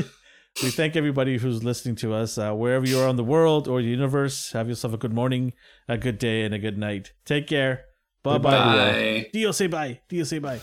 we 0.63 0.71
thank 0.71 0.95
everybody 0.95 1.37
who's 1.37 1.63
listening 1.63 1.95
to 1.97 2.13
us 2.13 2.37
uh, 2.37 2.51
wherever 2.53 2.85
you 2.85 2.99
are 2.99 3.07
in 3.09 3.15
the 3.15 3.23
world 3.23 3.67
or 3.67 3.81
the 3.81 3.87
universe. 3.87 4.51
Have 4.53 4.67
yourself 4.67 4.93
a 4.93 4.97
good 4.97 5.13
morning, 5.13 5.53
a 5.87 5.97
good 5.97 6.17
day, 6.17 6.43
and 6.43 6.53
a 6.53 6.59
good 6.59 6.77
night. 6.77 7.13
Take 7.25 7.47
care. 7.47 7.85
Bye 8.23 8.37
bye. 8.39 8.51
bye. 8.51 9.29
you 9.33 9.53
say 9.53 9.67
bye. 9.67 10.01
do 10.09 10.15
you 10.17 10.25
say 10.25 10.39
bye. 10.39 10.59